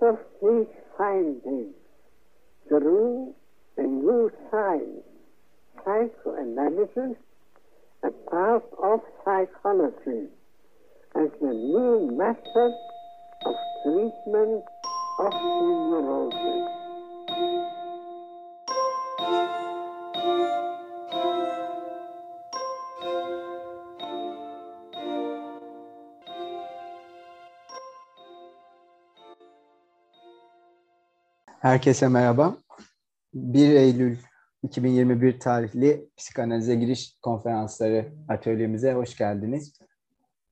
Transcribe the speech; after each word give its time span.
of 0.00 0.18
these 0.42 0.66
findings 0.96 1.74
grew 2.68 3.34
a 3.76 3.82
new 3.82 4.30
science, 4.50 5.04
psychoanalysis, 5.84 7.16
a 8.02 8.10
part 8.30 8.64
of 8.82 9.00
psychology, 9.24 10.28
as 11.14 11.28
the 11.40 11.52
new 11.52 12.10
method 12.16 12.74
of 13.44 13.54
treatment 13.84 14.64
of 15.18 15.32
neurosis. 15.32 16.75
Herkese 31.66 32.08
merhaba. 32.08 32.56
1 33.34 33.70
Eylül 33.70 34.16
2021 34.62 35.40
tarihli 35.40 36.08
psikanalize 36.16 36.74
giriş 36.74 37.18
konferansları 37.22 38.12
atölyemize 38.28 38.92
hoş 38.92 39.16
geldiniz. 39.16 39.78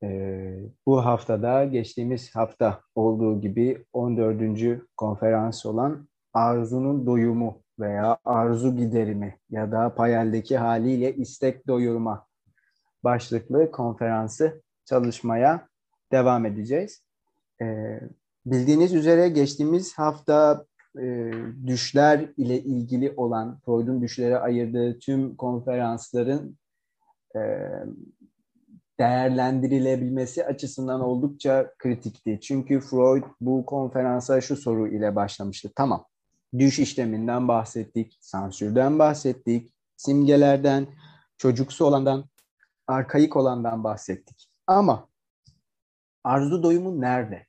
Ee, 0.02 0.60
bu 0.86 1.04
haftada 1.04 1.64
geçtiğimiz 1.64 2.36
hafta 2.36 2.80
olduğu 2.94 3.40
gibi 3.40 3.84
14. 3.92 4.82
konferans 4.96 5.66
olan 5.66 6.08
arzunun 6.32 7.06
doyumu 7.06 7.62
veya 7.78 8.18
arzu 8.24 8.76
giderimi 8.76 9.38
ya 9.50 9.72
da 9.72 9.94
payeldeki 9.94 10.58
haliyle 10.58 11.14
istek 11.14 11.66
doyurma 11.66 12.26
başlıklı 13.04 13.70
konferansı 13.70 14.62
çalışmaya 14.84 15.68
devam 16.12 16.46
edeceğiz. 16.46 17.02
Ee, 17.62 18.00
bildiğiniz 18.46 18.94
üzere 18.94 19.28
geçtiğimiz 19.28 19.98
hafta 19.98 20.64
e, 20.98 21.32
düşler 21.66 22.28
ile 22.36 22.60
ilgili 22.60 23.12
olan 23.16 23.58
Freud'un 23.64 24.02
düşlere 24.02 24.38
ayırdığı 24.38 24.98
tüm 24.98 25.36
konferansların 25.36 26.58
e, 27.36 27.40
değerlendirilebilmesi 29.00 30.44
açısından 30.44 31.00
oldukça 31.00 31.70
kritikti. 31.78 32.38
Çünkü 32.42 32.80
Freud 32.80 33.24
bu 33.40 33.66
konferansa 33.66 34.40
şu 34.40 34.56
soru 34.56 34.88
ile 34.88 35.16
başlamıştı. 35.16 35.70
Tamam, 35.76 36.04
düş 36.58 36.78
işleminden 36.78 37.48
bahsettik, 37.48 38.18
sansürden 38.20 38.98
bahsettik, 38.98 39.74
simgelerden, 39.96 40.86
çocuksu 41.38 41.84
olandan, 41.84 42.24
arkaik 42.86 43.36
olandan 43.36 43.84
bahsettik. 43.84 44.48
Ama 44.66 45.08
arzu 46.24 46.62
doyumu 46.62 47.00
nerede? 47.00 47.46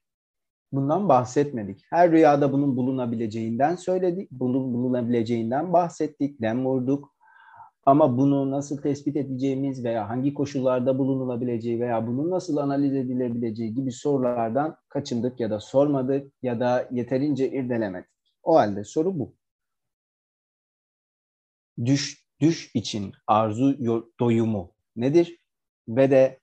Bundan 0.71 1.09
bahsetmedik. 1.09 1.85
Her 1.89 2.11
rüyada 2.11 2.52
bunun 2.53 2.77
bulunabileceğinden 2.77 3.75
söyledik, 3.75 4.31
bunun 4.31 4.73
bulunabileceğinden 4.73 5.73
bahsettik, 5.73 6.41
dem 6.41 6.66
vurduk. 6.66 7.16
Ama 7.85 8.17
bunu 8.17 8.52
nasıl 8.52 8.77
tespit 8.77 9.16
edeceğimiz 9.16 9.83
veya 9.83 10.09
hangi 10.09 10.33
koşullarda 10.33 10.97
bulunulabileceği 10.97 11.80
veya 11.80 12.07
bunun 12.07 12.31
nasıl 12.31 12.57
analiz 12.57 12.94
edilebileceği 12.94 13.73
gibi 13.73 13.91
sorulardan 13.91 14.77
kaçındık 14.89 15.39
ya 15.39 15.49
da 15.49 15.59
sormadık 15.59 16.33
ya 16.41 16.59
da 16.59 16.88
yeterince 16.91 17.52
irdelemedik. 17.52 18.09
O 18.44 18.55
halde 18.55 18.83
soru 18.83 19.19
bu. 19.19 19.35
Düş, 21.85 22.25
düş 22.41 22.72
için 22.75 23.13
arzu 23.27 23.77
doyumu 24.19 24.73
nedir? 24.95 25.39
Ve 25.88 26.11
de 26.11 26.39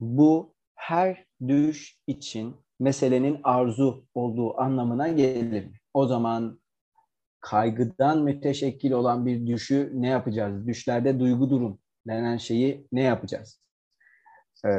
bu 0.00 0.54
her 0.78 1.24
düş 1.48 1.98
için 2.06 2.56
meselenin 2.80 3.40
arzu 3.44 4.04
olduğu 4.14 4.60
anlamına 4.60 5.08
gelir 5.08 5.64
mi? 5.66 5.80
O 5.94 6.06
zaman 6.06 6.60
kaygıdan 7.40 8.22
müteşekkil 8.22 8.92
olan 8.92 9.26
bir 9.26 9.46
düşü 9.46 9.92
ne 9.94 10.08
yapacağız? 10.08 10.66
Düşlerde 10.66 11.20
duygu 11.20 11.50
durum 11.50 11.78
denen 12.06 12.36
şeyi 12.36 12.86
ne 12.92 13.02
yapacağız? 13.02 13.60
Ee, 14.64 14.70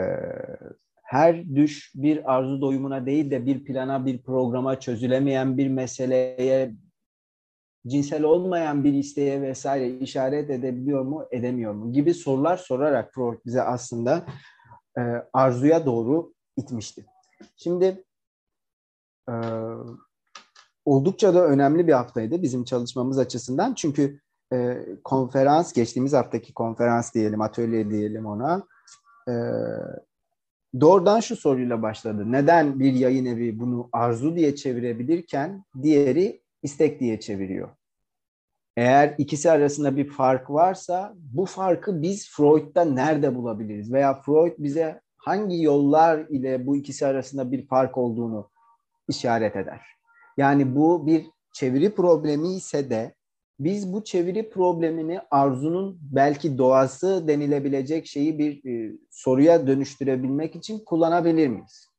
her 1.03 1.55
düş 1.55 1.91
bir 1.95 2.35
arzu 2.35 2.61
doyumuna 2.61 3.05
değil 3.05 3.31
de 3.31 3.45
bir 3.45 3.63
plana, 3.63 4.05
bir 4.05 4.21
programa 4.21 4.79
çözülemeyen 4.79 5.57
bir 5.57 5.67
meseleye, 5.67 6.71
cinsel 7.87 8.23
olmayan 8.23 8.83
bir 8.83 8.93
isteğe 8.93 9.41
vesaire 9.41 9.89
işaret 9.89 10.49
edebiliyor 10.49 11.01
mu, 11.01 11.27
edemiyor 11.31 11.73
mu 11.73 11.93
gibi 11.93 12.13
sorular 12.13 12.57
sorarak 12.57 13.13
Freud 13.13 13.39
bize 13.45 13.61
aslında 13.61 14.25
e, 14.97 15.01
arzuya 15.33 15.85
doğru 15.85 16.33
itmişti. 16.57 17.05
Şimdi 17.55 18.03
e, 19.29 19.33
oldukça 20.85 21.33
da 21.33 21.45
önemli 21.45 21.87
bir 21.87 21.93
haftaydı 21.93 22.41
bizim 22.41 22.63
çalışmamız 22.63 23.19
açısından. 23.19 23.73
Çünkü 23.73 24.19
e, 24.53 24.85
konferans, 25.03 25.73
geçtiğimiz 25.73 26.13
haftaki 26.13 26.53
konferans 26.53 27.13
diyelim, 27.13 27.41
atölye 27.41 27.89
diyelim 27.89 28.25
ona, 28.25 28.63
e, 29.27 29.33
doğrudan 30.79 31.19
şu 31.19 31.35
soruyla 31.35 31.81
başladı. 31.81 32.31
Neden 32.31 32.79
bir 32.79 32.93
yayın 32.93 33.25
evi 33.25 33.59
bunu 33.59 33.89
arzu 33.91 34.35
diye 34.35 34.55
çevirebilirken 34.55 35.65
diğeri 35.81 36.41
istek 36.63 36.99
diye 36.99 37.19
çeviriyor? 37.19 37.69
Eğer 38.79 39.15
ikisi 39.17 39.51
arasında 39.51 39.97
bir 39.97 40.09
fark 40.09 40.49
varsa 40.49 41.13
bu 41.15 41.45
farkı 41.45 42.01
biz 42.01 42.29
Freud'da 42.29 42.85
nerede 42.85 43.35
bulabiliriz? 43.35 43.93
Veya 43.93 44.21
Freud 44.21 44.53
bize 44.57 45.01
hangi 45.17 45.61
yollar 45.61 46.19
ile 46.29 46.65
bu 46.65 46.75
ikisi 46.75 47.05
arasında 47.05 47.51
bir 47.51 47.67
fark 47.67 47.97
olduğunu 47.97 48.49
işaret 49.07 49.55
eder. 49.55 49.81
Yani 50.37 50.75
bu 50.75 51.07
bir 51.07 51.25
çeviri 51.53 51.95
problemi 51.95 52.53
ise 52.53 52.89
de 52.89 53.13
biz 53.59 53.93
bu 53.93 54.03
çeviri 54.03 54.49
problemini 54.49 55.19
arzunun 55.31 55.99
belki 56.01 56.57
doğası 56.57 57.27
denilebilecek 57.27 58.07
şeyi 58.07 58.39
bir 58.39 58.65
e, 58.65 58.97
soruya 59.09 59.67
dönüştürebilmek 59.67 60.55
için 60.55 60.79
kullanabilir 60.85 61.47
miyiz? 61.47 61.89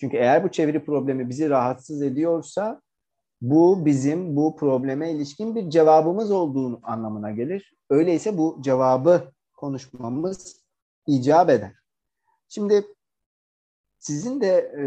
Çünkü 0.00 0.16
eğer 0.16 0.44
bu 0.44 0.48
çeviri 0.48 0.84
problemi 0.84 1.28
bizi 1.28 1.50
rahatsız 1.50 2.02
ediyorsa 2.02 2.80
bu 3.50 3.86
bizim 3.86 4.36
bu 4.36 4.56
probleme 4.56 5.10
ilişkin 5.10 5.54
bir 5.54 5.70
cevabımız 5.70 6.30
olduğunu 6.30 6.80
anlamına 6.82 7.30
gelir. 7.30 7.74
Öyleyse 7.90 8.38
bu 8.38 8.58
cevabı 8.60 9.32
konuşmamız 9.56 10.64
icap 11.06 11.50
eder. 11.50 11.72
Şimdi 12.48 12.84
sizin 13.98 14.40
de 14.40 14.56
e, 14.56 14.84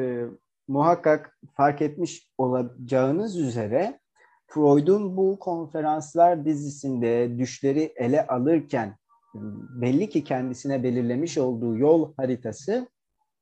muhakkak 0.67 1.39
fark 1.53 1.81
etmiş 1.81 2.31
olacağınız 2.37 3.37
üzere 3.37 3.99
Freud'un 4.47 5.17
bu 5.17 5.39
konferanslar 5.39 6.45
dizisinde 6.45 7.39
düşleri 7.39 7.93
ele 7.95 8.27
alırken 8.27 8.97
belli 9.81 10.09
ki 10.09 10.23
kendisine 10.23 10.83
belirlemiş 10.83 11.37
olduğu 11.37 11.77
yol 11.77 12.13
haritası 12.17 12.87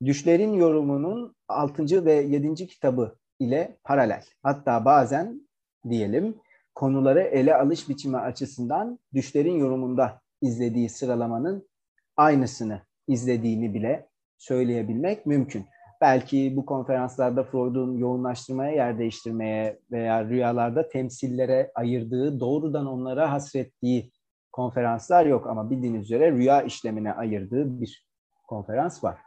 düşlerin 0.06 0.54
yorumunun 0.54 1.36
6. 1.48 2.06
ve 2.06 2.14
7. 2.14 2.68
kitabı 2.68 3.16
ile 3.40 3.78
paralel. 3.84 4.24
Hatta 4.44 4.86
bazen 4.86 5.48
diyelim 5.90 6.36
konuları 6.76 7.22
ele 7.22 7.56
alış 7.56 7.90
biçimi 7.90 8.18
açısından 8.18 9.00
düşlerin 9.14 9.58
yorumunda 9.58 10.22
izlediği 10.42 10.90
sıralamanın 10.90 11.70
aynısını 12.18 12.82
izlediğini 13.08 13.74
bile 13.74 14.08
söyleyebilmek 14.38 15.26
mümkün. 15.26 15.66
Belki 16.02 16.54
bu 16.56 16.66
konferanslarda 16.66 17.44
Freud'un 17.44 17.98
yoğunlaştırmaya, 17.98 18.72
yer 18.72 19.00
değiştirmeye 19.00 19.80
veya 19.92 20.26
rüyalarda 20.26 20.90
temsillere 20.90 21.72
ayırdığı, 21.76 22.40
doğrudan 22.40 22.86
onlara 22.86 23.32
hasrettiği 23.32 24.12
konferanslar 24.52 25.26
yok 25.26 25.48
ama 25.48 25.70
bildiğiniz 25.70 26.04
üzere 26.04 26.32
rüya 26.32 26.62
işlemine 26.62 27.14
ayırdığı 27.14 27.82
bir 27.82 28.08
konferans 28.48 29.04
var. 29.04 29.25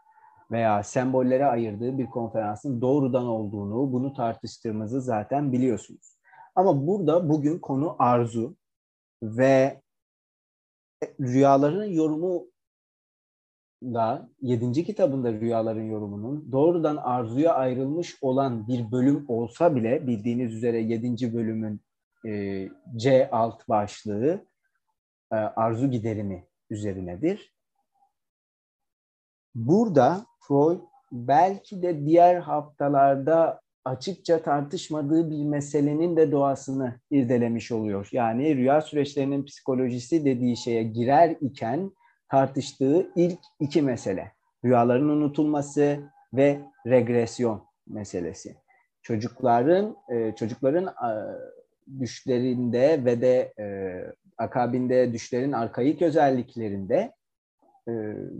Veya 0.50 0.82
sembollere 0.82 1.47
ayırdığı 1.47 1.98
bir 1.98 2.06
konferansın 2.06 2.81
doğrudan 2.81 3.26
olduğunu, 3.26 3.92
bunu 3.92 4.15
tartıştığımızı 4.15 5.00
zaten 5.00 5.53
biliyorsunuz. 5.53 6.18
Ama 6.54 6.86
burada 6.86 7.28
bugün 7.28 7.59
konu 7.59 7.97
arzu 7.98 8.56
ve 9.22 9.83
rüyaların 11.21 11.84
yorumu 11.84 12.47
da 13.83 14.28
7. 14.41 14.84
kitabında 14.84 15.33
rüyaların 15.33 15.83
yorumunun 15.83 16.53
doğrudan 16.53 16.97
arzuya 16.97 17.54
ayrılmış 17.54 18.18
olan 18.21 18.68
bir 18.68 18.92
bölüm 18.92 19.24
olsa 19.28 19.77
bile 19.77 20.06
bildiğiniz 20.06 20.54
üzere 20.54 20.80
7. 20.80 21.34
bölümün 21.34 21.80
e, 22.27 22.68
C 22.97 23.30
alt 23.30 23.68
başlığı 23.68 24.47
e, 25.33 25.36
arzu 25.36 25.91
giderimi 25.91 26.47
üzerinedir. 26.71 27.58
Burada 29.54 30.27
Freud 30.41 30.80
belki 31.12 31.83
de 31.83 32.06
diğer 32.06 32.36
haftalarda 32.36 33.60
açıkça 33.84 34.42
tartışmadığı 34.42 35.30
bir 35.30 35.45
meselenin 35.45 36.16
de 36.16 36.33
doğasını 36.33 37.00
irdelemiş 37.10 37.72
oluyor. 37.72 38.09
Yani 38.12 38.56
rüya 38.56 38.80
süreçlerinin 38.80 39.45
psikolojisi 39.45 40.24
dediği 40.24 40.56
şeye 40.56 40.83
girer 40.83 41.36
iken 41.41 41.91
tartıştığı 42.30 43.10
ilk 43.16 43.39
iki 43.60 43.83
mesele. 43.83 44.33
Rüyaların 44.65 45.09
unutulması 45.09 46.00
ve 46.33 46.60
regresyon 46.86 47.65
meselesi. 47.86 48.56
Çocukların 49.03 49.97
e, 50.09 50.34
çocukların 50.34 50.95
düşlerinde 52.00 53.04
ve 53.04 53.21
de 53.21 53.53
e, 53.59 53.66
akabinde 54.39 55.12
düşlerin 55.12 55.53
arkaik 55.53 56.03
özelliklerinde 56.03 57.12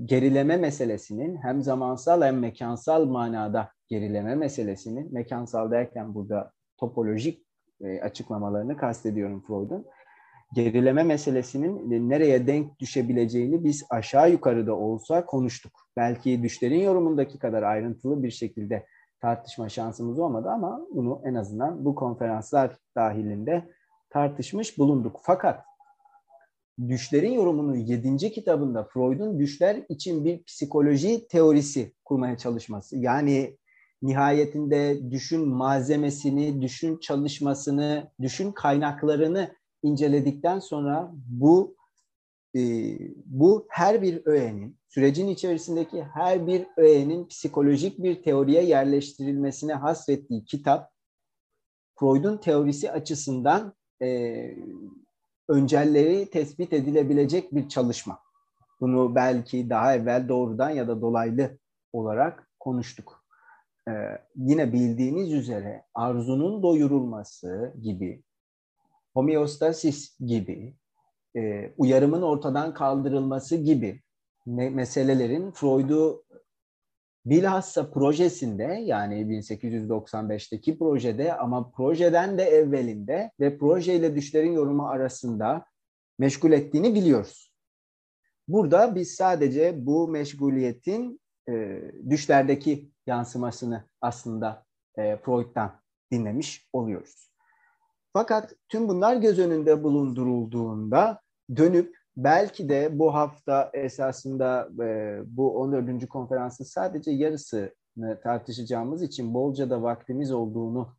gerileme 0.05 0.57
meselesinin 0.57 1.37
hem 1.37 1.63
zamansal 1.63 2.23
hem 2.23 2.39
mekansal 2.39 3.05
manada 3.05 3.69
gerileme 3.89 4.35
meselesinin 4.35 5.15
mekansal 5.15 5.71
derken 5.71 6.15
burada 6.15 6.53
topolojik 6.77 7.47
e, 7.81 8.01
açıklamalarını 8.01 8.77
kastediyorum 8.77 9.45
Freud'un 9.47 9.87
gerileme 10.55 11.03
meselesinin 11.03 12.11
nereye 12.11 12.47
denk 12.47 12.79
düşebileceğini 12.79 13.65
biz 13.65 13.87
aşağı 13.91 14.31
yukarı 14.31 14.67
da 14.67 14.75
olsa 14.75 15.27
konuştuk. 15.27 15.73
Belki 15.97 16.43
düşlerin 16.43 16.81
yorumundaki 16.81 17.39
kadar 17.39 17.63
ayrıntılı 17.63 18.23
bir 18.23 18.31
şekilde 18.31 18.87
tartışma 19.21 19.69
şansımız 19.69 20.19
olmadı 20.19 20.51
ama 20.51 20.81
bunu 20.95 21.23
en 21.25 21.35
azından 21.35 21.85
bu 21.85 21.95
konferanslar 21.95 22.77
dahilinde 22.97 23.69
tartışmış 24.11 24.79
bulunduk. 24.79 25.21
Fakat 25.23 25.65
düşlerin 26.89 27.33
yorumunu 27.33 27.77
7. 27.77 28.33
kitabında 28.33 28.85
Freud'un 28.85 29.39
düşler 29.39 29.83
için 29.89 30.25
bir 30.25 30.43
psikoloji 30.45 31.29
teorisi 31.29 31.93
kurmaya 32.05 32.39
çalışması. 32.39 32.99
Yani 32.99 33.57
nihayetinde 34.03 35.11
düşün 35.11 35.49
malzemesini, 35.49 36.63
düşün 36.63 36.99
çalışmasını, 36.99 38.11
düşün 38.23 38.53
kaynaklarını 38.53 39.55
inceledikten 39.83 40.59
sonra 40.59 41.13
bu 41.15 41.77
e, 42.57 42.61
bu 43.25 43.67
her 43.69 44.03
bir 44.03 44.27
öğenin, 44.27 44.77
sürecin 44.89 45.29
içerisindeki 45.29 46.03
her 46.03 46.47
bir 46.47 46.67
öğenin 46.77 47.29
psikolojik 47.29 48.03
bir 48.03 48.23
teoriye 48.23 48.63
yerleştirilmesine 48.63 49.75
hasrettiği 49.75 50.45
kitap, 50.45 50.91
Freud'un 52.01 52.37
teorisi 52.37 52.93
açısından 52.93 53.75
e, 54.03 54.09
öncelleri 55.49 56.31
tespit 56.31 56.73
edilebilecek 56.73 57.55
bir 57.55 57.69
çalışma. 57.69 58.19
Bunu 58.81 59.15
belki 59.15 59.71
daha 59.71 59.95
evvel 59.95 60.29
doğrudan 60.29 60.71
ya 60.71 60.89
da 60.89 61.01
dolaylı 61.01 61.59
olarak 61.93 62.51
konuştuk. 62.61 63.25
Ee, 63.89 63.93
yine 64.37 64.73
bildiğiniz 64.73 65.33
üzere 65.33 65.85
arzunun 65.95 66.63
doyurulması 66.63 67.75
gibi 67.83 68.23
homeostasis 69.15 70.21
gibi, 70.21 70.75
e, 71.37 71.73
uyarımın 71.77 72.23
ortadan 72.23 72.75
kaldırılması 72.75 73.57
gibi 73.57 74.01
me- 74.47 74.71
meselelerin 74.71 75.51
Freud'u 75.51 76.25
bilhassa 77.27 77.91
projesinde 77.91 78.65
yani 78.65 79.15
1895'teki 79.15 80.79
projede 80.79 81.35
ama 81.35 81.71
projeden 81.71 82.39
de 82.39 82.43
evvelinde 82.43 83.31
ve 83.41 83.59
projeyle 83.59 84.17
düşlerin 84.17 84.53
yorumu 84.53 84.89
arasında 84.89 85.65
meşgul 86.19 86.53
ettiğini 86.53 86.95
biliyoruz. 86.95 87.53
Burada 88.49 88.95
biz 88.95 89.15
sadece 89.15 89.87
bu 89.87 90.09
meşguliyetin 90.09 91.21
e, 91.49 91.83
düşlerdeki 92.11 92.91
yansımasını 93.07 93.85
aslında 94.01 94.65
e, 94.99 95.17
Freud'dan 95.17 95.81
dinlemiş 96.13 96.69
oluyoruz. 96.73 97.31
Fakat 98.13 98.55
tüm 98.69 98.89
bunlar 98.89 99.17
göz 99.17 99.39
önünde 99.39 99.83
bulundurulduğunda 99.85 101.21
dönüp 101.57 101.98
belki 102.19 102.69
de 102.69 102.99
bu 102.99 103.15
hafta 103.15 103.71
esasında 103.75 104.69
e, 104.85 105.21
bu 105.27 105.59
14. 105.61 106.09
konferansın 106.09 106.65
sadece 106.65 107.11
yarısını 107.11 108.21
tartışacağımız 108.23 109.03
için 109.03 109.35
bolca 109.35 109.71
da 109.71 109.83
vaktimiz 109.83 110.33
olduğunu 110.33 110.97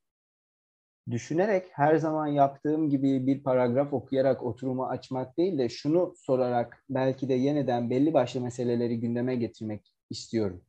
düşünerek 1.11 1.67
her 1.71 1.95
zaman 1.95 2.27
yaptığım 2.27 2.89
gibi 2.89 3.27
bir 3.27 3.43
paragraf 3.43 3.93
okuyarak 3.93 4.43
oturumu 4.43 4.85
açmak 4.85 5.37
değil 5.37 5.57
de 5.57 5.69
şunu 5.69 6.13
sorarak 6.17 6.83
belki 6.89 7.29
de 7.29 7.33
yeniden 7.33 7.89
belli 7.89 8.13
başlı 8.13 8.41
meseleleri 8.41 8.99
gündeme 8.99 9.35
getirmek 9.35 9.93
istiyorum. 10.09 10.61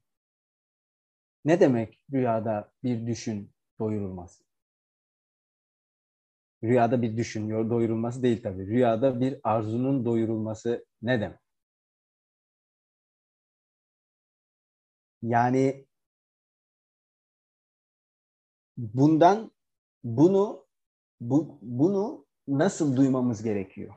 Ne 1.44 1.60
demek 1.60 2.04
rüyada 2.12 2.70
bir 2.84 3.06
düşün 3.06 3.50
doyurulmaz? 3.78 4.49
Rüyada 6.64 7.02
bir 7.02 7.16
düşünüyor 7.16 7.70
doyurulması 7.70 8.22
değil 8.22 8.42
tabii. 8.42 8.66
Rüyada 8.66 9.20
bir 9.20 9.40
arzunun 9.42 10.04
doyurulması 10.04 10.86
ne 11.02 11.20
demek? 11.20 11.38
Yani 15.22 15.86
bundan 18.76 19.50
bunu 20.04 20.66
bu, 21.20 21.58
bunu 21.62 22.26
nasıl 22.48 22.96
duymamız 22.96 23.42
gerekiyor? 23.42 23.94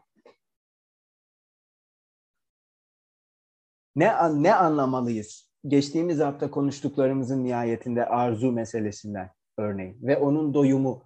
Ne 3.96 4.08
ne 4.44 4.56
anlamalıyız? 4.56 5.50
Geçtiğimiz 5.68 6.20
hafta 6.20 6.52
konuştuklarımızın 6.52 7.44
nihayetinde 7.44 8.06
arzu 8.06 8.52
meselesinden 8.52 9.32
örneğin 9.58 9.98
ve 10.02 10.18
onun 10.18 10.54
doyumu 10.54 11.04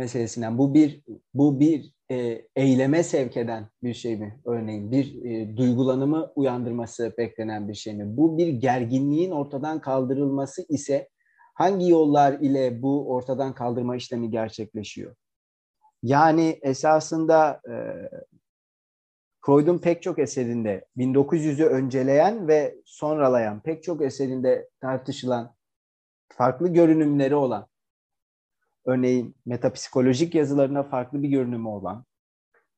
meselesinden. 0.00 0.58
Bu 0.58 0.74
bir 0.74 1.02
bu 1.34 1.60
bir 1.60 1.92
e, 2.10 2.46
eyleme 2.56 3.02
sevk 3.02 3.36
eden 3.36 3.68
bir 3.82 3.94
şey 3.94 4.16
mi 4.16 4.40
örneğin? 4.44 4.92
Bir 4.92 5.24
e, 5.24 5.56
duygulanımı 5.56 6.32
uyandırması 6.36 7.14
beklenen 7.18 7.68
bir 7.68 7.74
şey 7.74 7.94
mi? 7.94 8.16
Bu 8.16 8.38
bir 8.38 8.48
gerginliğin 8.48 9.30
ortadan 9.30 9.80
kaldırılması 9.80 10.66
ise 10.68 11.08
hangi 11.54 11.88
yollar 11.88 12.32
ile 12.32 12.82
bu 12.82 13.10
ortadan 13.10 13.54
kaldırma 13.54 13.96
işlemi 13.96 14.30
gerçekleşiyor? 14.30 15.14
Yani 16.02 16.58
esasında 16.62 17.60
e, 17.68 17.74
Freud'un 19.46 19.78
pek 19.78 20.02
çok 20.02 20.18
eserinde 20.18 20.84
1900'ü 20.96 21.64
önceleyen 21.64 22.48
ve 22.48 22.76
sonralayan 22.84 23.60
pek 23.60 23.82
çok 23.82 24.02
eserinde 24.02 24.68
tartışılan 24.80 25.54
farklı 26.28 26.68
görünümleri 26.68 27.34
olan 27.34 27.69
örneğin 28.86 29.34
metapsikolojik 29.46 30.34
yazılarına 30.34 30.82
farklı 30.82 31.22
bir 31.22 31.28
görünümü 31.28 31.68
olan, 31.68 32.04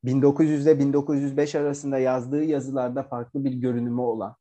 1900 0.04 0.66
ile 0.66 0.78
1905 0.78 1.54
arasında 1.54 1.98
yazdığı 1.98 2.44
yazılarda 2.44 3.02
farklı 3.02 3.44
bir 3.44 3.52
görünümü 3.52 4.00
olan, 4.00 4.36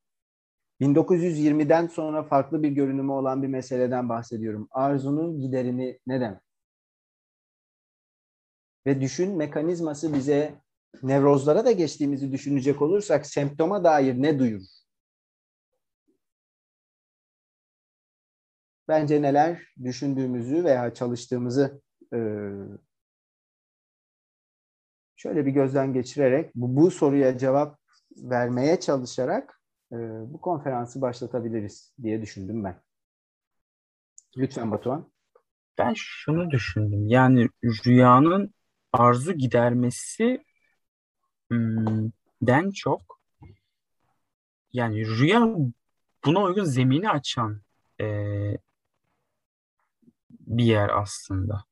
1920'den 0.82 1.88
sonra 1.88 2.24
farklı 2.24 2.64
bir 2.64 2.70
görünümü 2.70 3.12
olan 3.12 3.44
bir 3.44 3.48
meseleden 3.48 4.10
bahsediyorum. 4.10 4.68
Arzunun 4.72 5.42
giderini 5.42 6.00
ne 6.08 6.22
demek? 6.22 6.42
Ve 8.86 9.02
düşün 9.02 9.38
mekanizması 9.38 10.14
bize 10.14 10.62
nevrozlara 11.04 11.66
da 11.66 11.72
geçtiğimizi 11.72 12.32
düşünecek 12.32 12.82
olursak 12.82 13.26
semptoma 13.26 13.84
dair 13.84 14.22
ne 14.22 14.40
duyurur? 14.40 14.81
Bence 18.92 19.22
neler 19.22 19.62
düşündüğümüzü 19.84 20.64
veya 20.64 20.94
çalıştığımızı 20.94 21.82
e, 22.14 22.20
şöyle 25.16 25.46
bir 25.46 25.52
gözden 25.52 25.94
geçirerek 25.94 26.56
bu, 26.56 26.76
bu 26.76 26.92
soruya 26.92 27.38
cevap 27.38 27.80
vermeye 28.18 28.80
çalışarak 28.80 29.62
e, 29.92 29.96
bu 30.34 30.42
konferansı 30.42 31.02
başlatabiliriz 31.02 31.94
diye 32.04 32.22
düşündüm 32.22 32.64
ben. 32.64 32.82
Lütfen 34.38 34.72
Batuhan. 34.72 35.12
Ben 35.78 35.94
şunu 35.96 36.52
düşündüm. 36.52 37.08
Yani 37.08 37.50
rüyanın 37.64 38.54
arzu 38.94 39.34
gidermesi 39.34 40.44
hmm, 41.50 42.10
den 42.42 42.72
çok 42.72 43.20
yani 44.74 45.08
rüya 45.08 45.56
buna 46.26 46.44
uygun 46.44 46.64
zemini 46.64 47.10
açan 47.10 47.62
e, 48.02 48.06
bir 50.48 50.64
yer 50.66 50.90
aslında. 50.90 51.66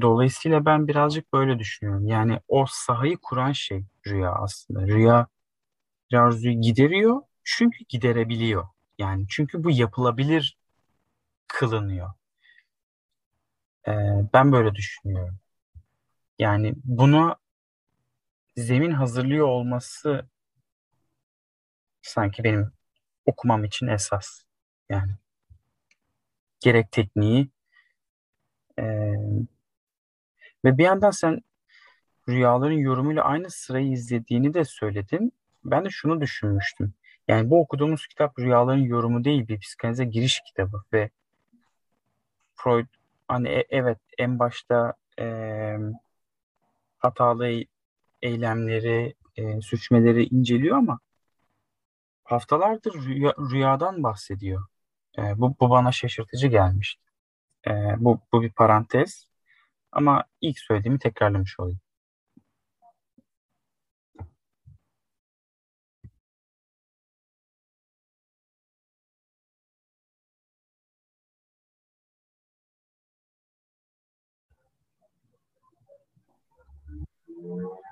Dolayısıyla 0.00 0.64
ben 0.64 0.88
birazcık 0.88 1.32
böyle 1.32 1.58
düşünüyorum. 1.58 2.06
Yani 2.06 2.40
o 2.48 2.66
sahayı 2.68 3.16
kuran 3.22 3.52
şey 3.52 3.84
rüya 4.06 4.32
aslında. 4.32 4.86
Rüya 4.86 5.26
arzuyu 6.14 6.60
gideriyor 6.60 7.22
çünkü 7.44 7.84
giderebiliyor. 7.88 8.68
Yani 8.98 9.26
çünkü 9.28 9.64
bu 9.64 9.70
yapılabilir 9.70 10.58
kılınıyor. 11.48 12.12
Ee, 13.88 13.92
ben 14.32 14.52
böyle 14.52 14.74
düşünüyorum. 14.74 15.38
Yani 16.38 16.74
bunu 16.84 17.36
zemin 18.56 18.90
hazırlıyor 18.90 19.46
olması 19.46 20.28
sanki 22.02 22.44
benim 22.44 22.72
okumam 23.26 23.64
için 23.64 23.86
esas. 23.86 24.42
Yani 24.90 25.12
gerek 26.60 26.92
tekniği. 26.92 27.48
Ee, 28.78 29.14
ve 30.64 30.78
bir 30.78 30.84
yandan 30.84 31.10
sen 31.10 31.40
rüyaların 32.28 32.78
yorumuyla 32.78 33.24
aynı 33.24 33.50
sırayı 33.50 33.92
izlediğini 33.92 34.54
de 34.54 34.64
söyledin. 34.64 35.32
Ben 35.64 35.84
de 35.84 35.90
şunu 35.90 36.20
düşünmüştüm. 36.20 36.94
Yani 37.28 37.50
bu 37.50 37.60
okuduğumuz 37.60 38.06
kitap 38.06 38.38
rüyaların 38.38 38.78
yorumu 38.78 39.24
değil 39.24 39.48
bir 39.48 39.60
psikanalize 39.60 40.04
giriş 40.04 40.40
kitabı 40.46 40.82
ve 40.92 41.10
Freud 42.54 42.86
hani 43.28 43.48
e, 43.48 43.66
evet 43.70 43.98
en 44.18 44.38
başta 44.38 44.94
e, 45.20 45.76
hatalı 46.98 47.64
eylemleri, 48.22 49.14
e, 49.36 49.60
suçmeleri 49.60 50.24
inceliyor 50.24 50.76
ama 50.76 50.98
haftalardır 52.24 52.94
rüya, 52.94 53.34
rüyadan 53.38 54.02
bahsediyor. 54.02 54.66
E, 55.18 55.38
bu, 55.38 55.54
bu 55.60 55.70
bana 55.70 55.92
şaşırtıcı 55.92 56.46
gelmişti. 56.48 57.02
E, 57.66 57.70
bu, 57.98 58.20
bu 58.32 58.42
bir 58.42 58.52
parantez 58.52 59.28
ama 59.92 60.24
ilk 60.40 60.58
söylediğimi 60.58 60.98
tekrarlamış 60.98 61.60
olayım. 61.60 61.80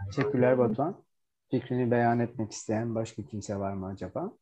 Teşekkürler 0.06 0.58
Batuhan. 0.58 1.04
Fikrini 1.50 1.90
beyan 1.90 2.20
etmek 2.20 2.52
isteyen 2.52 2.94
başka 2.94 3.22
kimse 3.22 3.56
var 3.56 3.72
mı 3.72 3.86
acaba? 3.86 4.32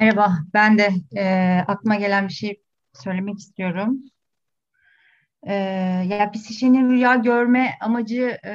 Merhaba, 0.00 0.38
ben 0.54 0.78
de 0.78 0.90
e, 1.16 1.24
aklıma 1.66 1.94
gelen 1.94 2.28
bir 2.28 2.32
şey 2.32 2.62
söylemek 2.94 3.38
istiyorum. 3.38 4.02
E, 5.42 5.54
ya 6.06 6.30
psikinin 6.30 6.90
rüya 6.90 7.14
görme 7.14 7.74
amacı 7.80 8.38
e, 8.44 8.52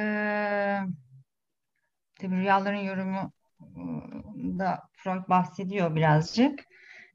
tabii 2.20 2.36
rüyaların 2.36 2.78
yorumu 2.78 3.32
da 4.58 4.82
Freud 4.92 5.28
bahsediyor 5.28 5.94
birazcık. 5.94 6.60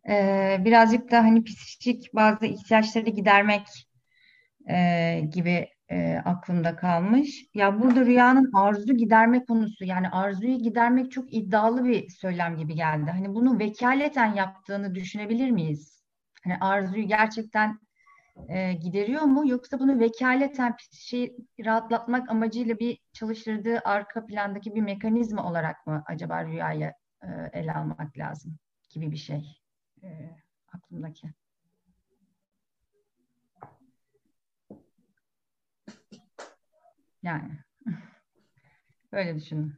E, 0.09 0.57
birazcık 0.59 1.11
da 1.11 1.23
hani 1.23 1.43
psikik 1.43 2.13
bazı 2.13 2.45
ihtiyaçları 2.45 3.09
gidermek 3.09 3.67
e, 4.69 5.19
gibi 5.33 5.67
e, 5.91 6.21
aklımda 6.25 6.75
kalmış. 6.75 7.45
Ya 7.53 7.81
burada 7.81 8.05
rüyanın 8.05 8.51
arzu 8.53 8.97
giderme 8.97 9.45
konusu 9.45 9.85
yani 9.85 10.09
arzuyu 10.09 10.57
gidermek 10.57 11.11
çok 11.11 11.33
iddialı 11.33 11.85
bir 11.85 12.09
söylem 12.09 12.57
gibi 12.57 12.75
geldi. 12.75 13.11
Hani 13.11 13.35
bunu 13.35 13.59
vekaleten 13.59 14.33
yaptığını 14.33 14.95
düşünebilir 14.95 15.51
miyiz? 15.51 16.03
Hani 16.43 16.57
arzuyu 16.57 17.07
gerçekten 17.07 17.79
e, 18.47 18.73
gideriyor 18.73 19.21
mu 19.21 19.49
yoksa 19.49 19.79
bunu 19.79 19.99
vekaleten 19.99 20.75
şey 20.91 21.35
rahatlatmak 21.65 22.29
amacıyla 22.29 22.79
bir 22.79 22.99
çalıştırdığı 23.13 23.79
arka 23.85 24.25
plandaki 24.25 24.75
bir 24.75 24.81
mekanizma 24.81 25.49
olarak 25.49 25.87
mı 25.87 26.03
acaba 26.07 26.45
rüyayı 26.45 26.93
e, 27.23 27.27
ele 27.53 27.73
almak 27.73 28.17
lazım 28.17 28.57
gibi 28.89 29.11
bir 29.11 29.17
şey 29.17 29.57
e, 30.03 30.09
aklımdaki. 30.73 31.40
Yani 37.23 37.59
öyle 39.11 39.35
düşünün. 39.35 39.73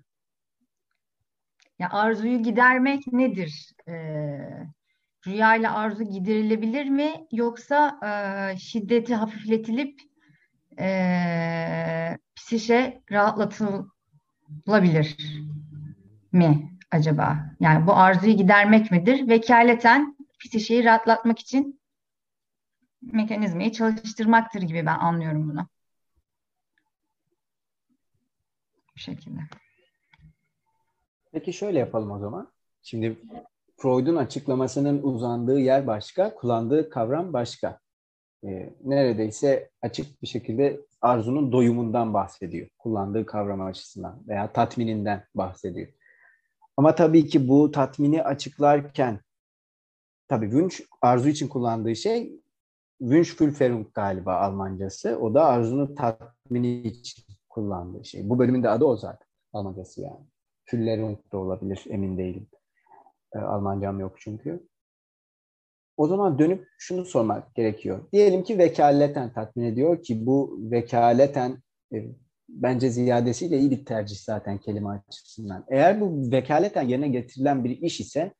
Ya 1.79 1.89
arzuyu 1.89 2.43
gidermek 2.43 3.07
nedir? 3.07 3.73
Ee, 3.87 4.67
rüyayla 5.27 5.75
arzu 5.75 6.03
giderilebilir 6.03 6.85
mi? 6.85 7.27
Yoksa 7.31 7.99
e, 8.03 8.57
şiddeti 8.57 9.15
hafifletilip 9.15 9.99
e, 10.79 12.17
psişe 12.35 13.01
rahatlatılabilir 13.11 15.17
mi 16.31 16.77
acaba? 16.91 17.55
Yani 17.59 17.87
bu 17.87 17.95
arzuyu 17.95 18.37
gidermek 18.37 18.91
midir? 18.91 19.27
Vekaleten 19.27 20.17
psişeyi 20.39 20.83
rahatlatmak 20.83 21.39
için 21.39 21.79
mekanizmayı 23.01 23.71
çalıştırmaktır 23.71 24.61
gibi 24.61 24.85
ben 24.85 24.99
anlıyorum 24.99 25.49
bunu. 25.49 25.67
Bu 28.95 28.99
şekilde. 28.99 29.39
Peki 31.31 31.53
şöyle 31.53 31.79
yapalım 31.79 32.11
o 32.11 32.19
zaman. 32.19 32.51
Şimdi 32.83 33.17
Freud'un 33.77 34.15
açıklamasının 34.15 35.03
uzandığı 35.03 35.59
yer 35.59 35.87
başka, 35.87 36.35
kullandığı 36.35 36.89
kavram 36.89 37.33
başka. 37.33 37.79
Ee, 38.43 38.73
neredeyse 38.83 39.69
açık 39.81 40.21
bir 40.21 40.27
şekilde 40.27 40.81
arzunun 41.01 41.51
doyumundan 41.51 42.13
bahsediyor. 42.13 42.67
Kullandığı 42.77 43.25
kavram 43.25 43.61
açısından 43.61 44.23
veya 44.27 44.53
tatmininden 44.53 45.25
bahsediyor. 45.35 45.87
Ama 46.77 46.95
tabii 46.95 47.27
ki 47.27 47.47
bu 47.47 47.71
tatmini 47.71 48.23
açıklarken 48.23 49.19
tabii 50.27 50.49
Wunsch 50.49 50.81
arzu 51.01 51.29
için 51.29 51.47
kullandığı 51.47 51.95
şey 51.95 52.39
Wunschfüllferung 52.99 53.93
galiba 53.93 54.35
Almancası. 54.35 55.17
O 55.17 55.33
da 55.33 55.45
arzunu 55.45 55.95
tatmini 55.95 56.81
için 56.81 57.32
kullandığı 57.53 58.05
şey. 58.05 58.29
Bu 58.29 58.39
bölümün 58.39 58.63
de 58.63 58.69
adı 58.69 58.85
o 58.85 58.97
zaten. 58.97 59.27
Almancası 59.53 60.01
yani. 60.01 60.25
Füllerung 60.65 61.17
da 61.31 61.37
olabilir 61.37 61.85
emin 61.89 62.17
değilim. 62.17 62.47
E, 63.35 63.39
Almancam 63.39 63.99
yok 63.99 64.15
çünkü. 64.19 64.67
O 65.97 66.07
zaman 66.07 66.39
dönüp 66.39 66.67
şunu 66.77 67.05
sormak 67.05 67.55
gerekiyor. 67.55 68.11
Diyelim 68.11 68.43
ki 68.43 68.57
vekaleten 68.57 69.33
tatmin 69.33 69.63
ediyor 69.63 70.03
ki 70.03 70.25
bu 70.25 70.59
vekaleten 70.71 71.63
e, 71.93 72.05
bence 72.49 72.89
ziyadesiyle 72.89 73.59
iyi 73.59 73.71
bir 73.71 73.85
tercih 73.85 74.17
zaten 74.17 74.57
kelime 74.57 74.89
açısından. 74.89 75.65
Eğer 75.69 76.01
bu 76.01 76.31
vekaleten 76.31 76.87
yerine 76.87 77.07
getirilen 77.07 77.63
bir 77.63 77.69
iş 77.69 77.99
ise 77.99 78.33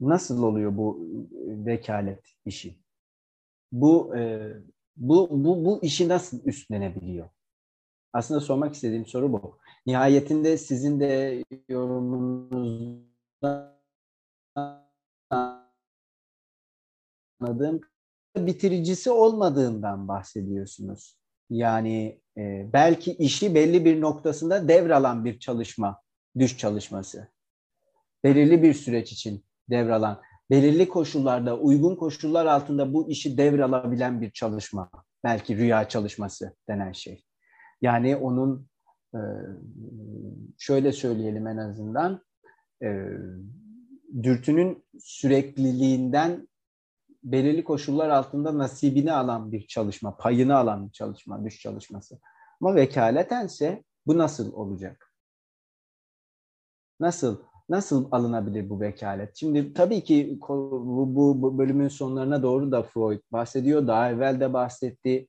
nasıl 0.00 0.42
oluyor 0.42 0.76
bu 0.76 1.08
e, 1.32 1.66
vekalet 1.66 2.24
işi? 2.44 2.78
Bu 3.72 4.16
e, 4.16 4.52
bu 4.96 5.28
bu 5.30 5.64
bu 5.64 5.78
işi 5.82 6.08
nasıl 6.08 6.44
üstlenebiliyor? 6.44 7.28
Aslında 8.14 8.40
sormak 8.40 8.74
istediğim 8.74 9.06
soru 9.06 9.32
bu. 9.32 9.58
Nihayetinde 9.86 10.58
sizin 10.58 11.00
de 11.00 11.44
yorumunuzda 11.68 13.04
anladığım 17.40 17.80
bitiricisi 18.36 19.10
olmadığından 19.10 20.08
bahsediyorsunuz. 20.08 21.18
Yani 21.50 22.20
e, 22.38 22.70
belki 22.72 23.12
işi 23.12 23.54
belli 23.54 23.84
bir 23.84 24.00
noktasında 24.00 24.68
devralan 24.68 25.24
bir 25.24 25.38
çalışma, 25.38 26.02
düş 26.38 26.58
çalışması. 26.58 27.28
Belirli 28.24 28.62
bir 28.62 28.74
süreç 28.74 29.12
için 29.12 29.44
devralan, 29.70 30.20
belirli 30.50 30.88
koşullarda, 30.88 31.58
uygun 31.58 31.96
koşullar 31.96 32.46
altında 32.46 32.94
bu 32.94 33.10
işi 33.10 33.38
devralabilen 33.38 34.20
bir 34.20 34.30
çalışma. 34.30 34.90
Belki 35.24 35.56
rüya 35.56 35.88
çalışması 35.88 36.56
denen 36.68 36.92
şey. 36.92 37.24
Yani 37.82 38.16
onun 38.16 38.66
e, 39.14 39.20
şöyle 40.58 40.92
söyleyelim 40.92 41.46
en 41.46 41.56
azından 41.56 42.20
e, 42.82 43.08
dürtünün 44.22 44.84
sürekliliğinden 44.98 46.48
belirli 47.24 47.64
koşullar 47.64 48.08
altında 48.08 48.58
nasibini 48.58 49.12
alan 49.12 49.52
bir 49.52 49.66
çalışma, 49.66 50.16
payını 50.16 50.56
alan 50.56 50.86
bir 50.86 50.92
çalışma, 50.92 51.44
düş 51.44 51.60
çalışması. 51.60 52.20
Ama 52.60 52.74
vekaletense 52.74 53.84
bu 54.06 54.18
nasıl 54.18 54.52
olacak? 54.52 55.12
Nasıl 57.00 57.42
nasıl 57.68 58.08
alınabilir 58.12 58.70
bu 58.70 58.80
vekalet? 58.80 59.36
Şimdi 59.36 59.74
tabii 59.74 60.04
ki 60.04 60.38
bu, 60.48 61.42
bu 61.42 61.58
bölümün 61.58 61.88
sonlarına 61.88 62.42
doğru 62.42 62.72
da 62.72 62.82
Freud 62.82 63.20
bahsediyor. 63.32 63.86
Daha 63.86 64.10
evvel 64.10 64.40
de 64.40 64.52
bahsetti. 64.52 65.28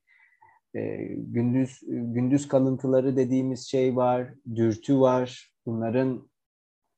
E, 0.76 0.96
gündüz 1.10 1.80
gündüz 1.88 2.48
kalıntıları 2.48 3.16
dediğimiz 3.16 3.66
şey 3.66 3.96
var, 3.96 4.28
dürtü 4.56 5.00
var. 5.00 5.52
Bunların 5.66 6.28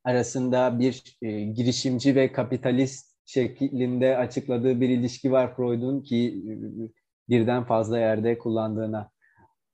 arasında 0.04 0.78
bir 0.78 1.16
e, 1.22 1.40
girişimci 1.40 2.14
ve 2.14 2.32
kapitalist 2.32 3.16
şeklinde 3.26 4.16
açıkladığı 4.16 4.80
bir 4.80 4.88
ilişki 4.88 5.32
var 5.32 5.56
Freud'un 5.56 6.00
ki 6.02 6.44
e, 6.48 6.52
birden 7.28 7.64
fazla 7.64 7.98
yerde 7.98 8.38
kullandığına 8.38 9.10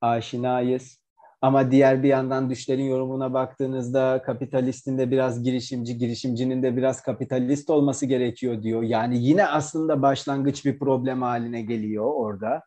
aşinayız. 0.01 1.05
Ama 1.41 1.71
diğer 1.71 2.03
bir 2.03 2.09
yandan 2.09 2.51
düşlerin 2.51 2.85
yorumuna 2.85 3.35
baktığınızda 3.35 4.23
kapitalistin 4.23 4.99
de 4.99 5.11
biraz 5.11 5.43
girişimci, 5.43 5.99
girişimcinin 5.99 6.63
de 6.63 6.77
biraz 6.77 7.03
kapitalist 7.03 7.71
olması 7.71 8.07
gerekiyor 8.07 8.63
diyor. 8.63 8.83
Yani 8.83 9.19
yine 9.19 9.47
aslında 9.47 10.03
başlangıç 10.03 10.65
bir 10.65 10.79
problem 10.79 11.23
haline 11.23 11.63
geliyor 11.63 12.05
orada 12.15 12.63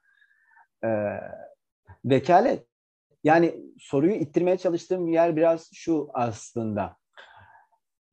e, 0.84 0.90
vekalet. 2.06 2.68
Yani 3.24 3.56
soruyu 3.80 4.14
ittirmeye 4.14 4.58
çalıştığım 4.58 5.08
yer 5.08 5.36
biraz 5.36 5.70
şu 5.74 6.10
aslında. 6.14 6.98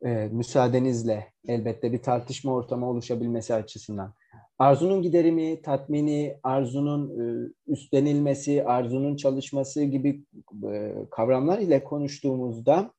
E, 0.04 0.28
müsaadenizle 0.32 1.32
elbette 1.48 1.92
bir 1.92 2.02
tartışma 2.02 2.52
ortamı 2.52 2.90
oluşabilmesi 2.90 3.54
açısından. 3.54 4.14
Arzunun 4.58 5.02
giderimi, 5.02 5.62
tatmini, 5.62 6.38
arzunun 6.42 7.10
e, 7.20 7.52
üstlenilmesi, 7.66 8.64
arzunun 8.64 9.16
çalışması 9.16 9.84
gibi 9.84 10.24
e, 10.72 10.94
kavramlar 11.10 11.58
ile 11.58 11.84
konuştuğumuzda 11.84 12.90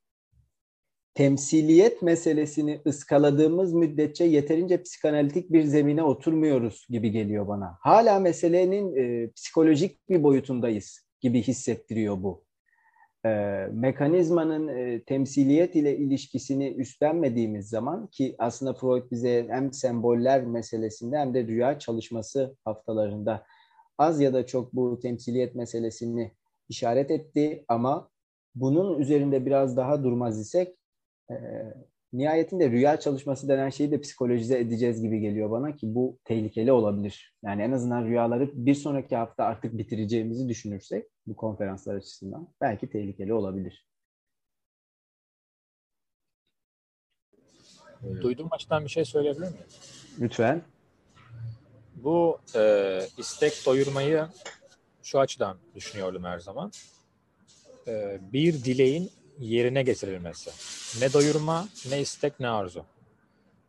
temsiliyet 1.16 2.02
meselesini 2.02 2.80
ıskaladığımız 2.86 3.72
müddetçe 3.72 4.24
yeterince 4.24 4.82
psikanalitik 4.82 5.52
bir 5.52 5.62
zemine 5.62 6.02
oturmuyoruz 6.02 6.86
gibi 6.90 7.10
geliyor 7.10 7.48
bana. 7.48 7.78
Hala 7.80 8.20
meselenin 8.20 8.96
e, 8.96 9.30
psikolojik 9.30 10.08
bir 10.08 10.22
boyutundayız 10.22 11.06
gibi 11.20 11.42
hissettiriyor 11.42 12.22
bu. 12.22 12.44
E, 13.26 13.30
mekanizmanın 13.72 14.68
e, 14.68 15.02
temsiliyet 15.02 15.76
ile 15.76 15.96
ilişkisini 15.96 16.68
üstlenmediğimiz 16.68 17.68
zaman 17.68 18.06
ki 18.06 18.34
aslında 18.38 18.74
Freud 18.74 19.10
bize 19.10 19.46
hem 19.48 19.72
semboller 19.72 20.44
meselesinde 20.44 21.18
hem 21.18 21.34
de 21.34 21.46
rüya 21.46 21.78
çalışması 21.78 22.56
haftalarında 22.64 23.42
az 23.98 24.20
ya 24.20 24.34
da 24.34 24.46
çok 24.46 24.72
bu 24.72 25.00
temsiliyet 25.00 25.54
meselesini 25.54 26.32
işaret 26.68 27.10
etti 27.10 27.64
ama 27.68 28.10
bunun 28.54 28.98
üzerinde 28.98 29.46
biraz 29.46 29.76
daha 29.76 30.04
durmaz 30.04 30.40
isek 30.40 30.76
e, 31.30 31.36
nihayetinde 32.12 32.70
rüya 32.70 33.00
çalışması 33.00 33.48
denen 33.48 33.70
şeyi 33.70 33.90
de 33.90 34.00
psikolojize 34.00 34.58
edeceğiz 34.58 35.02
gibi 35.02 35.20
geliyor 35.20 35.50
bana 35.50 35.76
ki 35.76 35.94
bu 35.94 36.18
tehlikeli 36.24 36.72
olabilir. 36.72 37.34
Yani 37.44 37.62
en 37.62 37.72
azından 37.72 38.04
rüyaları 38.04 38.50
bir 38.54 38.74
sonraki 38.74 39.16
hafta 39.16 39.44
artık 39.44 39.78
bitireceğimizi 39.78 40.48
düşünürsek 40.48 41.06
bu 41.26 41.36
konferanslar 41.36 41.94
açısından 41.94 42.48
belki 42.60 42.90
tehlikeli 42.90 43.32
olabilir. 43.32 43.86
Duyduğum 48.22 48.48
açıdan 48.50 48.84
bir 48.84 48.90
şey 48.90 49.04
söyleyebilir 49.04 49.42
miyim? 49.42 49.56
Lütfen. 50.20 50.62
Bu 51.96 52.38
e, 52.54 53.00
istek 53.18 53.52
doyurmayı 53.66 54.26
şu 55.02 55.20
açıdan 55.20 55.56
düşünüyordum 55.74 56.24
her 56.24 56.38
zaman. 56.38 56.70
E, 57.86 58.20
bir 58.32 58.64
dileğin 58.64 59.10
yerine 59.40 59.82
getirilmesi. 59.82 60.50
Ne 61.04 61.12
doyurma, 61.12 61.68
ne 61.90 62.00
istek, 62.00 62.40
ne 62.40 62.48
arzu. 62.48 62.84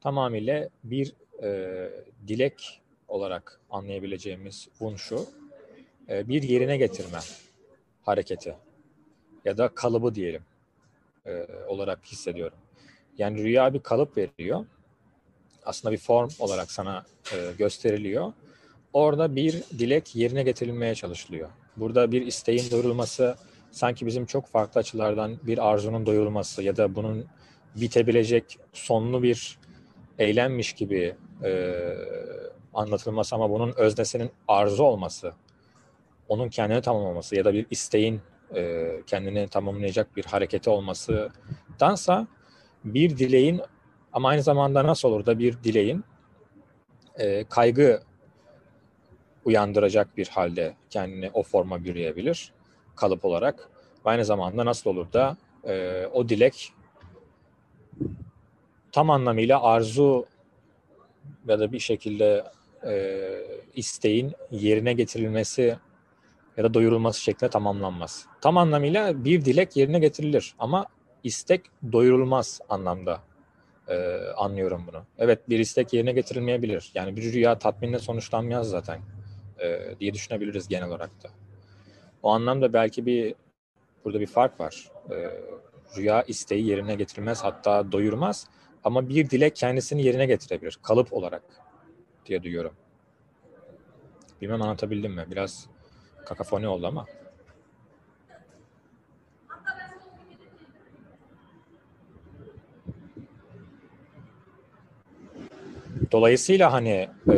Tamamıyla 0.01 0.69
bir 0.83 1.13
e, 1.43 1.89
dilek 2.27 2.81
olarak 3.07 3.59
anlayabileceğimiz 3.69 4.67
bun 4.79 4.95
şu, 4.95 5.25
e, 6.09 6.27
bir 6.27 6.43
yerine 6.43 6.77
getirme 6.77 7.19
hareketi 8.01 8.55
ya 9.45 9.57
da 9.57 9.67
kalıbı 9.67 10.15
diyelim 10.15 10.43
e, 11.25 11.47
olarak 11.67 12.05
hissediyorum. 12.05 12.57
Yani 13.17 13.43
rüya 13.43 13.73
bir 13.73 13.79
kalıp 13.79 14.17
veriyor. 14.17 14.65
Aslında 15.65 15.91
bir 15.91 15.97
form 15.97 16.29
olarak 16.39 16.71
sana 16.71 17.05
e, 17.33 17.51
gösteriliyor. 17.57 18.33
Orada 18.93 19.35
bir 19.35 19.53
dilek 19.53 20.15
yerine 20.15 20.43
getirilmeye 20.43 20.95
çalışılıyor. 20.95 21.49
Burada 21.77 22.11
bir 22.11 22.27
isteğin 22.27 22.71
doyurulması 22.71 23.35
sanki 23.77 24.05
bizim 24.05 24.25
çok 24.25 24.47
farklı 24.47 24.79
açılardan 24.79 25.37
bir 25.43 25.69
arzunun 25.69 26.05
doyurulması 26.05 26.63
ya 26.63 26.77
da 26.77 26.95
bunun 26.95 27.25
bitebilecek 27.75 28.59
sonlu 28.73 29.23
bir 29.23 29.59
eylemmiş 30.19 30.73
gibi 30.73 31.15
e, 31.43 31.73
anlatılması 32.73 33.35
ama 33.35 33.49
bunun 33.49 33.73
öznesinin 33.77 34.31
arzu 34.47 34.83
olması, 34.83 35.33
onun 36.27 36.49
kendini 36.49 36.81
tamamlaması 36.81 37.35
ya 37.35 37.45
da 37.45 37.53
bir 37.53 37.65
isteğin 37.69 38.21
e, 38.55 38.91
kendini 39.07 39.47
tamamlayacak 39.47 40.15
bir 40.15 40.25
hareketi 40.25 40.69
olması 40.69 41.29
dansa 41.79 42.27
bir 42.83 43.17
dileğin 43.17 43.61
ama 44.13 44.29
aynı 44.29 44.43
zamanda 44.43 44.83
nasıl 44.83 45.09
olur 45.09 45.25
da 45.25 45.39
bir 45.39 45.63
dileğin 45.63 46.03
e, 47.19 47.43
kaygı 47.43 48.01
uyandıracak 49.45 50.17
bir 50.17 50.27
halde 50.27 50.75
kendini 50.89 51.29
o 51.33 51.43
forma 51.43 51.83
bürüyebilir 51.83 52.56
kalıp 52.97 53.25
olarak. 53.25 53.69
Aynı 54.05 54.25
zamanda 54.25 54.65
nasıl 54.65 54.89
olur 54.89 55.13
da 55.13 55.37
e, 55.67 56.05
o 56.13 56.29
dilek 56.29 56.73
tam 58.91 59.09
anlamıyla 59.09 59.63
arzu 59.63 60.25
ya 61.47 61.59
da 61.59 61.71
bir 61.71 61.79
şekilde 61.79 62.43
e, 62.87 63.21
isteğin 63.75 64.33
yerine 64.51 64.93
getirilmesi 64.93 65.77
ya 66.57 66.63
da 66.63 66.73
doyurulması 66.73 67.21
şeklinde 67.21 67.49
tamamlanmaz. 67.49 68.25
Tam 68.41 68.57
anlamıyla 68.57 69.25
bir 69.25 69.45
dilek 69.45 69.77
yerine 69.77 69.99
getirilir 69.99 70.55
ama 70.59 70.85
istek 71.23 71.61
doyurulmaz 71.91 72.61
anlamda 72.69 73.21
e, 73.87 74.17
anlıyorum 74.37 74.83
bunu. 74.87 75.03
Evet 75.17 75.49
bir 75.49 75.59
istek 75.59 75.93
yerine 75.93 76.11
getirilmeyebilir. 76.11 76.91
Yani 76.93 77.15
bir 77.15 77.33
rüya 77.33 77.59
tatminle 77.59 77.99
sonuçlanmaz 77.99 78.69
zaten 78.69 78.99
e, 79.59 79.95
diye 79.99 80.13
düşünebiliriz 80.13 80.67
genel 80.67 80.87
olarak 80.87 81.23
da. 81.23 81.29
O 82.27 82.31
anlamda 82.31 82.73
belki 82.73 83.05
bir 83.05 83.35
burada 84.05 84.19
bir 84.19 84.27
fark 84.27 84.59
var. 84.59 84.91
E, 85.11 85.15
rüya 85.97 86.23
isteği 86.23 86.67
yerine 86.67 86.95
getirilmez 86.95 87.43
hatta 87.43 87.91
doyurmaz 87.91 88.47
ama 88.83 89.09
bir 89.09 89.29
dilek 89.29 89.55
kendisini 89.55 90.03
yerine 90.03 90.25
getirebilir 90.25 90.79
kalıp 90.83 91.13
olarak 91.13 91.43
diye 92.25 92.43
duyuyorum. 92.43 92.73
Bilmem 94.41 94.61
anlatabildim 94.61 95.13
mi? 95.13 95.25
Biraz 95.31 95.67
kakafoni 96.25 96.67
oldu 96.67 96.87
ama. 96.87 97.05
Dolayısıyla 106.11 106.73
hani 106.73 107.09
e, 107.31 107.35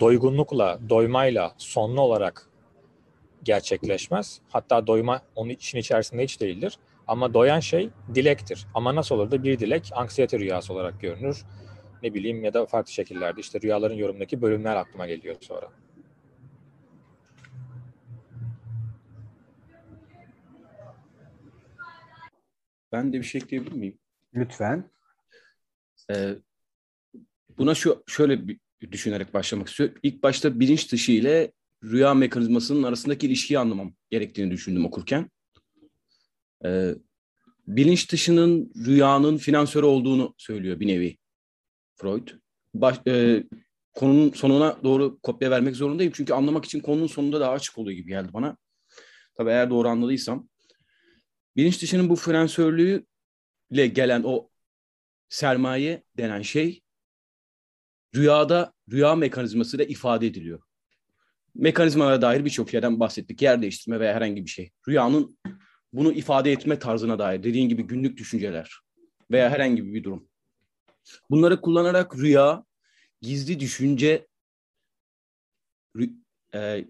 doygunlukla, 0.00 0.78
doymayla 0.88 1.54
sonlu 1.58 2.00
olarak 2.00 2.49
gerçekleşmez. 3.42 4.40
Hatta 4.48 4.86
doyma 4.86 5.22
onun 5.34 5.50
için 5.50 5.78
içerisinde 5.78 6.24
hiç 6.24 6.40
değildir. 6.40 6.78
Ama 7.06 7.34
doyan 7.34 7.60
şey 7.60 7.90
dilektir. 8.14 8.66
Ama 8.74 8.94
nasıl 8.94 9.14
olur 9.14 9.30
da 9.30 9.42
bir 9.42 9.58
dilek 9.58 9.90
anksiyete 9.94 10.38
rüyası 10.38 10.72
olarak 10.72 11.00
görünür. 11.00 11.44
Ne 12.02 12.14
bileyim 12.14 12.44
ya 12.44 12.54
da 12.54 12.66
farklı 12.66 12.92
şekillerde 12.92 13.40
işte 13.40 13.60
rüyaların 13.60 13.94
yorumundaki 13.94 14.42
bölümler 14.42 14.76
aklıma 14.76 15.06
geliyor 15.06 15.36
sonra. 15.40 15.68
Ben 22.92 23.12
de 23.12 23.18
bir 23.18 23.24
şey 23.24 23.40
ekleyebilir 23.44 23.72
miyim? 23.72 23.98
Lütfen. 24.34 24.90
Ee, 26.10 26.34
buna 27.58 27.74
şu 27.74 28.04
şöyle 28.06 28.48
bir 28.48 28.58
düşünerek 28.92 29.34
başlamak 29.34 29.68
istiyorum. 29.68 29.96
İlk 30.02 30.22
başta 30.22 30.60
bilinç 30.60 30.92
dışı 30.92 31.12
ile 31.12 31.52
rüya 31.84 32.14
mekanizmasının 32.14 32.82
arasındaki 32.82 33.26
ilişkiyi 33.26 33.58
anlamam 33.58 33.92
gerektiğini 34.10 34.50
düşündüm 34.50 34.84
okurken. 34.84 35.30
Ee, 36.64 36.94
bilinç 37.66 38.12
dışının 38.12 38.72
rüyanın 38.86 39.36
finansörü 39.36 39.86
olduğunu 39.86 40.34
söylüyor 40.38 40.80
bir 40.80 40.86
nevi 40.86 41.18
Freud. 41.96 42.28
Baş, 42.74 43.00
e, 43.06 43.44
konunun 43.92 44.30
sonuna 44.30 44.78
doğru 44.84 45.18
kopya 45.22 45.50
vermek 45.50 45.76
zorundayım. 45.76 46.12
Çünkü 46.16 46.32
anlamak 46.32 46.64
için 46.64 46.80
konunun 46.80 47.06
sonunda 47.06 47.40
daha 47.40 47.50
açık 47.50 47.78
oluyor 47.78 47.96
gibi 47.96 48.08
geldi 48.08 48.28
bana. 48.32 48.56
Tabii 49.34 49.50
eğer 49.50 49.70
doğru 49.70 49.88
anladıysam. 49.88 50.48
Bilinç 51.56 51.82
dışının 51.82 52.08
bu 52.08 52.16
finansörlüğüyle 52.16 53.86
gelen 53.86 54.22
o 54.24 54.50
sermaye 55.28 56.02
denen 56.16 56.42
şey 56.42 56.82
rüyada 58.14 58.72
rüya 58.92 59.14
mekanizması 59.14 59.78
da 59.78 59.84
ifade 59.84 60.26
ediliyor. 60.26 60.62
Mekanizmaya 61.54 62.22
dair 62.22 62.44
birçok 62.44 62.70
şeyden 62.70 63.00
bahsettik. 63.00 63.42
Yer 63.42 63.62
değiştirme 63.62 64.00
veya 64.00 64.14
herhangi 64.14 64.44
bir 64.44 64.50
şey. 64.50 64.70
Rüyanın 64.88 65.38
bunu 65.92 66.12
ifade 66.12 66.52
etme 66.52 66.78
tarzına 66.78 67.18
dair 67.18 67.42
dediğin 67.42 67.68
gibi 67.68 67.82
günlük 67.82 68.18
düşünceler 68.18 68.80
veya 69.30 69.50
herhangi 69.50 69.94
bir 69.94 70.04
durum. 70.04 70.28
Bunları 71.30 71.60
kullanarak 71.60 72.18
rüya, 72.18 72.64
gizli 73.20 73.60
düşünce, 73.60 74.26
rü, 75.96 76.10
e, 76.54 76.84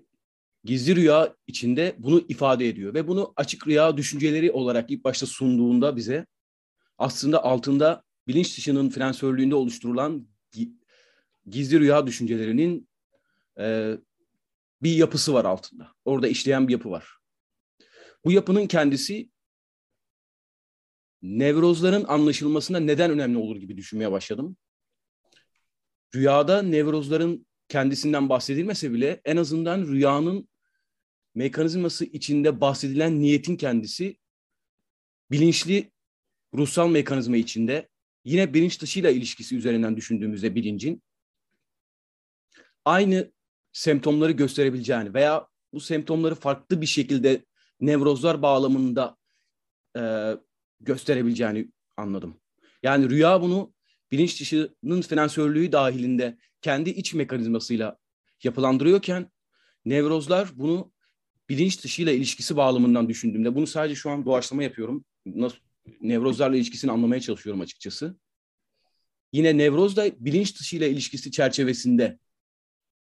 gizli 0.64 0.96
rüya 0.96 1.34
içinde 1.46 1.94
bunu 1.98 2.24
ifade 2.28 2.68
ediyor 2.68 2.94
ve 2.94 3.08
bunu 3.08 3.32
açık 3.36 3.66
rüya 3.66 3.96
düşünceleri 3.96 4.52
olarak 4.52 4.90
ilk 4.90 5.04
başta 5.04 5.26
sunduğunda 5.26 5.96
bize 5.96 6.26
aslında 6.98 7.44
altında 7.44 8.02
bilinç 8.28 8.56
dışının 8.56 8.88
finansörlüğünde 8.88 9.54
oluşturulan 9.54 10.28
gizli 11.46 11.80
rüya 11.80 12.06
düşüncelerinin 12.06 12.88
e, 13.58 13.96
bir 14.82 14.96
yapısı 14.96 15.34
var 15.34 15.44
altında. 15.44 15.94
Orada 16.04 16.28
işleyen 16.28 16.68
bir 16.68 16.72
yapı 16.72 16.90
var. 16.90 17.08
Bu 18.24 18.32
yapının 18.32 18.66
kendisi 18.66 19.30
nevrozların 21.22 22.04
anlaşılmasına 22.04 22.80
neden 22.80 23.10
önemli 23.10 23.38
olur 23.38 23.56
gibi 23.56 23.76
düşünmeye 23.76 24.12
başladım. 24.12 24.56
Rüyada 26.14 26.62
nevrozların 26.62 27.46
kendisinden 27.68 28.28
bahsedilmese 28.28 28.92
bile 28.92 29.20
en 29.24 29.36
azından 29.36 29.86
rüyanın 29.86 30.48
mekanizması 31.34 32.04
içinde 32.04 32.60
bahsedilen 32.60 33.20
niyetin 33.20 33.56
kendisi 33.56 34.18
bilinçli 35.30 35.92
ruhsal 36.54 36.88
mekanizma 36.88 37.36
içinde 37.36 37.88
yine 38.24 38.54
bilinç 38.54 38.82
dışıyla 38.82 39.10
ilişkisi 39.10 39.56
üzerinden 39.56 39.96
düşündüğümüzde 39.96 40.54
bilincin 40.54 41.02
aynı 42.84 43.32
semptomları 43.72 44.32
gösterebileceğini 44.32 45.14
veya 45.14 45.46
bu 45.72 45.80
semptomları 45.80 46.34
farklı 46.34 46.80
bir 46.80 46.86
şekilde 46.86 47.44
nevrozlar 47.80 48.42
bağlamında 48.42 49.16
e, 49.96 50.34
gösterebileceğini 50.80 51.68
anladım. 51.96 52.36
Yani 52.82 53.10
rüya 53.10 53.42
bunu 53.42 53.72
bilinç 54.12 54.40
dışının 54.40 55.00
finansörlüğü 55.02 55.72
dahilinde 55.72 56.38
kendi 56.62 56.90
iç 56.90 57.14
mekanizmasıyla 57.14 57.98
yapılandırıyorken 58.44 59.30
nevrozlar 59.84 60.48
bunu 60.54 60.92
bilinç 61.48 61.84
dışıyla 61.84 62.12
ilişkisi 62.12 62.56
bağlamından 62.56 63.08
düşündüğümde 63.08 63.54
bunu 63.54 63.66
sadece 63.66 63.94
şu 63.94 64.10
an 64.10 64.24
doğaçlama 64.24 64.62
yapıyorum. 64.62 65.04
Nasıl, 65.26 65.56
nevrozlarla 66.00 66.56
ilişkisini 66.56 66.90
anlamaya 66.90 67.20
çalışıyorum 67.20 67.60
açıkçası. 67.60 68.16
Yine 69.32 69.58
nevroz 69.58 69.96
da 69.96 70.10
bilinç 70.18 70.60
dışıyla 70.60 70.86
ilişkisi 70.86 71.30
çerçevesinde 71.30 72.18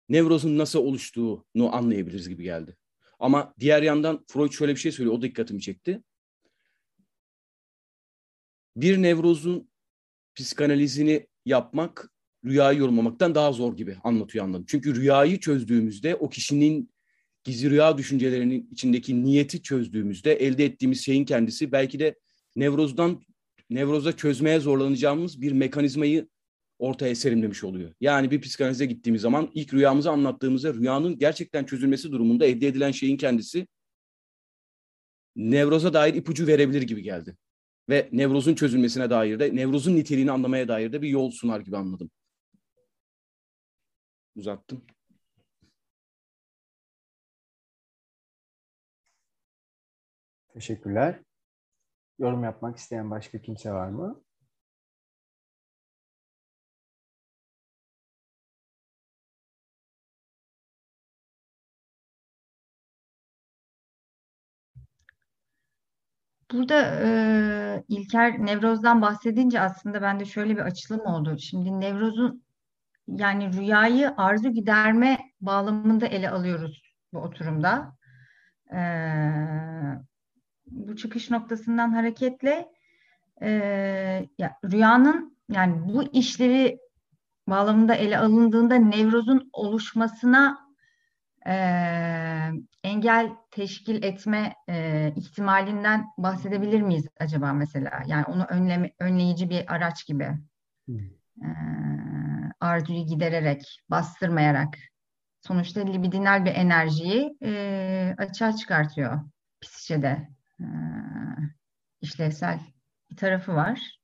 nevrozun 0.10 0.58
nasıl 0.58 0.80
oluştuğunu 0.80 1.76
anlayabiliriz 1.76 2.30
gibi 2.30 2.44
geldi. 2.44 2.78
Ama 3.20 3.54
diğer 3.60 3.84
yandan 3.84 4.26
Freud 4.28 4.52
şöyle 4.52 4.76
bir 4.76 4.80
şey 4.80 4.92
söylüyor. 4.92 5.18
O 5.18 5.22
dikkatimi 5.22 5.62
çekti. 5.62 6.04
Bir 8.76 9.02
nevrozun 9.02 9.70
psikanalizini 10.36 11.28
yapmak 11.46 12.12
rüyayı 12.46 12.80
yorumlamaktan 12.80 13.36
daha 13.36 13.52
zor 13.52 13.78
gibi 13.78 13.98
anlatıyor 14.04 14.46
anladım. 14.46 14.66
Çünkü 14.68 14.96
rüyayı 14.96 15.40
çözdüğümüzde 15.40 16.16
o 16.16 16.30
kişinin 16.30 16.92
gizli 17.44 17.70
rüya 17.70 17.98
düşüncelerinin 17.98 18.70
içindeki 18.72 19.24
niyeti 19.24 19.62
çözdüğümüzde 19.62 20.34
elde 20.34 20.66
ettiğimiz 20.66 21.06
şeyin 21.06 21.26
kendisi 21.26 21.72
belki 21.72 22.00
de 22.00 22.16
nevrozdan 22.56 23.22
nevroza 23.70 24.18
çözmeye 24.18 24.60
zorlanacağımız 24.60 25.42
bir 25.42 25.52
mekanizmayı 25.52 26.28
ortaya 26.80 27.16
serimlemiş 27.16 27.64
oluyor. 27.64 27.94
Yani 28.02 28.32
bir 28.32 28.42
psikanalize 28.42 28.86
gittiğimiz 28.86 29.22
zaman 29.22 29.52
ilk 29.54 29.74
rüyamızı 29.74 30.12
anlattığımızda 30.12 30.74
rüyanın 30.74 31.18
gerçekten 31.18 31.66
çözülmesi 31.66 32.12
durumunda 32.12 32.46
elde 32.46 32.68
edilen 32.68 32.92
şeyin 32.92 33.18
kendisi 33.18 33.68
nevroza 35.36 35.94
dair 35.94 36.14
ipucu 36.14 36.48
verebilir 36.48 36.82
gibi 36.82 37.04
geldi. 37.04 37.38
Ve 37.90 38.10
nevrozun 38.12 38.56
çözülmesine 38.56 39.10
dair 39.10 39.40
de, 39.40 39.56
nevrozun 39.56 39.96
niteliğini 39.96 40.32
anlamaya 40.32 40.68
dair 40.68 40.94
de 40.94 41.02
bir 41.02 41.10
yol 41.10 41.32
sunar 41.32 41.60
gibi 41.60 41.78
anladım. 41.78 42.12
Uzattım. 44.36 44.86
Teşekkürler. 50.54 51.20
Yorum 52.20 52.44
yapmak 52.44 52.78
isteyen 52.78 53.12
başka 53.12 53.42
kimse 53.42 53.72
var 53.72 53.90
mı? 53.90 54.25
Burada 66.52 67.00
e, 67.04 67.84
İlker 67.88 68.46
nevrozdan 68.46 69.02
bahsedince 69.02 69.62
aslında 69.62 70.02
bende 70.02 70.26
şöyle 70.26 70.58
bir 70.58 70.62
açılım 70.62 71.06
oldu. 71.06 71.38
Şimdi 71.40 71.80
nevrozun 71.80 72.44
yani 73.08 73.54
rüyayı 73.54 74.14
arzu 74.18 74.50
giderme 74.50 75.20
bağlamında 75.42 76.08
ele 76.08 76.30
alıyoruz 76.30 76.82
bu 77.14 77.20
oturumda. 77.20 77.96
E, 78.74 78.80
bu 80.68 80.96
çıkış 80.96 81.30
noktasından 81.30 81.90
hareketle 81.90 82.68
e, 83.42 83.50
ya, 84.38 84.58
rüyanın 84.66 85.38
yani 85.50 85.94
bu 85.94 86.04
işlevi 86.04 86.80
bağlamında 87.48 87.96
ele 87.96 88.18
alındığında 88.18 88.76
nevrozun 88.76 89.50
oluşmasına 89.54 90.58
e, 91.48 91.56
engel 92.86 93.36
teşkil 93.52 94.04
etme 94.04 94.54
e, 94.70 95.14
ihtimalinden 95.16 96.06
bahsedebilir 96.18 96.82
miyiz 96.82 97.08
acaba 97.20 97.54
mesela? 97.54 98.04
Yani 98.08 98.26
onu 98.26 98.46
önleme, 98.46 98.92
önleyici 99.00 99.50
bir 99.50 99.74
araç 99.74 100.06
gibi. 100.08 100.32
E, 101.42 101.48
arzuyu 102.60 103.06
gidererek, 103.06 103.82
bastırmayarak. 103.90 104.78
Sonuçta 105.42 105.82
libidinal 105.82 106.46
bir 106.46 106.52
enerjiyi 106.52 107.38
e, 107.44 108.16
açığa 108.18 108.56
çıkartıyor 108.56 109.22
psikede. 109.62 110.30
E, 110.60 110.66
işlevsel 112.02 112.60
bir 113.12 113.18
tarafı 113.18 113.56
var. 113.56 114.00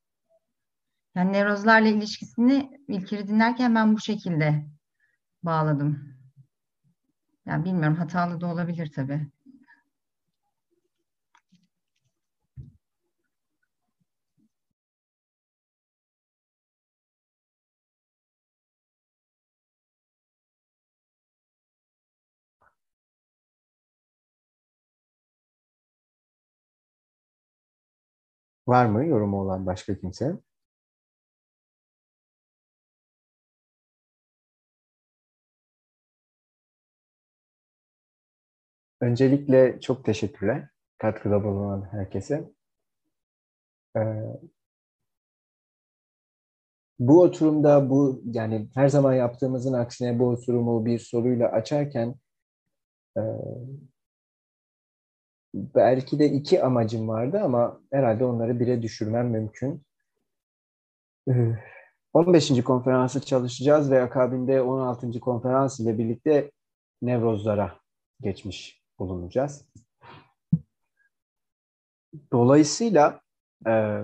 Yani 1.16 1.34
nevrozlarla 1.34 1.88
ilişkisini 1.88 2.72
İlker'i 2.88 3.28
dinlerken 3.28 3.76
ben 3.76 3.94
bu 3.94 4.00
şekilde 4.00 4.66
bağladım. 5.44 6.21
Yani 7.46 7.66
bilmiyorum 7.66 7.98
hatalı 7.98 8.42
da 8.42 8.48
olabilir 8.48 8.92
tabii. 8.96 9.28
Var 28.68 28.86
mı 28.86 29.06
yorumu 29.06 29.42
olan 29.42 29.66
başka 29.66 29.98
kimse? 30.00 30.38
Öncelikle 39.02 39.80
çok 39.82 40.06
teşekkürler 40.06 40.70
katkıda 40.98 41.44
bulunan 41.44 41.88
herkese. 41.92 42.52
Ee, 43.98 44.02
bu 47.00 47.22
oturumda 47.22 47.90
bu 47.90 48.22
yani 48.26 48.70
her 48.76 48.90
zaman 48.90 49.14
yaptığımızın 49.14 49.74
aksine 49.74 50.20
bu 50.20 50.28
oturumu 50.28 50.86
bir 50.86 51.00
soruyla 51.00 51.52
açarken 51.52 52.16
e, 53.18 53.22
belki 55.54 56.20
de 56.20 56.26
iki 56.26 56.64
amacım 56.64 57.08
vardı 57.08 57.40
ama 57.44 57.82
herhalde 57.92 58.26
onları 58.26 58.60
bire 58.60 58.82
düşürmem 58.82 59.30
mümkün. 59.30 59.84
15. 62.14 62.52
Ee, 62.52 62.64
konferansı 62.64 63.22
çalışacağız 63.22 63.92
ve 63.92 64.02
akabinde 64.02 64.62
16. 64.62 65.20
konferans 65.20 65.80
ile 65.80 65.98
birlikte 65.98 66.52
nevrozlara 67.02 67.80
geçmiş 68.22 68.81
bulunacağız. 69.02 69.66
Dolayısıyla 72.32 73.22
e, 73.68 74.02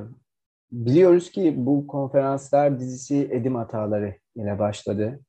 biliyoruz 0.72 1.32
ki 1.32 1.54
bu 1.58 1.88
konferanslar 1.88 2.80
dizisi 2.80 3.30
Edim 3.32 3.56
Hataları 3.56 4.16
ile 4.36 4.60
başladı. 4.60 5.20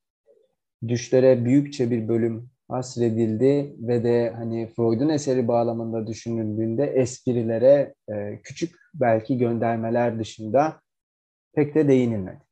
Düşlere 0.89 1.45
büyükçe 1.45 1.91
bir 1.91 2.09
bölüm 2.09 2.51
hasredildi 2.69 3.77
ve 3.79 4.05
de 4.05 4.31
hani 4.37 4.73
Freud'un 4.77 5.09
eseri 5.09 5.49
bağlamında 5.49 6.07
düşünüldüğünde 6.07 6.85
esprilere 6.87 7.95
e, 8.09 8.41
küçük 8.43 8.77
belki 8.95 9.39
göndermeler 9.39 10.19
dışında 10.19 10.81
pek 11.55 11.75
de 11.75 11.89
değinilmedi. 11.89 12.43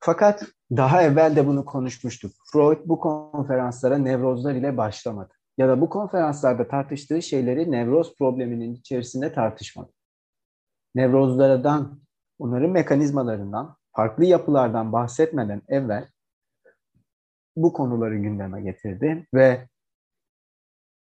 Fakat 0.00 0.46
daha 0.76 1.02
evvel 1.02 1.36
de 1.36 1.46
bunu 1.46 1.64
konuşmuştuk. 1.64 2.32
Freud 2.52 2.78
bu 2.84 3.00
konferanslara 3.00 3.98
nevrozlar 3.98 4.54
ile 4.54 4.76
başlamadı. 4.76 5.34
Ya 5.58 5.68
da 5.68 5.80
bu 5.80 5.88
konferanslarda 5.88 6.68
tartıştığı 6.68 7.22
şeyleri 7.22 7.70
nevroz 7.70 8.16
probleminin 8.16 8.74
içerisinde 8.74 9.32
tartışmadı. 9.32 9.92
Nevrozlardan, 10.94 12.00
onların 12.38 12.70
mekanizmalarından, 12.70 13.76
farklı 13.96 14.24
yapılardan 14.24 14.92
bahsetmeden 14.92 15.62
evvel 15.68 16.08
bu 17.56 17.72
konuları 17.72 18.18
gündeme 18.18 18.62
getirdi 18.62 19.26
ve 19.34 19.68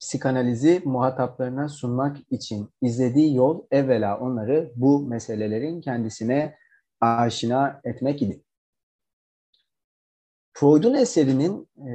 psikanalizi 0.01 0.83
muhataplarına 0.85 1.69
sunmak 1.69 2.17
için 2.31 2.71
izlediği 2.83 3.35
yol 3.35 3.67
evvela 3.71 4.19
onları 4.19 4.73
bu 4.77 5.01
meselelerin 5.01 5.81
kendisine 5.81 6.57
aşina 7.01 7.81
etmek 7.85 8.23
idi. 8.23 8.43
Freud'un 10.59 10.95
eserinin 10.95 11.69
e, 11.89 11.93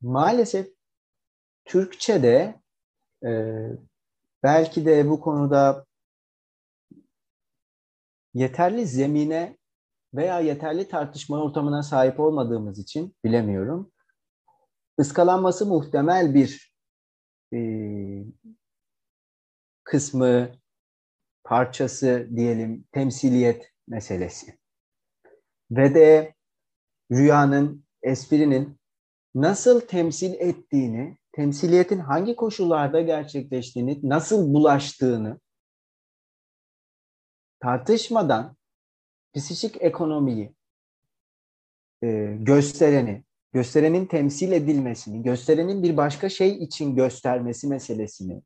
maalesef 0.00 0.68
Türkçe'de 1.64 2.60
e, 3.24 3.30
belki 4.42 4.86
de 4.86 5.08
bu 5.10 5.20
konuda 5.20 5.86
yeterli 8.34 8.86
zemine 8.86 9.58
veya 10.14 10.40
yeterli 10.40 10.88
tartışma 10.88 11.42
ortamına 11.42 11.82
sahip 11.82 12.20
olmadığımız 12.20 12.78
için 12.78 13.16
bilemiyorum. 13.24 13.92
Iskalanması 14.98 15.66
muhtemel 15.66 16.34
bir 16.34 16.74
e, 17.54 17.58
kısmı, 19.84 20.52
parçası 21.44 22.28
diyelim 22.36 22.84
temsiliyet 22.92 23.72
meselesi 23.88 24.61
ve 25.76 25.94
de 25.94 26.34
rüyanın, 27.12 27.84
esprinin 28.02 28.78
nasıl 29.34 29.80
temsil 29.80 30.34
ettiğini, 30.34 31.18
temsiliyetin 31.32 31.98
hangi 31.98 32.36
koşullarda 32.36 33.00
gerçekleştiğini, 33.00 34.00
nasıl 34.02 34.54
bulaştığını 34.54 35.40
tartışmadan 37.60 38.56
psikik 39.34 39.82
ekonomiyi 39.82 40.54
e, 42.02 42.36
göstereni, 42.40 43.24
gösterenin 43.52 44.06
temsil 44.06 44.52
edilmesini, 44.52 45.22
gösterenin 45.22 45.82
bir 45.82 45.96
başka 45.96 46.28
şey 46.28 46.64
için 46.64 46.96
göstermesi 46.96 47.68
meselesini, 47.68 48.42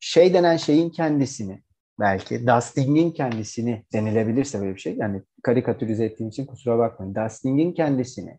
şey 0.00 0.34
denen 0.34 0.56
şeyin 0.56 0.90
kendisini, 0.90 1.62
belki 1.98 2.46
Dusting'in 2.46 3.10
kendisini 3.10 3.84
denilebilirse 3.92 4.60
böyle 4.60 4.74
bir 4.74 4.80
şey. 4.80 4.96
Yani 4.96 5.22
karikatürize 5.42 6.04
ettiğim 6.04 6.28
için 6.28 6.46
kusura 6.46 6.78
bakmayın. 6.78 7.14
Dusting'in 7.14 7.72
kendisini 7.72 8.38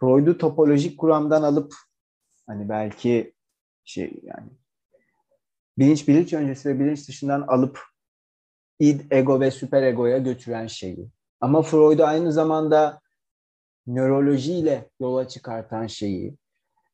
Freud'u 0.00 0.38
topolojik 0.38 0.98
kuramdan 0.98 1.42
alıp 1.42 1.74
hani 2.46 2.68
belki 2.68 3.34
şey 3.84 4.20
yani 4.22 4.50
bilinç 5.78 6.08
bilinç 6.08 6.32
öncesi 6.32 6.68
ve 6.68 6.80
bilinç 6.80 7.08
dışından 7.08 7.42
alıp 7.42 7.80
id, 8.78 9.00
ego 9.10 9.40
ve 9.40 9.50
süperegoya 9.50 10.18
götüren 10.18 10.66
şeyi. 10.66 11.10
Ama 11.40 11.62
Freud'u 11.62 12.04
aynı 12.04 12.32
zamanda 12.32 13.00
nörolojiyle 13.86 14.90
yola 15.00 15.28
çıkartan 15.28 15.86
şeyi, 15.86 16.36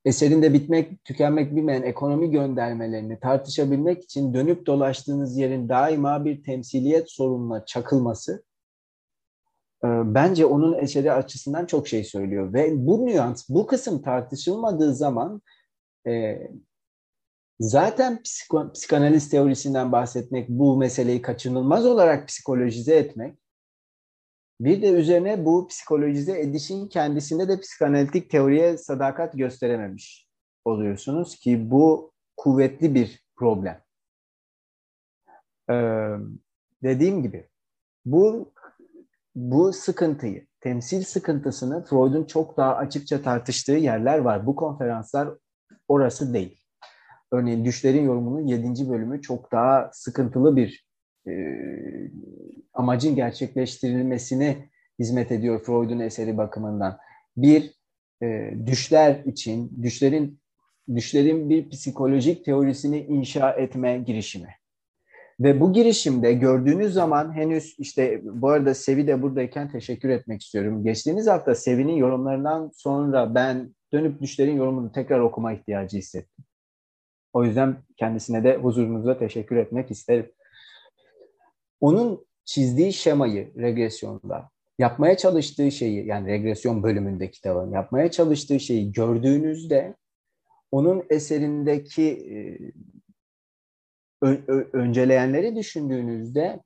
eserinde 0.05 0.53
bitmek, 0.53 1.05
tükenmek 1.05 1.57
bilmeyen 1.57 1.83
ekonomi 1.83 2.31
göndermelerini 2.31 3.21
tartışabilmek 3.21 4.05
için 4.05 4.35
dönüp 4.35 4.67
dolaştığınız 4.67 5.39
yerin 5.39 5.69
daima 5.69 6.25
bir 6.25 6.43
temsiliyet 6.43 7.11
sorununa 7.11 7.65
çakılması 7.65 8.45
e, 9.85 9.89
bence 10.15 10.47
onun 10.47 10.79
eseri 10.79 11.13
açısından 11.13 11.67
çok 11.67 11.89
şey 11.89 12.05
söylüyor. 12.05 12.53
Ve 12.53 12.87
bu 12.87 13.07
nüans, 13.07 13.49
bu 13.49 13.67
kısım 13.67 14.03
tartışılmadığı 14.03 14.95
zaman 14.95 15.43
e, 16.07 16.39
zaten 17.61 18.23
psiko, 18.23 18.73
psikanaliz 18.73 19.29
teorisinden 19.29 19.93
bahsetmek, 19.93 20.49
bu 20.49 20.77
meseleyi 20.77 21.23
kaçınılmaz 21.23 21.87
olarak 21.87 22.29
psikolojize 22.29 22.97
etmek 22.97 23.39
bir 24.61 24.83
de 24.83 24.91
üzerine 24.91 25.45
bu 25.45 25.67
psikolojize 25.67 26.41
edişin 26.41 26.89
kendisinde 26.89 27.49
de 27.49 27.61
psikanalitik 27.61 28.31
teoriye 28.31 28.77
sadakat 28.77 29.33
gösterememiş 29.33 30.29
oluyorsunuz 30.65 31.37
ki 31.37 31.71
bu 31.71 32.13
kuvvetli 32.37 32.95
bir 32.95 33.25
problem. 33.37 33.83
Ee, 35.71 36.11
dediğim 36.83 37.23
gibi 37.23 37.49
bu 38.05 38.53
bu 39.35 39.73
sıkıntıyı, 39.73 40.47
temsil 40.61 41.03
sıkıntısını 41.03 41.85
Freud'un 41.85 42.25
çok 42.25 42.57
daha 42.57 42.77
açıkça 42.77 43.23
tartıştığı 43.23 43.73
yerler 43.73 44.19
var. 44.19 44.47
Bu 44.47 44.57
konferanslar 44.57 45.29
orası 45.89 46.35
değil. 46.35 46.61
Örneğin 47.33 47.65
Düşlerin 47.65 48.05
Yorumu'nun 48.05 48.47
7. 48.47 48.91
bölümü 48.91 49.23
çok 49.23 49.53
daha 49.53 49.91
sıkıntılı 49.93 50.57
bir 50.57 50.88
amacın 52.73 53.15
gerçekleştirilmesine 53.15 54.57
hizmet 54.99 55.33
ediyor 55.33 55.63
Freud'un 55.65 56.01
eseri 56.01 56.37
bakımından. 56.37 56.99
Bir, 57.37 57.75
e, 58.23 58.55
düşler 58.67 59.23
için, 59.25 59.83
düşlerin 59.83 60.41
düşlerin 60.95 61.51
bir 61.51 61.71
psikolojik 61.71 62.45
teorisini 62.45 63.01
inşa 63.01 63.51
etme 63.51 63.99
girişimi. 63.99 64.49
Ve 65.41 65.61
bu 65.61 65.73
girişimde 65.73 66.33
gördüğünüz 66.33 66.93
zaman 66.93 67.33
henüz 67.33 67.77
işte 67.79 68.21
bu 68.25 68.49
arada 68.49 68.75
Sevi 68.75 69.07
de 69.07 69.23
buradayken 69.23 69.71
teşekkür 69.71 70.09
etmek 70.09 70.43
istiyorum. 70.43 70.85
Geçtiğimiz 70.85 71.27
hafta 71.27 71.55
Sevi'nin 71.55 71.97
yorumlarından 71.97 72.71
sonra 72.75 73.35
ben 73.35 73.75
dönüp 73.93 74.21
düşlerin 74.21 74.57
yorumunu 74.57 74.93
tekrar 74.93 75.21
okuma 75.21 75.53
ihtiyacı 75.53 75.97
hissettim. 75.97 76.45
O 77.33 77.45
yüzden 77.45 77.77
kendisine 77.97 78.45
de 78.45 78.57
huzurunuzda 78.57 79.19
teşekkür 79.19 79.57
etmek 79.57 79.91
isterim. 79.91 80.31
Onun 81.81 82.27
çizdiği 82.45 82.93
şemayı 82.93 83.53
regresyonda, 83.57 84.51
yapmaya 84.79 85.17
çalıştığı 85.17 85.71
şeyi 85.71 86.07
yani 86.07 86.29
regresyon 86.29 86.83
bölümünde 86.83 87.31
kitabın 87.31 87.73
yapmaya 87.73 88.11
çalıştığı 88.11 88.61
şeyi 88.61 88.93
gördüğünüzde 88.93 89.97
onun 90.71 91.03
eserindeki 91.11 92.03
e, 92.13 92.39
önceleyenleri 94.73 95.57
düşündüğünüzde 95.57 96.63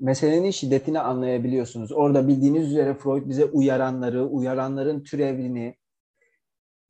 meselenin 0.00 0.50
şiddetini 0.50 1.00
anlayabiliyorsunuz. 1.00 1.92
Orada 1.92 2.28
bildiğiniz 2.28 2.68
üzere 2.68 2.94
Freud 2.94 3.28
bize 3.28 3.44
uyaranları, 3.44 4.26
uyaranların 4.26 5.02
türevini, 5.02 5.76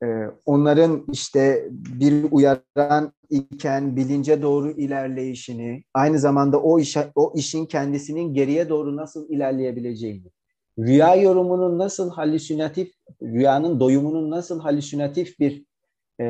e, 0.02 0.06
onların 0.46 1.04
işte 1.12 1.68
bir 1.70 2.26
uyaran 2.30 3.12
iken 3.30 3.96
bilince 3.96 4.42
doğru 4.42 4.70
ilerleyişini, 4.70 5.84
aynı 5.94 6.18
zamanda 6.18 6.62
o 6.62 6.78
işe, 6.78 7.12
o 7.14 7.32
işin 7.36 7.66
kendisinin 7.66 8.34
geriye 8.34 8.68
doğru 8.68 8.96
nasıl 8.96 9.28
ilerleyebileceğini, 9.28 10.30
rüya 10.78 11.14
yorumunun 11.14 11.78
nasıl 11.78 12.10
halüsinatif, 12.10 12.92
rüyanın 13.22 13.80
doyumunun 13.80 14.30
nasıl 14.30 14.60
halüsinatif 14.60 15.40
bir 15.40 15.64
e, 16.20 16.26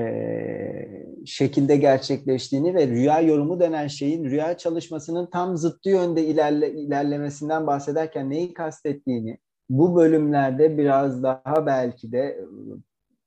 şekilde 1.27 1.77
gerçekleştiğini 1.77 2.75
ve 2.75 2.87
rüya 2.87 3.21
yorumu 3.21 3.61
denen 3.61 3.87
şeyin 3.87 4.25
rüya 4.25 4.57
çalışmasının 4.57 5.27
tam 5.27 5.57
zıttı 5.57 5.91
yönde 5.91 6.25
ilerle, 6.25 6.73
ilerlemesinden 6.73 7.67
bahsederken 7.67 8.31
neyi 8.31 8.55
kastettiğini 8.55 9.39
bu 9.71 9.97
bölümlerde 9.97 10.79
biraz 10.79 11.23
daha 11.23 11.67
belki 11.67 12.13
de 12.13 12.41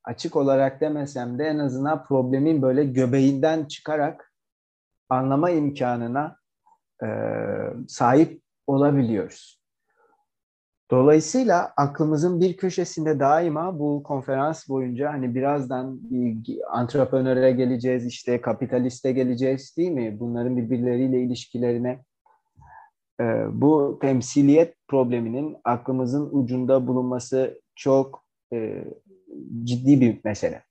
açık 0.09 0.35
olarak 0.35 0.81
demesem 0.81 1.39
de 1.39 1.43
en 1.43 1.59
azından 1.59 2.03
problemin 2.03 2.61
böyle 2.61 2.83
göbeğinden 2.83 3.65
çıkarak 3.65 4.33
anlama 5.09 5.49
imkanına 5.49 6.35
e, 7.03 7.07
sahip 7.87 8.41
olabiliyoruz. 8.67 9.59
Dolayısıyla 10.91 11.73
aklımızın 11.77 12.41
bir 12.41 12.57
köşesinde 12.57 13.19
daima 13.19 13.79
bu 13.79 14.03
konferans 14.03 14.69
boyunca 14.69 15.13
hani 15.13 15.35
birazdan 15.35 15.99
bir 16.01 16.59
antreprenöre 16.79 17.51
geleceğiz, 17.51 18.05
işte 18.05 18.41
kapitaliste 18.41 19.11
geleceğiz 19.11 19.77
değil 19.77 19.91
mi? 19.91 20.19
Bunların 20.19 20.57
birbirleriyle 20.57 21.21
ilişkilerine 21.21 22.03
e, 23.19 23.23
bu 23.51 23.99
temsiliyet 24.01 24.75
probleminin 24.87 25.57
aklımızın 25.63 26.29
ucunda 26.31 26.87
bulunması 26.87 27.61
çok 27.75 28.23
e, 28.53 28.83
ciddi 29.63 30.01
bir 30.01 30.19
mesele. 30.23 30.63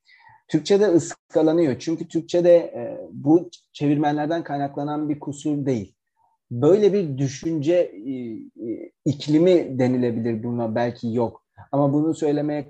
Türkçe'de 0.49 0.87
ıskalanıyor. 0.87 1.79
Çünkü 1.79 2.09
Türkçe'de 2.09 2.57
e, 2.57 2.99
bu 3.13 3.51
çevirmenlerden 3.73 4.45
kaynaklanan 4.45 5.09
bir 5.09 5.21
kusur 5.21 5.67
değil. 5.67 5.95
Böyle 6.51 6.93
bir 6.93 7.19
düşünce 7.19 7.75
e, 7.75 8.11
e, 8.71 8.93
iklimi 9.05 9.79
denilebilir 9.79 10.43
buna 10.43 10.75
belki 10.75 11.15
yok. 11.15 11.45
Ama 11.73 11.93
bunu 11.93 12.15
söylemeye 12.15 12.69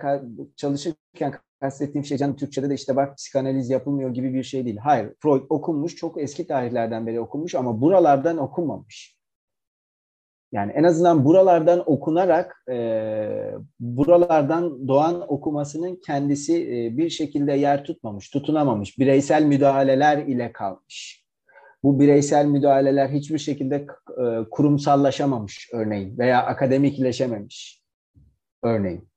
çalışırken 0.57 1.35
kastettiğim 1.61 2.05
şey 2.05 2.18
canım 2.18 2.37
Türkçe'de 2.37 2.70
de 2.70 2.74
işte 2.74 2.96
bak 2.96 3.16
psikanaliz 3.16 3.70
yapılmıyor 3.70 4.11
gibi 4.11 4.35
bir 4.35 4.42
şey 4.42 4.64
değil. 4.64 4.77
Hayır, 4.77 5.14
Freud 5.22 5.42
okunmuş, 5.48 5.96
çok 5.96 6.22
eski 6.22 6.46
tarihlerden 6.46 7.07
beri 7.07 7.20
okunmuş 7.20 7.55
ama 7.55 7.81
buralardan 7.81 8.38
okunmamış. 8.38 9.17
Yani 10.53 10.73
en 10.73 10.85
azından 10.85 11.25
buralardan 11.25 11.83
okunarak, 11.87 12.65
e, 12.71 13.29
buralardan 13.81 14.89
doğan 14.89 15.33
okumasının 15.33 16.01
kendisi 16.07 16.63
e, 16.63 16.97
bir 16.97 17.11
şekilde 17.11 17.53
yer 17.53 17.85
tutmamış, 17.85 18.31
tutunamamış. 18.31 18.99
Bireysel 18.99 19.43
müdahaleler 19.43 20.19
ile 20.19 20.53
kalmış. 20.53 21.25
Bu 21.83 22.01
bireysel 22.01 22.47
müdahaleler 22.47 23.09
hiçbir 23.09 23.39
şekilde 23.39 23.87
e, 24.19 24.45
kurumsallaşamamış 24.51 25.71
örneğin 25.73 26.19
veya 26.19 26.47
akademikleşememiş 26.47 27.83
örneğin. 28.63 29.09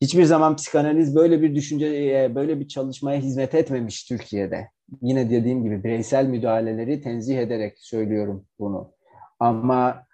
Hiçbir 0.00 0.24
zaman 0.24 0.56
psikanaliz 0.56 1.16
böyle 1.16 1.42
bir 1.42 1.54
düşünceye, 1.54 2.34
böyle 2.34 2.60
bir 2.60 2.68
çalışmaya 2.68 3.20
hizmet 3.20 3.54
etmemiş 3.54 4.04
Türkiye'de. 4.04 4.68
Yine 5.02 5.30
dediğim 5.30 5.64
gibi 5.64 5.84
bireysel 5.84 6.26
müdahaleleri 6.26 7.00
tenzih 7.00 7.38
ederek 7.38 7.74
söylüyorum 7.78 8.44
bunu. 8.58 8.92
Ama 9.40 10.07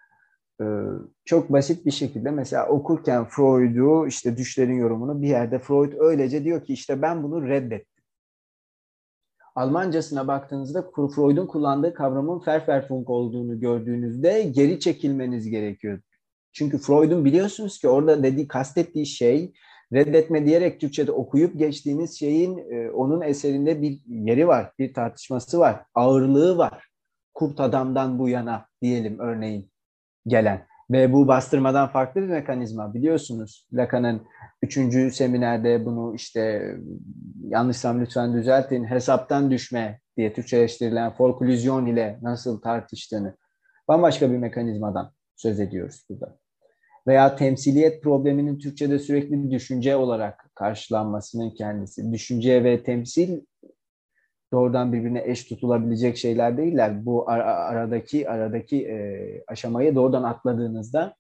çok 1.24 1.52
basit 1.52 1.86
bir 1.86 1.90
şekilde 1.90 2.30
mesela 2.30 2.68
okurken 2.68 3.24
Freud'u 3.24 4.06
işte 4.06 4.36
düşlerin 4.36 4.76
yorumunu 4.76 5.22
bir 5.22 5.28
yerde 5.28 5.58
Freud 5.58 5.92
öylece 5.98 6.44
diyor 6.44 6.64
ki 6.64 6.72
işte 6.72 7.02
ben 7.02 7.22
bunu 7.22 7.48
reddettim. 7.48 8.04
Almancasına 9.54 10.28
baktığınızda 10.28 10.90
Freud'un 11.14 11.46
kullandığı 11.46 11.94
kavramın 11.94 12.42
Verwerfung 12.46 13.10
olduğunu 13.10 13.60
gördüğünüzde 13.60 14.42
geri 14.42 14.80
çekilmeniz 14.80 15.48
gerekiyor. 15.48 16.00
Çünkü 16.52 16.78
Freud'un 16.78 17.24
biliyorsunuz 17.24 17.78
ki 17.78 17.88
orada 17.88 18.22
dediği 18.22 18.48
kastettiği 18.48 19.06
şey 19.06 19.52
reddetme 19.92 20.46
diyerek 20.46 20.80
Türkçe'de 20.80 21.12
okuyup 21.12 21.58
geçtiğiniz 21.58 22.18
şeyin 22.18 22.58
e, 22.58 22.90
onun 22.90 23.20
eserinde 23.20 23.82
bir 23.82 24.00
yeri 24.06 24.48
var, 24.48 24.72
bir 24.78 24.94
tartışması 24.94 25.58
var, 25.58 25.84
ağırlığı 25.94 26.58
var. 26.58 26.88
Kurt 27.34 27.60
adamdan 27.60 28.18
bu 28.18 28.28
yana 28.28 28.66
diyelim 28.82 29.18
örneğin 29.18 29.73
gelen. 30.26 30.66
Ve 30.90 31.12
bu 31.12 31.28
bastırmadan 31.28 31.88
farklı 31.88 32.22
bir 32.22 32.26
mekanizma 32.26 32.94
biliyorsunuz. 32.94 33.68
Lacan'ın 33.72 34.22
üçüncü 34.62 35.10
seminerde 35.10 35.84
bunu 35.84 36.14
işte 36.14 36.74
yanlışsam 37.48 38.00
lütfen 38.00 38.34
düzeltin 38.34 38.84
hesaptan 38.84 39.50
düşme 39.50 40.00
diye 40.16 40.32
Türkçeleştirilen 40.32 41.10
folklüzyon 41.10 41.86
ile 41.86 42.18
nasıl 42.22 42.60
tartıştığını 42.60 43.36
Bambaşka 43.88 44.30
bir 44.30 44.36
mekanizmadan 44.36 45.12
söz 45.36 45.60
ediyoruz 45.60 46.06
burada. 46.10 46.38
Veya 47.06 47.36
temsiliyet 47.36 48.02
probleminin 48.02 48.58
Türkçe'de 48.58 48.98
sürekli 48.98 49.50
düşünce 49.50 49.96
olarak 49.96 50.50
karşılanmasının 50.54 51.50
kendisi. 51.50 52.12
Düşünce 52.12 52.64
ve 52.64 52.82
temsil 52.82 53.40
doğrudan 54.54 54.92
birbirine 54.92 55.22
eş 55.26 55.44
tutulabilecek 55.44 56.16
şeyler 56.16 56.56
değiller. 56.56 57.06
Bu 57.06 57.30
aradaki 57.30 58.30
aradaki 58.30 58.86
e, 58.86 59.44
aşamayı 59.46 59.94
doğrudan 59.94 60.22
atladığınızda 60.22 61.14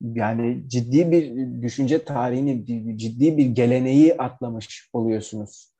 yani 0.00 0.62
ciddi 0.66 1.10
bir 1.10 1.32
düşünce 1.62 2.04
tarihini, 2.04 2.66
ciddi 2.98 3.36
bir 3.36 3.46
geleneği 3.46 4.14
atlamış 4.14 4.88
oluyorsunuz. 4.92 5.70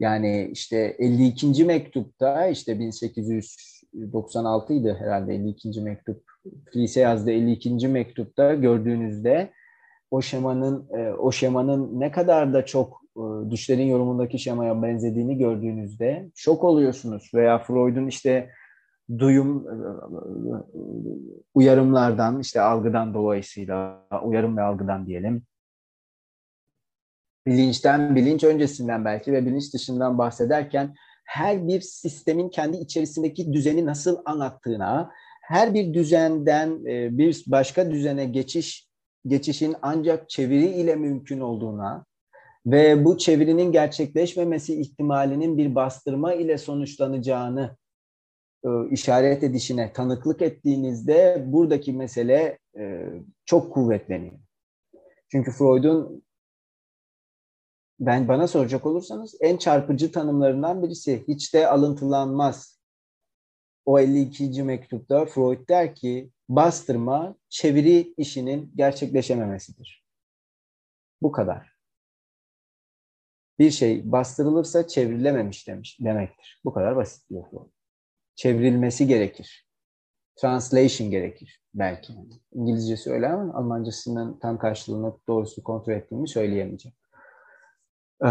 Yani 0.00 0.48
işte 0.52 0.96
52. 0.98 1.64
mektupta 1.64 2.46
işte 2.46 2.78
1896 2.78 4.72
idi 4.72 4.96
herhalde 4.98 5.34
52. 5.34 5.80
mektup. 5.80 6.22
Lise 6.76 7.00
yazdı 7.00 7.30
52. 7.30 7.88
mektupta 7.88 8.54
gördüğünüzde 8.54 9.50
o 10.10 10.22
şemanın 10.22 10.88
e, 10.92 11.12
o 11.12 11.32
şemanın 11.32 12.00
ne 12.00 12.12
kadar 12.12 12.52
da 12.52 12.66
çok 12.66 13.03
düşlerin 13.50 13.86
yorumundaki 13.86 14.38
şemaya 14.38 14.82
benzediğini 14.82 15.38
gördüğünüzde 15.38 16.30
şok 16.34 16.64
oluyorsunuz. 16.64 17.30
Veya 17.34 17.58
Freud'un 17.58 18.06
işte 18.06 18.50
duyum 19.18 19.66
e, 19.68 19.76
uyarımlardan 21.54 22.40
işte 22.40 22.60
algıdan 22.60 23.14
dolayısıyla 23.14 24.06
uyarım 24.22 24.56
ve 24.56 24.62
algıdan 24.62 25.06
diyelim 25.06 25.42
bilinçten 27.46 28.16
bilinç 28.16 28.44
öncesinden 28.44 29.04
belki 29.04 29.32
ve 29.32 29.46
bilinç 29.46 29.74
dışından 29.74 30.18
bahsederken 30.18 30.94
her 31.24 31.68
bir 31.68 31.80
sistemin 31.80 32.48
kendi 32.48 32.76
içerisindeki 32.76 33.52
düzeni 33.52 33.86
nasıl 33.86 34.18
anlattığına, 34.24 35.10
her 35.42 35.74
bir 35.74 35.94
düzenden 35.94 36.84
bir 37.18 37.44
başka 37.46 37.90
düzene 37.90 38.24
geçiş 38.24 38.88
geçişin 39.26 39.76
ancak 39.82 40.30
çeviri 40.30 40.66
ile 40.66 40.94
mümkün 40.96 41.40
olduğuna 41.40 42.06
ve 42.66 43.04
bu 43.04 43.18
çevirinin 43.18 43.72
gerçekleşmemesi 43.72 44.80
ihtimalinin 44.80 45.58
bir 45.58 45.74
bastırma 45.74 46.34
ile 46.34 46.58
sonuçlanacağını 46.58 47.76
e, 48.64 48.68
işaret 48.90 49.42
edişine 49.42 49.92
tanıklık 49.92 50.42
ettiğinizde 50.42 51.44
buradaki 51.46 51.92
mesele 51.92 52.58
e, 52.78 53.06
çok 53.44 53.72
kuvvetleniyor. 53.72 54.38
Çünkü 55.28 55.52
Freud'un 55.52 56.24
ben 58.00 58.28
bana 58.28 58.48
soracak 58.48 58.86
olursanız 58.86 59.34
en 59.40 59.56
çarpıcı 59.56 60.12
tanımlarından 60.12 60.82
birisi 60.82 61.24
hiç 61.28 61.54
de 61.54 61.68
alıntılanmaz. 61.68 62.80
O 63.84 63.98
52. 63.98 64.62
mektupta 64.62 65.26
Freud 65.26 65.68
der 65.68 65.94
ki 65.94 66.30
bastırma 66.48 67.36
çeviri 67.48 68.14
işinin 68.16 68.72
gerçekleşememesidir. 68.76 70.04
Bu 71.22 71.32
kadar. 71.32 71.73
Bir 73.58 73.70
şey 73.70 74.12
bastırılırsa 74.12 74.86
çevrilememiş 74.86 75.68
demiş 75.68 75.98
demektir. 76.00 76.60
Bu 76.64 76.72
kadar 76.72 76.96
basit 76.96 77.30
diyor 77.30 77.50
Freud. 77.50 77.70
Çevrilmesi 78.34 79.06
gerekir. 79.06 79.68
Translation 80.36 81.10
gerekir 81.10 81.62
belki. 81.74 82.12
İngilizcesi 82.52 83.12
öyle 83.12 83.28
ama 83.28 83.54
Almancasının 83.54 84.38
tam 84.38 84.58
karşılığını 84.58 85.14
doğrusu 85.28 85.62
kontrol 85.62 85.92
ettiğimi 85.92 86.28
söyleyemeyeceğim. 86.28 86.96
Ee, 88.24 88.30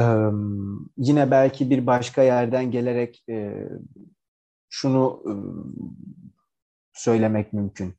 yine 0.98 1.32
belki 1.32 1.70
bir 1.70 1.88
başka 1.88 2.24
yerden 2.24 2.72
gelerek 2.72 3.24
e, 3.30 3.68
şunu 4.70 5.24
e, 5.28 5.34
söylemek 6.94 7.54
mümkün. 7.54 7.94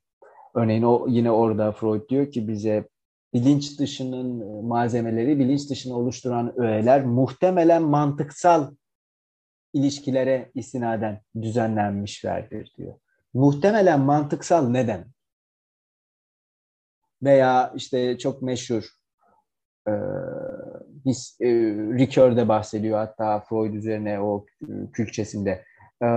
Örneğin 0.55 0.83
o 0.83 1.05
yine 1.09 1.31
orada 1.31 1.71
Freud 1.71 2.09
diyor 2.09 2.31
ki 2.31 2.47
bize 2.47 2.89
bilinç 3.35 3.79
dışının 3.79 4.41
e, 4.41 4.61
malzemeleri, 4.61 5.39
bilinç 5.39 5.69
dışını 5.69 5.95
oluşturan 5.97 6.59
öğeler 6.61 7.05
muhtemelen 7.05 7.83
mantıksal 7.83 8.75
ilişkilere 9.73 10.51
istinaden 10.55 11.21
düzenlenmişlerdir 11.41 12.73
diyor. 12.77 12.93
Muhtemelen 13.33 13.99
mantıksal 13.99 14.69
neden? 14.69 15.07
Veya 17.23 17.73
işte 17.75 18.17
çok 18.17 18.41
meşhur 18.41 18.89
e, 19.87 19.93
his, 21.05 21.37
e, 21.41 21.47
Ricoeur 21.97 22.37
de 22.37 22.47
bahsediyor 22.47 22.97
hatta 22.97 23.39
Freud 23.39 23.73
üzerine 23.73 24.19
o 24.19 24.45
külçesinde. 24.93 25.65
E, 26.03 26.07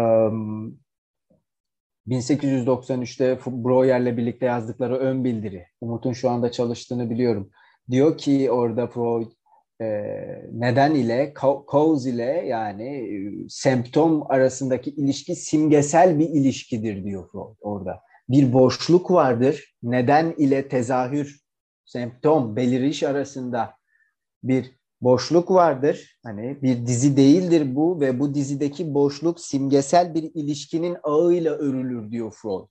1893'te 2.08 3.38
Breuer'le 3.46 4.16
birlikte 4.16 4.46
yazdıkları 4.46 4.96
ön 4.96 5.24
bildiri. 5.24 5.66
Umut'un 5.80 6.12
şu 6.12 6.30
anda 6.30 6.52
çalıştığını 6.52 7.10
biliyorum. 7.10 7.50
Diyor 7.90 8.18
ki 8.18 8.50
orada 8.50 8.86
Freud 8.86 9.32
e, 9.80 9.86
neden 10.52 10.94
ile, 10.94 11.34
cause 11.72 12.10
ile 12.10 12.44
yani 12.46 12.84
e, 12.84 13.48
semptom 13.48 14.30
arasındaki 14.30 14.90
ilişki 14.90 15.36
simgesel 15.36 16.18
bir 16.18 16.28
ilişkidir 16.28 17.04
diyor 17.04 17.28
Freud 17.32 17.56
orada. 17.60 18.00
Bir 18.28 18.52
boşluk 18.52 19.10
vardır. 19.10 19.74
Neden 19.82 20.34
ile 20.38 20.68
tezahür, 20.68 21.40
semptom, 21.84 22.56
beliriş 22.56 23.02
arasında 23.02 23.74
bir 24.42 24.77
boşluk 25.00 25.50
vardır. 25.50 26.18
Hani 26.22 26.62
bir 26.62 26.86
dizi 26.86 27.16
değildir 27.16 27.74
bu 27.74 28.00
ve 28.00 28.20
bu 28.20 28.34
dizideki 28.34 28.94
boşluk 28.94 29.40
simgesel 29.40 30.14
bir 30.14 30.22
ilişkinin 30.22 30.96
ağıyla 31.02 31.52
örülür 31.52 32.10
diyor 32.10 32.32
Freud. 32.42 32.68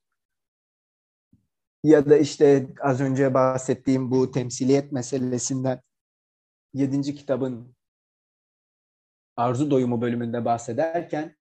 Ya 1.84 2.10
da 2.10 2.18
işte 2.18 2.68
az 2.82 3.02
önce 3.02 3.34
bahsettiğim 3.34 4.12
bu 4.12 4.32
temsiliyet 4.32 4.92
meselesinden 4.92 5.82
yedinci 6.74 7.16
kitabın 7.16 7.76
arzu 9.36 9.72
doyumu 9.72 10.02
bölümünde 10.02 10.46
bahsederken 10.46 11.36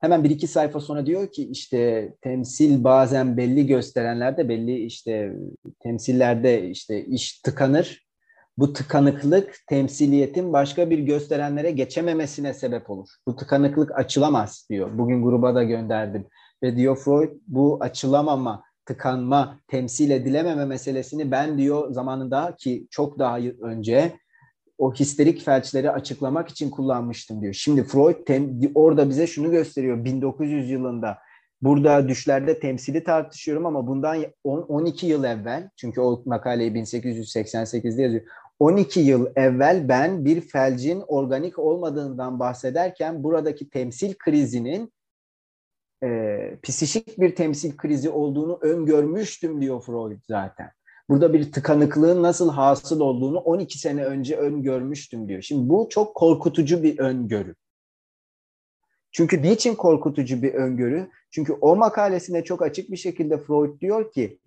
hemen 0.00 0.24
bir 0.24 0.30
iki 0.30 0.46
sayfa 0.46 0.80
sonra 0.80 1.06
diyor 1.06 1.32
ki 1.32 1.50
işte 1.50 2.12
temsil 2.20 2.84
bazen 2.84 3.36
belli 3.36 3.66
gösterenlerde 3.66 4.48
belli 4.48 4.84
işte 4.84 5.32
temsillerde 5.80 6.70
işte 6.70 7.04
iş 7.04 7.40
tıkanır 7.40 8.07
bu 8.58 8.72
tıkanıklık 8.72 9.54
temsiliyetin 9.66 10.52
başka 10.52 10.90
bir 10.90 10.98
gösterenlere 10.98 11.70
geçememesine 11.70 12.54
sebep 12.54 12.90
olur. 12.90 13.08
Bu 13.26 13.36
tıkanıklık 13.36 13.98
açılamaz 13.98 14.66
diyor. 14.70 14.98
Bugün 14.98 15.22
gruba 15.22 15.54
da 15.54 15.62
gönderdim. 15.62 16.26
Ve 16.62 16.76
diyor 16.76 16.96
Freud 16.96 17.30
bu 17.46 17.78
açılamama, 17.80 18.62
tıkanma, 18.86 19.60
temsil 19.68 20.10
edilememe 20.10 20.64
meselesini 20.64 21.30
ben 21.30 21.58
diyor 21.58 21.92
zamanında 21.92 22.54
ki 22.58 22.86
çok 22.90 23.18
daha 23.18 23.38
önce 23.62 24.12
o 24.78 24.94
histerik 24.94 25.44
felçleri 25.44 25.90
açıklamak 25.90 26.48
için 26.48 26.70
kullanmıştım 26.70 27.42
diyor. 27.42 27.54
Şimdi 27.54 27.84
Freud 27.84 28.26
tem, 28.26 28.60
orada 28.74 29.08
bize 29.08 29.26
şunu 29.26 29.50
gösteriyor 29.50 30.04
1900 30.04 30.70
yılında. 30.70 31.18
Burada 31.62 32.08
düşlerde 32.08 32.60
temsili 32.60 33.04
tartışıyorum 33.04 33.66
ama 33.66 33.86
bundan 33.86 34.24
10, 34.44 34.62
12 34.62 35.06
yıl 35.06 35.24
evvel 35.24 35.70
çünkü 35.76 36.00
o 36.00 36.22
makaleyi 36.26 36.72
1888'de 36.72 38.02
yazıyor. 38.02 38.22
12 38.58 39.00
yıl 39.00 39.26
evvel 39.36 39.88
ben 39.88 40.24
bir 40.24 40.40
felcin 40.40 41.00
organik 41.06 41.58
olmadığından 41.58 42.38
bahsederken 42.38 43.24
buradaki 43.24 43.70
temsil 43.70 44.14
krizinin 44.14 44.92
e, 46.02 46.38
psişik 46.62 47.20
bir 47.20 47.34
temsil 47.34 47.76
krizi 47.76 48.10
olduğunu 48.10 48.58
öngörmüştüm 48.62 49.60
diyor 49.60 49.82
Freud 49.82 50.20
zaten. 50.28 50.70
Burada 51.08 51.32
bir 51.32 51.52
tıkanıklığın 51.52 52.22
nasıl 52.22 52.50
hasıl 52.50 53.00
olduğunu 53.00 53.38
12 53.38 53.78
sene 53.78 54.04
önce 54.04 54.36
öngörmüştüm 54.36 55.28
diyor. 55.28 55.42
Şimdi 55.42 55.68
bu 55.68 55.86
çok 55.90 56.14
korkutucu 56.14 56.82
bir 56.82 56.98
öngörü. 56.98 57.54
Çünkü 59.12 59.42
niçin 59.42 59.74
korkutucu 59.74 60.42
bir 60.42 60.54
öngörü? 60.54 61.10
Çünkü 61.30 61.52
o 61.52 61.76
makalesinde 61.76 62.44
çok 62.44 62.62
açık 62.62 62.90
bir 62.90 62.96
şekilde 62.96 63.38
Freud 63.38 63.80
diyor 63.80 64.12
ki 64.12 64.38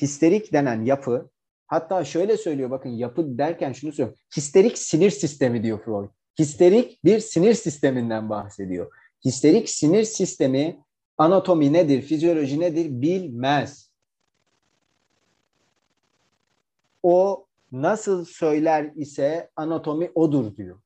histerik 0.00 0.52
denen 0.52 0.84
yapı 0.84 1.30
Hatta 1.68 2.04
şöyle 2.04 2.36
söylüyor 2.36 2.70
bakın 2.70 2.90
yapı 2.90 3.38
derken 3.38 3.72
şunu 3.72 3.92
söylüyor. 3.92 4.18
Histerik 4.36 4.78
sinir 4.78 5.10
sistemi 5.10 5.62
diyor 5.62 5.84
Freud. 5.84 6.08
Histerik 6.38 7.04
bir 7.04 7.20
sinir 7.20 7.54
sisteminden 7.54 8.30
bahsediyor. 8.30 8.92
Histerik 9.24 9.70
sinir 9.70 10.04
sistemi 10.04 10.80
anatomi 11.18 11.72
nedir, 11.72 12.02
fizyoloji 12.02 12.60
nedir 12.60 12.86
bilmez. 13.02 13.90
O 17.02 17.46
nasıl 17.72 18.24
söyler 18.24 18.90
ise 18.96 19.50
anatomi 19.56 20.10
odur 20.14 20.56
diyor. 20.56 20.78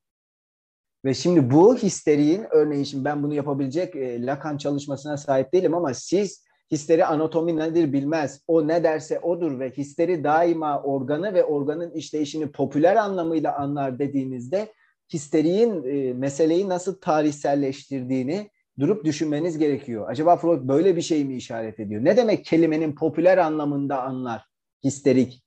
Ve 1.04 1.14
şimdi 1.14 1.50
bu 1.50 1.76
histeriğin 1.76 2.46
örneğin 2.50 2.84
şimdi 2.84 3.04
ben 3.04 3.22
bunu 3.22 3.34
yapabilecek 3.34 3.96
e, 3.96 4.26
Lacan 4.26 4.56
çalışmasına 4.56 5.16
sahip 5.16 5.52
değilim 5.52 5.74
ama 5.74 5.94
siz 5.94 6.44
Histeri 6.70 7.04
anatomi 7.04 7.56
nedir 7.56 7.92
bilmez. 7.92 8.40
O 8.46 8.68
ne 8.68 8.84
derse 8.84 9.20
odur 9.20 9.60
ve 9.60 9.70
histeri 9.70 10.24
daima 10.24 10.82
organı 10.82 11.34
ve 11.34 11.44
organın 11.44 11.90
işleyişini 11.90 12.52
popüler 12.52 12.96
anlamıyla 12.96 13.56
anlar 13.56 13.98
dediğinizde 13.98 14.72
histeriğin 15.12 15.84
e, 15.84 16.12
meseleyi 16.12 16.68
nasıl 16.68 17.00
tarihselleştirdiğini 17.00 18.50
durup 18.78 19.04
düşünmeniz 19.04 19.58
gerekiyor. 19.58 20.06
Acaba 20.08 20.36
Freud 20.36 20.68
böyle 20.68 20.96
bir 20.96 21.02
şey 21.02 21.24
mi 21.24 21.36
işaret 21.36 21.80
ediyor? 21.80 22.04
Ne 22.04 22.16
demek 22.16 22.44
kelimenin 22.44 22.94
popüler 22.94 23.38
anlamında 23.38 24.02
anlar 24.02 24.44
histerik 24.84 25.44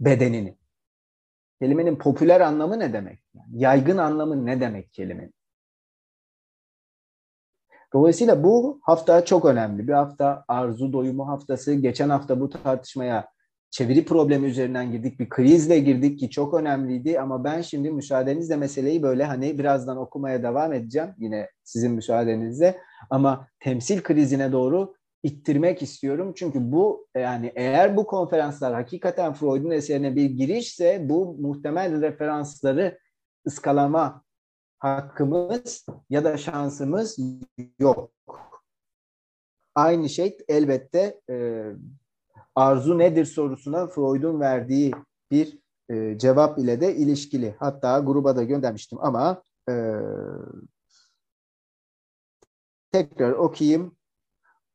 bedenini? 0.00 0.58
Kelimenin 1.60 1.96
popüler 1.96 2.40
anlamı 2.40 2.78
ne 2.78 2.92
demek? 2.92 3.22
Yani 3.34 3.62
yaygın 3.62 3.98
anlamı 3.98 4.46
ne 4.46 4.60
demek 4.60 4.92
kelimenin? 4.92 5.34
Dolayısıyla 7.92 8.42
bu 8.42 8.80
hafta 8.82 9.24
çok 9.24 9.44
önemli. 9.44 9.88
Bir 9.88 9.92
hafta 9.92 10.44
arzu 10.48 10.92
doyumu 10.92 11.28
haftası. 11.28 11.74
Geçen 11.74 12.08
hafta 12.08 12.40
bu 12.40 12.50
tartışmaya 12.50 13.28
çeviri 13.70 14.04
problemi 14.04 14.48
üzerinden 14.48 14.92
girdik. 14.92 15.20
Bir 15.20 15.28
krizle 15.28 15.78
girdik 15.78 16.18
ki 16.18 16.30
çok 16.30 16.54
önemliydi 16.54 17.20
ama 17.20 17.44
ben 17.44 17.62
şimdi 17.62 17.90
müsaadenizle 17.90 18.56
meseleyi 18.56 19.02
böyle 19.02 19.24
hani 19.24 19.58
birazdan 19.58 19.96
okumaya 19.96 20.42
devam 20.42 20.72
edeceğim 20.72 21.08
yine 21.18 21.48
sizin 21.64 21.92
müsaadenizle 21.92 22.78
ama 23.10 23.46
temsil 23.60 24.02
krizine 24.02 24.52
doğru 24.52 24.94
ittirmek 25.22 25.82
istiyorum. 25.82 26.32
Çünkü 26.36 26.72
bu 26.72 27.06
yani 27.16 27.52
eğer 27.54 27.96
bu 27.96 28.06
konferanslar 28.06 28.74
hakikaten 28.74 29.32
Freud'un 29.32 29.70
eserine 29.70 30.16
bir 30.16 30.30
girişse 30.30 31.08
bu 31.08 31.36
muhtemel 31.40 32.00
referansları 32.00 32.98
ıskalama 33.46 34.22
hakkımız 34.78 35.86
ya 36.10 36.24
da 36.24 36.36
şansımız 36.36 37.18
yok. 37.78 38.10
Aynı 39.74 40.08
şey 40.08 40.38
elbette 40.48 41.20
e, 41.30 41.66
arzu 42.54 42.98
nedir 42.98 43.24
sorusuna 43.24 43.86
Freud'un 43.86 44.40
verdiği 44.40 44.92
bir 45.30 45.58
e, 45.90 46.18
cevap 46.18 46.58
ile 46.58 46.80
de 46.80 46.96
ilişkili. 46.96 47.54
Hatta 47.58 47.98
gruba 47.98 48.36
da 48.36 48.42
göndermiştim 48.42 48.98
ama 49.02 49.42
e, 49.68 49.74
tekrar 52.92 53.32
okuyayım. 53.32 53.97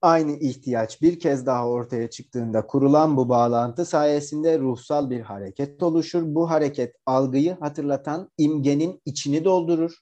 Aynı 0.04 0.32
ihtiyaç 0.32 1.02
bir 1.02 1.20
kez 1.20 1.46
daha 1.46 1.68
ortaya 1.68 2.10
çıktığında 2.10 2.68
kurulan 2.68 3.18
bu 3.18 3.30
bağlantı 3.30 3.86
sayesinde 3.86 4.60
ruhsal 4.60 5.10
bir 5.10 5.22
hareket 5.22 5.84
oluşur. 5.84 6.24
Bu 6.26 6.50
hareket 6.50 6.96
algıyı 7.06 7.58
hatırlatan 7.60 8.30
imgenin 8.38 9.02
içini 9.06 9.46
doldurur. 9.46 9.98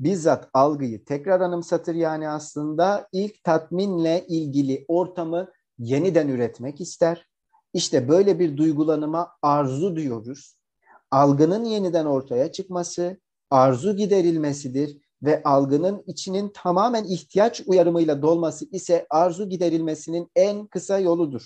Bizzat 0.00 0.48
algıyı 0.54 1.04
tekrar 1.04 1.40
anımsatır 1.40 1.94
yani 1.94 2.28
aslında 2.28 3.08
ilk 3.12 3.44
tatminle 3.44 4.26
ilgili 4.28 4.84
ortamı 4.88 5.48
yeniden 5.78 6.28
üretmek 6.28 6.80
ister. 6.80 7.28
İşte 7.74 8.08
böyle 8.08 8.38
bir 8.38 8.56
duygulanıma 8.56 9.30
arzu 9.42 9.96
diyoruz. 9.96 10.56
Algının 11.10 11.64
yeniden 11.64 12.06
ortaya 12.06 12.52
çıkması, 12.52 13.20
arzu 13.50 13.96
giderilmesidir 13.96 15.03
ve 15.24 15.42
algının 15.42 16.04
içinin 16.06 16.48
tamamen 16.48 17.04
ihtiyaç 17.04 17.62
uyarımıyla 17.66 18.22
dolması 18.22 18.64
ise 18.72 19.06
arzu 19.10 19.48
giderilmesinin 19.48 20.30
en 20.36 20.66
kısa 20.66 20.98
yoludur. 20.98 21.42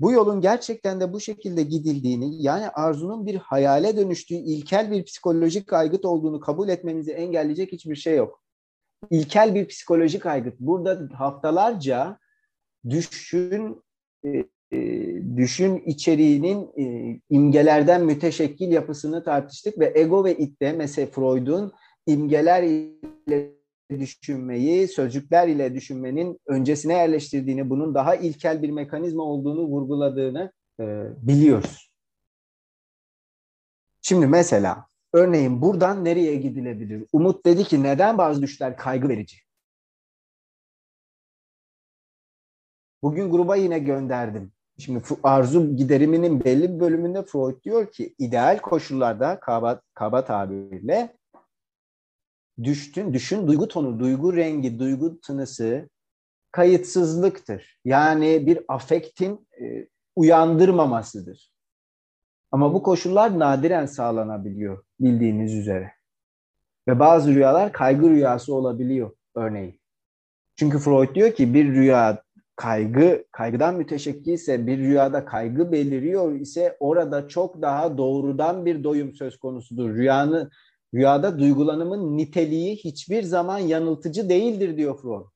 Bu 0.00 0.12
yolun 0.12 0.40
gerçekten 0.40 1.00
de 1.00 1.12
bu 1.12 1.20
şekilde 1.20 1.62
gidildiğini 1.62 2.42
yani 2.42 2.68
arzunun 2.68 3.26
bir 3.26 3.34
hayale 3.34 3.96
dönüştüğü 3.96 4.34
ilkel 4.34 4.90
bir 4.90 5.04
psikolojik 5.04 5.72
aygıt 5.72 6.04
olduğunu 6.04 6.40
kabul 6.40 6.68
etmemizi 6.68 7.12
engelleyecek 7.12 7.72
hiçbir 7.72 7.96
şey 7.96 8.16
yok. 8.16 8.42
İlkel 9.10 9.54
bir 9.54 9.68
psikolojik 9.68 10.26
aygıt. 10.26 10.54
Burada 10.60 11.08
haftalarca 11.18 12.18
düşün 12.88 13.82
e, 14.24 14.44
e, 14.72 14.78
düşün 15.36 15.82
içeriğinin 15.86 16.70
e, 16.78 17.16
imgelerden 17.30 18.04
müteşekkil 18.04 18.72
yapısını 18.72 19.24
tartıştık 19.24 19.78
ve 19.78 19.92
ego 19.94 20.24
ve 20.24 20.36
itte 20.36 20.72
mesela 20.72 21.06
Freud'un 21.06 21.72
imgeler 22.06 22.62
ile 22.62 23.56
düşünmeyi, 23.90 24.88
sözcükler 24.88 25.48
ile 25.48 25.74
düşünmenin 25.74 26.40
öncesine 26.46 26.92
yerleştirdiğini, 26.94 27.70
bunun 27.70 27.94
daha 27.94 28.14
ilkel 28.14 28.62
bir 28.62 28.70
mekanizma 28.70 29.22
olduğunu 29.22 29.60
vurguladığını 29.60 30.52
e, 30.80 30.84
biliyoruz. 31.16 31.90
Şimdi 34.02 34.26
mesela 34.26 34.86
örneğin 35.12 35.62
buradan 35.62 36.04
nereye 36.04 36.36
gidilebilir? 36.36 37.06
Umut 37.12 37.46
dedi 37.46 37.64
ki 37.64 37.82
neden 37.82 38.18
bazı 38.18 38.42
düşler 38.42 38.76
kaygı 38.76 39.08
verici? 39.08 39.36
Bugün 43.02 43.30
gruba 43.30 43.56
yine 43.56 43.78
gönderdim. 43.78 44.52
Şimdi 44.78 45.02
arzu 45.22 45.76
gideriminin 45.76 46.44
belli 46.44 46.74
bir 46.74 46.80
bölümünde 46.80 47.22
Freud 47.22 47.62
diyor 47.62 47.92
ki 47.92 48.14
ideal 48.18 48.58
koşullarda 48.58 49.40
kaba, 49.40 49.80
kaba 49.94 50.24
tabirle 50.24 51.16
düştün, 52.64 53.12
düşün 53.12 53.46
duygu 53.46 53.68
tonu, 53.68 54.00
duygu 54.00 54.36
rengi, 54.36 54.78
duygu 54.78 55.20
tınısı 55.20 55.88
kayıtsızlıktır. 56.52 57.80
Yani 57.84 58.46
bir 58.46 58.60
afektin 58.68 59.48
e, 59.60 59.88
uyandırmamasıdır. 60.16 61.50
Ama 62.52 62.74
bu 62.74 62.82
koşullar 62.82 63.38
nadiren 63.38 63.86
sağlanabiliyor 63.86 64.84
bildiğiniz 65.00 65.54
üzere. 65.54 65.92
Ve 66.88 66.98
bazı 66.98 67.34
rüyalar 67.34 67.72
kaygı 67.72 68.10
rüyası 68.10 68.54
olabiliyor 68.54 69.10
örneğin. 69.34 69.80
Çünkü 70.56 70.78
Freud 70.78 71.14
diyor 71.14 71.32
ki 71.32 71.54
bir 71.54 71.66
rüya 71.66 72.22
kaygı, 72.56 73.24
kaygıdan 73.32 73.74
müteşekkil 73.74 74.32
ise 74.32 74.66
bir 74.66 74.78
rüyada 74.78 75.24
kaygı 75.24 75.72
beliriyor 75.72 76.32
ise 76.32 76.76
orada 76.80 77.28
çok 77.28 77.62
daha 77.62 77.98
doğrudan 77.98 78.66
bir 78.66 78.84
doyum 78.84 79.14
söz 79.14 79.38
konusudur. 79.38 79.94
Rüyanı, 79.94 80.50
rüyada 80.94 81.38
duygulanımın 81.38 82.16
niteliği 82.16 82.76
hiçbir 82.76 83.22
zaman 83.22 83.58
yanıltıcı 83.58 84.28
değildir 84.28 84.76
diyor 84.76 84.98
Freud. 84.98 85.26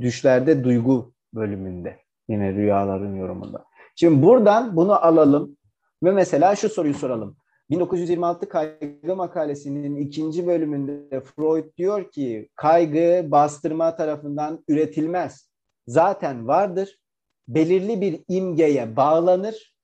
Düşlerde 0.00 0.64
duygu 0.64 1.12
bölümünde. 1.34 1.98
Yine 2.28 2.52
rüyaların 2.52 3.16
yorumunda. 3.16 3.64
Şimdi 3.96 4.22
buradan 4.22 4.76
bunu 4.76 5.04
alalım 5.04 5.56
ve 6.02 6.10
mesela 6.10 6.56
şu 6.56 6.68
soruyu 6.68 6.94
soralım. 6.94 7.36
1926 7.70 8.48
kaygı 8.48 9.16
makalesinin 9.16 9.96
ikinci 9.96 10.46
bölümünde 10.46 11.20
Freud 11.20 11.76
diyor 11.76 12.10
ki 12.10 12.48
kaygı 12.54 13.26
bastırma 13.30 13.96
tarafından 13.96 14.64
üretilmez. 14.68 15.50
Zaten 15.86 16.48
vardır. 16.48 16.98
Belirli 17.48 18.00
bir 18.00 18.24
imgeye 18.28 18.96
bağlanır, 18.96 19.74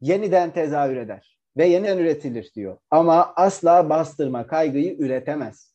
yeniden 0.00 0.52
tezahür 0.52 0.96
eder 0.96 1.31
ve 1.56 1.66
yeniden 1.66 1.98
üretilir 1.98 2.52
diyor. 2.54 2.78
Ama 2.90 3.32
asla 3.36 3.90
bastırma 3.90 4.46
kaygıyı 4.46 4.96
üretemez. 4.98 5.74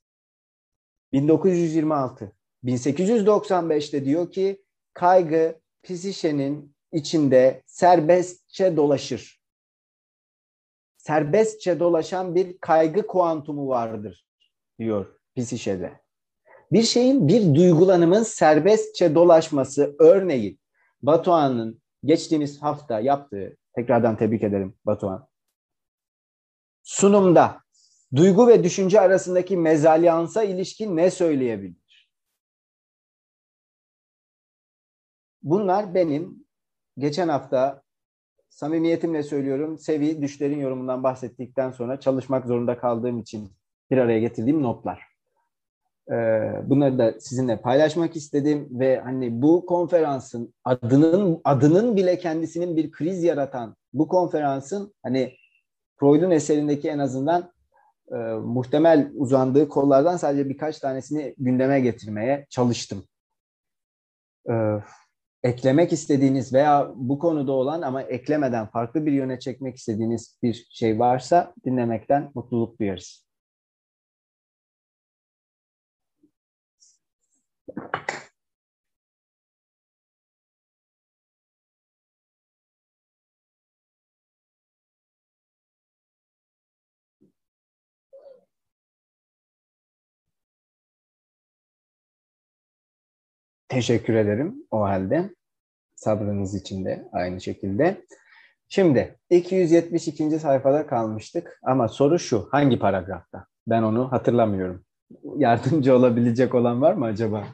1926. 1.13 2.31
1895'te 2.63 4.05
diyor 4.05 4.31
ki 4.31 4.63
kaygı 4.93 5.59
psişenin 5.83 6.75
içinde 6.91 7.63
serbestçe 7.65 8.77
dolaşır 8.77 9.37
serbestçe 11.07 11.79
dolaşan 11.79 12.35
bir 12.35 12.57
kaygı 12.57 13.07
kuantumu 13.07 13.67
vardır 13.67 14.25
diyor 14.79 15.05
psişede. 15.35 15.91
Bir 16.71 16.83
şeyin 16.83 17.27
bir 17.27 17.55
duygulanımın 17.55 18.23
serbestçe 18.23 19.15
dolaşması 19.15 19.95
örneğin 19.99 20.59
Batuhan'ın 21.01 21.81
geçtiğimiz 22.03 22.61
hafta 22.61 22.99
yaptığı 22.99 23.57
tekrardan 23.75 24.17
tebrik 24.17 24.43
ederim 24.43 24.75
Batuhan. 24.85 25.27
Sunumda 26.87 27.61
duygu 28.15 28.47
ve 28.47 28.63
düşünce 28.63 29.01
arasındaki 29.01 29.57
mezalyansa 29.57 30.43
ilişkin 30.43 30.97
ne 30.97 31.11
söyleyebilir? 31.11 32.09
Bunlar 35.43 35.93
benim 35.93 36.45
geçen 36.97 37.27
hafta 37.27 37.81
samimiyetimle 38.49 39.23
söylüyorum. 39.23 39.77
Sevi 39.77 40.21
düşlerin 40.21 40.59
yorumundan 40.59 41.03
bahsettikten 41.03 41.71
sonra 41.71 41.99
çalışmak 41.99 42.45
zorunda 42.45 42.77
kaldığım 42.77 43.19
için 43.19 43.51
bir 43.91 43.97
araya 43.97 44.19
getirdiğim 44.19 44.63
notlar. 44.63 45.01
Ee, 46.11 46.13
bunları 46.63 46.97
da 46.97 47.19
sizinle 47.19 47.61
paylaşmak 47.61 48.15
istedim 48.15 48.67
ve 48.71 48.99
hani 48.99 49.41
bu 49.41 49.65
konferansın 49.65 50.53
adının 50.63 51.41
adının 51.43 51.95
bile 51.95 52.19
kendisinin 52.19 52.77
bir 52.77 52.91
kriz 52.91 53.23
yaratan 53.23 53.75
bu 53.93 54.07
konferansın 54.07 54.93
hani 55.03 55.37
Freud'un 55.99 56.31
eserindeki 56.31 56.89
en 56.89 56.99
azından 56.99 57.51
e, 58.11 58.15
muhtemel 58.43 59.11
uzandığı 59.15 59.69
kollardan 59.69 60.17
sadece 60.17 60.49
birkaç 60.49 60.79
tanesini 60.79 61.35
gündeme 61.37 61.79
getirmeye 61.79 62.45
çalıştım. 62.49 63.03
Ee, 64.49 64.77
eklemek 65.43 65.93
istediğiniz 65.93 66.53
veya 66.53 66.91
bu 66.95 67.19
konuda 67.19 67.51
olan 67.51 67.81
ama 67.81 68.01
eklemeden 68.01 68.67
farklı 68.67 69.05
bir 69.05 69.11
yöne 69.11 69.39
çekmek 69.39 69.75
istediğiniz 69.75 70.39
bir 70.43 70.67
şey 70.71 70.99
varsa 70.99 71.53
dinlemekten 71.65 72.31
mutluluk 72.35 72.79
duyarız. 72.79 73.26
Teşekkür 93.77 94.13
ederim 94.13 94.55
o 94.71 94.81
halde. 94.81 95.35
Sabrınız 95.95 96.55
için 96.55 96.85
de 96.85 97.09
aynı 97.11 97.41
şekilde. 97.41 98.05
Şimdi 98.69 99.19
272. 99.29 100.39
sayfada 100.39 100.87
kalmıştık 100.87 101.59
ama 101.63 101.87
soru 101.87 102.19
şu 102.19 102.47
hangi 102.51 102.79
paragrafta? 102.79 103.45
Ben 103.67 103.83
onu 103.83 104.11
hatırlamıyorum. 104.11 104.85
Yardımcı 105.35 105.95
olabilecek 105.95 106.55
olan 106.55 106.81
var 106.81 106.93
mı 106.93 107.05
acaba? 107.05 107.47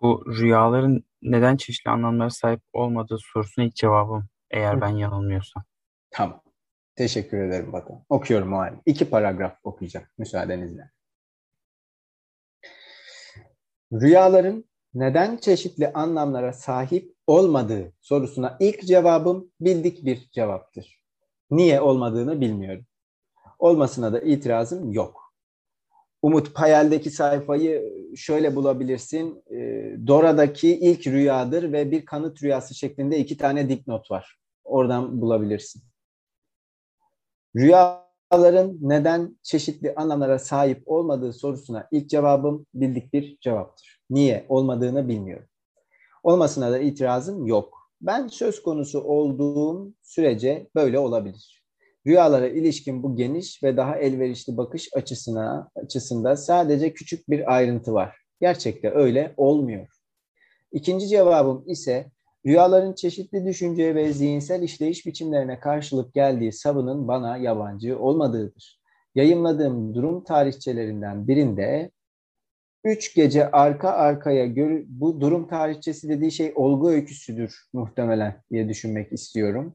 Bu 0.00 0.24
rüyaların 0.26 1.04
neden 1.22 1.56
çeşitli 1.56 1.90
anlamlara 1.90 2.30
sahip 2.30 2.60
olmadığı 2.72 3.18
sorusuna 3.18 3.64
ilk 3.64 3.74
cevabım 3.74 4.28
eğer 4.50 4.80
ben 4.80 4.96
yanılmıyorsam. 4.96 5.64
Tamam. 6.10 6.42
Teşekkür 6.96 7.38
ederim 7.38 7.72
Batu. 7.72 7.94
Okuyorum 8.08 8.52
o 8.52 8.58
halde. 8.58 8.76
İki 8.86 9.10
paragraf 9.10 9.58
okuyacağım 9.62 10.06
müsaadenizle. 10.18 10.90
Rüyaların 13.92 14.64
neden 14.94 15.36
çeşitli 15.36 15.92
anlamlara 15.92 16.52
sahip 16.52 17.14
olmadığı 17.26 17.92
sorusuna 18.00 18.56
ilk 18.60 18.86
cevabım 18.86 19.50
bildik 19.60 20.04
bir 20.04 20.28
cevaptır. 20.30 21.02
Niye 21.50 21.80
olmadığını 21.80 22.40
bilmiyorum. 22.40 22.86
Olmasına 23.58 24.12
da 24.12 24.20
itirazım 24.20 24.92
yok. 24.92 25.34
Umut 26.22 26.54
Payel'deki 26.54 27.10
sayfayı 27.10 27.92
şöyle 28.16 28.56
bulabilirsin. 28.56 29.42
E, 29.50 29.56
Dora'daki 30.06 30.78
ilk 30.80 31.06
rüyadır 31.06 31.72
ve 31.72 31.90
bir 31.90 32.04
kanıt 32.04 32.42
rüyası 32.42 32.74
şeklinde 32.74 33.18
iki 33.18 33.36
tane 33.36 33.68
dipnot 33.68 34.10
var. 34.10 34.38
Oradan 34.64 35.20
bulabilirsin. 35.20 35.82
Rüyaların 38.32 38.78
neden 38.80 39.36
çeşitli 39.42 39.94
anlamlara 39.94 40.38
sahip 40.38 40.82
olmadığı 40.86 41.32
sorusuna 41.32 41.88
ilk 41.90 42.10
cevabım 42.10 42.66
bildik 42.74 43.12
bir 43.12 43.38
cevaptır. 43.40 44.00
Niye 44.10 44.46
olmadığını 44.48 45.08
bilmiyorum. 45.08 45.46
Olmasına 46.22 46.72
da 46.72 46.78
itirazım 46.78 47.46
yok. 47.46 47.90
Ben 48.00 48.28
söz 48.28 48.62
konusu 48.62 49.00
olduğum 49.00 49.94
sürece 50.02 50.68
böyle 50.74 50.98
olabilir. 50.98 51.62
Rüyalara 52.06 52.48
ilişkin 52.48 53.02
bu 53.02 53.16
geniş 53.16 53.62
ve 53.62 53.76
daha 53.76 53.96
elverişli 53.96 54.56
bakış 54.56 54.88
açısına 54.94 55.70
açısında 55.76 56.36
sadece 56.36 56.92
küçük 56.92 57.30
bir 57.30 57.54
ayrıntı 57.54 57.92
var. 57.92 58.16
Gerçekte 58.40 58.90
öyle 58.90 59.34
olmuyor. 59.36 59.86
İkinci 60.72 61.08
cevabım 61.08 61.64
ise 61.66 62.10
rüyaların 62.46 62.92
çeşitli 62.92 63.46
düşünce 63.46 63.94
ve 63.94 64.12
zihinsel 64.12 64.62
işleyiş 64.62 65.06
biçimlerine 65.06 65.60
karşılık 65.60 66.14
geldiği 66.14 66.52
savının 66.52 67.08
bana 67.08 67.36
yabancı 67.36 67.98
olmadığıdır. 67.98 68.80
Yayımladığım 69.14 69.94
durum 69.94 70.24
tarihçelerinden 70.24 71.28
birinde 71.28 71.90
üç 72.84 73.14
gece 73.14 73.50
arka 73.50 73.90
arkaya 73.90 74.46
gör, 74.46 74.82
bu 74.86 75.20
durum 75.20 75.48
tarihçesi 75.48 76.08
dediği 76.08 76.32
şey 76.32 76.52
olgu 76.54 76.90
öyküsüdür 76.90 77.54
muhtemelen 77.72 78.42
diye 78.50 78.68
düşünmek 78.68 79.12
istiyorum. 79.12 79.74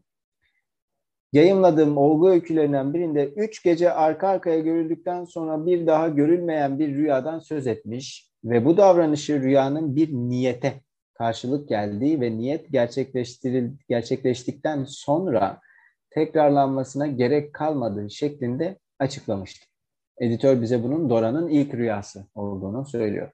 Yayımladığım 1.33 1.97
olgu 1.97 2.29
öykülerinden 2.29 2.93
birinde 2.93 3.25
üç 3.25 3.63
gece 3.63 3.91
arka 3.91 4.27
arkaya 4.27 4.59
görüldükten 4.59 5.25
sonra 5.25 5.65
bir 5.65 5.87
daha 5.87 6.07
görülmeyen 6.07 6.79
bir 6.79 6.95
rüyadan 6.95 7.39
söz 7.39 7.67
etmiş 7.67 8.31
ve 8.43 8.65
bu 8.65 8.77
davranışı 8.77 9.41
rüyanın 9.41 9.95
bir 9.95 10.13
niyete 10.13 10.81
karşılık 11.17 11.69
geldiği 11.69 12.21
ve 12.21 12.37
niyet 12.37 12.71
gerçekleştiril 12.71 13.71
gerçekleştikten 13.89 14.83
sonra 14.83 15.59
tekrarlanmasına 16.09 17.07
gerek 17.07 17.53
kalmadığı 17.53 18.09
şeklinde 18.09 18.79
açıklamıştı. 18.99 19.65
Editör 20.19 20.61
bize 20.61 20.83
bunun 20.83 21.09
Dora'nın 21.09 21.47
ilk 21.47 21.73
rüyası 21.73 22.25
olduğunu 22.35 22.85
söylüyor. 22.85 23.31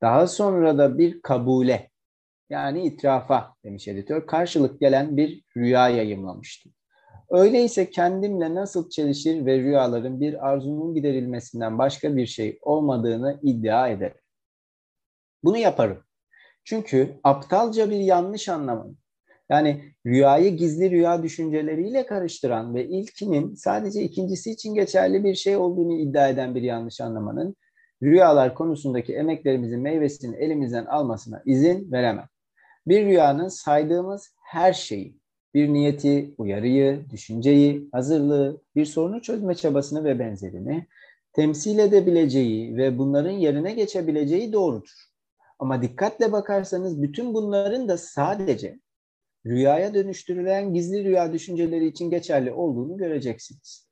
Daha 0.00 0.26
sonra 0.26 0.78
da 0.78 0.98
bir 0.98 1.22
kabule 1.22 1.90
yani 2.50 2.86
itrafa 2.86 3.54
demiş 3.64 3.88
editör 3.88 4.26
karşılık 4.26 4.80
gelen 4.80 5.16
bir 5.16 5.44
rüya 5.56 5.88
yayımlamıştı. 5.88 6.70
Öyleyse 7.30 7.90
kendimle 7.90 8.54
nasıl 8.54 8.90
çelişir 8.90 9.46
ve 9.46 9.58
rüyaların 9.58 10.20
bir 10.20 10.48
arzunun 10.48 10.94
giderilmesinden 10.94 11.78
başka 11.78 12.16
bir 12.16 12.26
şey 12.26 12.58
olmadığını 12.62 13.40
iddia 13.42 13.88
ederim. 13.88 14.20
Bunu 15.44 15.58
yaparım. 15.58 16.02
Çünkü 16.66 17.20
aptalca 17.24 17.90
bir 17.90 17.98
yanlış 17.98 18.48
anlamın, 18.48 18.98
yani 19.50 19.84
rüyayı 20.06 20.56
gizli 20.56 20.90
rüya 20.90 21.22
düşünceleriyle 21.22 22.06
karıştıran 22.06 22.74
ve 22.74 22.88
ilkinin 22.88 23.54
sadece 23.54 24.02
ikincisi 24.02 24.50
için 24.50 24.74
geçerli 24.74 25.24
bir 25.24 25.34
şey 25.34 25.56
olduğunu 25.56 25.98
iddia 25.98 26.28
eden 26.28 26.54
bir 26.54 26.62
yanlış 26.62 27.00
anlamanın 27.00 27.56
rüyalar 28.02 28.54
konusundaki 28.54 29.14
emeklerimizin 29.14 29.80
meyvesini 29.80 30.36
elimizden 30.36 30.84
almasına 30.84 31.42
izin 31.46 31.92
veremem. 31.92 32.28
Bir 32.86 33.04
rüyanın 33.06 33.48
saydığımız 33.48 34.34
her 34.44 34.72
şeyi, 34.72 35.16
bir 35.54 35.72
niyeti, 35.72 36.34
uyarıyı, 36.38 37.10
düşünceyi, 37.10 37.88
hazırlığı, 37.92 38.62
bir 38.76 38.84
sorunu 38.84 39.22
çözme 39.22 39.54
çabasını 39.54 40.04
ve 40.04 40.18
benzerini 40.18 40.86
temsil 41.32 41.78
edebileceği 41.78 42.76
ve 42.76 42.98
bunların 42.98 43.30
yerine 43.30 43.72
geçebileceği 43.72 44.52
doğrudur. 44.52 45.05
Ama 45.58 45.82
dikkatle 45.82 46.32
bakarsanız 46.32 47.02
bütün 47.02 47.34
bunların 47.34 47.88
da 47.88 47.98
sadece 47.98 48.78
rüyaya 49.46 49.94
dönüştürülen 49.94 50.74
gizli 50.74 51.04
rüya 51.04 51.32
düşünceleri 51.32 51.86
için 51.86 52.10
geçerli 52.10 52.52
olduğunu 52.52 52.96
göreceksiniz. 52.96 53.86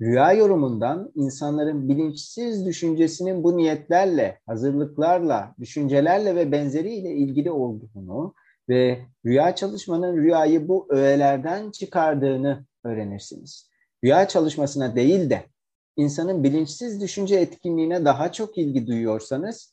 Rüya 0.00 0.32
yorumundan 0.32 1.12
insanların 1.14 1.88
bilinçsiz 1.88 2.66
düşüncesinin 2.66 3.44
bu 3.44 3.56
niyetlerle, 3.56 4.40
hazırlıklarla, 4.46 5.54
düşüncelerle 5.60 6.36
ve 6.36 6.52
benzeriyle 6.52 7.10
ilgili 7.14 7.50
olduğunu 7.50 8.34
ve 8.68 8.98
rüya 9.26 9.54
çalışmanın 9.54 10.16
rüyayı 10.16 10.68
bu 10.68 10.86
öğelerden 10.90 11.70
çıkardığını 11.70 12.66
öğrenirsiniz. 12.84 13.70
Rüya 14.04 14.28
çalışmasına 14.28 14.96
değil 14.96 15.30
de 15.30 15.42
insanın 15.96 16.44
bilinçsiz 16.44 17.00
düşünce 17.00 17.36
etkinliğine 17.36 18.04
daha 18.04 18.32
çok 18.32 18.58
ilgi 18.58 18.86
duyuyorsanız 18.86 19.72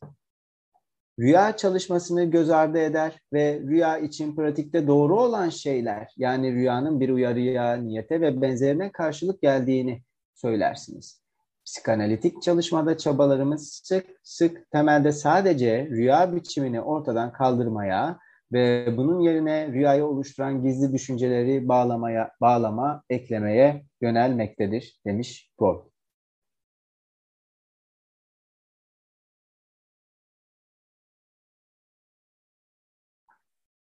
rüya 1.20 1.58
çalışmasını 1.58 2.24
göz 2.24 2.50
ardı 2.50 2.80
eder 2.80 3.20
ve 3.34 3.60
rüya 3.60 3.98
için 3.98 4.36
pratikte 4.36 4.88
doğru 4.88 5.22
olan 5.22 5.50
şeyler 5.50 6.14
yani 6.18 6.54
rüyanın 6.54 7.00
bir 7.00 7.10
uyarıya, 7.10 7.74
niyete 7.74 8.22
ve 8.22 8.42
benzerine 8.42 8.92
karşılık 8.92 9.42
geldiğini 9.42 10.04
söylersiniz. 10.34 11.24
Psikanalitik 11.66 12.42
çalışmada 12.42 12.98
çabalarımız 12.98 13.82
sık 13.84 14.06
sık 14.24 14.72
temelde 14.72 15.12
sadece 15.12 15.86
rüya 15.86 16.36
biçimini 16.36 16.82
ortadan 16.82 17.34
kaldırmaya 17.34 18.20
ve 18.54 18.94
bunun 18.98 19.20
yerine 19.20 19.68
rüyayı 19.68 20.06
oluşturan 20.06 20.64
gizli 20.64 20.94
düşünceleri 20.94 21.68
bağlamaya, 21.68 22.32
bağlama, 22.42 23.04
eklemeye 23.10 23.86
yönelmektedir 24.02 25.00
demiş 25.06 25.52
Freud. 25.60 25.93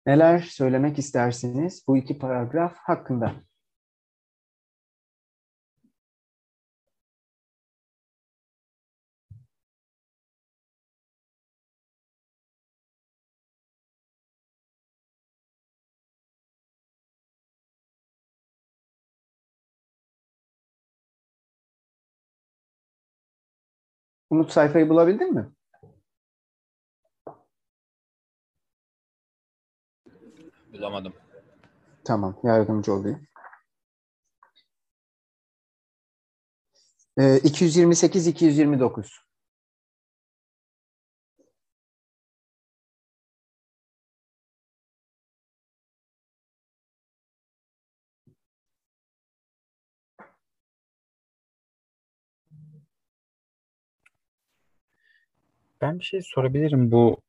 Neler 0.07 0.39
söylemek 0.39 0.99
istersiniz 0.99 1.85
bu 1.89 1.97
iki 1.97 2.19
paragraf 2.19 2.77
hakkında? 2.77 3.35
Umut 24.31 24.51
sayfayı 24.53 24.89
bulabildin 24.89 25.35
mi? 25.35 25.47
Bulamadım. 30.79 31.13
Tamam, 32.05 32.37
yardımcı 32.43 32.93
olayım. 32.93 33.27
Ee, 37.19 37.37
228-229. 37.45 39.27
Ben 55.81 55.99
bir 55.99 56.05
şey 56.05 56.23
sorabilirim 56.23 56.91
bu 56.93 57.21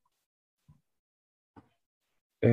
e, 2.43 2.49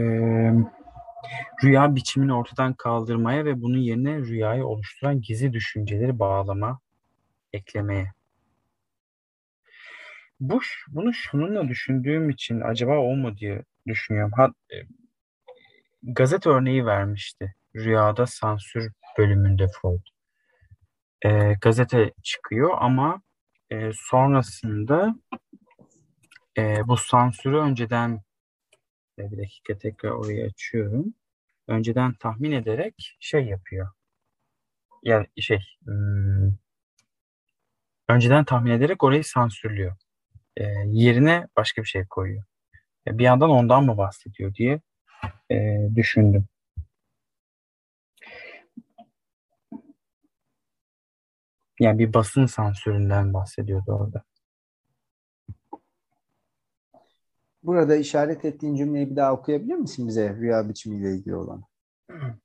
rüya 1.64 1.94
biçimini 1.94 2.34
ortadan 2.34 2.74
kaldırmaya 2.74 3.44
ve 3.44 3.62
bunun 3.62 3.78
yerine 3.78 4.18
rüyayı 4.18 4.66
oluşturan 4.66 5.20
gizli 5.20 5.52
düşünceleri 5.52 6.18
bağlama, 6.18 6.80
eklemeye. 7.52 8.12
Bu 10.40 10.60
bunu 10.88 11.14
şununla 11.14 11.68
düşündüğüm 11.68 12.30
için 12.30 12.60
acaba 12.60 12.98
o 12.98 13.16
mu 13.16 13.36
diye 13.36 13.64
düşünüyorum. 13.86 14.32
Ha, 14.36 14.48
e, 14.72 14.76
gazete 16.02 16.50
örneği 16.50 16.86
vermişti. 16.86 17.54
Rüyada 17.76 18.26
sansür 18.26 18.92
bölümünde 19.18 19.66
Freud. 19.68 20.06
E, 21.24 21.54
gazete 21.60 22.12
çıkıyor 22.22 22.70
ama 22.80 23.22
e, 23.70 23.90
sonrasında 23.94 25.14
e, 26.58 26.88
bu 26.88 26.96
sansürü 26.96 27.56
önceden 27.56 28.20
bir 29.18 29.38
dakika 29.38 29.78
tekrar 29.78 30.10
orayı 30.10 30.44
açıyorum. 30.46 31.14
Önceden 31.68 32.14
tahmin 32.14 32.52
ederek 32.52 33.16
şey 33.20 33.46
yapıyor. 33.46 33.88
Yani 35.02 35.26
şey 35.40 35.60
hmm, 35.84 36.52
önceden 38.08 38.44
tahmin 38.44 38.70
ederek 38.70 39.02
orayı 39.02 39.24
sansürlüyor. 39.24 39.96
E, 40.56 40.64
yerine 40.86 41.48
başka 41.56 41.82
bir 41.82 41.88
şey 41.88 42.06
koyuyor. 42.06 42.44
E, 43.06 43.18
bir 43.18 43.24
yandan 43.24 43.50
ondan 43.50 43.84
mı 43.84 43.98
bahsediyor 43.98 44.54
diye 44.54 44.80
e, 45.50 45.78
düşündüm. 45.94 46.46
Yani 51.80 51.98
bir 51.98 52.14
basın 52.14 52.46
sansüründen 52.46 53.34
bahsediyordu 53.34 53.92
orada. 53.92 54.24
Burada 57.64 57.96
işaret 57.96 58.44
ettiğin 58.44 58.76
cümleyi 58.76 59.10
bir 59.10 59.16
daha 59.16 59.32
okuyabilir 59.32 59.74
misin 59.74 60.08
bize 60.08 60.34
rüya 60.34 60.68
biçimiyle 60.68 61.14
ilgili 61.14 61.36
olan? 61.36 61.64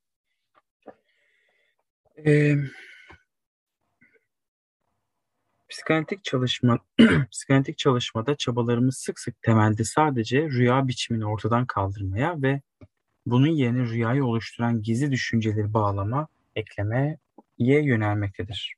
Psikanalitik 5.69 6.23
çalışma 6.23 6.79
psikanalitik 7.31 7.77
çalışmada 7.77 8.35
çabalarımız 8.35 8.97
sık 8.97 9.19
sık 9.19 9.41
temelde 9.41 9.83
sadece 9.83 10.49
rüya 10.49 10.87
biçimini 10.87 11.25
ortadan 11.25 11.65
kaldırmaya 11.65 12.41
ve 12.41 12.61
bunun 13.25 13.47
yerine 13.47 13.83
rüyayı 13.83 14.25
oluşturan 14.25 14.81
gizli 14.81 15.11
düşünceleri 15.11 15.73
bağlama, 15.73 16.27
eklemeye 16.55 17.17
yönelmektedir. 17.57 18.75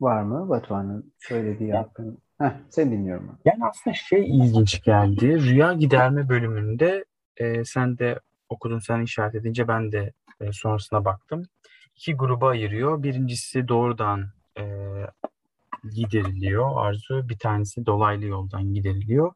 Var 0.00 0.22
mı 0.22 0.48
Batuhan'ın 0.48 1.12
söylediği 1.18 1.72
hakkında? 1.72 2.23
Heh, 2.44 2.52
sen 2.70 2.92
dinliyorum. 2.92 3.38
Yani 3.44 3.64
aslında 3.64 3.94
şey 3.94 4.24
ilginç 4.24 4.82
geldi. 4.82 5.42
Rüya 5.42 5.72
giderme 5.72 6.28
bölümünde 6.28 7.04
e, 7.36 7.64
sen 7.64 7.98
de 7.98 8.20
okudun, 8.48 8.78
sen 8.78 9.02
işaret 9.02 9.34
edince 9.34 9.68
ben 9.68 9.92
de 9.92 10.12
e, 10.40 10.52
sonrasına 10.52 11.04
baktım. 11.04 11.46
İki 11.96 12.14
gruba 12.14 12.48
ayırıyor. 12.48 13.02
Birincisi 13.02 13.68
doğrudan 13.68 14.28
e, 14.58 14.64
gideriliyor 15.94 16.86
arzu. 16.86 17.28
Bir 17.28 17.38
tanesi 17.38 17.86
dolaylı 17.86 18.26
yoldan 18.26 18.74
gideriliyor. 18.74 19.32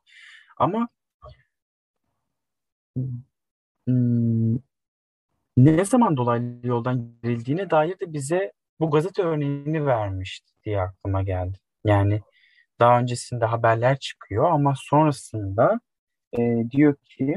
Ama 0.56 0.88
hmm, 3.86 4.58
ne 5.56 5.84
zaman 5.84 6.16
dolaylı 6.16 6.66
yoldan 6.66 6.98
giderildiğine 6.98 7.70
dair 7.70 8.00
de 8.00 8.12
bize 8.12 8.52
bu 8.80 8.90
gazete 8.90 9.22
örneğini 9.22 9.86
vermişti 9.86 10.52
diye 10.64 10.80
aklıma 10.80 11.22
geldi. 11.22 11.58
Yani 11.84 12.20
daha 12.80 13.00
öncesinde 13.00 13.44
haberler 13.44 13.98
çıkıyor 13.98 14.50
ama 14.50 14.74
sonrasında 14.76 15.80
e, 16.38 16.64
diyor 16.70 16.94
ki 17.04 17.36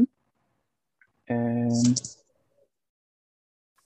e, 1.30 1.36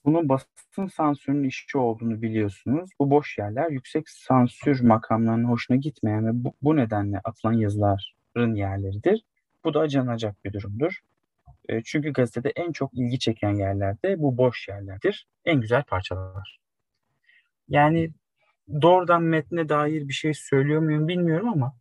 bunun 0.05 0.29
basın 0.29 0.87
sansürünün 0.87 1.43
işçi 1.43 1.77
olduğunu 1.77 2.21
biliyorsunuz. 2.21 2.89
Bu 2.99 3.09
boş 3.09 3.37
yerler 3.37 3.69
yüksek 3.69 4.09
sansür 4.09 4.81
makamlarının 4.81 5.49
hoşuna 5.49 5.77
gitmeyen 5.77 6.27
ve 6.27 6.29
bu, 6.33 6.53
bu 6.61 6.75
nedenle 6.75 7.21
atılan 7.23 7.53
yazıların 7.53 8.55
yerleridir. 8.55 9.23
Bu 9.63 9.73
da 9.73 9.79
acınacak 9.79 10.45
bir 10.45 10.53
durumdur. 10.53 10.99
E, 11.69 11.83
çünkü 11.83 12.13
gazetede 12.13 12.49
en 12.55 12.71
çok 12.71 12.93
ilgi 12.93 13.19
çeken 13.19 13.55
yerlerde 13.55 14.21
bu 14.21 14.37
boş 14.37 14.67
yerlerdir. 14.67 15.27
En 15.45 15.61
güzel 15.61 15.83
parçalar. 15.83 16.59
Yani 17.69 18.11
doğrudan 18.81 19.23
metne 19.23 19.69
dair 19.69 20.07
bir 20.07 20.13
şey 20.13 20.33
söylüyor 20.33 20.81
muyum 20.81 21.07
bilmiyorum 21.07 21.49
ama 21.49 21.75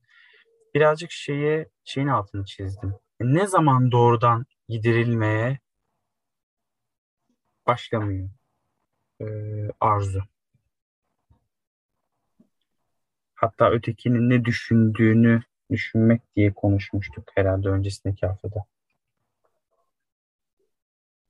birazcık 0.75 1.11
şeye 1.11 1.69
şeyin 1.85 2.09
altını 2.09 2.45
çizdim. 2.45 2.95
Ne 3.21 3.47
zaman 3.47 3.93
doğrudan 3.93 4.47
giderilmeye 4.69 5.59
başlamıyor 7.67 8.31
e, 9.21 9.27
arzu. 9.81 10.23
Hatta 13.35 13.71
ötekinin 13.71 14.31
ne 14.31 14.45
düşündüğünü 14.45 15.43
düşünmek 15.71 16.37
diye 16.37 16.55
konuşmuştuk 16.55 17.31
herhalde 17.35 17.69
öncesindeki 17.69 18.27
haftada. 18.27 18.65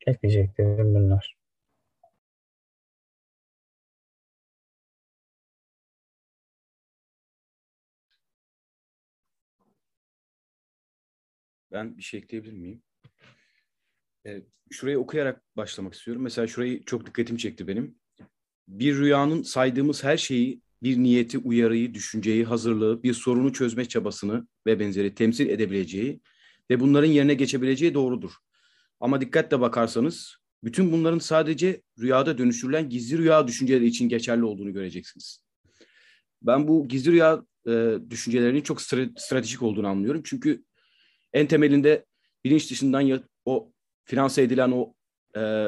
Ekleyeceklerim 0.07 0.94
bunlar. 0.94 1.43
Ben 11.74 11.98
bir 11.98 12.02
şey 12.02 12.20
ekleyebilir 12.20 12.52
miyim? 12.52 12.82
Ee, 14.26 14.42
şurayı 14.70 14.98
okuyarak 14.98 15.42
başlamak 15.56 15.94
istiyorum. 15.94 16.22
Mesela 16.22 16.46
şurayı 16.46 16.84
çok 16.84 17.06
dikkatimi 17.06 17.38
çekti 17.38 17.68
benim. 17.68 17.98
Bir 18.68 18.96
rüyanın 18.96 19.42
saydığımız 19.42 20.04
her 20.04 20.16
şeyi, 20.16 20.60
bir 20.82 20.98
niyeti, 20.98 21.38
uyarıyı, 21.38 21.94
düşünceyi, 21.94 22.44
hazırlığı, 22.44 23.02
bir 23.02 23.14
sorunu 23.14 23.52
çözme 23.52 23.84
çabasını 23.84 24.46
ve 24.66 24.80
benzeri 24.80 25.14
temsil 25.14 25.48
edebileceği 25.48 26.20
ve 26.70 26.80
bunların 26.80 27.08
yerine 27.08 27.34
geçebileceği 27.34 27.94
doğrudur. 27.94 28.32
Ama 29.00 29.20
dikkatle 29.20 29.60
bakarsanız 29.60 30.36
bütün 30.64 30.92
bunların 30.92 31.18
sadece 31.18 31.82
rüyada 31.98 32.38
dönüştürülen 32.38 32.88
gizli 32.88 33.18
rüya 33.18 33.46
düşünceleri 33.46 33.86
için 33.86 34.08
geçerli 34.08 34.44
olduğunu 34.44 34.72
göreceksiniz. 34.72 35.44
Ben 36.42 36.68
bu 36.68 36.88
gizli 36.88 37.12
rüya 37.12 37.44
e, 37.66 37.94
düşüncelerinin 38.10 38.60
çok 38.62 38.82
stratejik 38.82 39.62
olduğunu 39.62 39.88
anlıyorum. 39.88 40.22
Çünkü 40.24 40.64
en 41.35 41.47
temelinde 41.47 42.05
bilinç 42.45 42.70
dışından 42.70 43.01
ya, 43.01 43.22
o 43.45 43.72
finanse 44.05 44.43
edilen 44.43 44.70
o 44.70 44.95
e, 45.37 45.66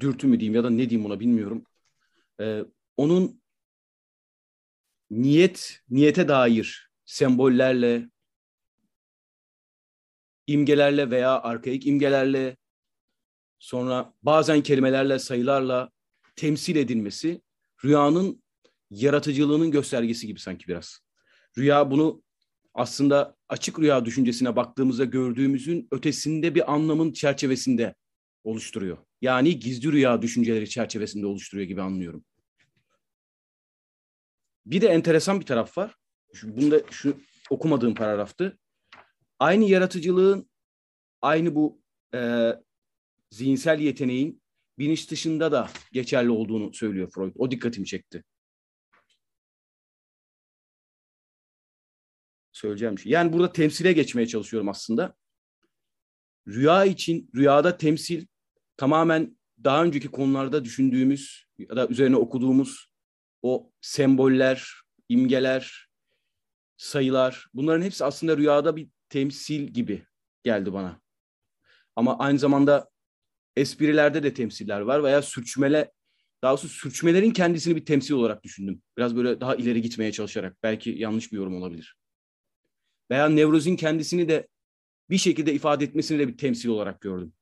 dürtü 0.00 0.26
mü 0.26 0.40
diyeyim 0.40 0.54
ya 0.54 0.64
da 0.64 0.70
ne 0.70 0.90
diyeyim 0.90 1.06
ona 1.06 1.20
bilmiyorum. 1.20 1.64
E, 2.40 2.64
onun 2.96 3.42
niyet, 5.10 5.80
niyete 5.90 6.28
dair 6.28 6.90
sembollerle, 7.04 8.10
imgelerle 10.46 11.10
veya 11.10 11.42
arkaik 11.42 11.86
imgelerle, 11.86 12.56
sonra 13.58 14.14
bazen 14.22 14.62
kelimelerle, 14.62 15.18
sayılarla 15.18 15.90
temsil 16.36 16.76
edilmesi 16.76 17.42
rüyanın 17.84 18.42
yaratıcılığının 18.90 19.70
göstergesi 19.70 20.26
gibi 20.26 20.40
sanki 20.40 20.68
biraz. 20.68 21.00
Rüya 21.58 21.90
bunu 21.90 22.22
aslında 22.74 23.36
açık 23.50 23.78
rüya 23.78 24.04
düşüncesine 24.04 24.56
baktığımızda 24.56 25.04
gördüğümüzün 25.04 25.88
ötesinde 25.90 26.54
bir 26.54 26.72
anlamın 26.72 27.12
çerçevesinde 27.12 27.94
oluşturuyor. 28.44 28.98
Yani 29.20 29.58
gizli 29.58 29.92
rüya 29.92 30.22
düşünceleri 30.22 30.68
çerçevesinde 30.68 31.26
oluşturuyor 31.26 31.68
gibi 31.68 31.82
anlıyorum. 31.82 32.24
Bir 34.66 34.80
de 34.80 34.88
enteresan 34.88 35.40
bir 35.40 35.46
taraf 35.46 35.78
var. 35.78 35.94
Şu, 36.34 36.56
bunda 36.56 36.80
şu 36.90 37.16
okumadığım 37.50 37.94
paragraftı. 37.94 38.58
Aynı 39.38 39.64
yaratıcılığın, 39.64 40.50
aynı 41.22 41.54
bu 41.54 41.80
e, 42.14 42.50
zihinsel 43.30 43.80
yeteneğin 43.80 44.42
bilinç 44.78 45.10
dışında 45.10 45.52
da 45.52 45.70
geçerli 45.92 46.30
olduğunu 46.30 46.74
söylüyor 46.74 47.10
Freud. 47.14 47.32
O 47.36 47.50
dikkatimi 47.50 47.86
çekti. 47.86 48.24
Söyleyeceğim 52.60 52.98
şey. 52.98 53.12
Yani 53.12 53.32
burada 53.32 53.52
temsile 53.52 53.92
geçmeye 53.92 54.26
çalışıyorum 54.26 54.68
aslında. 54.68 55.14
Rüya 56.48 56.84
için, 56.84 57.30
rüyada 57.34 57.76
temsil 57.76 58.26
tamamen 58.76 59.38
daha 59.64 59.84
önceki 59.84 60.08
konularda 60.08 60.64
düşündüğümüz 60.64 61.44
ya 61.58 61.76
da 61.76 61.88
üzerine 61.88 62.16
okuduğumuz 62.16 62.90
o 63.42 63.70
semboller, 63.80 64.72
imgeler, 65.08 65.88
sayılar 66.76 67.46
bunların 67.54 67.82
hepsi 67.82 68.04
aslında 68.04 68.36
rüyada 68.36 68.76
bir 68.76 68.88
temsil 69.08 69.60
gibi 69.60 70.06
geldi 70.42 70.72
bana. 70.72 71.00
Ama 71.96 72.18
aynı 72.18 72.38
zamanda 72.38 72.90
esprilerde 73.56 74.22
de 74.22 74.34
temsiller 74.34 74.80
var 74.80 75.04
veya 75.04 75.22
sürçmele 75.22 75.92
daha 76.42 76.52
doğrusu 76.52 76.68
sürçmelerin 76.68 77.30
kendisini 77.30 77.76
bir 77.76 77.84
temsil 77.84 78.14
olarak 78.14 78.44
düşündüm. 78.44 78.82
Biraz 78.96 79.16
böyle 79.16 79.40
daha 79.40 79.56
ileri 79.56 79.82
gitmeye 79.82 80.12
çalışarak. 80.12 80.56
Belki 80.62 80.90
yanlış 80.90 81.32
bir 81.32 81.36
yorum 81.36 81.56
olabilir 81.56 81.99
veya 83.10 83.28
nevrozin 83.28 83.76
kendisini 83.76 84.28
de 84.28 84.48
bir 85.10 85.18
şekilde 85.18 85.52
ifade 85.52 85.84
etmesini 85.84 86.18
de 86.18 86.28
bir 86.28 86.38
temsil 86.38 86.68
olarak 86.68 87.00
gördüm. 87.00 87.32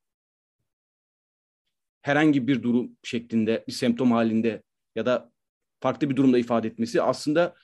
Herhangi 2.01 2.47
bir 2.47 2.63
durum 2.63 2.97
şeklinde, 3.03 3.63
bir 3.67 3.73
semptom 3.73 4.11
halinde 4.11 4.63
ya 4.95 5.05
da 5.05 5.31
farklı 5.79 6.09
bir 6.09 6.15
durumda 6.15 6.39
ifade 6.39 6.67
etmesi 6.67 7.01
aslında 7.01 7.55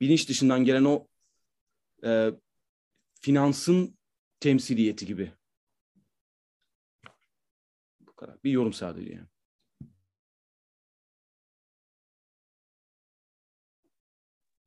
bilinç 0.00 0.28
dışından 0.28 0.64
gelen 0.64 0.84
o 0.84 1.08
e, 2.04 2.30
finansın 3.20 3.98
temsiliyeti 4.40 5.06
gibi. 5.06 5.32
Bu 8.00 8.14
kadar. 8.14 8.42
Bir 8.44 8.50
yorum 8.50 8.72
sadece 8.72 9.12
yani. 9.12 9.33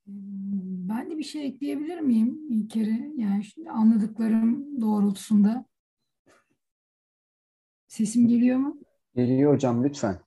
Ben 0.08 1.10
de 1.10 1.18
bir 1.18 1.24
şey 1.24 1.45
ekleyebilir 1.45 1.99
miyim 1.99 2.39
İlker'e? 2.49 3.12
Yani 3.18 3.43
şimdi 3.43 3.70
anladıklarım 3.70 4.82
doğrultusunda. 4.82 5.66
Sesim 7.88 8.28
geliyor 8.28 8.58
mu? 8.58 8.78
Geliyor 9.16 9.53
hocam 9.53 9.84
lütfen. 9.84 10.20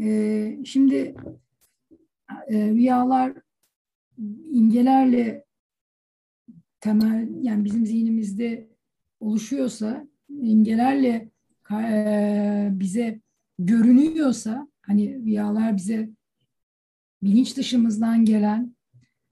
Ee, 0.00 0.58
şimdi 0.64 1.14
e, 2.48 2.68
rüyalar 2.68 3.32
imgelerle 4.44 5.44
temel 6.80 7.28
yani 7.42 7.64
bizim 7.64 7.86
zihnimizde 7.86 8.68
oluşuyorsa 9.20 10.06
imgelerle 10.28 11.30
e, 11.72 12.68
bize 12.72 13.20
görünüyorsa 13.58 14.68
hani 14.82 15.24
rüyalar 15.24 15.76
bize 15.76 16.10
bilinç 17.22 17.56
dışımızdan 17.56 18.24
gelen 18.24 18.75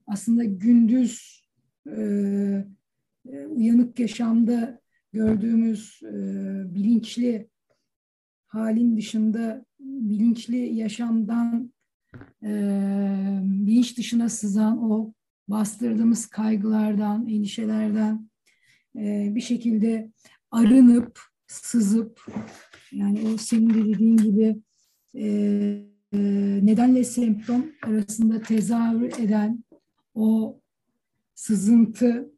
aslında 0.07 0.43
gündüz 0.43 1.43
e, 1.87 2.01
e, 3.29 3.45
uyanık 3.45 3.99
yaşamda 3.99 4.79
gördüğümüz 5.13 5.99
e, 6.03 6.13
bilinçli 6.75 7.49
halin 8.47 8.97
dışında 8.97 9.65
bilinçli 9.79 10.75
yaşamdan 10.75 11.73
e, 12.43 12.49
bilinç 13.43 13.97
dışına 13.97 14.29
sızan 14.29 14.91
o 14.91 15.13
bastırdığımız 15.47 16.25
kaygılardan, 16.25 17.27
endişelerden 17.27 18.29
e, 18.97 19.31
bir 19.35 19.41
şekilde 19.41 20.11
arınıp, 20.51 21.19
sızıp 21.47 22.21
yani 22.91 23.19
o 23.27 23.37
senin 23.37 23.69
de 23.69 23.85
dediğin 23.93 24.17
gibi 24.17 24.57
e, 25.15 25.25
e, 26.13 26.19
nedenle 26.65 27.03
semptom 27.03 27.65
arasında 27.83 28.41
tezahür 28.41 29.19
eden 29.19 29.63
o 30.15 30.59
sızıntı 31.35 32.31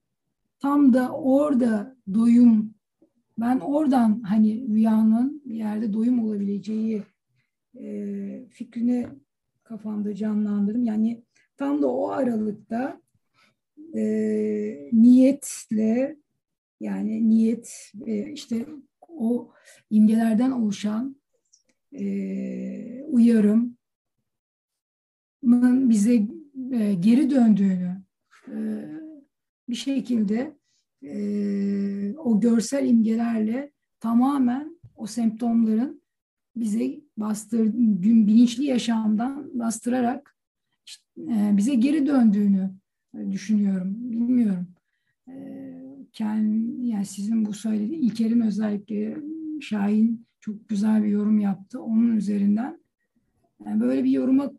tam 0.59 0.93
da 0.93 1.11
orada 1.11 1.97
doyum 2.13 2.73
ben 3.37 3.59
oradan 3.59 4.21
hani 4.21 4.67
rüyanın 4.67 5.41
bir 5.45 5.55
yerde 5.55 5.93
doyum 5.93 6.19
olabileceği 6.19 7.03
e, 7.79 8.45
fikrini 8.49 9.07
kafamda 9.63 10.15
canlandırdım. 10.15 10.85
Yani 10.85 11.23
tam 11.57 11.81
da 11.81 11.87
o 11.87 12.09
aralıkta 12.09 13.01
e, 13.95 14.01
niyetle 14.93 16.17
yani 16.79 17.29
niyet 17.29 17.91
e, 18.05 18.31
işte 18.31 18.65
o 19.07 19.51
imgelerden 19.89 20.51
oluşan 20.51 21.15
e, 21.93 23.03
uyarım 23.03 23.77
bize 25.89 26.27
e, 26.71 26.93
geri 26.93 27.29
döndüğünü 27.29 28.01
e, 28.47 28.85
bir 29.69 29.75
şekilde 29.75 30.57
e, 31.03 32.17
o 32.17 32.39
görsel 32.39 32.89
imgelerle 32.89 33.71
tamamen 33.99 34.79
o 34.95 35.07
semptomların 35.07 36.01
bize 36.55 36.99
bastır 37.17 37.65
gün 37.75 38.27
bilinçli 38.27 38.63
yaşamdan 38.63 39.59
bastırarak 39.59 40.35
e, 41.17 41.51
bize 41.57 41.75
geri 41.75 42.07
döndüğünü 42.07 42.71
düşünüyorum. 43.31 43.95
Bilmiyorum. 44.11 44.67
E, 45.29 45.33
kendi, 46.13 46.87
yani 46.87 47.05
sizin 47.05 47.45
bu 47.45 47.53
söylediği 47.53 47.99
İlker'in 47.99 48.41
özellikle 48.41 49.17
Şahin 49.61 50.25
çok 50.39 50.69
güzel 50.69 51.03
bir 51.03 51.09
yorum 51.09 51.39
yaptı. 51.39 51.81
Onun 51.81 52.17
üzerinden 52.17 52.79
yani 53.65 53.81
böyle 53.81 54.03
bir 54.03 54.09
yoruma 54.09 54.51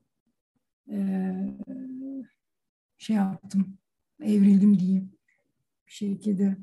e, 0.91 0.99
şey 2.99 3.17
yaptım. 3.17 3.79
Evrildim 4.23 4.79
diyeyim. 4.79 5.13
Bir 5.87 5.93
şekilde. 5.93 6.57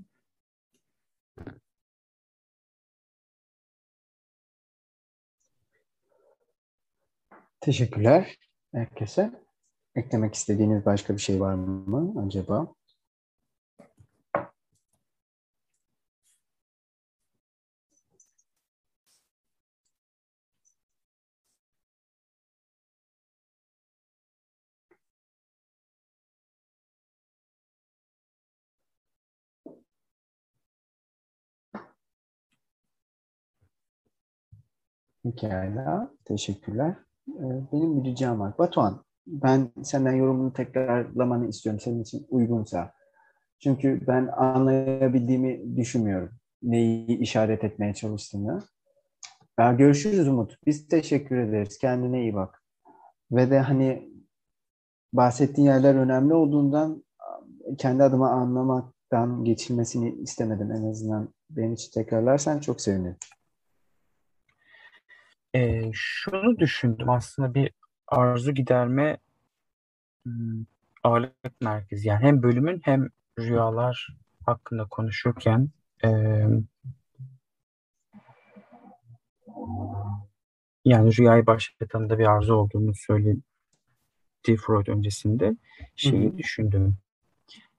Teşekkürler 7.62 8.36
herkese. 8.72 9.46
Eklemek 9.96 10.36
istediğiniz 10.36 10.86
başka 10.86 11.14
bir 11.14 11.22
şey 11.22 11.40
var 11.40 11.54
mı 11.54 12.26
acaba? 12.26 12.75
Pekala, 35.26 36.12
teşekkürler. 36.26 36.96
Ee, 37.30 37.44
benim 37.72 38.04
bir 38.04 38.10
ricam 38.10 38.40
var. 38.40 38.58
Batuhan, 38.58 39.04
ben 39.28 39.72
senden 39.84 40.14
yorumunu 40.14 40.54
tekrarlamanı 40.54 41.48
istiyorum 41.48 41.80
senin 41.80 42.02
için 42.02 42.26
uygunsa. 42.30 42.92
Çünkü 43.60 44.08
ben 44.08 44.28
anlayabildiğimi 44.28 45.78
düşünmüyorum. 45.78 46.30
Neyi 46.64 47.20
işaret 47.20 47.64
etmeye 47.64 47.94
çalıştığını. 47.94 48.62
Ya 49.60 49.74
görüşürüz 49.74 50.28
Umut. 50.28 50.58
Biz 50.66 50.88
teşekkür 50.88 51.38
ederiz. 51.38 51.78
Kendine 51.78 52.22
iyi 52.22 52.36
bak. 52.36 52.64
Ve 53.32 53.52
de 53.52 53.60
hani 53.60 54.10
bahsettiğin 55.14 55.68
yerler 55.68 55.96
önemli 55.96 56.34
olduğundan 56.34 57.04
kendi 57.78 58.04
adıma 58.04 58.30
anlamaktan 58.30 59.44
geçilmesini 59.44 60.12
istemedim 60.12 60.72
en 60.72 60.90
azından. 60.90 61.30
Benim 61.50 61.74
için 61.74 61.92
tekrarlarsan 61.92 62.60
çok 62.60 62.82
sevinirim. 62.82 63.18
Ee, 65.56 65.92
şunu 65.94 66.58
düşündüm 66.58 67.10
aslında 67.10 67.54
bir 67.54 67.72
arzu 68.08 68.52
giderme 68.52 69.18
ağırlık 71.04 71.62
merkezi. 71.62 72.08
Yani 72.08 72.24
hem 72.24 72.44
bölümün 72.44 72.82
hem 72.84 73.10
rüyalar 73.40 74.18
hakkında 74.46 74.86
konuşurken 74.86 75.70
e, 76.04 76.10
yani 80.86 81.18
rüyayı 81.18 81.46
başlatan 81.46 82.10
da 82.10 82.20
bir 82.20 82.26
arzu 82.26 82.54
olduğunu 82.54 82.96
söyledi 82.96 83.42
Freud 84.46 84.88
öncesinde 84.88 85.56
şeyi 85.96 86.30
Hı-hı. 86.30 86.38
düşündüm. 86.38 86.98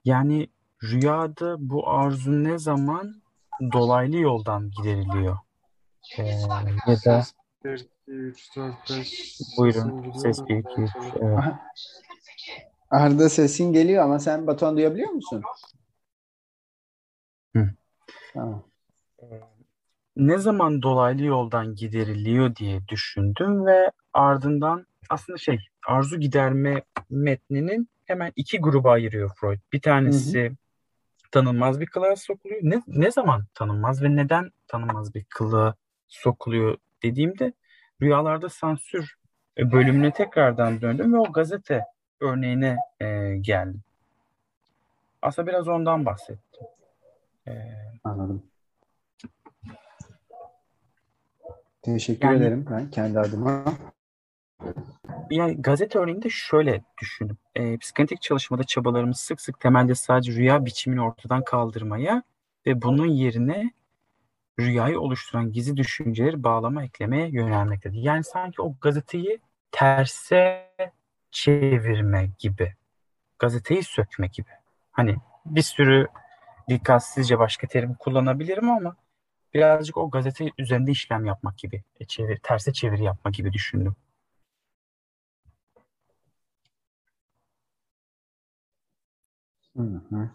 Yani 0.05 0.49
rüyada 0.83 1.57
bu 1.59 1.89
arzu 1.91 2.45
ne 2.45 2.59
zaman 2.59 3.23
dolaylı 3.73 4.17
yoldan 4.17 4.71
gideriliyor? 4.71 5.39
Ee, 6.19 6.27
ya 6.87 6.97
da 7.05 7.23
1, 7.67 7.89
2, 8.07 8.13
3, 8.13 8.57
4, 8.57 8.75
5. 8.91 9.41
Buyurun. 9.59 10.13
Ses 10.13 10.49
1, 10.49 10.57
2, 10.57 10.69
3. 10.83 10.91
Evet. 11.21 11.39
Arda 12.91 13.29
sesin 13.29 13.73
geliyor 13.73 14.05
ama 14.05 14.19
sen 14.19 14.47
Batuhan 14.47 14.77
duyabiliyor 14.77 15.11
musun? 15.11 15.43
Hı. 17.57 17.71
Tamam. 18.35 18.63
Ne 20.17 20.39
zaman 20.39 20.83
dolaylı 20.83 21.25
yoldan 21.25 21.75
gideriliyor 21.75 22.57
diye 22.57 22.89
düşündüm 22.89 23.67
ve 23.67 23.91
ardından 24.13 24.87
aslında 25.11 25.39
şey 25.39 25.59
arzu 25.87 26.21
giderme 26.21 26.83
metninin 27.11 27.89
hemen 28.05 28.33
iki 28.37 28.59
gruba 28.61 28.91
ayırıyor 28.91 29.31
Freud. 29.41 29.61
Bir 29.73 29.81
tanesi 29.81 30.45
hı 30.45 30.49
hı. 30.49 30.57
tanınmaz 31.31 31.81
bir 31.81 31.87
kılığa 31.87 32.17
sokuluyor. 32.17 32.61
Ne, 32.63 32.83
ne 32.87 33.11
zaman 33.11 33.45
tanınmaz 33.55 34.03
ve 34.03 34.17
neden 34.17 34.51
tanınmaz 34.67 35.15
bir 35.15 35.25
kılığa 35.25 35.75
sokuluyor 36.09 36.79
dediğimde 37.03 37.53
rüyalarda 38.03 38.49
sansür 38.49 39.15
e, 39.59 39.73
bölümüne 39.73 40.11
tekrardan 40.11 40.81
döndüm 40.81 41.15
ve 41.15 41.19
o 41.19 41.33
gazete 41.33 41.85
örneğine 42.21 42.77
e, 43.01 43.37
geldim. 43.41 43.83
Aslında 45.23 45.49
biraz 45.49 45.69
ondan 45.69 46.07
bahsettim. 46.07 46.67
E, 47.49 47.53
Anladım. 48.05 48.43
Teşekkür 51.83 52.29
yani, 52.29 52.37
ederim 52.37 52.67
ben 52.71 52.91
kendi 52.91 53.21
adıma. 53.21 53.65
Yani 55.31 55.63
gazete 55.63 55.99
örneğinde 55.99 56.29
şöyle 56.31 56.83
düşündüm. 57.01 57.37
E, 57.55 57.79
psikanalitik 57.79 58.23
çalışmada 58.23 58.65
çabalarımız 58.65 59.19
sık 59.19 59.41
sık 59.41 59.61
temelde 59.61 59.95
sadece 59.95 60.33
rüya 60.33 60.65
biçimini 60.65 61.03
ortadan 61.03 61.45
kaldırmaya 61.45 62.23
ve 62.67 62.83
bunun 62.83 63.07
yerine 63.07 63.71
rüyayı 64.61 65.01
oluşturan 65.01 65.53
gizli 65.53 65.77
düşünceleri 65.77 66.43
bağlama 66.43 66.85
eklemeye 66.85 67.29
yönelmektedir. 67.29 67.99
Yani 67.99 68.25
sanki 68.25 68.63
o 68.63 68.75
gazeteyi 68.81 69.41
terse 69.73 70.71
çevirme 71.31 72.31
gibi. 72.39 72.75
gazeteyi 73.39 73.83
sökme 73.85 74.27
gibi. 74.29 74.51
Hani 74.93 75.17
bir 75.47 75.63
sürü 75.63 76.09
dikkatsizce 76.69 77.39
başka 77.39 77.67
terim 77.69 77.95
kullanabilirim 77.95 78.71
ama 78.71 78.97
birazcık 79.55 79.97
o 79.97 80.11
gazete 80.11 80.51
üzerinde 80.59 80.91
işlem 80.91 81.27
yapmak 81.27 81.59
gibi, 81.59 81.85
e, 82.01 82.05
çevir, 82.07 82.39
terse 82.43 82.73
çeviri 82.73 83.05
yapmak 83.05 83.35
gibi 83.35 83.53
düşündüm. 83.53 83.97
Hı 89.77 89.83
hı. 90.11 90.31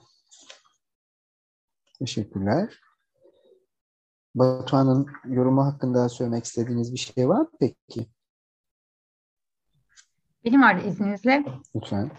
Teşekkürler. 2.00 2.80
Batuhan'ın 4.36 5.08
yorumu 5.26 5.66
hakkında 5.66 6.10
söylemek 6.10 6.46
istediğiniz 6.46 6.94
bir 6.94 7.00
şey 7.00 7.30
var 7.30 7.40
mı 7.40 7.50
peki? 7.60 8.08
Benim 10.46 10.62
var 10.62 10.76
izninizle. 10.76 11.44
Lütfen. 11.76 12.12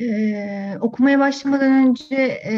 Ee, 0.00 0.78
okumaya 0.80 1.18
başlamadan 1.18 1.72
önce 1.72 2.40
e, 2.44 2.54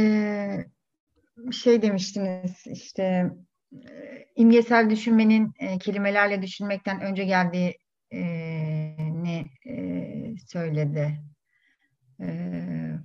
şey 1.53 1.83
demiştiniz 1.83 2.67
işte 2.67 3.31
e, 3.73 4.27
imgesel 4.37 4.91
düşünmenin 4.91 5.53
e, 5.59 5.79
kelimelerle 5.79 6.43
düşünmekten 6.43 7.01
önce 7.01 7.25
geldiği 7.25 7.79
e, 8.11 8.21
ne 9.23 9.45
e, 9.67 10.37
söyledi. 10.47 11.21
E, 12.21 12.27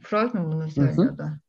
Freud 0.01 0.33
mu 0.33 0.53
bunu 0.53 0.69
söylüyordu? 0.69 1.23
Hı 1.23 1.27
hı. 1.27 1.39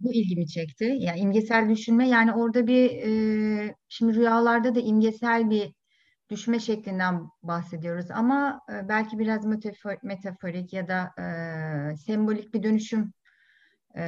Bu 0.00 0.12
ilgimi 0.12 0.46
çekti. 0.46 0.84
Yani 0.98 1.20
imgesel 1.20 1.68
düşünme 1.70 2.08
yani 2.08 2.32
orada 2.32 2.66
bir 2.66 2.90
e, 2.90 3.74
şimdi 3.88 4.14
rüyalarda 4.14 4.74
da 4.74 4.80
imgesel 4.80 5.50
bir 5.50 5.72
düşme 6.30 6.60
şeklinden 6.60 7.28
bahsediyoruz 7.42 8.10
ama 8.10 8.60
e, 8.72 8.88
belki 8.88 9.18
biraz 9.18 9.44
metafor, 9.44 9.96
metaforik 10.02 10.72
ya 10.72 10.88
da 10.88 11.10
e, 11.92 11.96
sembolik 11.96 12.54
bir 12.54 12.62
dönüşüm 12.62 13.12
e, 13.96 14.02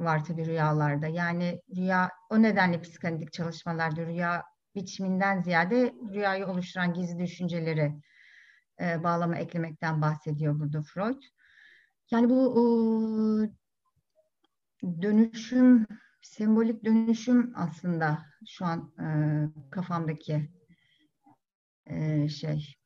var 0.00 0.24
tabii 0.24 0.46
rüyalarda. 0.46 1.06
Yani 1.06 1.60
rüya 1.76 2.10
o 2.30 2.42
nedenle 2.42 2.80
psikanalitik 2.80 3.32
çalışmalarda 3.32 4.06
rüya 4.06 4.44
biçiminden 4.74 5.42
ziyade 5.42 5.94
rüyayı 6.12 6.46
oluşturan 6.46 6.94
gizli 6.94 7.18
düşünceleri 7.18 7.92
e, 8.80 9.04
bağlama 9.04 9.36
eklemekten 9.38 10.02
bahsediyor 10.02 10.60
burada 10.60 10.82
Freud. 10.82 11.22
Yani 12.10 12.30
bu 12.30 12.54
o, 12.56 12.62
dönüşüm 14.82 15.86
sembolik 16.22 16.84
dönüşüm 16.84 17.52
aslında 17.56 18.26
şu 18.46 18.64
an 18.64 18.92
e, 19.00 19.06
kafamdaki 19.70 20.50
e, 21.86 22.28
şey, 22.28 22.76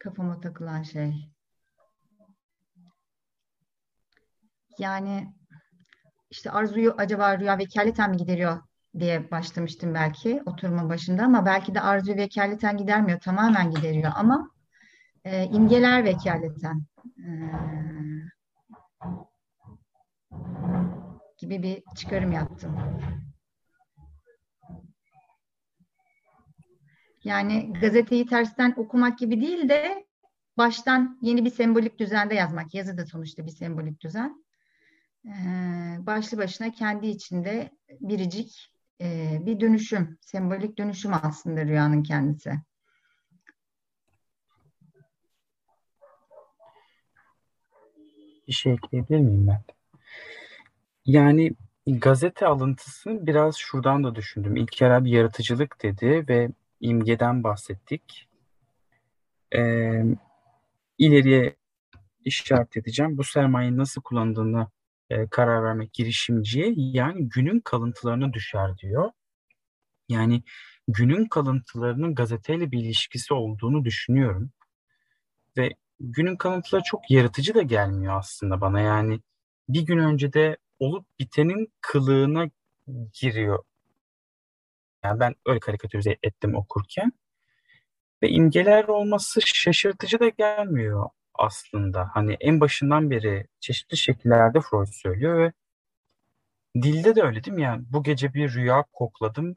kafama 0.00 0.40
takılan 0.40 0.82
şey. 0.82 1.30
Yani 4.78 5.34
işte 6.30 6.50
arzuyu 6.50 6.94
acaba 6.98 7.38
rüya 7.38 7.58
vekaleten 7.58 8.10
mi 8.10 8.16
gideriyor 8.16 8.62
diye 8.98 9.30
başlamıştım 9.30 9.94
belki 9.94 10.42
oturma 10.46 10.88
başında 10.88 11.24
ama 11.24 11.46
belki 11.46 11.74
de 11.74 11.80
arzuyu 11.80 12.16
vekaleten 12.16 12.76
gidermiyor, 12.76 13.20
tamamen 13.20 13.70
gideriyor 13.70 14.12
ama 14.16 14.50
e, 15.24 15.44
imgeler 15.44 16.04
vekaleten 16.04 16.82
e, 17.18 17.28
gibi 21.38 21.62
bir 21.62 21.82
çıkarım 21.96 22.32
yaptım. 22.32 22.76
Yani 27.24 27.72
gazeteyi 27.80 28.26
tersten 28.26 28.74
okumak 28.76 29.18
gibi 29.18 29.40
değil 29.40 29.68
de 29.68 30.06
baştan 30.56 31.18
yeni 31.22 31.44
bir 31.44 31.50
sembolik 31.50 31.98
düzende 31.98 32.34
yazmak. 32.34 32.74
Yazı 32.74 32.98
da 32.98 33.06
sonuçta 33.06 33.46
bir 33.46 33.50
sembolik 33.50 34.00
düzen. 34.00 34.44
Ee, 35.26 35.96
başlı 36.00 36.38
başına 36.38 36.72
kendi 36.72 37.06
içinde 37.06 37.70
biricik 38.00 38.72
e, 39.00 39.38
bir 39.46 39.60
dönüşüm, 39.60 40.18
sembolik 40.20 40.78
dönüşüm 40.78 41.12
aslında 41.22 41.64
rüyanın 41.64 42.02
kendisi. 42.02 42.52
Bir 48.48 48.52
şey 48.52 48.72
ekleyebilir 48.72 49.20
miyim 49.20 49.46
ben? 49.46 49.75
Yani 51.06 51.52
gazete 51.86 52.46
alıntısını 52.46 53.26
biraz 53.26 53.56
şuradan 53.56 54.04
da 54.04 54.14
düşündüm. 54.14 54.56
İlk 54.56 54.80
bir 54.80 55.10
yaratıcılık 55.10 55.82
dedi 55.82 56.24
ve 56.28 56.48
imgeden 56.80 57.44
bahsettik. 57.44 58.28
Ee, 59.56 60.02
ileriye 60.98 61.56
işaret 62.24 62.76
edeceğim. 62.76 63.18
Bu 63.18 63.24
sermayeyi 63.24 63.76
nasıl 63.76 64.02
kullandığını 64.02 64.68
e, 65.10 65.26
karar 65.26 65.64
vermek 65.64 65.92
girişimciye 65.92 66.72
yani 66.76 67.28
günün 67.28 67.60
kalıntılarına 67.60 68.32
düşer 68.32 68.78
diyor. 68.78 69.10
Yani 70.08 70.42
günün 70.88 71.24
kalıntılarının 71.24 72.14
gazeteyle 72.14 72.72
bir 72.72 72.78
ilişkisi 72.78 73.34
olduğunu 73.34 73.84
düşünüyorum. 73.84 74.50
Ve 75.56 75.74
günün 76.00 76.36
kalıntıları 76.36 76.82
çok 76.82 77.10
yaratıcı 77.10 77.54
da 77.54 77.62
gelmiyor 77.62 78.18
aslında 78.18 78.60
bana. 78.60 78.80
Yani 78.80 79.20
bir 79.68 79.82
gün 79.86 79.98
önce 79.98 80.32
de 80.32 80.56
olup 80.78 81.06
bitenin 81.18 81.72
kılığına 81.80 82.50
giriyor. 83.12 83.64
Yani 85.04 85.20
ben 85.20 85.34
öyle 85.46 85.60
karikatürize 85.60 86.16
ettim 86.22 86.54
okurken. 86.54 87.12
Ve 88.22 88.28
imgeler 88.30 88.84
olması 88.84 89.40
şaşırtıcı 89.44 90.20
da 90.20 90.28
gelmiyor 90.28 91.08
aslında. 91.34 92.10
Hani 92.14 92.36
en 92.40 92.60
başından 92.60 93.10
beri 93.10 93.46
çeşitli 93.60 93.96
şekillerde 93.96 94.60
Freud 94.60 94.86
söylüyor 94.92 95.38
ve 95.38 95.52
dilde 96.82 97.14
de 97.16 97.22
öyle 97.22 97.44
değil 97.44 97.54
mi? 97.56 97.62
Yani 97.62 97.84
bu 97.90 98.02
gece 98.02 98.34
bir 98.34 98.54
rüya 98.54 98.84
kokladım 98.92 99.56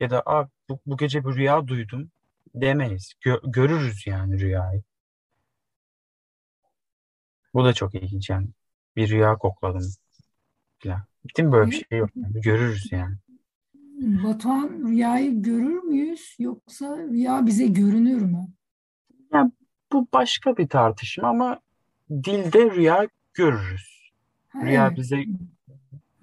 ya 0.00 0.10
da 0.10 0.22
Aa, 0.26 0.48
bu, 0.70 0.80
bu 0.86 0.98
gece 0.98 1.24
bir 1.26 1.34
rüya 1.36 1.68
duydum 1.68 2.10
demeyiz. 2.54 3.14
Gö- 3.26 3.52
görürüz 3.52 4.08
yani 4.08 4.40
rüyayı. 4.40 4.82
Bu 7.54 7.64
da 7.64 7.72
çok 7.72 7.94
ilginç 7.94 8.30
yani. 8.30 8.48
Bir 8.96 9.08
rüya 9.10 9.36
kokladım 9.36 9.82
falan. 10.82 11.02
Değil 11.36 11.46
mi 11.46 11.52
böyle 11.52 11.70
bir 11.70 11.84
şey 11.90 11.98
yok. 11.98 12.10
Yani. 12.16 12.40
Görürüz 12.40 12.92
yani. 12.92 13.16
Batuhan 14.24 14.88
rüyayı 14.88 15.42
görür 15.42 15.82
müyüz 15.82 16.36
yoksa 16.38 16.98
rüya 16.98 17.46
bize 17.46 17.66
görünür 17.66 18.22
mü? 18.22 18.48
Yani 19.32 19.52
bu 19.92 20.08
başka 20.12 20.56
bir 20.56 20.68
tartışma 20.68 21.28
ama 21.28 21.60
dilde 22.10 22.70
rüya 22.70 23.08
görürüz. 23.34 24.12
Ha, 24.48 24.62
rüya 24.62 24.86
evet. 24.86 24.96
bize 24.96 25.24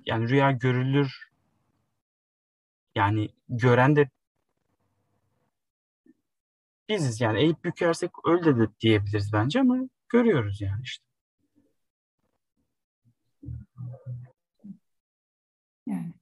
yani 0.05 0.29
rüya 0.29 0.51
görülür 0.51 1.29
yani 2.95 3.29
gören 3.49 3.95
de 3.95 4.09
biziz 6.89 7.21
yani 7.21 7.39
eğip 7.39 7.63
bükersek 7.63 8.11
öyle 8.25 8.57
de 8.57 8.67
diyebiliriz 8.81 9.33
bence 9.33 9.59
ama 9.59 9.77
görüyoruz 10.09 10.61
yani 10.61 10.81
işte. 10.83 11.05
Yani. 15.89 16.13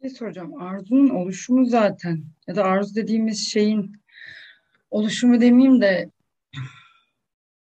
şey 0.00 0.10
soracağım. 0.10 0.62
Arzunun 0.62 1.08
oluşumu 1.08 1.66
zaten 1.66 2.24
ya 2.46 2.56
da 2.56 2.64
arzu 2.64 2.94
dediğimiz 2.94 3.48
şeyin 3.48 3.92
oluşumu 4.90 5.40
demeyeyim 5.40 5.80
de 5.80 6.10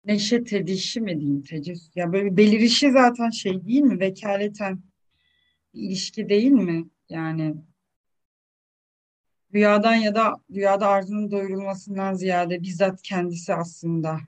neşe 0.05 0.43
tedişi 0.43 1.01
mi 1.01 1.19
diyeyim 1.19 1.43
tecessüs. 1.43 1.95
Ya 1.95 2.13
böyle 2.13 2.25
bir 2.31 2.37
belirişi 2.37 2.91
zaten 2.91 3.29
şey 3.29 3.65
değil 3.65 3.81
mi? 3.81 3.99
Vekaleten 3.99 4.79
bir 5.73 5.81
ilişki 5.81 6.29
değil 6.29 6.51
mi? 6.51 6.89
Yani 7.09 7.55
rüyadan 9.53 9.95
ya 9.95 10.15
da 10.15 10.35
rüyada 10.51 10.87
arzunun 10.87 11.31
doyurulmasından 11.31 12.13
ziyade 12.13 12.61
bizzat 12.61 13.01
kendisi 13.01 13.53
aslında 13.53 14.19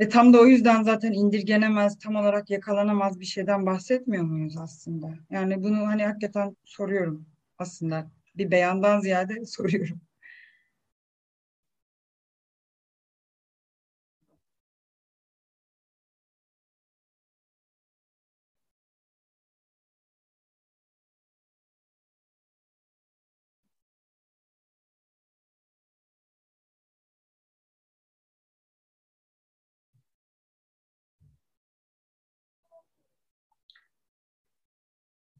ve 0.00 0.08
tam 0.08 0.32
da 0.32 0.40
o 0.40 0.46
yüzden 0.46 0.82
zaten 0.82 1.12
indirgenemez, 1.12 1.98
tam 1.98 2.16
olarak 2.16 2.50
yakalanamaz 2.50 3.20
bir 3.20 3.24
şeyden 3.24 3.66
bahsetmiyor 3.66 4.24
muyuz 4.24 4.56
aslında? 4.56 5.10
Yani 5.30 5.62
bunu 5.62 5.86
hani 5.86 6.06
hakikaten 6.06 6.56
soruyorum 6.64 7.26
aslında. 7.58 8.10
Bir 8.34 8.50
beyandan 8.50 9.00
ziyade 9.00 9.44
soruyorum. 9.46 10.00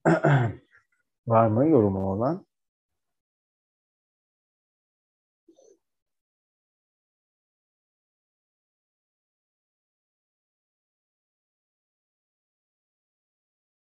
Var 1.27 1.47
mı 1.49 1.69
yorumu 1.69 2.13
olan? 2.13 2.47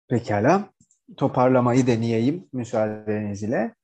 Pekala. 0.08 0.74
Toparlamayı 1.18 1.88
deneyeyim 1.88 2.50
müsaadeniz 2.54 3.44
ile. 3.44 3.76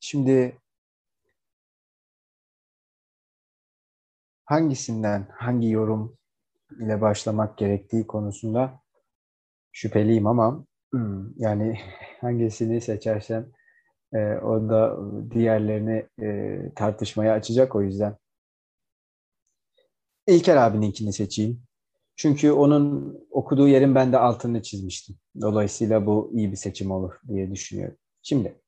Şimdi 0.00 0.58
hangisinden 4.44 5.28
hangi 5.38 5.68
yorum 5.70 6.17
ile 6.80 7.00
başlamak 7.00 7.58
gerektiği 7.58 8.06
konusunda 8.06 8.80
şüpheliyim 9.72 10.26
ama 10.26 10.64
hmm, 10.92 11.38
yani 11.38 11.78
hangisini 12.20 12.80
seçersem 12.80 13.46
e, 14.12 14.18
o 14.18 14.68
da 14.68 14.98
diğerlerini 15.30 16.06
e, 16.22 16.58
tartışmaya 16.74 17.32
açacak 17.34 17.74
o 17.76 17.82
yüzden. 17.82 18.16
İlker 20.26 20.56
abininkini 20.56 21.12
seçeyim. 21.12 21.62
Çünkü 22.16 22.50
onun 22.50 23.18
okuduğu 23.30 23.68
yerin 23.68 23.94
ben 23.94 24.12
de 24.12 24.18
altını 24.18 24.62
çizmiştim. 24.62 25.16
Dolayısıyla 25.40 26.06
bu 26.06 26.30
iyi 26.34 26.50
bir 26.52 26.56
seçim 26.56 26.90
olur 26.90 27.12
diye 27.28 27.50
düşünüyorum. 27.50 27.96
Şimdi 28.22 28.60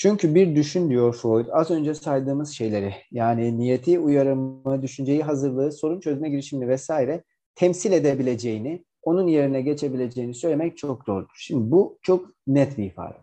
çünkü 0.00 0.34
bir 0.34 0.56
düşün 0.56 0.90
diyor 0.90 1.14
Freud 1.14 1.46
az 1.52 1.70
önce 1.70 1.94
saydığımız 1.94 2.50
şeyleri 2.50 2.94
yani 3.10 3.58
niyeti, 3.58 3.98
uyarımı, 3.98 4.82
düşünceyi, 4.82 5.22
hazırlığı, 5.22 5.72
sorun 5.72 6.00
çözme 6.00 6.30
girişimini 6.30 6.68
vesaire 6.68 7.24
temsil 7.54 7.92
edebileceğini, 7.92 8.84
onun 9.02 9.26
yerine 9.26 9.62
geçebileceğini 9.62 10.34
söylemek 10.34 10.76
çok 10.76 11.06
doğrudur. 11.06 11.36
Şimdi 11.38 11.70
bu 11.70 11.98
çok 12.02 12.30
net 12.46 12.78
bir 12.78 12.84
ifade. 12.84 13.18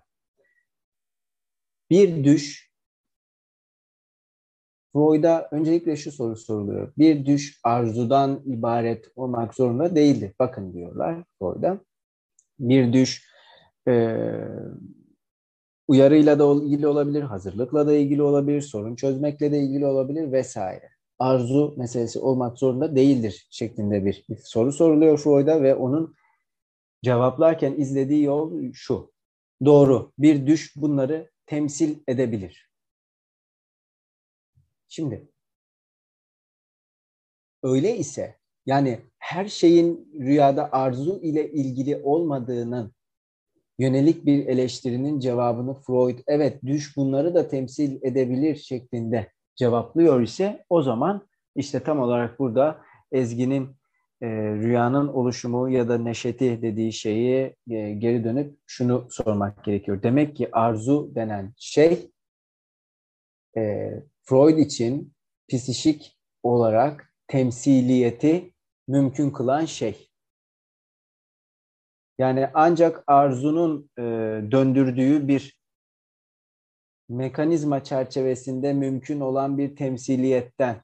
Bir 1.89 2.23
düş 2.23 2.71
Freud'a 4.93 5.49
öncelikle 5.51 5.95
şu 5.95 6.11
soru 6.11 6.35
soruluyor. 6.35 6.93
Bir 6.97 7.25
düş 7.25 7.59
arzudan 7.63 8.41
ibaret 8.45 9.05
olmak 9.15 9.55
zorunda 9.55 9.95
değildir. 9.95 10.33
Bakın 10.39 10.73
diyorlar 10.73 11.23
Freud'a. 11.39 11.79
Bir 12.59 12.93
düş 12.93 13.27
e, 13.87 14.17
uyarıyla 15.87 16.39
da 16.39 16.63
ilgili 16.63 16.87
olabilir, 16.87 17.21
hazırlıkla 17.21 17.87
da 17.87 17.93
ilgili 17.93 18.21
olabilir, 18.21 18.61
sorun 18.61 18.95
çözmekle 18.95 19.51
de 19.51 19.59
ilgili 19.59 19.85
olabilir 19.85 20.31
vesaire. 20.31 20.89
Arzu 21.19 21.73
meselesi 21.77 22.19
olmak 22.19 22.57
zorunda 22.57 22.95
değildir 22.95 23.47
şeklinde 23.51 24.05
bir, 24.05 24.25
soru 24.43 24.71
soruluyor 24.71 25.17
Freud'a 25.17 25.61
ve 25.61 25.75
onun 25.75 26.15
cevaplarken 27.03 27.75
izlediği 27.77 28.23
yol 28.23 28.73
şu. 28.73 29.11
Doğru, 29.65 30.11
bir 30.17 30.47
düş 30.47 30.75
bunları 30.75 31.31
temsil 31.45 31.99
edebilir. 32.07 32.71
Şimdi 34.87 35.31
öyle 37.63 37.97
ise 37.97 38.39
yani 38.65 38.99
her 39.19 39.45
şeyin 39.45 40.13
rüyada 40.19 40.71
arzu 40.71 41.19
ile 41.21 41.51
ilgili 41.51 41.97
olmadığının 42.03 42.96
yönelik 43.79 44.25
bir 44.25 44.47
eleştirinin 44.47 45.19
cevabını 45.19 45.73
Freud 45.73 46.19
evet 46.27 46.63
düş 46.65 46.97
bunları 46.97 47.35
da 47.35 47.47
temsil 47.47 47.99
edebilir 48.01 48.55
şeklinde 48.55 49.31
cevaplıyor 49.55 50.21
ise 50.21 50.65
o 50.69 50.81
zaman 50.81 51.27
işte 51.55 51.79
tam 51.79 51.99
olarak 51.99 52.39
burada 52.39 52.81
Ezgi'nin 53.11 53.77
e, 54.21 54.27
rüyanın 54.31 55.07
oluşumu 55.07 55.69
ya 55.69 55.89
da 55.89 55.97
neşeti 55.97 56.61
dediği 56.61 56.93
şeyi 56.93 57.55
e, 57.69 57.93
geri 57.93 58.23
dönüp 58.23 58.57
şunu 58.65 59.07
sormak 59.09 59.63
gerekiyor. 59.63 60.03
Demek 60.03 60.35
ki 60.35 60.49
arzu 60.51 61.11
denen 61.15 61.53
şey 61.57 62.11
e, 63.57 63.91
Freud 64.23 64.57
için 64.57 65.13
psişik 65.47 66.17
olarak 66.43 67.13
temsiliyeti 67.27 68.53
mümkün 68.87 69.31
kılan 69.31 69.65
şey. 69.65 70.06
Yani 72.17 72.49
ancak 72.53 73.03
arzunun 73.07 73.89
e, 73.97 74.01
döndürdüğü 74.51 75.27
bir 75.27 75.57
mekanizma 77.09 77.83
çerçevesinde 77.83 78.73
mümkün 78.73 79.19
olan 79.19 79.57
bir 79.57 79.75
temsiliyetten 79.75 80.81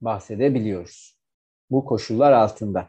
bahsedebiliyoruz. 0.00 1.18
Bu 1.70 1.84
koşullar 1.84 2.32
altında. 2.32 2.88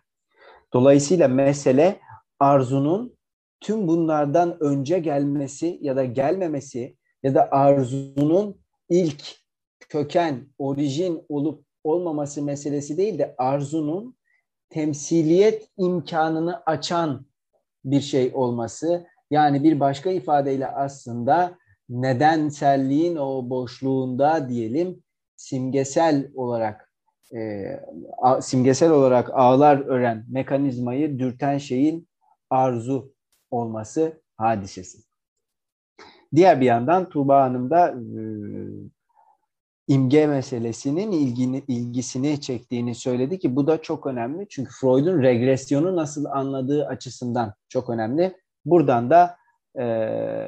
Dolayısıyla 0.74 1.28
mesele 1.28 2.00
arzunun 2.40 3.18
tüm 3.60 3.88
bunlardan 3.88 4.64
önce 4.64 5.00
gelmesi 5.00 5.80
ya 5.82 5.96
da 5.96 6.06
gelmemesi 6.06 6.98
ya 7.24 7.36
da 7.36 7.52
arzunun 7.52 8.62
ilk 8.90 9.40
köken, 9.80 10.48
orijin 10.58 11.26
olup 11.30 11.66
olmaması 11.84 12.42
meselesi 12.42 12.98
değil 12.98 13.20
de 13.20 13.36
arzunun 13.38 14.16
temsiliyet 14.70 15.70
imkanını 15.78 16.64
açan 16.66 17.26
bir 17.92 18.02
şey 18.02 18.32
olması. 18.34 19.08
Yani 19.32 19.64
bir 19.64 19.80
başka 19.80 20.10
ifadeyle 20.10 20.68
aslında 20.68 21.58
nedenselliğin 21.90 23.16
o 23.16 23.50
boşluğunda 23.50 24.50
diyelim 24.50 25.04
simgesel 25.36 26.32
olarak 26.36 26.94
e, 27.36 27.64
simgesel 28.42 28.92
olarak 28.92 29.30
ağlar 29.34 29.78
ören 29.78 30.26
mekanizmayı 30.30 31.20
dürten 31.20 31.58
şeyin 31.58 32.08
arzu 32.50 33.14
olması 33.52 34.22
hadisesi. 34.38 34.98
Diğer 36.36 36.62
bir 36.62 36.66
yandan 36.66 37.10
Tuğba 37.10 37.42
Hanım 37.42 37.70
da 37.70 37.90
e, 37.90 38.22
imge 39.90 40.28
meselesinin 40.28 41.12
ilgini, 41.12 41.64
ilgisini 41.68 42.42
çektiğini 42.42 42.96
söyledi 42.96 43.40
ki 43.40 43.56
bu 43.56 43.68
da 43.68 43.82
çok 43.82 44.08
önemli. 44.08 44.48
Çünkü 44.50 44.72
Freud'un 44.82 45.24
regresyonu 45.24 45.96
nasıl 45.96 46.26
anladığı 46.26 46.86
açısından 46.86 47.54
çok 47.70 47.90
önemli. 47.90 48.34
Buradan 48.66 49.10
da 49.10 49.36
e, 49.76 49.84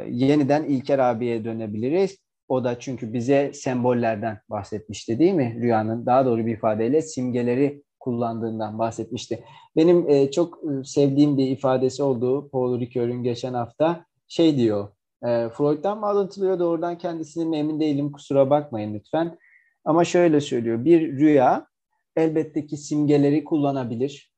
yeniden 0.09 0.63
İlker 0.63 0.99
abiye 0.99 1.45
dönebiliriz. 1.45 2.17
O 2.47 2.63
da 2.63 2.79
çünkü 2.79 3.13
bize 3.13 3.51
sembollerden 3.53 4.39
bahsetmişti 4.49 5.19
değil 5.19 5.33
mi? 5.33 5.57
Rüyanın 5.61 6.05
daha 6.05 6.25
doğru 6.25 6.45
bir 6.45 6.53
ifadeyle 6.53 7.01
simgeleri 7.01 7.83
kullandığından 7.99 8.79
bahsetmişti. 8.79 9.43
Benim 9.75 10.09
e, 10.09 10.31
çok 10.31 10.57
e, 10.57 10.83
sevdiğim 10.83 11.37
bir 11.37 11.47
ifadesi 11.47 12.03
olduğu 12.03 12.49
Paul 12.49 12.79
Ricoeur'ün 12.79 13.23
geçen 13.23 13.53
hafta 13.53 14.05
şey 14.27 14.57
diyor. 14.57 14.89
E, 15.25 15.49
Freud'dan 15.49 15.99
mı 15.99 16.05
alıntılıyor 16.05 16.59
doğrudan 16.59 16.97
kendisini 16.97 17.57
emin 17.57 17.79
değilim 17.79 18.11
kusura 18.11 18.49
bakmayın 18.49 18.93
lütfen. 18.93 19.37
Ama 19.85 20.05
şöyle 20.05 20.41
söylüyor. 20.41 20.85
Bir 20.85 21.11
rüya 21.11 21.67
elbette 22.15 22.65
ki 22.65 22.77
simgeleri 22.77 23.43
kullanabilir. 23.43 24.31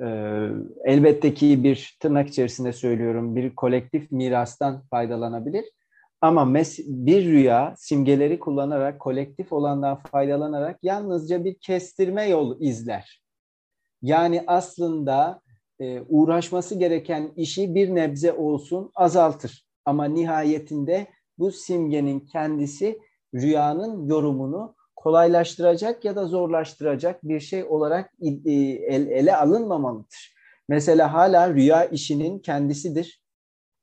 E, 0.00 0.06
elbette 0.84 1.34
ki 1.34 1.64
bir 1.64 1.96
tırnak 2.00 2.28
içerisinde 2.28 2.72
söylüyorum 2.72 3.36
bir 3.36 3.54
kolektif 3.54 4.12
mirastan 4.12 4.82
faydalanabilir. 4.90 5.64
Ama 6.20 6.44
mes 6.44 6.78
bir 6.78 7.24
rüya 7.24 7.74
simgeleri 7.76 8.38
kullanarak 8.38 9.00
kolektif 9.00 9.52
olandan 9.52 9.96
faydalanarak 9.96 10.78
yalnızca 10.82 11.44
bir 11.44 11.54
kestirme 11.54 12.28
yol 12.28 12.60
izler. 12.60 13.22
Yani 14.02 14.44
aslında 14.46 15.40
e, 15.80 16.00
uğraşması 16.00 16.78
gereken 16.78 17.32
işi 17.36 17.74
bir 17.74 17.94
nebze 17.94 18.32
olsun 18.32 18.90
azaltır. 18.94 19.65
Ama 19.86 20.04
nihayetinde 20.04 21.06
bu 21.38 21.50
simgenin 21.50 22.20
kendisi 22.20 22.98
rüyanın 23.34 24.06
yorumunu 24.06 24.74
kolaylaştıracak 24.96 26.04
ya 26.04 26.16
da 26.16 26.26
zorlaştıracak 26.26 27.24
bir 27.24 27.40
şey 27.40 27.64
olarak 27.64 28.12
ele 28.44 29.36
alınmamalıdır. 29.36 30.34
Mesela 30.68 31.12
hala 31.12 31.54
rüya 31.54 31.84
işinin 31.84 32.38
kendisidir 32.38 33.22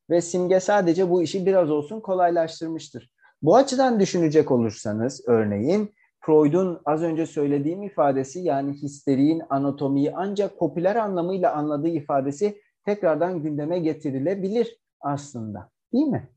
ve 0.09 0.21
simge 0.21 0.59
sadece 0.59 1.09
bu 1.09 1.21
işi 1.21 1.45
biraz 1.45 1.71
olsun 1.71 1.99
kolaylaştırmıştır. 1.99 3.11
Bu 3.41 3.55
açıdan 3.55 3.99
düşünecek 3.99 4.51
olursanız 4.51 5.23
örneğin 5.27 5.93
Freud'un 6.19 6.81
az 6.85 7.03
önce 7.03 7.25
söylediğim 7.25 7.83
ifadesi 7.83 8.39
yani 8.39 8.73
histeriğin 8.73 9.41
anatomiyi 9.49 10.11
ancak 10.15 10.57
popüler 10.57 10.95
anlamıyla 10.95 11.53
anladığı 11.53 11.89
ifadesi 11.89 12.61
tekrardan 12.85 13.43
gündeme 13.43 13.79
getirilebilir 13.79 14.77
aslında. 15.01 15.69
Değil 15.93 16.07
mi? 16.07 16.29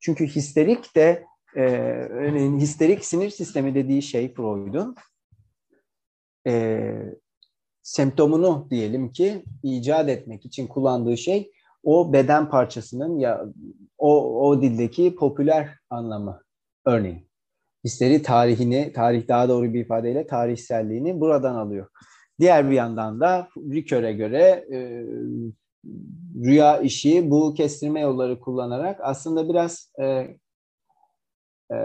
Çünkü 0.00 0.26
histerik 0.26 0.96
de 0.96 1.24
e, 1.56 1.62
örneğin 2.10 2.58
histerik 2.58 3.04
sinir 3.04 3.30
sistemi 3.30 3.74
dediği 3.74 4.02
şey 4.02 4.34
Freud'un 4.34 4.94
e, 6.46 6.92
semptomunu 7.82 8.66
diyelim 8.70 9.12
ki 9.12 9.44
icat 9.62 10.08
etmek 10.08 10.46
için 10.46 10.66
kullandığı 10.66 11.16
şey 11.16 11.52
o 11.82 12.12
beden 12.12 12.50
parçasının 12.50 13.18
ya 13.18 13.44
o, 13.98 14.40
o 14.48 14.62
dildeki 14.62 15.14
popüler 15.14 15.78
anlamı 15.90 16.42
örneğin. 16.84 17.28
Histeri 17.84 18.22
tarihini, 18.22 18.92
tarih 18.92 19.28
daha 19.28 19.48
doğru 19.48 19.74
bir 19.74 19.80
ifadeyle 19.80 20.26
tarihselliğini 20.26 21.20
buradan 21.20 21.54
alıyor. 21.54 21.88
Diğer 22.40 22.70
bir 22.70 22.74
yandan 22.74 23.20
da 23.20 23.48
Ricoeur'e 23.56 24.12
göre 24.12 24.66
e, 24.72 25.04
rüya 26.44 26.78
işi 26.78 27.30
bu 27.30 27.54
kestirme 27.54 28.00
yolları 28.00 28.40
kullanarak 28.40 29.00
aslında 29.02 29.48
biraz 29.48 29.92
e, 30.00 30.04
e, 31.72 31.76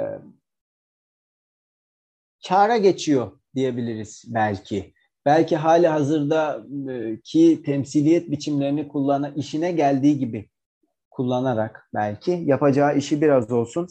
kâra 2.47 2.77
geçiyor 2.77 3.31
diyebiliriz 3.55 4.23
belki. 4.27 4.93
belki 5.25 5.55
hali 5.55 5.87
hazırda 5.87 6.65
e, 6.91 7.21
ki 7.21 7.63
temsiliyet 7.65 8.31
biçimlerini 8.31 8.87
kullana 8.87 9.29
işine 9.29 9.71
geldiği 9.71 10.19
gibi 10.19 10.49
kullanarak 11.11 11.89
belki 11.93 12.31
yapacağı 12.31 12.97
işi 12.97 13.21
biraz 13.21 13.51
olsun 13.51 13.87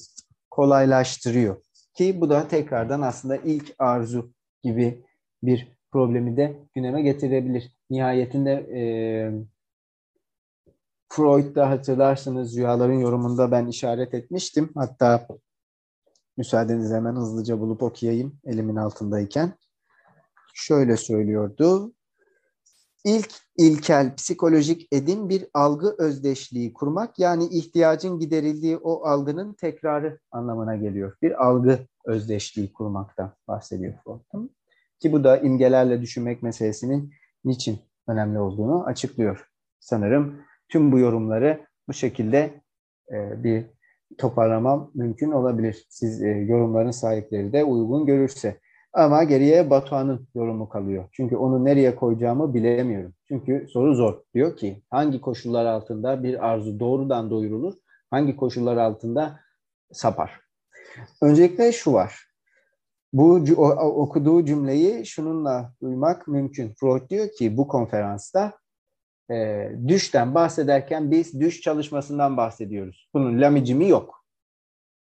kolaylaştırıyor. 0.51 1.57
Ki 1.95 2.21
bu 2.21 2.31
da 2.31 2.49
tekrardan 2.49 3.01
aslında 3.01 3.37
ilk 3.37 3.75
arzu 3.79 4.33
gibi 4.63 5.05
bir 5.43 5.69
problemi 5.93 6.37
de 6.37 6.57
gündeme 6.75 7.03
getirebilir. 7.03 7.77
Nihayetinde 7.91 8.53
e, 8.53 8.83
Freud'da 11.13 11.71
hatırlarsanız 11.71 12.57
rüyaların 12.57 12.99
yorumunda 12.99 13.51
ben 13.51 13.67
işaret 13.67 14.15
etmiştim. 14.15 14.71
Hatta 14.75 15.27
müsaadenizle 16.37 16.95
hemen 16.95 17.17
hızlıca 17.17 17.61
bulup 17.61 17.83
okuyayım 17.83 18.39
elimin 18.45 18.77
altındayken. 18.77 19.53
Şöyle 20.55 20.97
söylüyordu. 20.97 21.93
İlk 23.05 23.31
ilkel 23.57 24.15
psikolojik 24.15 24.89
edim 24.93 25.29
bir 25.29 25.47
algı 25.55 25.95
özdeşliği 25.99 26.73
kurmak 26.73 27.19
yani 27.19 27.45
ihtiyacın 27.45 28.19
giderildiği 28.19 28.77
o 28.77 29.07
algının 29.07 29.53
tekrarı 29.53 30.19
anlamına 30.31 30.77
geliyor. 30.77 31.17
Bir 31.23 31.47
algı 31.47 31.79
özdeşliği 32.05 32.73
kurmaktan 32.73 33.33
bahsediyor 33.49 33.95
Freud. 34.05 34.49
Ki 35.01 35.13
bu 35.13 35.25
da 35.25 35.39
imgelerle 35.39 36.01
düşünmek 36.01 36.43
meselesinin 36.43 37.13
niçin 37.45 37.79
önemli 38.09 38.39
olduğunu 38.39 38.85
açıklıyor. 38.85 39.49
Sanırım 39.81 40.52
tüm 40.73 40.93
bu 40.93 40.99
yorumları 40.99 41.67
bu 41.89 41.93
şekilde 41.93 42.51
e, 43.13 43.45
bir 43.45 43.65
toparlamam 44.19 44.91
mümkün 44.95 45.31
olabilir. 45.31 45.87
Siz 45.89 46.23
e, 46.23 46.29
yorumların 46.29 46.91
sahipleri 46.91 47.53
de 47.53 47.65
uygun 47.65 48.07
görürse. 48.07 48.61
Ama 48.93 49.25
geriye 49.25 49.71
Batuhan'ın 49.71 50.29
yorumu 50.35 50.69
kalıyor. 50.69 51.09
Çünkü 51.13 51.37
onu 51.37 51.65
nereye 51.65 51.97
koyacağımı 51.97 52.55
bilemiyorum. 52.55 53.15
Çünkü 53.29 53.67
soru 53.69 53.95
zor. 53.95 54.15
Diyor 54.35 54.57
ki 54.57 54.83
hangi 54.91 55.21
koşullar 55.21 55.67
altında 55.67 56.23
bir 56.23 56.49
arzu 56.49 56.81
doğrudan 56.81 57.31
doyurulur, 57.31 57.75
hangi 58.11 58.37
koşullar 58.37 58.77
altında 58.77 59.41
sapar. 59.93 60.41
Öncelikle 61.23 61.73
şu 61.73 61.93
var. 61.93 62.27
Bu 63.13 63.45
okuduğu 63.79 64.45
cümleyi 64.45 65.07
şununla 65.07 65.73
duymak 65.83 66.29
mümkün. 66.29 66.75
Freud 66.81 67.11
diyor 67.11 67.29
ki 67.39 67.57
bu 67.57 67.69
konferansta 67.69 68.53
e, 69.31 69.69
düşten 69.89 70.35
bahsederken 70.35 71.11
biz 71.11 71.41
düş 71.41 71.61
çalışmasından 71.61 72.37
bahsediyoruz. 72.37 73.09
Bunun 73.15 73.41
lamicimi 73.41 73.89
yok. 73.89 74.23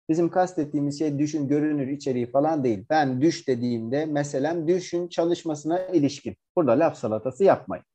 Bizim 0.10 0.30
kastettiğimiz 0.30 1.00
şey 1.00 1.20
düşün 1.20 1.48
görünür 1.48 1.88
içeriği 1.88 2.32
falan 2.32 2.64
değil. 2.64 2.86
Ben 2.90 3.22
düş 3.22 3.48
dediğimde 3.48 4.06
mesela 4.06 4.68
düşün 4.68 5.08
çalışmasına 5.08 5.80
ilişkin. 5.80 6.38
Burada 6.56 6.72
laf 6.72 6.98
salatası 6.98 7.44
yapmayın. 7.44 7.86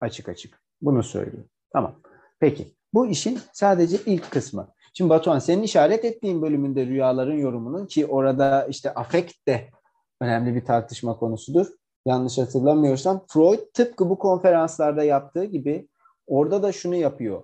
Açık 0.00 0.28
açık. 0.28 0.62
Bunu 0.82 1.02
söylüyor. 1.02 1.44
Tamam. 1.72 2.00
Peki. 2.40 2.74
Bu 2.94 3.06
işin 3.06 3.40
sadece 3.52 3.96
ilk 4.06 4.30
kısmı. 4.30 4.74
Şimdi 4.94 5.10
Batuhan 5.10 5.38
senin 5.38 5.62
işaret 5.62 6.04
ettiğin 6.04 6.42
bölümünde 6.42 6.86
rüyaların 6.86 7.38
yorumunun 7.38 7.86
ki 7.86 8.06
orada 8.06 8.66
işte 8.66 8.94
afekt 8.94 9.46
de 9.48 9.70
önemli 10.20 10.54
bir 10.54 10.64
tartışma 10.64 11.16
konusudur. 11.16 11.66
Yanlış 12.06 12.38
hatırlamıyorsam 12.38 13.24
Freud 13.28 13.58
tıpkı 13.74 14.10
bu 14.10 14.18
konferanslarda 14.18 15.04
yaptığı 15.04 15.44
gibi 15.44 15.88
orada 16.26 16.62
da 16.62 16.72
şunu 16.72 16.94
yapıyor. 16.94 17.42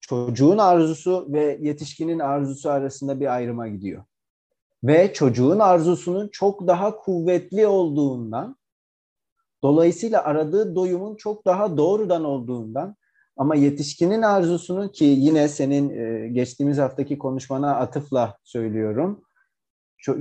Çocuğun 0.00 0.58
arzusu 0.58 1.26
ve 1.32 1.58
yetişkinin 1.60 2.18
arzusu 2.18 2.70
arasında 2.70 3.20
bir 3.20 3.34
ayrıma 3.34 3.68
gidiyor. 3.68 4.04
Ve 4.84 5.12
çocuğun 5.12 5.58
arzusunun 5.58 6.28
çok 6.28 6.66
daha 6.66 6.96
kuvvetli 6.96 7.66
olduğundan 7.66 8.56
dolayısıyla 9.62 10.24
aradığı 10.24 10.74
doyumun 10.74 11.16
çok 11.16 11.46
daha 11.46 11.76
doğrudan 11.76 12.24
olduğundan 12.24 12.96
ama 13.36 13.54
yetişkinin 13.54 14.22
arzusunun 14.22 14.88
ki 14.88 15.04
yine 15.04 15.48
senin 15.48 15.90
e, 15.90 16.28
geçtiğimiz 16.28 16.78
haftaki 16.78 17.18
konuşmana 17.18 17.76
atıfla 17.76 18.38
söylüyorum. 18.44 19.22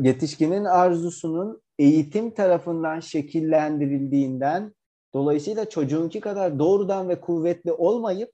Yetişkinin 0.01 0.65
arzusunun 0.65 1.61
eğitim 1.79 2.31
tarafından 2.31 2.99
şekillendirildiğinden 2.99 4.73
dolayısıyla 5.13 5.69
çocuğunki 5.69 6.19
kadar 6.19 6.59
doğrudan 6.59 7.09
ve 7.09 7.21
kuvvetli 7.21 7.71
olmayıp 7.71 8.31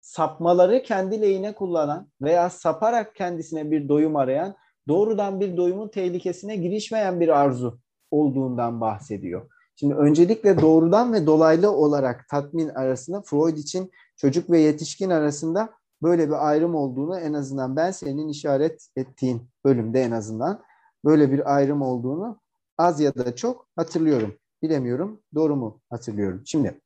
sapmaları 0.00 0.82
kendi 0.82 1.22
lehine 1.22 1.54
kullanan 1.54 2.08
veya 2.22 2.50
saparak 2.50 3.14
kendisine 3.14 3.70
bir 3.70 3.88
doyum 3.88 4.16
arayan 4.16 4.56
doğrudan 4.88 5.40
bir 5.40 5.56
doyumun 5.56 5.88
tehlikesine 5.88 6.56
girişmeyen 6.56 7.20
bir 7.20 7.28
arzu 7.28 7.78
olduğundan 8.10 8.80
bahsediyor. 8.80 9.50
Şimdi 9.76 9.94
öncelikle 9.94 10.60
doğrudan 10.60 11.12
ve 11.12 11.26
dolaylı 11.26 11.70
olarak 11.70 12.28
tatmin 12.30 12.68
arasında 12.68 13.22
Freud 13.22 13.56
için 13.56 13.90
çocuk 14.16 14.50
ve 14.50 14.60
yetişkin 14.60 15.10
arasında 15.10 15.70
böyle 16.02 16.28
bir 16.28 16.48
ayrım 16.48 16.74
olduğunu 16.74 17.18
en 17.18 17.32
azından 17.32 17.76
ben 17.76 17.90
senin 17.90 18.28
işaret 18.28 18.88
ettiğin 18.96 19.42
bölümde 19.64 20.02
en 20.02 20.10
azından 20.10 20.62
böyle 21.04 21.32
bir 21.32 21.54
ayrım 21.54 21.82
olduğunu 21.82 22.40
az 22.78 23.00
ya 23.00 23.14
da 23.14 23.36
çok 23.36 23.68
hatırlıyorum. 23.76 24.38
Bilemiyorum 24.62 25.22
doğru 25.34 25.56
mu 25.56 25.80
hatırlıyorum. 25.90 26.42
Şimdi 26.46 26.80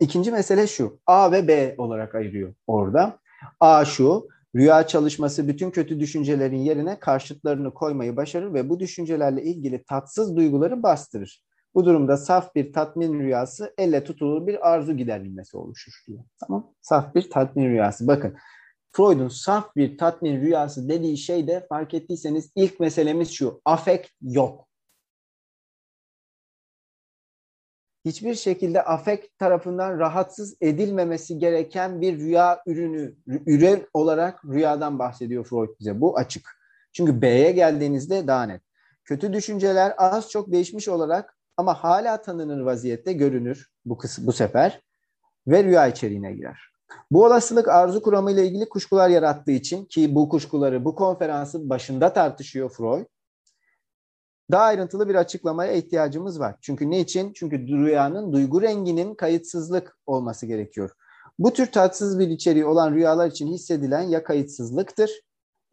ikinci 0.00 0.32
mesele 0.32 0.66
şu. 0.66 0.98
A 1.06 1.32
ve 1.32 1.48
B 1.48 1.74
olarak 1.78 2.14
ayırıyor 2.14 2.54
orada. 2.66 3.18
A 3.60 3.84
şu. 3.84 4.28
Rüya 4.56 4.86
çalışması 4.86 5.48
bütün 5.48 5.70
kötü 5.70 6.00
düşüncelerin 6.00 6.56
yerine 6.56 6.98
karşıtlarını 7.00 7.74
koymayı 7.74 8.16
başarır 8.16 8.54
ve 8.54 8.68
bu 8.68 8.80
düşüncelerle 8.80 9.42
ilgili 9.42 9.84
tatsız 9.84 10.36
duyguları 10.36 10.82
bastırır. 10.82 11.44
Bu 11.74 11.84
durumda 11.84 12.16
saf 12.16 12.54
bir 12.54 12.72
tatmin 12.72 13.20
rüyası 13.20 13.74
elle 13.78 14.04
tutulur 14.04 14.46
bir 14.46 14.68
arzu 14.70 14.96
giderilmesi 14.96 15.56
oluşur 15.56 15.92
diyor. 16.08 16.24
Tamam. 16.40 16.72
Saf 16.80 17.14
bir 17.14 17.30
tatmin 17.30 17.68
rüyası. 17.68 18.06
Bakın 18.06 18.36
Freud'un 18.96 19.28
saf 19.28 19.76
bir 19.76 19.98
tatmin 19.98 20.40
rüyası 20.40 20.88
dediği 20.88 21.18
şey 21.18 21.46
de 21.46 21.66
fark 21.68 21.94
ettiyseniz 21.94 22.50
ilk 22.56 22.80
meselemiz 22.80 23.30
şu. 23.30 23.60
Afekt 23.64 24.10
yok. 24.20 24.68
Hiçbir 28.04 28.34
şekilde 28.34 28.82
afekt 28.82 29.38
tarafından 29.38 29.98
rahatsız 29.98 30.56
edilmemesi 30.60 31.38
gereken 31.38 32.00
bir 32.00 32.18
rüya 32.18 32.62
ürünü, 32.66 33.16
ürün 33.26 33.86
olarak 33.94 34.44
rüyadan 34.44 34.98
bahsediyor 34.98 35.44
Freud 35.44 35.80
bize. 35.80 36.00
Bu 36.00 36.18
açık. 36.18 36.58
Çünkü 36.92 37.22
B'ye 37.22 37.52
geldiğinizde 37.52 38.26
daha 38.26 38.42
net. 38.42 38.62
Kötü 39.04 39.32
düşünceler 39.32 39.94
az 39.96 40.30
çok 40.30 40.52
değişmiş 40.52 40.88
olarak 40.88 41.38
ama 41.56 41.74
hala 41.74 42.22
tanınır 42.22 42.60
vaziyette 42.60 43.12
görünür 43.12 43.70
bu, 43.84 43.98
kısım, 43.98 44.26
bu 44.26 44.32
sefer 44.32 44.80
ve 45.46 45.64
rüya 45.64 45.86
içeriğine 45.86 46.32
girer. 46.32 46.75
Bu 47.10 47.24
olasılık 47.24 47.68
arzu 47.68 48.02
kuramı 48.02 48.32
ile 48.32 48.46
ilgili 48.46 48.68
kuşkular 48.68 49.08
yarattığı 49.08 49.50
için 49.50 49.84
ki 49.84 50.14
bu 50.14 50.28
kuşkuları 50.28 50.84
bu 50.84 50.94
konferansın 50.94 51.70
başında 51.70 52.12
tartışıyor 52.12 52.70
Freud. 52.70 53.06
Daha 54.50 54.62
ayrıntılı 54.62 55.08
bir 55.08 55.14
açıklamaya 55.14 55.72
ihtiyacımız 55.72 56.40
var. 56.40 56.56
Çünkü 56.60 56.90
ne 56.90 57.00
için? 57.00 57.32
Çünkü 57.32 57.68
rüyanın 57.68 58.32
duygu 58.32 58.62
renginin 58.62 59.14
kayıtsızlık 59.14 59.98
olması 60.06 60.46
gerekiyor. 60.46 60.90
Bu 61.38 61.52
tür 61.52 61.66
tatsız 61.66 62.18
bir 62.18 62.28
içeriği 62.28 62.64
olan 62.64 62.94
rüyalar 62.94 63.30
için 63.30 63.46
hissedilen 63.46 64.02
ya 64.02 64.24
kayıtsızlıktır 64.24 65.10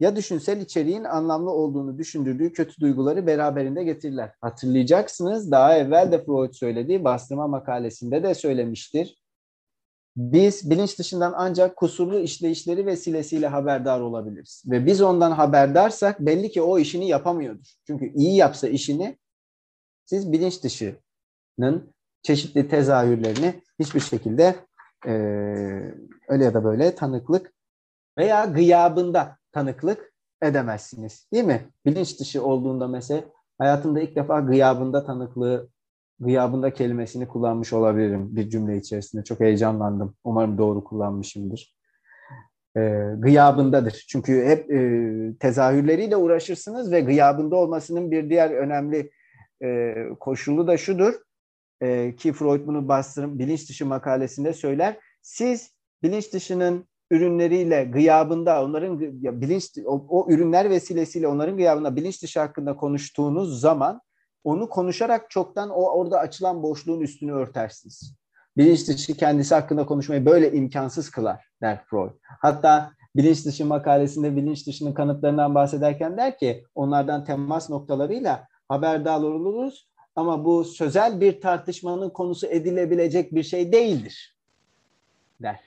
ya 0.00 0.16
düşünsel 0.16 0.60
içeriğin 0.60 1.04
anlamlı 1.04 1.50
olduğunu 1.50 1.98
düşündürdüğü 1.98 2.52
kötü 2.52 2.80
duyguları 2.80 3.26
beraberinde 3.26 3.84
getirirler. 3.84 4.32
Hatırlayacaksınız 4.40 5.50
daha 5.50 5.76
evvel 5.76 6.12
de 6.12 6.24
Freud 6.24 6.52
söylediği 6.52 7.04
bastırma 7.04 7.48
makalesinde 7.48 8.22
de 8.22 8.34
söylemiştir. 8.34 9.23
Biz 10.16 10.70
bilinç 10.70 10.98
dışından 10.98 11.34
ancak 11.36 11.76
kusurlu 11.76 12.18
işleyişleri 12.18 12.86
vesilesiyle 12.86 13.46
haberdar 13.46 14.00
olabiliriz. 14.00 14.62
Ve 14.66 14.86
biz 14.86 15.02
ondan 15.02 15.30
haberdarsak 15.30 16.20
belli 16.20 16.50
ki 16.50 16.62
o 16.62 16.78
işini 16.78 17.08
yapamıyordur. 17.08 17.66
Çünkü 17.86 18.12
iyi 18.14 18.36
yapsa 18.36 18.68
işini 18.68 19.18
siz 20.04 20.32
bilinç 20.32 20.64
dışının 20.64 21.94
çeşitli 22.22 22.68
tezahürlerini 22.68 23.62
hiçbir 23.78 24.00
şekilde 24.00 24.56
e, 25.06 25.12
öyle 26.28 26.44
ya 26.44 26.54
da 26.54 26.64
böyle 26.64 26.94
tanıklık 26.94 27.52
veya 28.18 28.44
gıyabında 28.44 29.38
tanıklık 29.52 30.12
edemezsiniz. 30.42 31.28
Değil 31.32 31.44
mi? 31.44 31.70
Bilinç 31.86 32.20
dışı 32.20 32.44
olduğunda 32.44 32.88
mesela 32.88 33.24
hayatımda 33.58 34.00
ilk 34.00 34.16
defa 34.16 34.40
gıyabında 34.40 35.06
tanıklığı 35.06 35.68
gıyabında 36.20 36.72
kelimesini 36.72 37.28
kullanmış 37.28 37.72
olabilirim 37.72 38.36
bir 38.36 38.48
cümle 38.50 38.76
içerisinde. 38.76 39.24
Çok 39.24 39.40
heyecanlandım. 39.40 40.16
Umarım 40.24 40.58
doğru 40.58 40.84
kullanmışımdır. 40.84 41.74
E, 42.76 42.80
gıyabındadır. 43.18 44.04
Çünkü 44.08 44.44
hep 44.44 44.70
e, 44.70 45.38
tezahürleriyle 45.40 46.16
uğraşırsınız 46.16 46.92
ve 46.92 47.00
gıyabında 47.00 47.56
olmasının 47.56 48.10
bir 48.10 48.30
diğer 48.30 48.50
önemli 48.50 49.10
e, 49.64 49.94
koşulu 50.20 50.66
da 50.66 50.76
şudur. 50.76 51.14
E, 51.80 52.16
ki 52.16 52.32
Freud 52.32 52.66
bunu 52.66 52.88
bastırım 52.88 53.38
bilinç 53.38 53.68
dışı 53.68 53.86
makalesinde 53.86 54.52
söyler. 54.52 54.96
Siz 55.22 55.74
bilinç 56.02 56.32
dışının 56.32 56.88
ürünleriyle 57.10 57.84
gıyabında 57.84 58.64
onların 58.64 59.00
ya 59.20 59.40
bilinç 59.40 59.70
o, 59.86 60.06
o 60.08 60.32
ürünler 60.32 60.70
vesilesiyle 60.70 61.28
onların 61.28 61.56
gıyabında 61.56 61.96
bilinç 61.96 62.22
dışı 62.22 62.40
hakkında 62.40 62.76
konuştuğunuz 62.76 63.60
zaman 63.60 64.00
onu 64.44 64.68
konuşarak 64.68 65.30
çoktan 65.30 65.70
o 65.70 65.82
orada 65.82 66.18
açılan 66.18 66.62
boşluğun 66.62 67.00
üstünü 67.00 67.32
örtersiniz. 67.32 68.14
Bilinç 68.56 68.88
dışı 68.88 69.16
kendisi 69.16 69.54
hakkında 69.54 69.86
konuşmayı 69.86 70.26
böyle 70.26 70.52
imkansız 70.52 71.10
kılar 71.10 71.46
der 71.62 71.84
Freud. 71.84 72.10
Hatta 72.40 72.92
bilinç 73.16 73.46
dışı 73.46 73.66
makalesinde 73.66 74.36
bilinç 74.36 74.66
dışının 74.66 74.92
kanıtlarından 74.92 75.54
bahsederken 75.54 76.16
der 76.16 76.38
ki 76.38 76.64
onlardan 76.74 77.24
temas 77.24 77.70
noktalarıyla 77.70 78.48
haberdar 78.68 79.20
oluruz 79.20 79.88
ama 80.16 80.44
bu 80.44 80.64
sözel 80.64 81.20
bir 81.20 81.40
tartışmanın 81.40 82.10
konusu 82.10 82.46
edilebilecek 82.46 83.34
bir 83.34 83.42
şey 83.42 83.72
değildir 83.72 84.34
der. 85.42 85.60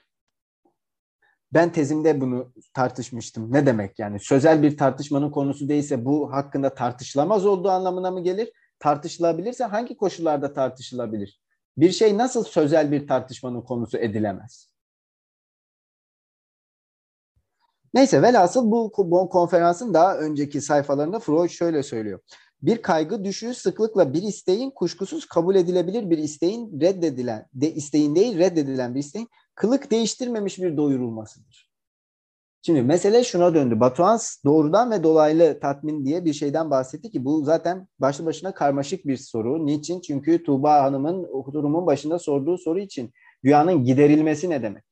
Ben 1.54 1.72
tezimde 1.72 2.22
bunu 2.22 2.52
tartışmıştım. 2.74 3.54
Ne 3.54 3.66
demek 3.66 4.00
yani? 4.00 4.20
Sözel 4.20 4.64
bir 4.64 4.78
tartışmanın 4.78 5.32
konusu 5.32 5.70
değilse 5.70 6.06
bu 6.06 6.34
hakkında 6.34 6.74
tartışılamaz 6.74 7.46
olduğu 7.46 7.70
anlamına 7.70 8.12
mı 8.12 8.24
gelir? 8.24 8.52
Tartışılabilirse 8.80 9.64
hangi 9.64 9.98
koşullarda 9.98 10.54
tartışılabilir? 10.54 11.42
Bir 11.78 11.92
şey 11.92 12.18
nasıl 12.18 12.44
sözel 12.44 12.92
bir 12.92 13.08
tartışmanın 13.08 13.62
konusu 13.62 13.98
edilemez? 13.98 14.72
Neyse 17.94 18.22
velhasıl 18.22 18.72
bu, 18.72 18.92
konferansın 19.30 19.94
daha 19.94 20.18
önceki 20.18 20.62
sayfalarında 20.62 21.20
Freud 21.20 21.50
şöyle 21.50 21.84
söylüyor. 21.84 22.20
Bir 22.62 22.82
kaygı 22.82 23.24
düşüğü 23.24 23.54
sıklıkla 23.54 24.14
bir 24.14 24.24
isteğin 24.24 24.72
kuşkusuz 24.72 25.26
kabul 25.26 25.56
edilebilir 25.56 26.10
bir 26.10 26.18
isteğin 26.18 26.82
reddedilen, 26.82 27.46
de 27.54 27.74
isteğin 27.74 28.16
değil 28.16 28.38
reddedilen 28.38 28.96
bir 28.96 29.00
isteğin 29.00 29.30
kılık 29.56 29.92
değiştirmemiş 29.92 30.60
bir 30.60 30.78
doyurulmasıdır. 30.78 31.67
Şimdi 32.68 32.82
mesele 32.82 33.24
şuna 33.24 33.56
döndü. 33.56 33.80
Batuhan 33.80 34.20
doğrudan 34.46 34.92
ve 34.92 35.04
dolaylı 35.04 35.60
tatmin 35.60 36.06
diye 36.06 36.26
bir 36.26 36.34
şeyden 36.34 36.72
bahsetti 36.72 37.12
ki 37.12 37.26
bu 37.26 37.44
zaten 37.44 37.88
başlı 38.00 38.26
başına 38.26 38.54
karmaşık 38.54 39.06
bir 39.06 39.18
soru. 39.18 39.66
Niçin? 39.66 40.02
Çünkü 40.02 40.44
Tuğba 40.44 40.84
Hanım'ın 40.84 41.24
durumun 41.54 41.86
başında 41.86 42.20
sorduğu 42.20 42.58
soru 42.58 42.80
için 42.80 43.14
dünyanın 43.44 43.84
giderilmesi 43.84 44.50
ne 44.50 44.64
demek? 44.64 44.84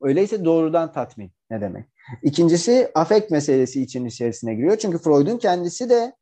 Öyleyse 0.00 0.44
doğrudan 0.44 0.92
tatmin 0.92 1.32
ne 1.50 1.60
demek? 1.60 1.84
İkincisi 2.22 2.90
afekt 2.94 3.30
meselesi 3.30 3.82
için 3.82 4.04
içerisine 4.04 4.54
giriyor. 4.54 4.76
Çünkü 4.76 4.98
Freud'un 4.98 5.38
kendisi 5.38 5.90
de 5.90 6.16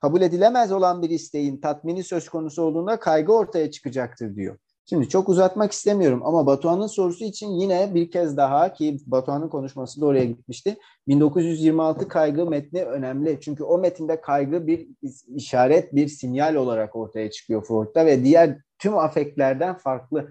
kabul 0.00 0.22
edilemez 0.22 0.72
olan 0.72 1.02
bir 1.02 1.10
isteğin 1.10 1.60
tatmini 1.60 2.04
söz 2.04 2.28
konusu 2.28 2.62
olduğunda 2.62 2.98
kaygı 2.98 3.32
ortaya 3.32 3.70
çıkacaktır 3.70 4.36
diyor. 4.36 4.58
Şimdi 4.90 5.08
çok 5.08 5.28
uzatmak 5.28 5.72
istemiyorum 5.72 6.20
ama 6.24 6.46
Batuhan'ın 6.46 6.86
sorusu 6.86 7.24
için 7.24 7.48
yine 7.48 7.94
bir 7.94 8.10
kez 8.10 8.36
daha 8.36 8.72
ki 8.72 8.98
Batuhan'ın 9.06 9.48
konuşması 9.48 10.00
da 10.00 10.06
oraya 10.06 10.24
gitmişti. 10.24 10.76
1926 11.08 12.08
kaygı 12.08 12.46
metni 12.46 12.84
önemli. 12.84 13.38
Çünkü 13.40 13.64
o 13.64 13.78
metinde 13.78 14.20
kaygı 14.20 14.66
bir 14.66 14.88
işaret, 15.28 15.94
bir 15.94 16.08
sinyal 16.08 16.54
olarak 16.54 16.96
ortaya 16.96 17.30
çıkıyor 17.30 17.64
Freud'da 17.64 18.06
ve 18.06 18.24
diğer 18.24 18.58
tüm 18.78 18.98
afektlerden 18.98 19.76
farklı 19.76 20.30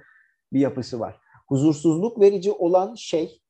bir 0.53 0.59
yapısı 0.59 0.99
var. 0.99 1.19
Huzursuzluk 1.47 2.19
verici 2.19 2.51
olan 2.51 2.95
şey 2.95 3.41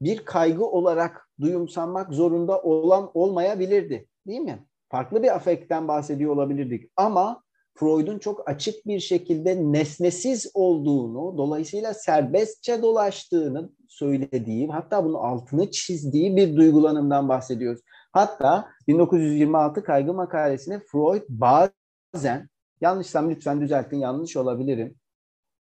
bir 0.00 0.24
kaygı 0.24 0.64
olarak 0.64 1.30
duyumsanmak 1.40 2.12
zorunda 2.12 2.62
olan 2.62 3.10
olmayabilirdi. 3.14 4.08
Değil 4.26 4.40
mi? 4.40 4.66
Farklı 4.88 5.22
bir 5.22 5.34
afektten 5.34 5.88
bahsediyor 5.88 6.32
olabilirdik. 6.32 6.90
Ama 6.96 7.42
Freud'un 7.76 8.18
çok 8.18 8.48
açık 8.48 8.86
bir 8.86 9.00
şekilde 9.00 9.72
nesnesiz 9.72 10.50
olduğunu, 10.54 11.38
dolayısıyla 11.38 11.94
serbestçe 11.94 12.82
dolaştığını 12.82 13.70
söylediği, 13.88 14.68
hatta 14.68 15.04
bunun 15.04 15.14
altını 15.14 15.70
çizdiği 15.70 16.36
bir 16.36 16.56
duygulanımdan 16.56 17.28
bahsediyoruz. 17.28 17.80
Hatta 18.12 18.68
1926 18.88 19.84
kaygı 19.84 20.14
makalesinde 20.14 20.80
Freud 20.80 21.22
bazen, 21.28 22.48
yanlışsam 22.80 23.30
lütfen 23.30 23.60
düzeltin, 23.60 23.96
yanlış 23.96 24.36
olabilirim. 24.36 24.94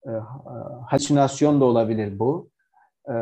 E, 0.06 0.12
halüsinasyon 0.88 1.62
da 1.62 1.66
olabilir 1.66 2.20
bu. 2.20 2.50
E, 3.10 3.14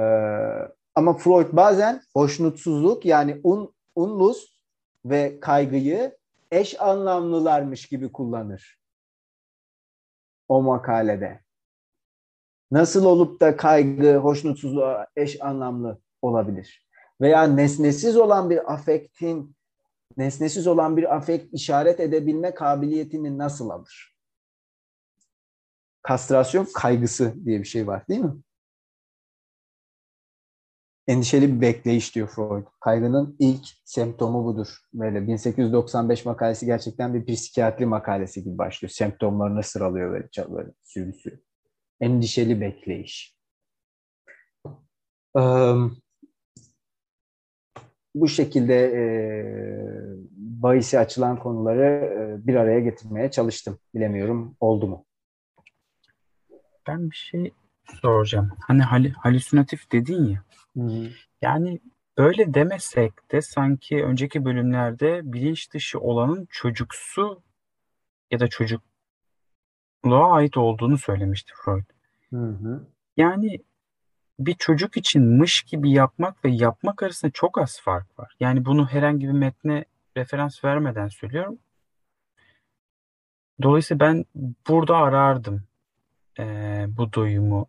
ama 0.95 1.13
Freud 1.13 1.47
bazen 1.51 2.01
hoşnutsuzluk 2.13 3.05
yani 3.05 3.41
un, 3.43 3.73
unlus 3.95 4.51
ve 5.05 5.39
kaygıyı 5.39 6.20
eş 6.51 6.81
anlamlılarmış 6.81 7.85
gibi 7.85 8.11
kullanır. 8.11 8.79
O 10.47 10.61
makalede. 10.61 11.41
Nasıl 12.71 13.05
olup 13.05 13.41
da 13.41 13.57
kaygı, 13.57 14.15
hoşnutsuzluğa 14.15 15.07
eş 15.15 15.41
anlamlı 15.41 16.01
olabilir? 16.21 16.87
Veya 17.21 17.43
nesnesiz 17.43 18.17
olan 18.17 18.49
bir 18.49 18.73
afektin, 18.73 19.55
nesnesiz 20.17 20.67
olan 20.67 20.97
bir 20.97 21.15
afekt 21.15 21.53
işaret 21.53 21.99
edebilme 21.99 22.53
kabiliyetini 22.53 23.37
nasıl 23.37 23.69
alır? 23.69 24.17
Kastrasyon 26.01 26.67
kaygısı 26.73 27.45
diye 27.45 27.59
bir 27.59 27.65
şey 27.65 27.87
var 27.87 28.07
değil 28.07 28.21
mi? 28.21 28.33
Endişeli 31.07 31.55
bir 31.55 31.61
bekleyiş 31.61 32.15
diyor 32.15 32.27
Freud. 32.27 32.65
Kaygının 32.79 33.35
ilk 33.39 33.65
semptomu 33.85 34.45
budur. 34.45 34.67
Böyle 34.93 35.27
1895 35.27 36.25
makalesi 36.25 36.65
gerçekten 36.65 37.13
bir 37.13 37.35
psikiyatri 37.35 37.85
makalesi 37.85 38.43
gibi 38.43 38.57
başlıyor. 38.57 38.89
Semptomlarını 38.89 39.63
sıralıyor 39.63 40.11
böyle, 40.11 40.53
böyle 40.55 40.71
sürü 40.83 41.13
sürü. 41.13 41.41
Endişeli 42.01 42.61
bekleyiş. 42.61 43.37
Ee, 45.37 45.73
bu 48.15 48.27
şekilde 48.27 48.75
e, 48.75 49.03
bahisi 50.35 50.99
açılan 50.99 51.39
konuları 51.39 51.83
e, 51.83 52.47
bir 52.47 52.55
araya 52.55 52.79
getirmeye 52.79 53.31
çalıştım. 53.31 53.79
Bilemiyorum 53.95 54.55
oldu 54.59 54.87
mu? 54.87 55.05
Ben 56.87 57.11
bir 57.11 57.15
şey 57.15 57.53
soracağım. 58.01 58.49
Hani 58.67 58.81
hal 58.81 59.09
halüsinatif 59.09 59.91
dedin 59.91 60.25
ya. 60.25 60.43
Yani 61.41 61.80
böyle 62.18 62.53
demesek 62.53 63.31
de 63.31 63.41
sanki 63.41 64.03
önceki 64.03 64.45
bölümlerde 64.45 65.22
bilinç 65.23 65.73
dışı 65.73 65.99
olanın 65.99 66.48
çocuksu 66.49 67.43
ya 68.31 68.39
da 68.39 68.48
çocukluğa 68.48 70.31
ait 70.31 70.57
olduğunu 70.57 70.98
söylemişti 70.98 71.53
Freud. 71.56 71.85
Hı 72.30 72.38
hı. 72.38 72.88
Yani 73.18 73.60
bir 74.39 74.53
çocuk 74.53 74.98
için 74.98 75.23
mış 75.23 75.61
gibi 75.61 75.91
yapmak 75.91 76.45
ve 76.45 76.49
yapmak 76.49 77.03
arasında 77.03 77.31
çok 77.31 77.57
az 77.57 77.81
fark 77.81 78.19
var. 78.19 78.35
Yani 78.39 78.65
bunu 78.65 78.88
herhangi 78.88 79.27
bir 79.27 79.34
metne 79.34 79.85
referans 80.18 80.64
vermeden 80.64 81.07
söylüyorum. 81.07 81.60
Dolayısıyla 83.61 83.99
ben 83.99 84.26
burada 84.68 84.98
arardım 84.98 85.64
e, 86.39 86.85
bu 86.88 87.14
doyumu 87.14 87.68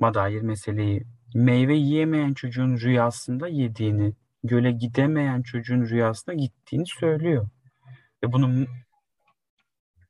dair 0.00 0.42
meseleyi 0.42 1.06
meyve 1.34 1.74
yiyemeyen 1.74 2.34
çocuğun 2.34 2.76
rüyasında 2.76 3.48
yediğini, 3.48 4.14
göle 4.44 4.72
gidemeyen 4.72 5.42
çocuğun 5.42 5.82
rüyasında 5.82 6.34
gittiğini 6.34 6.86
söylüyor. 6.86 7.48
Ve 8.22 8.32
bunun 8.32 8.68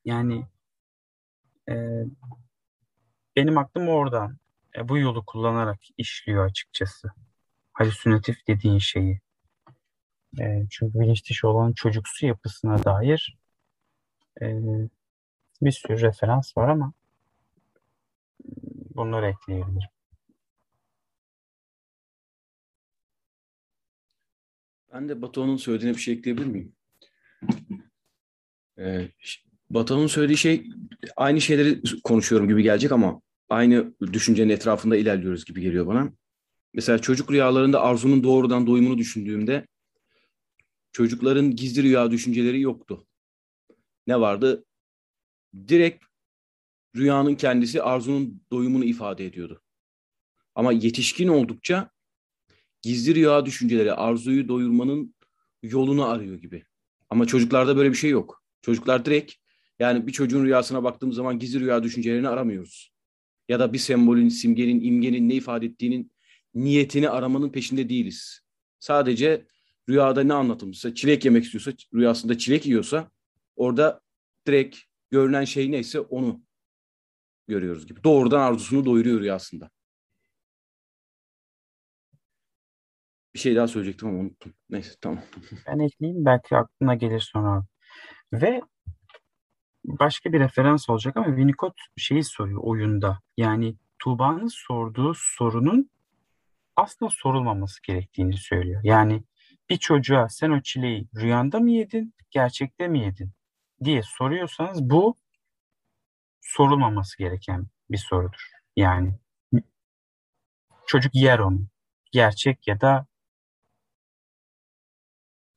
yani 0.04 0.46
e, 1.68 1.74
benim 3.36 3.58
aklım 3.58 3.88
oradan 3.88 4.36
e, 4.76 4.88
bu 4.88 4.98
yolu 4.98 5.24
kullanarak 5.26 5.80
işliyor 5.98 6.46
açıkçası. 6.46 7.08
Halüsinatif 7.72 8.46
dediğin 8.46 8.78
şeyi. 8.78 9.20
E, 10.40 10.66
çünkü 10.70 11.00
bilinç 11.00 11.30
dışı 11.30 11.48
olan 11.48 11.72
çocuksu 11.72 12.26
yapısına 12.26 12.84
dair 12.84 13.38
e, 14.42 14.46
bir 15.62 15.72
sürü 15.72 16.00
referans 16.00 16.56
var 16.56 16.68
ama 16.68 16.92
bunları 18.94 19.26
ekleyebilirim. 19.26 19.99
Ben 24.92 25.08
de 25.08 25.22
Batuhan'ın 25.22 25.56
söylediğine 25.56 25.96
bir 25.96 26.00
şey 26.00 26.14
ekleyebilir 26.14 26.46
miyim? 26.46 26.72
Ee, 28.78 29.08
Batuhan'ın 29.70 30.06
söylediği 30.06 30.36
şey 30.36 30.70
aynı 31.16 31.40
şeyleri 31.40 31.82
konuşuyorum 32.04 32.48
gibi 32.48 32.62
gelecek 32.62 32.92
ama 32.92 33.22
aynı 33.48 33.94
düşüncenin 34.00 34.48
etrafında 34.48 34.96
ilerliyoruz 34.96 35.44
gibi 35.44 35.60
geliyor 35.60 35.86
bana. 35.86 36.12
Mesela 36.74 36.98
çocuk 36.98 37.32
rüyalarında 37.32 37.80
arzunun 37.80 38.24
doğrudan 38.24 38.66
doyumunu 38.66 38.98
düşündüğümde 38.98 39.66
çocukların 40.92 41.56
gizli 41.56 41.82
rüya 41.82 42.10
düşünceleri 42.10 42.60
yoktu. 42.60 43.06
Ne 44.06 44.20
vardı? 44.20 44.64
Direkt 45.68 46.04
rüyanın 46.96 47.34
kendisi 47.34 47.82
arzunun 47.82 48.42
doyumunu 48.52 48.84
ifade 48.84 49.26
ediyordu. 49.26 49.62
Ama 50.54 50.72
yetişkin 50.72 51.28
oldukça 51.28 51.90
gizli 52.82 53.14
rüya 53.14 53.46
düşünceleri 53.46 53.92
arzuyu 53.92 54.48
doyurmanın 54.48 55.14
yolunu 55.62 56.04
arıyor 56.04 56.38
gibi. 56.38 56.64
Ama 57.10 57.26
çocuklarda 57.26 57.76
böyle 57.76 57.90
bir 57.90 57.96
şey 57.96 58.10
yok. 58.10 58.42
Çocuklar 58.62 59.04
direkt 59.04 59.32
yani 59.78 60.06
bir 60.06 60.12
çocuğun 60.12 60.44
rüyasına 60.44 60.84
baktığımız 60.84 61.16
zaman 61.16 61.38
gizli 61.38 61.60
rüya 61.60 61.82
düşüncelerini 61.82 62.28
aramıyoruz. 62.28 62.92
Ya 63.48 63.60
da 63.60 63.72
bir 63.72 63.78
sembolün, 63.78 64.28
simgenin, 64.28 64.80
imgenin 64.80 65.28
ne 65.28 65.34
ifade 65.34 65.66
ettiğinin 65.66 66.12
niyetini 66.54 67.08
aramanın 67.08 67.48
peşinde 67.52 67.88
değiliz. 67.88 68.40
Sadece 68.78 69.46
rüyada 69.88 70.22
ne 70.22 70.34
anlatılmışsa, 70.34 70.94
çilek 70.94 71.24
yemek 71.24 71.44
istiyorsa, 71.44 71.72
rüyasında 71.94 72.38
çilek 72.38 72.66
yiyorsa 72.66 73.10
orada 73.56 74.00
direkt 74.46 74.78
görünen 75.10 75.44
şey 75.44 75.70
neyse 75.70 76.00
onu 76.00 76.42
görüyoruz 77.48 77.86
gibi. 77.86 78.04
Doğrudan 78.04 78.40
arzusunu 78.40 78.84
doyuruyor 78.84 79.20
rüya 79.20 79.38
Bir 83.34 83.38
şey 83.38 83.56
daha 83.56 83.68
söyleyecektim 83.68 84.08
ama 84.08 84.18
unuttum. 84.18 84.54
Neyse 84.70 84.90
tamam. 85.00 85.22
Ben 85.66 85.78
ekleyeyim 85.78 86.24
belki 86.24 86.56
aklına 86.56 86.94
gelir 86.94 87.20
sonra. 87.20 87.64
Ve 88.32 88.62
başka 89.84 90.32
bir 90.32 90.40
referans 90.40 90.90
olacak 90.90 91.16
ama 91.16 91.26
Winnicott 91.26 91.74
şeyi 91.96 92.24
soruyor 92.24 92.60
oyunda. 92.62 93.20
Yani 93.36 93.76
Tuğba'nın 93.98 94.48
sorduğu 94.48 95.12
sorunun 95.16 95.90
aslında 96.76 97.10
sorulmaması 97.14 97.82
gerektiğini 97.82 98.36
söylüyor. 98.36 98.80
Yani 98.84 99.22
bir 99.70 99.76
çocuğa 99.76 100.28
sen 100.28 100.50
o 100.50 100.60
çileyi 100.62 101.08
rüyanda 101.16 101.60
mı 101.60 101.70
yedin, 101.70 102.14
gerçekte 102.30 102.88
mi 102.88 103.00
yedin 103.00 103.32
diye 103.84 104.02
soruyorsanız 104.02 104.90
bu 104.90 105.16
sorulmaması 106.40 107.18
gereken 107.18 107.66
bir 107.90 107.98
sorudur. 107.98 108.50
Yani 108.76 109.18
çocuk 110.86 111.14
yer 111.14 111.38
onu. 111.38 111.66
Gerçek 112.12 112.68
ya 112.68 112.80
da 112.80 113.06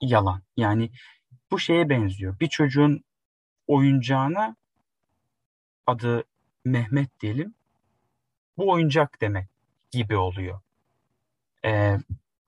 yalan. 0.07 0.41
Yani 0.57 0.89
bu 1.51 1.59
şeye 1.59 1.89
benziyor. 1.89 2.39
Bir 2.39 2.47
çocuğun 2.47 3.03
oyuncağına 3.67 4.55
adı 5.88 6.23
Mehmet 6.65 7.19
diyelim. 7.19 7.53
Bu 8.57 8.71
oyuncak 8.71 9.21
demek 9.21 9.47
gibi 9.91 10.15
oluyor. 10.15 10.59
Ee, 11.65 11.97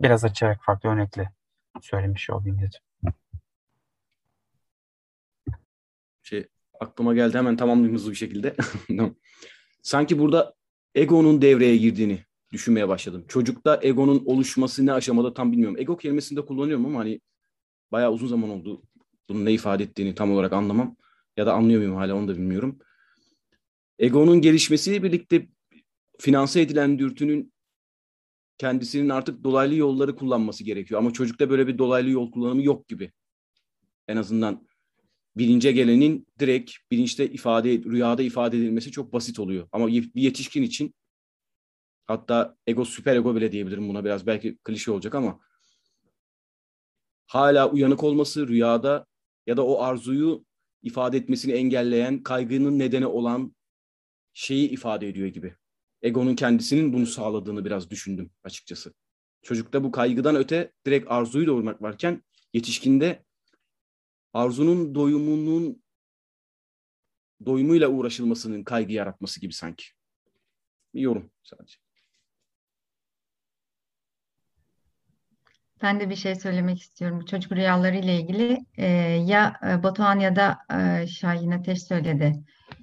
biraz 0.01 0.25
açarak 0.25 0.63
farklı 0.63 0.89
örnekle 0.89 1.31
söylemiş 1.81 2.29
olayım 2.29 2.57
dedim. 2.57 3.15
Şey 6.23 6.47
aklıma 6.79 7.13
geldi 7.13 7.37
hemen 7.37 7.57
tamamlayayım 7.57 7.95
hızlı 7.95 8.11
bir 8.11 8.15
şekilde. 8.15 8.55
Sanki 9.81 10.19
burada 10.19 10.53
egonun 10.95 11.41
devreye 11.41 11.77
girdiğini 11.77 12.25
düşünmeye 12.51 12.87
başladım. 12.87 13.25
Çocukta 13.27 13.79
egonun 13.83 14.23
oluşması 14.25 14.85
ne 14.85 14.93
aşamada 14.93 15.33
tam 15.33 15.51
bilmiyorum. 15.51 15.77
Ego 15.79 15.97
kelimesini 15.97 16.37
de 16.37 16.45
kullanıyorum 16.45 16.85
ama 16.85 16.99
hani 16.99 17.21
bayağı 17.91 18.11
uzun 18.11 18.27
zaman 18.27 18.49
oldu. 18.49 18.81
Bunun 19.29 19.45
ne 19.45 19.53
ifade 19.53 19.83
ettiğini 19.83 20.15
tam 20.15 20.31
olarak 20.31 20.53
anlamam. 20.53 20.95
Ya 21.37 21.45
da 21.45 21.53
anlıyor 21.53 21.79
muyum 21.79 21.95
hala 21.95 22.15
onu 22.15 22.27
da 22.27 22.33
bilmiyorum. 22.33 22.79
Egonun 23.99 24.41
gelişmesiyle 24.41 25.03
birlikte 25.03 25.47
finanse 26.19 26.61
edilen 26.61 26.99
dürtünün 26.99 27.53
kendisinin 28.57 29.09
artık 29.09 29.43
dolaylı 29.43 29.75
yolları 29.75 30.15
kullanması 30.15 30.63
gerekiyor. 30.63 30.99
Ama 30.99 31.13
çocukta 31.13 31.49
böyle 31.49 31.67
bir 31.67 31.77
dolaylı 31.77 32.09
yol 32.09 32.31
kullanımı 32.31 32.63
yok 32.63 32.87
gibi. 32.87 33.11
En 34.07 34.17
azından 34.17 34.67
bilince 35.37 35.71
gelenin 35.71 36.27
direkt 36.39 36.71
bilinçte 36.91 37.27
ifade, 37.27 37.83
rüyada 37.83 38.23
ifade 38.23 38.57
edilmesi 38.57 38.91
çok 38.91 39.13
basit 39.13 39.39
oluyor. 39.39 39.67
Ama 39.71 39.87
bir 39.87 40.11
yetişkin 40.15 40.63
için 40.63 40.95
hatta 42.05 42.57
ego 42.67 42.85
süper 42.85 43.15
ego 43.15 43.35
bile 43.35 43.51
diyebilirim 43.51 43.89
buna 43.89 44.05
biraz 44.05 44.27
belki 44.27 44.57
klişe 44.57 44.91
olacak 44.91 45.15
ama 45.15 45.39
hala 47.27 47.69
uyanık 47.69 48.03
olması 48.03 48.47
rüyada 48.47 49.05
ya 49.47 49.57
da 49.57 49.65
o 49.65 49.81
arzuyu 49.81 50.45
ifade 50.83 51.17
etmesini 51.17 51.53
engelleyen 51.53 52.23
kaygının 52.23 52.79
nedeni 52.79 53.05
olan 53.07 53.55
şeyi 54.33 54.69
ifade 54.69 55.07
ediyor 55.07 55.27
gibi. 55.27 55.55
Egonun 56.01 56.35
kendisinin 56.35 56.93
bunu 56.93 57.05
sağladığını 57.05 57.65
biraz 57.65 57.89
düşündüm 57.89 58.31
açıkçası. 58.43 58.93
Çocukta 59.41 59.83
bu 59.83 59.91
kaygıdan 59.91 60.35
öte 60.35 60.71
direkt 60.85 61.11
arzuyu 61.11 61.47
doğurmak 61.47 61.81
varken 61.81 62.23
yetişkinde 62.53 63.25
arzunun 64.33 64.95
doyumunun 64.95 65.83
doyumuyla 67.45 67.89
uğraşılmasının 67.89 68.63
kaygı 68.63 68.93
yaratması 68.93 69.41
gibi 69.41 69.53
sanki. 69.53 69.85
Bir 70.93 71.01
yorum 71.01 71.31
sadece. 71.43 71.84
Ben 75.81 75.99
de 75.99 76.09
bir 76.09 76.15
şey 76.15 76.35
söylemek 76.35 76.81
istiyorum. 76.81 77.25
Çocuk 77.25 77.51
rüyaları 77.51 77.95
ile 77.95 78.19
ilgili 78.19 78.65
e, 78.77 78.85
ya 79.25 79.59
e, 79.69 79.83
Batuhan 79.83 80.19
ya 80.19 80.35
da 80.35 80.57
e, 80.73 81.07
Şahin 81.07 81.51
Ateş 81.51 81.83
söyledi. 81.83 82.33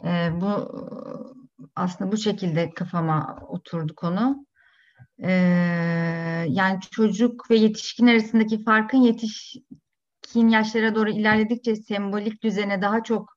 E, 0.05 0.31
bu 0.40 0.73
aslında 1.77 2.12
bu 2.12 2.16
şekilde 2.16 2.70
kafama 2.70 3.39
oturdu 3.48 3.94
konu. 3.94 4.47
E, 5.19 5.31
yani 6.48 6.81
çocuk 6.90 7.51
ve 7.51 7.56
yetişkin 7.56 8.06
arasındaki 8.06 8.64
farkın 8.64 8.98
yetişkin 8.98 10.48
yaşlara 10.48 10.94
doğru 10.94 11.10
ilerledikçe 11.10 11.77
sembolik 11.77 12.43
düzene 12.43 12.82
daha 12.82 13.02
çok 13.02 13.36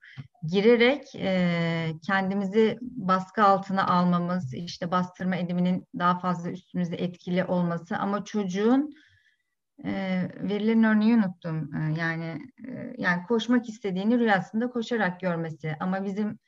girerek 0.52 1.16
e, 1.16 1.92
kendimizi 2.08 2.78
baskı 2.82 3.44
altına 3.44 3.88
almamız, 3.88 4.54
işte 4.54 4.92
bastırma 4.92 5.36
ediminin 5.36 5.86
daha 6.00 6.20
fazla 6.20 6.52
üstümüzde 6.52 6.96
etkili 6.96 7.46
olması 7.46 7.98
ama 7.98 8.24
çocuğun 8.24 8.90
e, 9.84 9.92
verilen 10.42 10.84
örneği 10.84 11.16
unuttum. 11.16 11.72
Yani 11.98 12.40
yani 12.98 13.24
koşmak 13.28 13.70
istediğini 13.70 14.20
rüyasında 14.20 14.70
koşarak 14.70 15.20
görmesi 15.20 15.76
ama 15.80 16.06
bizim 16.06 16.40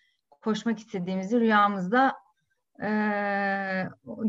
koşmak 0.42 0.80
istediğimizi 0.80 1.40
rüyamızda 1.40 2.14
e, 2.82 2.88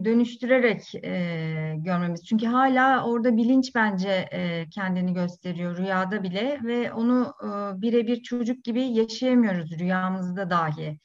dönüştürerek 0.04 0.94
e, 0.94 1.74
görmemiz. 1.78 2.26
Çünkü 2.26 2.46
hala 2.46 3.06
orada 3.06 3.36
bilinç 3.36 3.74
bence 3.74 4.28
e, 4.32 4.68
kendini 4.68 5.14
gösteriyor 5.14 5.76
rüyada 5.76 6.22
bile 6.22 6.58
ve 6.64 6.92
onu 6.92 7.34
e, 7.42 7.46
birebir 7.82 8.22
çocuk 8.22 8.64
gibi 8.64 8.82
yaşayamıyoruz 8.82 9.78
rüyamızda 9.78 10.50
dahi. 10.50 10.98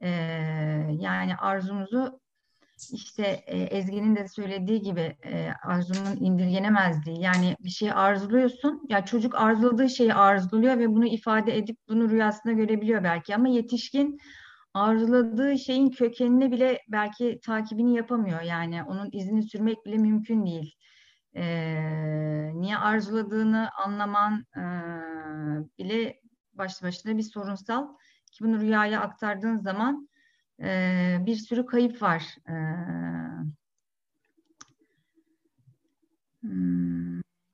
E, 0.00 0.10
yani 1.00 1.36
arzumuzu 1.36 2.20
işte 2.92 3.22
e, 3.46 3.58
Ezgi'nin 3.58 4.16
de 4.16 4.28
söylediği 4.28 4.82
gibi 4.82 5.16
e, 5.24 5.50
arzunun 5.64 6.16
indirgenemezliği. 6.16 7.20
Yani 7.20 7.56
bir 7.60 7.70
şeyi 7.70 7.92
arzuluyorsun. 7.92 8.86
Ya 8.88 9.04
çocuk 9.04 9.34
arzuladığı 9.34 9.88
şeyi 9.88 10.14
arzuluyor 10.14 10.78
ve 10.78 10.88
bunu 10.88 11.06
ifade 11.06 11.56
edip 11.58 11.78
bunu 11.88 12.10
rüyasında 12.10 12.52
görebiliyor 12.52 13.04
belki 13.04 13.34
ama 13.34 13.48
yetişkin 13.48 14.18
arzuladığı 14.74 15.58
şeyin 15.58 15.90
kökenini 15.90 16.52
bile 16.52 16.82
belki 16.88 17.40
takibini 17.44 17.96
yapamıyor. 17.96 18.40
Yani 18.40 18.82
onun 18.84 19.08
izini 19.12 19.42
sürmek 19.42 19.86
bile 19.86 19.96
mümkün 19.96 20.46
değil. 20.46 20.74
E, 21.36 21.44
niye 22.54 22.76
arzuladığını 22.76 23.68
anlaman 23.84 24.44
e, 24.56 24.62
bile 25.78 26.20
başlı 26.52 26.86
başına 26.86 27.16
bir 27.16 27.22
sorunsal 27.22 27.86
ki 28.32 28.44
bunu 28.44 28.60
rüyaya 28.60 29.00
aktardığın 29.00 29.56
zaman 29.56 30.08
bir 31.26 31.36
sürü 31.36 31.66
kayıp 31.66 32.02
var. 32.02 32.36
E, 32.48 32.52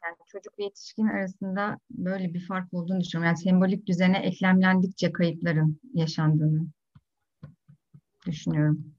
yani 0.05 0.17
çocuk 0.27 0.59
ve 0.59 0.65
yetişkin 0.65 1.07
arasında 1.07 1.79
böyle 1.91 2.35
bir 2.35 2.47
fark 2.47 2.75
olduğunu 2.75 3.01
düşünüyorum. 3.01 3.27
Yani 3.27 3.39
sembolik 3.39 3.87
düzene 3.87 4.19
eklemlendikçe 4.19 5.13
kayıpların 5.13 5.81
yaşandığını 5.95 6.67
düşünüyorum. 8.27 8.95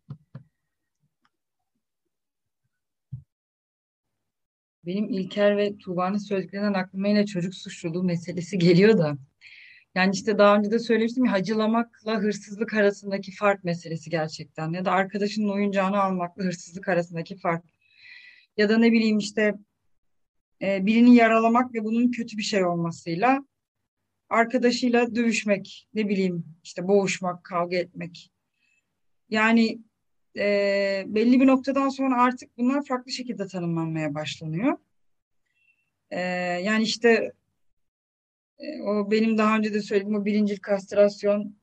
Benim 4.86 5.10
İlker 5.10 5.58
ve 5.58 5.78
Tuğba'nın 5.78 6.18
söylediklerinden 6.18 6.74
aklıma 6.74 7.08
yine 7.08 7.26
çocuk 7.26 7.56
suçluluğu 7.56 8.04
meselesi 8.04 8.58
geliyor 8.58 8.98
da. 8.98 9.18
Yani 9.96 10.12
işte 10.14 10.38
daha 10.38 10.58
önce 10.58 10.72
de 10.72 10.80
söylemiştim 10.80 11.26
ya 11.26 11.32
hacılamakla 11.32 12.18
hırsızlık 12.18 12.74
arasındaki 12.74 13.32
fark 13.32 13.64
meselesi 13.64 14.10
gerçekten. 14.10 14.74
Ya 14.74 14.86
da 14.86 14.92
arkadaşının 14.92 15.50
oyuncağını 15.50 16.04
almakla 16.04 16.44
hırsızlık 16.44 16.88
arasındaki 16.88 17.38
fark. 17.38 17.66
Ya 18.58 18.70
da 18.70 18.78
ne 18.78 18.92
bileyim 18.92 19.18
işte 19.18 19.54
e, 20.62 20.86
birini 20.86 21.16
yaralamak 21.16 21.74
ve 21.74 21.84
bunun 21.84 22.12
kötü 22.12 22.38
bir 22.38 22.44
şey 22.44 22.66
olmasıyla 22.66 23.46
arkadaşıyla 24.30 25.16
dövüşmek, 25.16 25.88
ne 25.94 26.10
bileyim 26.10 26.46
işte 26.64 26.88
boğuşmak, 26.88 27.44
kavga 27.44 27.76
etmek. 27.76 28.32
Yani 29.30 29.80
e, 30.38 31.04
belli 31.08 31.42
bir 31.42 31.48
noktadan 31.48 31.90
sonra 31.90 32.22
artık 32.22 32.58
bunlar 32.58 32.86
farklı 32.86 33.12
şekilde 33.12 33.48
tanımlanmaya 33.48 34.16
başlanıyor. 34.16 34.78
E, 36.12 36.20
yani 36.64 36.84
işte 36.84 37.34
o 38.86 39.12
benim 39.12 39.38
daha 39.38 39.58
önce 39.58 39.74
de 39.74 39.82
söylediğim 39.82 40.16
o 40.16 40.26
birincil 40.26 40.58
kastrasyon 40.58 41.56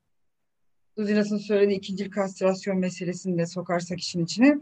Duzinas'ın 0.98 1.38
söylediği 1.38 1.78
ikincil 1.78 2.10
kastrasyon 2.10 2.78
meselesini 2.78 3.38
de 3.38 3.46
sokarsak 3.46 4.00
işin 4.00 4.24
içine. 4.24 4.58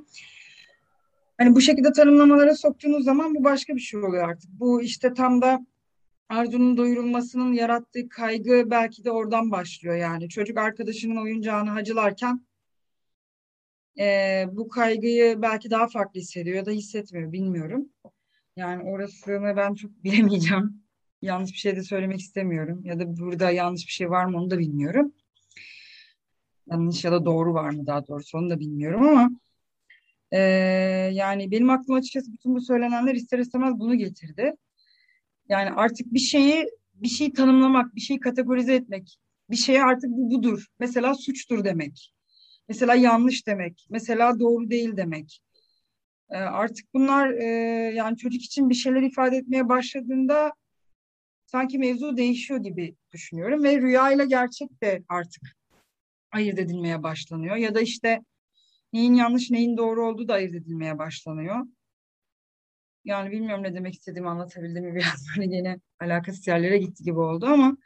Hani 1.39 1.55
bu 1.55 1.60
şekilde 1.60 1.93
tanımlamalara 1.93 2.55
soktuğunuz 2.55 3.05
zaman 3.05 3.35
bu 3.35 3.44
başka 3.44 3.74
bir 3.74 3.81
şey 3.81 4.01
oluyor 4.01 4.28
artık. 4.28 4.51
Bu 4.51 4.82
işte 4.82 5.15
tam 5.15 5.43
da 5.43 5.66
arzunun 6.28 6.77
doyurulmasının 6.77 7.52
yarattığı 7.52 8.09
kaygı 8.09 8.70
belki 8.70 9.05
de 9.05 9.10
oradan 9.10 9.51
başlıyor 9.51 9.97
yani. 9.97 10.28
Çocuk 10.28 10.59
arkadaşının 10.59 11.23
oyuncağını 11.23 11.70
hacılarken 11.70 12.47
e, 13.98 14.44
bu 14.52 14.69
kaygıyı 14.69 15.43
belki 15.43 15.70
daha 15.70 15.89
farklı 15.89 16.20
hissediyor 16.20 16.56
ya 16.56 16.66
da 16.66 16.70
hissetmiyor 16.70 17.32
bilmiyorum. 17.32 17.89
Yani 18.56 18.82
orasını 18.82 19.56
ben 19.56 19.74
çok 19.74 19.90
bilemeyeceğim. 20.05 20.88
Yanlış 21.23 21.53
bir 21.53 21.59
şey 21.59 21.77
de 21.77 21.82
söylemek 21.82 22.20
istemiyorum. 22.20 22.81
Ya 22.85 22.99
da 23.01 23.16
burada 23.16 23.51
yanlış 23.51 23.86
bir 23.86 23.93
şey 23.93 24.11
var 24.11 24.24
mı 24.24 24.39
onu 24.39 24.51
da 24.51 24.59
bilmiyorum. 24.59 25.12
Yanlış 26.70 27.05
ya 27.05 27.12
da 27.12 27.24
doğru 27.24 27.55
var 27.55 27.70
mı 27.70 27.86
daha 27.86 28.07
doğrusu 28.07 28.39
onu 28.39 28.51
da 28.51 28.61
bilmiyorum 28.61 29.09
ama 29.09 29.31
e, 30.32 30.39
yani 31.12 31.51
benim 31.51 31.70
aklıma 31.70 31.99
açıkçası 31.99 32.32
bütün 32.32 32.55
bu 32.55 32.61
söylenenler 32.61 33.15
ister 33.15 33.39
istemez 33.39 33.74
bunu 33.78 33.95
getirdi. 33.95 34.53
Yani 35.49 35.70
artık 35.70 36.12
bir 36.12 36.19
şeyi 36.19 36.66
bir 36.95 37.09
şeyi 37.09 37.32
tanımlamak, 37.32 37.95
bir 37.95 38.01
şeyi 38.01 38.20
kategorize 38.20 38.74
etmek, 38.74 39.19
bir 39.51 39.57
şeye 39.57 39.85
artık 39.85 40.11
bu 40.11 40.31
budur. 40.31 40.66
Mesela 40.78 41.15
suçtur 41.15 41.65
demek. 41.65 42.15
Mesela 42.69 42.95
yanlış 42.95 43.47
demek. 43.47 43.86
Mesela 43.90 44.40
doğru 44.40 44.70
değil 44.70 44.97
demek. 44.97 45.40
E, 46.31 46.36
artık 46.36 46.95
bunlar 46.95 47.31
e, 47.31 47.45
yani 47.95 48.16
çocuk 48.16 48.43
için 48.43 48.70
bir 48.70 48.74
şeyler 48.74 49.03
ifade 49.03 49.36
etmeye 49.36 49.69
başladığında 49.69 50.53
sanki 51.50 51.78
mevzu 51.78 52.16
değişiyor 52.16 52.60
gibi 52.60 52.96
düşünüyorum 53.12 53.64
ve 53.64 53.80
rüya 53.80 54.12
ile 54.12 54.26
gerçek 54.26 54.82
de 54.82 55.02
artık 55.08 55.42
ayırt 56.32 56.58
edilmeye 56.58 57.02
başlanıyor 57.02 57.56
ya 57.56 57.74
da 57.74 57.80
işte 57.80 58.20
neyin 58.92 59.14
yanlış 59.14 59.50
neyin 59.50 59.76
doğru 59.76 60.06
olduğu 60.06 60.28
da 60.28 60.34
ayırt 60.34 60.54
edilmeye 60.54 60.98
başlanıyor. 60.98 61.66
Yani 63.04 63.30
bilmiyorum 63.30 63.64
ne 63.64 63.74
demek 63.74 63.94
istediğimi 63.94 64.28
anlatabildim 64.28 64.84
mi 64.84 64.94
biraz 64.94 65.26
böyle 65.36 65.56
yine 65.56 65.80
alakasız 66.00 66.46
yerlere 66.46 66.78
gitti 66.78 67.04
gibi 67.04 67.18
oldu 67.18 67.46
ama 67.46 67.76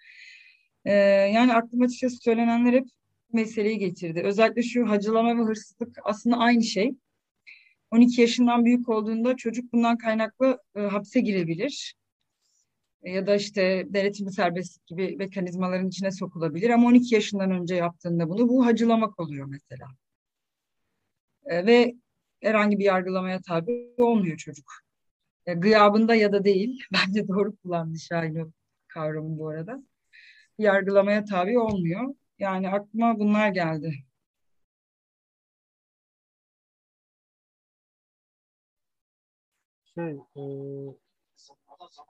e, 0.85 0.93
yani 1.35 1.55
aklıma 1.55 1.85
açıkçası 1.85 2.17
söylenenler 2.17 2.73
hep 2.73 2.89
meseleyi 3.33 3.79
getirdi. 3.79 4.21
Özellikle 4.21 4.63
şu 4.63 4.91
hacılama 4.91 5.37
ve 5.39 5.43
hırsızlık 5.43 5.99
aslında 6.05 6.37
aynı 6.37 6.63
şey. 6.63 6.95
12 7.91 8.21
yaşından 8.21 8.65
büyük 8.65 8.89
olduğunda 8.89 9.37
çocuk 9.37 9.73
bundan 9.73 9.99
kaynaklı 9.99 10.59
e, 10.77 10.81
hapse 10.81 11.21
girebilir. 11.21 11.95
Ya 13.03 13.27
da 13.27 13.37
işte 13.37 13.87
denetimli 13.89 14.33
serbestlik 14.33 14.87
gibi 14.87 15.17
mekanizmaların 15.17 15.89
içine 15.89 16.11
sokulabilir. 16.11 16.71
Ama 16.71 16.87
12 16.89 17.15
yaşından 17.15 17.51
önce 17.51 17.75
yaptığında 17.75 18.29
bunu 18.29 18.49
bu 18.49 18.67
hacılamak 18.67 19.21
oluyor 19.21 19.47
mesela. 19.47 19.87
E, 21.47 21.67
ve 21.67 21.95
herhangi 22.41 22.79
bir 22.79 22.85
yargılamaya 22.85 23.41
tabi 23.43 23.95
olmuyor 23.99 24.37
çocuk. 24.37 24.73
E, 25.47 25.55
gıyabında 25.55 26.15
ya 26.15 26.33
da 26.33 26.45
değil. 26.45 26.81
Bence 26.93 27.29
doğru 27.29 27.57
kullandı 27.57 27.99
Şahin 27.99 28.55
kavramı 28.89 29.39
bu 29.39 29.49
arada. 29.49 29.83
Yargılamaya 30.59 31.25
tabi 31.25 31.59
olmuyor. 31.59 32.15
Yani 32.39 32.71
aklıma 32.71 33.19
bunlar 33.19 33.49
geldi. 33.51 33.95
Şey, 39.95 40.17
e, 40.37 40.43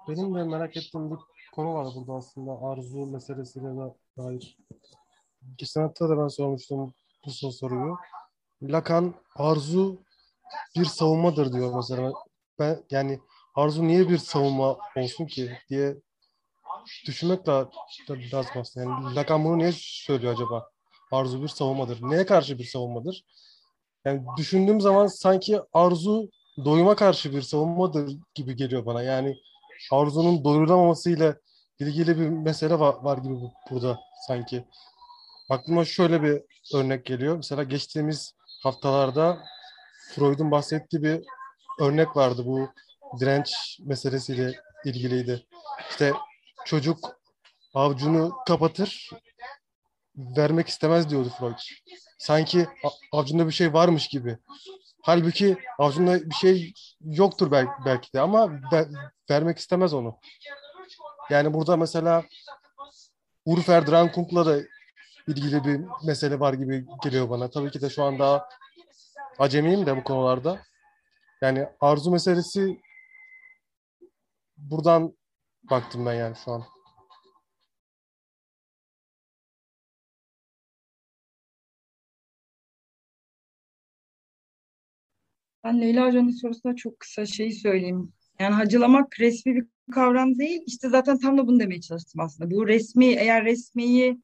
benim 0.09 0.35
de 0.35 0.45
merak 0.45 0.77
ettiğim 0.77 1.11
bir 1.11 1.19
konu 1.53 1.75
var 1.75 1.87
burada 1.95 2.13
aslında 2.13 2.53
arzu 2.63 3.07
meselesiyle 3.07 3.67
de 3.67 3.95
dair. 4.19 4.59
Geçen 5.59 5.83
hafta 5.83 6.09
da 6.09 6.19
ben 6.19 6.29
sormuştum 6.29 6.95
bu 7.27 7.31
soruyu. 7.31 7.97
Lacan 8.63 9.15
arzu 9.37 9.99
bir 10.77 10.85
savunmadır 10.85 11.53
diyor 11.53 11.75
mesela. 11.75 12.13
Ben 12.59 12.85
yani 12.91 13.21
arzu 13.55 13.87
niye 13.87 14.09
bir 14.09 14.19
savunma 14.19 14.79
olsun 14.97 15.27
ki 15.27 15.59
diye 15.71 15.97
düşünmek 17.07 17.49
lazım 17.49 18.53
aslında. 18.61 18.91
Yani 18.91 19.15
Lacan 19.15 19.45
bunu 19.45 19.59
niye 19.59 19.73
söylüyor 19.75 20.33
acaba? 20.33 20.69
Arzu 21.13 21.43
bir 21.43 21.49
savunmadır. 21.49 21.99
Neye 22.03 22.27
karşı 22.27 22.59
bir 22.59 22.65
savunmadır? 22.65 23.25
Yani 24.05 24.25
düşündüğüm 24.37 24.81
zaman 24.81 25.07
sanki 25.07 25.61
arzu 25.73 26.31
doyuma 26.65 26.97
karşı 26.97 27.33
bir 27.33 27.43
savunmadır 27.43 28.19
gibi 28.35 28.57
geliyor 28.57 28.87
bana. 28.87 29.03
Yani 29.03 29.37
arzunun 29.91 30.45
doyurulamamasıyla 30.45 31.37
ilgili 31.79 32.19
bir 32.19 32.29
mesele 32.29 32.79
var, 32.79 32.95
var 33.03 33.19
gibi 33.19 33.35
burada 33.71 34.01
sanki. 34.27 34.65
Aklıma 35.51 35.85
şöyle 35.85 36.23
bir 36.23 36.43
örnek 36.75 37.05
geliyor. 37.05 37.37
Mesela 37.37 37.63
geçtiğimiz 37.63 38.35
haftalarda 38.63 39.45
Freud'un 40.15 40.51
bahsettiği 40.51 41.03
bir 41.03 41.23
örnek 41.81 42.17
vardı. 42.17 42.43
Bu 42.47 42.69
direnç 43.21 43.79
meselesiyle 43.81 44.53
ilgiliydi. 44.85 45.47
İşte 45.91 46.13
çocuk 46.65 47.21
avcunu 47.75 48.33
kapatır, 48.47 49.11
vermek 50.17 50.69
istemez 50.69 51.11
diyordu 51.11 51.33
Freud. 51.39 51.59
Sanki 52.19 52.67
avcunda 53.13 53.47
bir 53.47 53.53
şey 53.53 53.73
varmış 53.73 54.09
gibi. 54.09 54.39
Halbuki 55.03 55.57
avcunda 55.79 56.31
bir 56.31 56.35
şey 56.35 56.75
yoktur 57.01 57.51
belki, 57.51 57.73
belki 57.87 58.13
de 58.13 58.21
ama 58.21 58.51
ver, 58.73 58.89
vermek 59.31 59.59
istemez 59.59 59.95
onu. 59.95 60.19
Yani 61.31 61.55
burada 61.55 61.77
mesela 61.77 62.25
Urfer 63.45 63.87
Drankunk'la 63.87 64.47
da 64.47 64.59
ilgili 65.29 65.65
bir 65.65 65.81
mesele 66.07 66.41
var 66.41 66.55
gibi 66.55 66.87
geliyor 67.03 67.31
bana. 67.31 67.51
Tabii 67.51 67.71
ki 67.71 67.81
de 67.81 67.91
şu 67.91 68.05
an 68.05 68.19
daha 68.19 68.49
acemiyim 69.39 69.87
de 69.87 69.97
bu 69.97 70.05
konularda. 70.05 70.63
Yani 71.43 71.69
arzu 71.81 72.11
meselesi 72.11 72.81
buradan 74.57 75.17
baktım 75.71 76.07
ben 76.07 76.15
yani 76.15 76.37
şu 76.45 76.53
an. 76.53 76.65
Ben 85.65 85.81
Leyla 85.81 86.07
Hoca'nın 86.07 86.31
sorusuna 86.31 86.77
çok 86.77 87.01
kısa 87.01 87.27
şey 87.27 87.51
söyleyeyim. 87.51 88.13
Yani 88.41 88.55
hacılamak 88.55 89.21
resmi 89.21 89.55
bir 89.55 89.67
kavram 89.95 90.39
değil. 90.39 90.63
İşte 90.67 90.89
zaten 90.89 91.19
tam 91.19 91.39
da 91.39 91.47
bunu 91.47 91.61
demeye 91.61 91.81
çalıştım 91.81 92.21
aslında. 92.21 92.51
Bu 92.51 92.69
resmi, 92.69 93.07
eğer 93.07 93.45
resmiyi 93.45 94.21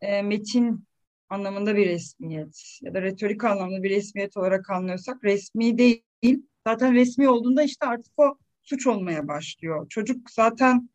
e, 0.00 0.22
metin 0.22 0.84
anlamında 1.28 1.76
bir 1.76 1.86
resmiyet 1.88 2.78
ya 2.82 2.94
da 2.94 3.02
retorik 3.02 3.44
anlamda 3.44 3.82
bir 3.82 3.90
resmiyet 3.90 4.36
olarak 4.36 4.70
anlıyorsak 4.70 5.24
resmi 5.24 5.78
değil. 5.78 6.42
Zaten 6.66 6.94
resmi 6.94 7.28
olduğunda 7.28 7.62
işte 7.62 7.86
artık 7.86 8.12
o 8.16 8.38
suç 8.62 8.86
olmaya 8.86 9.28
başlıyor. 9.28 9.88
Çocuk 9.88 10.30
zaten 10.30 10.90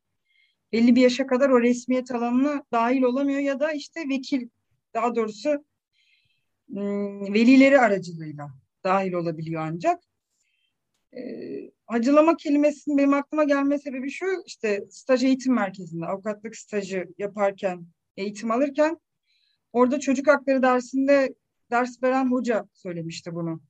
belli 0.73 0.95
bir 0.95 1.01
yaşa 1.01 1.27
kadar 1.27 1.49
o 1.49 1.61
resmiyet 1.61 2.11
alanına 2.11 2.63
dahil 2.71 3.01
olamıyor 3.01 3.39
ya 3.39 3.59
da 3.59 3.71
işte 3.71 4.09
vekil 4.09 4.47
daha 4.93 5.15
doğrusu 5.15 5.65
velileri 7.33 7.79
aracılığıyla 7.79 8.60
dahil 8.83 9.13
olabiliyor 9.13 9.61
ancak. 9.61 10.03
E, 11.15 11.21
hacılama 11.85 12.37
kelimesinin 12.37 12.97
benim 12.97 13.13
aklıma 13.13 13.43
gelme 13.43 13.79
sebebi 13.79 14.11
şu 14.11 14.25
işte 14.45 14.85
staj 14.89 15.23
eğitim 15.23 15.53
merkezinde 15.53 16.05
avukatlık 16.05 16.55
stajı 16.55 17.07
yaparken 17.17 17.85
eğitim 18.17 18.51
alırken 18.51 18.97
orada 19.73 19.99
çocuk 19.99 20.27
hakları 20.27 20.61
dersinde 20.61 21.35
ders 21.71 22.03
veren 22.03 22.31
hoca 22.31 22.67
söylemişti 22.73 23.35
bunu. 23.35 23.61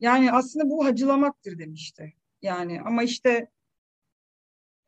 Yani 0.00 0.32
aslında 0.32 0.70
bu 0.70 0.84
hacılamaktır 0.84 1.58
demişti. 1.58 2.14
Yani 2.42 2.80
ama 2.80 3.02
işte 3.02 3.48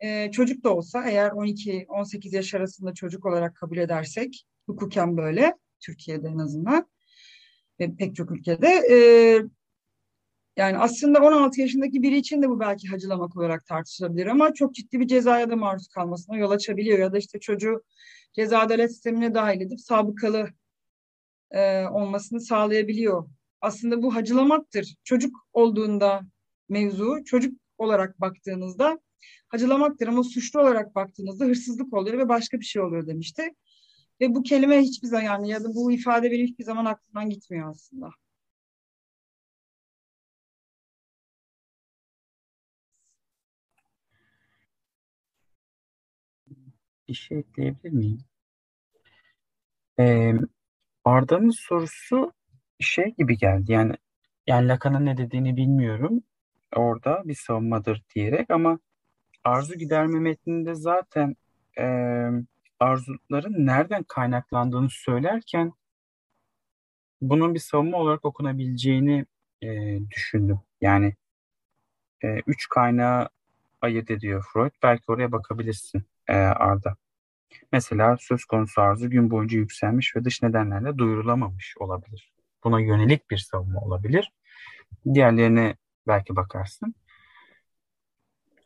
e, 0.01 0.31
çocuk 0.31 0.65
da 0.65 0.75
olsa 0.75 1.09
eğer 1.09 1.31
12-18 1.31 2.37
yaş 2.37 2.55
arasında 2.55 2.95
çocuk 2.95 3.27
olarak 3.27 3.57
kabul 3.57 3.77
edersek 3.77 4.47
hukuken 4.67 5.17
böyle 5.17 5.55
Türkiye'de 5.81 6.29
en 6.29 6.39
azından 6.39 6.87
ve 7.81 7.97
pek 7.97 8.17
çok 8.17 8.31
ülkede 8.31 8.69
e, 8.69 8.97
yani 10.57 10.79
aslında 10.79 11.23
16 11.23 11.61
yaşındaki 11.61 12.03
biri 12.03 12.17
için 12.17 12.43
de 12.43 12.49
bu 12.49 12.61
belki 12.61 12.89
hacılamak 12.89 13.37
olarak 13.37 13.67
tartışılabilir 13.67 14.27
ama 14.27 14.55
çok 14.55 14.75
ciddi 14.75 15.01
bir 15.01 15.07
cezaya 15.07 15.51
da 15.51 15.57
maruz 15.57 15.89
kalmasına 15.89 16.37
yol 16.37 16.51
açabiliyor 16.51 16.99
ya 16.99 17.13
da 17.13 17.19
işte 17.19 17.41
çocuğu 17.41 17.83
ceza 18.33 18.59
adalet 18.59 18.91
sistemine 18.91 19.35
dahil 19.35 19.61
edip 19.61 19.81
sabıkalı 19.81 20.49
e, 21.51 21.85
olmasını 21.87 22.41
sağlayabiliyor. 22.41 23.29
Aslında 23.61 24.03
bu 24.03 24.15
hacılamaktır. 24.15 24.95
Çocuk 25.05 25.37
olduğunda 25.53 26.23
mevzu, 26.69 27.25
çocuk 27.25 27.61
olarak 27.79 28.21
baktığınızda 28.21 28.99
hacılamaktır 29.49 30.09
ama 30.09 30.25
suçlu 30.25 30.61
olarak 30.61 30.95
baktığınızda 30.95 31.45
hırsızlık 31.45 31.93
oluyor 31.95 32.19
ve 32.19 32.29
başka 32.29 32.61
bir 32.61 32.65
şey 32.65 32.83
oluyor 32.83 33.07
demişti. 33.07 33.55
Ve 34.21 34.35
bu 34.35 34.43
kelime 34.43 34.81
hiçbir 34.81 35.09
zaman 35.09 35.23
yani 35.25 35.49
ya 35.51 35.65
da 35.65 35.75
bu 35.75 35.93
ifade 35.93 36.31
benim 36.31 36.47
hiçbir 36.47 36.65
zaman 36.65 36.85
aklımdan 36.85 37.31
gitmiyor 37.31 37.71
aslında. 37.71 38.11
Bir 47.09 47.15
şey 47.15 47.39
ekleyebilir 47.39 47.93
miyim? 47.93 48.19
Ee, 49.99 50.33
Arda'nın 51.05 51.51
sorusu 51.51 52.33
şey 52.81 53.15
gibi 53.19 53.39
geldi. 53.39 53.73
Yani 53.73 53.95
yani 54.47 54.69
Lacan'ın 54.69 55.07
ne 55.07 55.17
dediğini 55.17 55.57
bilmiyorum. 55.57 56.23
Orada 56.77 57.23
bir 57.25 57.35
savunmadır 57.35 58.05
diyerek 58.15 58.51
ama 58.51 58.79
arzu 59.45 59.75
giderme 59.75 60.21
metninde 60.21 60.75
zaten 60.75 61.37
e, 61.79 61.85
arzuların 62.81 63.67
nereden 63.67 64.03
kaynaklandığını 64.03 64.91
söylerken 64.91 65.73
bunun 67.21 67.55
bir 67.55 67.61
savunma 67.61 67.97
olarak 67.99 68.25
okunabileceğini 68.25 69.27
e, 69.63 69.99
düşündüm. 70.11 70.61
Yani 70.81 71.15
e, 72.23 72.39
üç 72.47 72.69
kaynağı 72.69 73.29
ayırt 73.81 74.11
ediyor 74.11 74.47
Freud. 74.53 74.73
Belki 74.83 75.05
oraya 75.09 75.33
bakabilirsin 75.33 76.05
e, 76.29 76.35
Arda. 76.37 76.97
Mesela 77.73 78.17
söz 78.21 78.45
konusu 78.45 78.81
arzu 78.81 79.11
gün 79.11 79.31
boyunca 79.31 79.59
yükselmiş 79.59 80.17
ve 80.17 80.25
dış 80.25 80.43
nedenlerle 80.43 80.99
duyurulamamış 80.99 81.75
olabilir. 81.79 82.33
Buna 82.65 82.81
yönelik 82.81 83.31
bir 83.31 83.39
savunma 83.39 83.81
olabilir. 83.81 84.33
Diğerlerine 85.15 85.77
belki 86.07 86.37
bakarsın. 86.37 86.95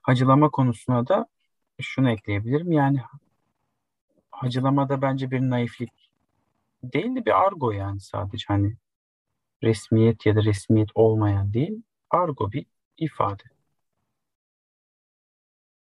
Hacılama 0.03 0.51
konusuna 0.51 1.09
da 1.09 1.27
şunu 1.81 2.11
ekleyebilirim. 2.11 2.73
Yani 2.73 3.01
hacılamada 4.43 5.03
bence 5.03 5.31
bir 5.31 5.41
naiflik 5.41 6.11
değil 6.83 7.17
de 7.17 7.27
bir 7.27 7.43
argo 7.47 7.71
yani 7.71 8.01
sadece 8.01 8.45
hani 8.49 8.77
resmiyet 9.63 10.27
ya 10.27 10.37
da 10.37 10.45
resmiyet 10.45 10.89
olmayan 10.95 11.53
değil. 11.53 11.83
Argo 12.11 12.53
bir 12.53 12.67
ifade. 12.99 13.43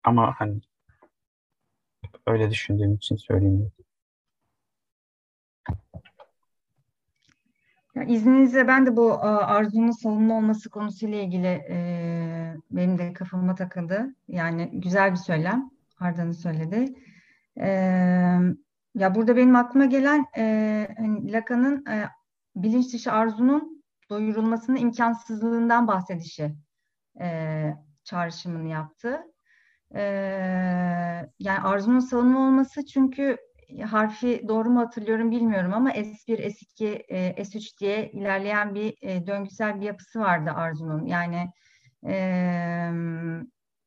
Ama 0.03 0.33
hani 0.37 0.61
öyle 2.27 2.51
düşündüğüm 2.51 2.95
için 2.95 3.15
söyleyeyim. 3.15 3.71
Ya 7.95 8.03
izninizle 8.03 8.67
ben 8.67 8.85
de 8.85 8.97
bu 8.97 9.23
arzunun 9.23 9.91
savunma 9.91 10.37
olması 10.37 10.69
konusuyla 10.69 11.17
ilgili 11.17 11.47
e, 11.47 11.77
benim 12.71 12.97
de 12.97 13.13
kafama 13.13 13.55
takıldı. 13.55 14.15
Yani 14.27 14.69
güzel 14.73 15.11
bir 15.11 15.17
söylem. 15.17 15.71
Arda'nın 15.99 16.31
söyledi. 16.31 16.95
E, 17.61 17.67
ya 18.95 19.15
burada 19.15 19.38
benim 19.38 19.55
aklıma 19.55 19.85
gelen 19.85 20.25
e, 20.38 20.88
hani 20.97 21.31
Lacan'ın 21.31 21.85
e, 21.85 22.09
bilinç 22.55 22.93
dışı 22.93 23.11
arzunun 23.11 23.83
doyurulmasının 24.09 24.77
imkansızlığından 24.77 25.88
bahsedişi 25.88 26.55
e, 27.21 27.75
çağrışımını 28.03 28.67
yaptı. 28.67 29.21
E, 29.95 30.01
yani 31.39 31.59
arzunun 31.59 31.99
savunma 31.99 32.39
olması 32.39 32.85
çünkü 32.85 33.38
harfi 33.85 34.47
doğru 34.47 34.69
mu 34.69 34.79
hatırlıyorum 34.79 35.31
bilmiyorum 35.31 35.73
ama 35.73 35.91
S1, 35.91 36.39
S2, 36.39 36.85
e, 36.88 37.43
S3 37.43 37.79
diye 37.79 38.11
ilerleyen 38.11 38.75
bir 38.75 38.97
döngüsel 39.27 39.81
bir 39.81 39.85
yapısı 39.85 40.19
vardı 40.19 40.51
Arzu'nun. 40.55 41.05
Yani 41.05 41.51
e, 42.07 42.13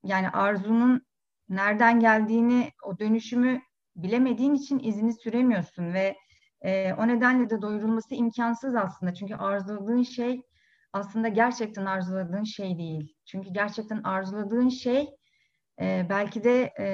yani 0.04 0.28
Arzu'nun 0.32 1.06
nereden 1.48 2.00
geldiğini, 2.00 2.70
o 2.84 2.98
dönüşümü 2.98 3.60
bilemediğin 3.96 4.54
için 4.54 4.78
izini 4.78 5.12
süremiyorsun 5.12 5.92
ve 5.92 6.16
e, 6.60 6.92
o 6.92 7.08
nedenle 7.08 7.50
de 7.50 7.62
doyurulması 7.62 8.14
imkansız 8.14 8.74
aslında. 8.74 9.14
Çünkü 9.14 9.34
arzuladığın 9.34 10.02
şey 10.02 10.42
aslında 10.92 11.28
gerçekten 11.28 11.86
arzuladığın 11.86 12.44
şey 12.44 12.78
değil. 12.78 13.14
Çünkü 13.24 13.50
gerçekten 13.52 14.02
arzuladığın 14.02 14.68
şey 14.68 15.08
e, 15.80 16.06
belki 16.10 16.44
de 16.44 16.72
e, 16.78 16.84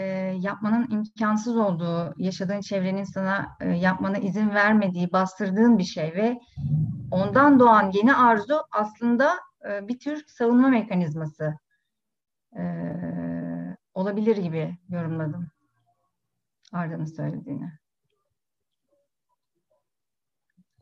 yapmanın 0.40 0.90
imkansız 0.90 1.56
olduğu, 1.56 2.14
yaşadığın 2.18 2.60
çevrenin 2.60 3.04
sana 3.04 3.46
e, 3.60 3.68
yapmana 3.68 4.18
izin 4.18 4.50
vermediği, 4.50 5.12
bastırdığın 5.12 5.78
bir 5.78 5.84
şey 5.84 6.14
ve 6.14 6.40
ondan 7.10 7.60
doğan 7.60 7.90
yeni 7.94 8.14
arzu 8.14 8.62
aslında 8.72 9.34
e, 9.68 9.88
bir 9.88 9.98
tür 9.98 10.24
savunma 10.26 10.68
mekanizması 10.68 11.54
e, 12.56 12.62
olabilir 13.94 14.36
gibi 14.36 14.78
yorumladım 14.88 15.50
Arda'nın 16.72 17.04
söylediğini. 17.04 17.72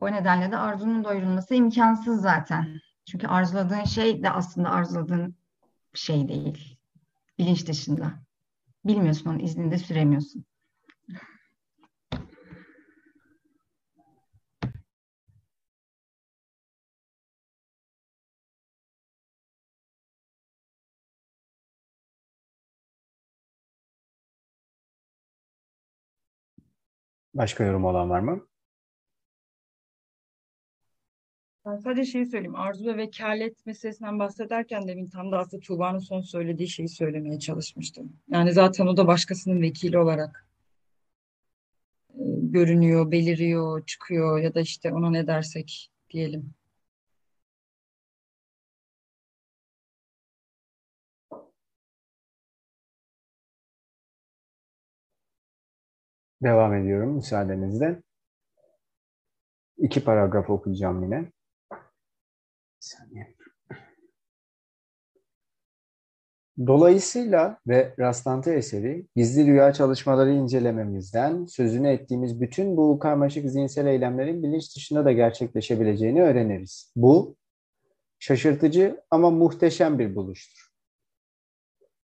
O 0.01 0.11
nedenle 0.11 0.51
de 0.51 0.57
arzunun 0.57 1.03
doyurulması 1.03 1.55
imkansız 1.55 2.21
zaten. 2.21 2.79
Çünkü 3.05 3.27
arzuladığın 3.27 3.83
şey 3.83 4.23
de 4.23 4.29
aslında 4.29 4.69
arzuladığın 4.69 5.35
şey 5.93 6.27
değil 6.27 6.79
bilinç 7.39 7.67
dışında. 7.67 8.13
Bilmiyorsun 8.85 9.29
onun 9.29 9.39
iznini 9.39 9.71
de 9.71 9.77
süremiyorsun. 9.77 10.45
Başka 27.33 27.63
yorum 27.63 27.85
olan 27.85 28.09
var 28.09 28.19
mı? 28.19 28.47
Ben 31.65 31.77
sadece 31.77 32.11
şeyi 32.11 32.25
söyleyeyim. 32.25 32.55
Arzu 32.55 32.85
ve 32.85 32.97
vekalet 32.97 33.65
meselesinden 33.65 34.19
bahsederken 34.19 34.87
demin 34.87 35.09
tam 35.09 35.31
da 35.31 35.39
aslında 35.39 35.61
Tuğba'nın 35.61 35.99
son 35.99 36.21
söylediği 36.21 36.69
şeyi 36.69 36.89
söylemeye 36.89 37.39
çalışmıştım. 37.39 38.13
Yani 38.29 38.53
zaten 38.53 38.87
o 38.87 38.97
da 38.97 39.07
başkasının 39.07 39.61
vekili 39.61 39.97
olarak 39.97 40.47
e, 42.09 42.23
görünüyor, 42.41 43.11
beliriyor, 43.11 43.85
çıkıyor 43.85 44.39
ya 44.39 44.55
da 44.55 44.61
işte 44.61 44.93
ona 44.93 45.09
ne 45.09 45.27
dersek 45.27 45.91
diyelim. 46.09 46.53
Devam 56.43 56.73
ediyorum 56.73 57.15
müsaadenizle. 57.15 58.03
İki 59.77 60.03
paragraf 60.03 60.49
okuyacağım 60.49 61.03
yine 61.03 61.31
saniye. 62.79 63.35
Dolayısıyla 66.67 67.59
ve 67.67 67.95
rastlantı 67.99 68.53
eseri 68.53 69.07
gizli 69.15 69.47
rüya 69.47 69.73
çalışmaları 69.73 70.31
incelememizden 70.31 71.45
sözünü 71.45 71.89
ettiğimiz 71.89 72.41
bütün 72.41 72.77
bu 72.77 72.99
karmaşık 72.99 73.49
zihinsel 73.49 73.85
eylemlerin 73.85 74.43
bilinç 74.43 74.75
dışında 74.75 75.05
da 75.05 75.11
gerçekleşebileceğini 75.11 76.23
öğreniriz. 76.23 76.93
Bu 76.95 77.35
şaşırtıcı 78.19 79.01
ama 79.11 79.29
muhteşem 79.29 79.99
bir 79.99 80.15
buluştur. 80.15 80.69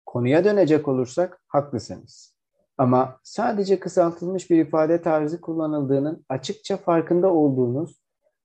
Konuya 0.05 0.43
dönecek 0.43 0.87
olursak 0.87 1.41
haklısınız. 1.47 2.34
Ama 2.77 3.19
sadece 3.23 3.80
kısaltılmış 3.80 4.49
bir 4.49 4.65
ifade 4.65 5.02
tarzı 5.02 5.41
kullanıldığının 5.41 6.26
açıkça 6.30 6.77
farkında 6.77 7.34
olduğunuz 7.34 8.02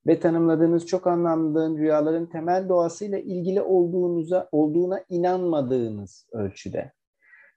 ve 0.07 0.21
tanımladığınız 0.21 0.87
çok 0.87 1.07
anlamlı 1.07 1.79
rüyaların 1.79 2.27
temel 2.27 2.69
doğasıyla 2.69 3.19
ilgili 3.19 3.63
olduğunuza 3.63 4.49
olduğuna 4.53 5.05
inanmadığınız 5.09 6.27
ölçüde. 6.33 6.93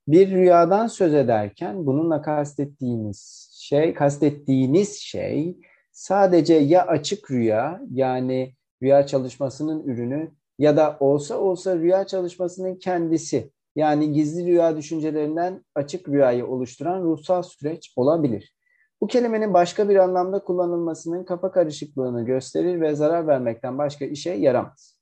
Bir 0.08 0.32
rüyadan 0.32 0.88
söz 0.88 1.14
ederken 1.14 1.86
bununla 1.86 2.22
kastettiğiniz 2.22 3.50
şey, 3.62 3.94
kastettiğiniz 3.94 4.98
şey 4.98 5.58
sadece 5.91 6.54
ya 6.54 6.88
açık 6.88 7.32
rüya 7.32 7.82
yani 7.91 8.54
rüya 8.82 9.06
çalışmasının 9.06 9.84
ürünü 9.84 10.32
ya 10.60 10.78
da 10.78 10.98
olsa 11.00 11.38
olsa 11.38 11.76
rüya 11.76 12.08
çalışmasının 12.08 12.76
kendisi 12.76 13.52
yani 13.76 14.14
gizli 14.14 14.45
rüya 14.45 14.78
düşüncelerinden 14.78 15.66
açık 15.76 16.10
rüyayı 16.10 16.48
oluşturan 16.48 17.02
ruhsal 17.02 17.44
süreç 17.44 17.94
olabilir. 17.95 18.56
Bu 19.02 19.08
kelimenin 19.08 19.54
başka 19.54 19.90
bir 19.90 19.95
anlamda 19.95 20.44
kullanılmasının 20.44 21.24
kafa 21.24 21.52
karışıklığını 21.52 22.26
gösterir 22.26 22.82
ve 22.82 22.95
zarar 22.95 23.28
vermekten 23.28 23.78
başka 23.78 24.06
işe 24.06 24.32
yaramaz. 24.32 25.00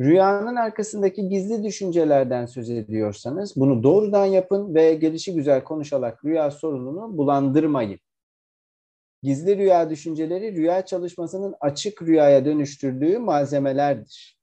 Rüyanın 0.00 0.56
arkasındaki 0.56 1.28
gizli 1.28 1.64
düşüncelerden 1.64 2.46
söz 2.46 2.70
ediyorsanız 2.70 3.56
bunu 3.56 3.82
doğrudan 3.82 4.26
yapın 4.26 4.74
ve 4.74 4.94
gelişi 4.94 5.34
güzel 5.34 5.64
konuşarak 5.64 6.24
rüya 6.24 6.50
sorununu 6.50 7.18
bulandırmayın. 7.18 8.00
Gizli 9.22 9.56
rüya 9.56 9.90
düşünceleri 9.90 10.56
rüya 10.56 10.86
çalışmasının 10.86 11.54
açık 11.60 12.02
rüyaya 12.02 12.44
dönüştürdüğü 12.44 13.18
malzemelerdir 13.18 14.36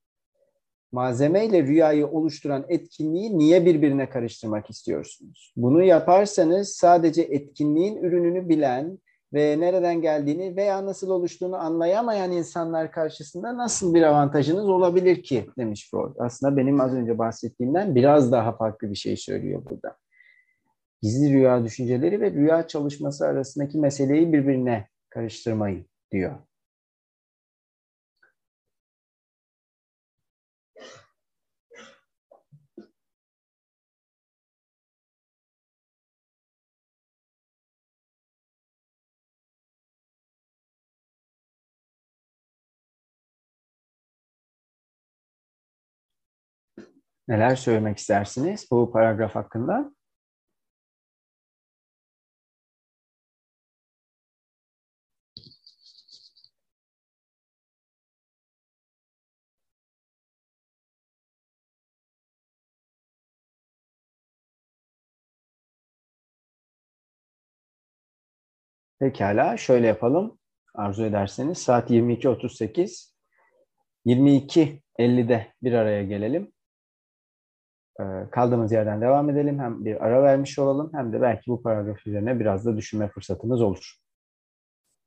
malzeme 0.94 1.46
ile 1.46 1.62
rüyayı 1.62 2.06
oluşturan 2.06 2.64
etkinliği 2.68 3.38
niye 3.38 3.66
birbirine 3.66 4.08
karıştırmak 4.08 4.70
istiyorsunuz? 4.70 5.52
Bunu 5.56 5.82
yaparsanız 5.82 6.68
sadece 6.68 7.22
etkinliğin 7.22 7.96
ürününü 7.96 8.48
bilen 8.48 8.98
ve 9.32 9.60
nereden 9.60 10.00
geldiğini 10.00 10.56
veya 10.56 10.86
nasıl 10.86 11.10
oluştuğunu 11.10 11.56
anlayamayan 11.56 12.32
insanlar 12.32 12.92
karşısında 12.92 13.56
nasıl 13.56 13.94
bir 13.94 14.02
avantajınız 14.02 14.68
olabilir 14.68 15.22
ki 15.22 15.46
demiş 15.58 15.90
Freud. 15.90 16.16
Aslında 16.18 16.56
benim 16.56 16.80
az 16.80 16.94
önce 16.94 17.18
bahsettiğimden 17.18 17.94
biraz 17.94 18.32
daha 18.32 18.56
farklı 18.56 18.90
bir 18.90 18.96
şey 18.96 19.16
söylüyor 19.16 19.62
burada. 19.70 19.96
Gizli 21.02 21.32
rüya 21.32 21.64
düşünceleri 21.64 22.20
ve 22.20 22.30
rüya 22.30 22.66
çalışması 22.66 23.26
arasındaki 23.26 23.78
meseleyi 23.78 24.32
birbirine 24.32 24.88
karıştırmayın 25.10 25.86
diyor. 26.12 26.34
Neler 47.28 47.56
söylemek 47.56 47.98
istersiniz 47.98 48.66
bu 48.70 48.92
paragraf 48.92 49.34
hakkında? 49.34 49.94
Pekala 68.98 69.56
şöyle 69.56 69.86
yapalım. 69.86 70.38
Arzu 70.74 71.04
ederseniz 71.04 71.58
saat 71.58 71.90
22.38. 71.90 73.14
22.50'de 74.06 75.54
bir 75.62 75.72
araya 75.72 76.04
gelelim. 76.04 76.53
Ee, 78.00 78.30
kaldığımız 78.30 78.72
yerden 78.72 79.00
devam 79.00 79.30
edelim. 79.30 79.58
Hem 79.58 79.84
bir 79.84 80.04
ara 80.06 80.22
vermiş 80.22 80.58
olalım 80.58 80.90
hem 80.94 81.12
de 81.12 81.20
belki 81.20 81.50
bu 81.50 81.62
paragraf 81.62 82.06
üzerine 82.06 82.40
biraz 82.40 82.66
da 82.66 82.76
düşünme 82.76 83.08
fırsatımız 83.08 83.62
olur. 83.62 83.94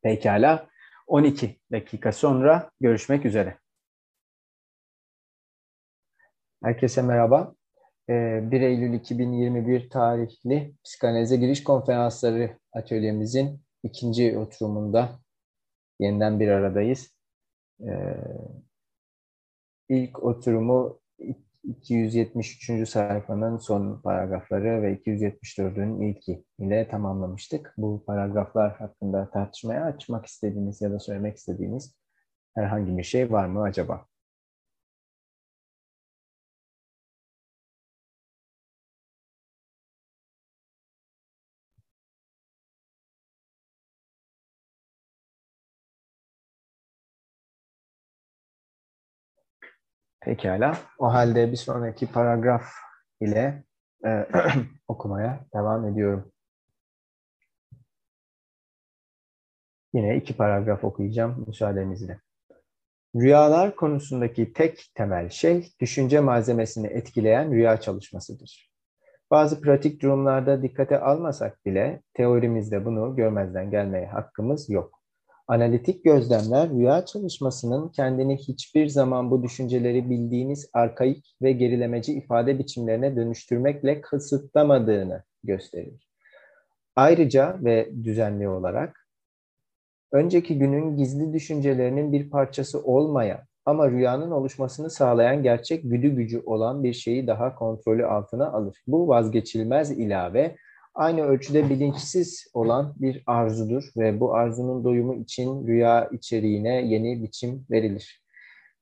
Pekala. 0.01 0.67
12 1.07 1.59
dakika 1.71 2.11
sonra 2.11 2.71
görüşmek 2.81 3.25
üzere. 3.25 3.57
Herkese 6.63 7.01
merhaba. 7.01 7.55
1 8.09 8.13
ee, 8.61 8.65
Eylül 8.65 8.93
2021 8.93 9.89
tarihli 9.89 10.73
psikanalize 10.83 11.37
giriş 11.37 11.63
konferansları 11.63 12.57
atölyemizin 12.73 13.61
ikinci 13.83 14.37
oturumunda 14.37 15.19
yeniden 15.99 16.39
bir 16.39 16.47
aradayız. 16.47 17.15
Ee, 17.81 18.17
ilk 19.89 20.23
oturumu 20.23 20.99
273. 21.67 22.89
sayfanın 22.89 23.57
son 23.57 24.01
paragrafları 24.01 24.81
ve 24.81 24.93
274'ün 24.95 26.01
ilki 26.01 26.45
ile 26.59 26.87
tamamlamıştık. 26.87 27.73
Bu 27.77 28.03
paragraflar 28.05 28.77
hakkında 28.77 29.29
tartışmaya 29.29 29.85
açmak 29.85 30.25
istediğiniz 30.25 30.81
ya 30.81 30.91
da 30.91 30.99
söylemek 30.99 31.37
istediğiniz 31.37 31.95
herhangi 32.55 32.97
bir 32.97 33.03
şey 33.03 33.31
var 33.31 33.45
mı 33.45 33.61
acaba? 33.61 34.05
Pekala. 50.21 50.77
O 50.99 51.13
halde 51.13 51.51
bir 51.51 51.57
sonraki 51.57 52.11
paragraf 52.11 52.63
ile 53.21 53.63
e, 54.05 54.27
okumaya 54.87 55.45
devam 55.53 55.87
ediyorum. 55.87 56.31
Yine 59.93 60.17
iki 60.17 60.37
paragraf 60.37 60.83
okuyacağım 60.83 61.43
müsaadenizle. 61.47 62.19
Rüyalar 63.15 63.75
konusundaki 63.75 64.53
tek 64.53 64.91
temel 64.95 65.29
şey 65.29 65.71
düşünce 65.79 66.19
malzemesini 66.19 66.87
etkileyen 66.87 67.51
rüya 67.51 67.81
çalışmasıdır. 67.81 68.71
Bazı 69.31 69.61
pratik 69.61 70.01
durumlarda 70.01 70.61
dikkate 70.61 70.99
almasak 70.99 71.65
bile 71.65 72.01
teorimizde 72.13 72.85
bunu 72.85 73.15
görmezden 73.15 73.71
gelmeye 73.71 74.07
hakkımız 74.07 74.69
yok. 74.69 74.96
Analitik 75.47 76.03
gözlemler 76.03 76.69
rüya 76.69 77.05
çalışmasının 77.05 77.89
kendini 77.89 78.37
hiçbir 78.37 78.87
zaman 78.87 79.31
bu 79.31 79.43
düşünceleri 79.43 80.09
bildiğiniz 80.09 80.69
arkaik 80.73 81.35
ve 81.41 81.51
gerilemeci 81.51 82.13
ifade 82.13 82.59
biçimlerine 82.59 83.15
dönüştürmekle 83.15 84.01
kısıtlamadığını 84.01 85.23
gösterir. 85.43 86.09
Ayrıca 86.95 87.57
ve 87.63 87.91
düzenli 88.03 88.49
olarak 88.49 89.07
önceki 90.11 90.59
günün 90.59 90.97
gizli 90.97 91.33
düşüncelerinin 91.33 92.11
bir 92.11 92.29
parçası 92.29 92.83
olmayan 92.83 93.39
ama 93.65 93.91
rüyanın 93.91 94.31
oluşmasını 94.31 94.89
sağlayan 94.89 95.43
gerçek 95.43 95.83
güdü 95.83 96.09
gücü 96.09 96.43
olan 96.45 96.83
bir 96.83 96.93
şeyi 96.93 97.27
daha 97.27 97.55
kontrolü 97.55 98.05
altına 98.05 98.51
alır. 98.51 98.77
Bu 98.87 99.07
vazgeçilmez 99.07 99.91
ilave 99.91 100.55
aynı 100.97 101.21
ölçüde 101.21 101.69
bilinçsiz 101.69 102.47
olan 102.53 102.95
bir 102.99 103.23
arzudur 103.27 103.91
ve 103.97 104.19
bu 104.19 104.35
arzunun 104.35 104.83
doyumu 104.83 105.15
için 105.15 105.67
rüya 105.67 106.09
içeriğine 106.11 106.81
yeni 106.87 107.23
biçim 107.23 107.65
verilir. 107.71 108.23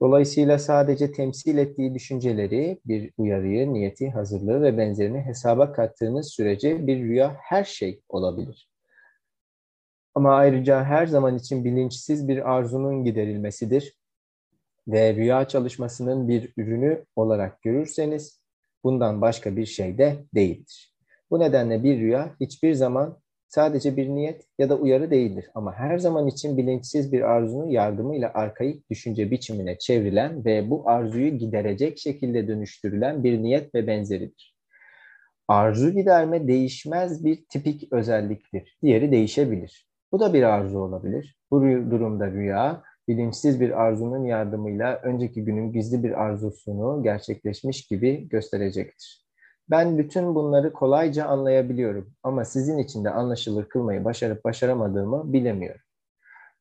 Dolayısıyla 0.02 0.60
sadece 0.60 1.12
temsil 1.12 1.58
ettiği 1.58 1.94
düşünceleri, 1.94 2.80
bir 2.86 3.12
uyarıyı, 3.18 3.74
niyeti, 3.74 4.10
hazırlığı 4.10 4.62
ve 4.62 4.78
benzerini 4.78 5.22
hesaba 5.22 5.74
kattığınız 5.74 6.32
sürece 6.32 6.88
bir 6.88 7.00
rüya 7.00 7.38
her 7.42 7.64
şey 7.64 8.02
olabilir. 8.10 8.70
Ama 10.16 10.36
ayrıca 10.36 10.84
her 10.84 11.08
zaman 11.08 11.38
için 11.38 11.66
bilinçsiz 11.66 12.28
bir 12.28 12.52
arzunun 12.52 13.04
giderilmesidir 13.04 13.94
ve 14.88 15.16
rüya 15.16 15.48
çalışmasının 15.48 16.28
bir 16.28 16.54
ürünü 16.58 17.06
olarak 17.16 17.62
görürseniz 17.62 18.42
bundan 18.84 19.22
başka 19.22 19.56
bir 19.56 19.66
şey 19.66 19.98
de 19.98 20.26
değildir. 20.36 20.95
Bu 21.36 21.40
nedenle 21.40 21.84
bir 21.84 22.00
rüya 22.00 22.36
hiçbir 22.40 22.74
zaman 22.74 23.18
sadece 23.48 23.98
bir 23.98 24.10
niyet 24.10 24.46
ya 24.60 24.70
da 24.70 24.78
uyarı 24.78 25.12
değildir 25.12 25.50
ama 25.56 25.74
her 25.74 25.98
zaman 25.98 26.28
için 26.28 26.58
bilinçsiz 26.58 27.14
bir 27.14 27.22
arzunun 27.22 27.70
yardımıyla 27.70 28.32
arkaik 28.34 28.90
düşünce 28.90 29.32
biçimine 29.32 29.78
çevrilen 29.78 30.46
ve 30.46 30.70
bu 30.70 30.90
arzuyu 30.90 31.38
giderecek 31.38 32.00
şekilde 32.00 32.48
dönüştürülen 32.48 33.24
bir 33.24 33.44
niyet 33.44 33.76
ve 33.76 33.88
benzeridir. 33.88 34.56
Arzu 35.48 35.90
giderme 35.90 36.48
değişmez 36.48 37.26
bir 37.26 37.46
tipik 37.50 37.94
özelliktir. 37.94 38.78
Diğeri 38.84 39.12
değişebilir. 39.12 39.88
Bu 40.12 40.20
da 40.20 40.34
bir 40.34 40.44
arzu 40.44 40.80
olabilir. 40.80 41.38
Bu 41.52 41.62
durumda 41.62 42.32
rüya 42.32 42.84
bilinçsiz 43.08 43.60
bir 43.60 43.82
arzunun 43.82 44.26
yardımıyla 44.26 45.02
önceki 45.04 45.46
günün 45.46 45.72
gizli 45.72 46.04
bir 46.04 46.22
arzusunu 46.24 47.04
gerçekleşmiş 47.04 47.88
gibi 47.88 48.30
gösterecektir. 48.30 49.25
Ben 49.70 49.98
bütün 49.98 50.36
bunları 50.36 50.74
kolayca 50.74 51.26
anlayabiliyorum 51.26 52.14
ama 52.24 52.46
sizin 52.46 52.78
için 52.78 53.04
de 53.04 53.10
anlaşılır 53.10 53.70
kılmayı 53.70 54.06
başarıp 54.06 54.44
başaramadığımı 54.44 55.34
bilemiyorum. 55.34 55.82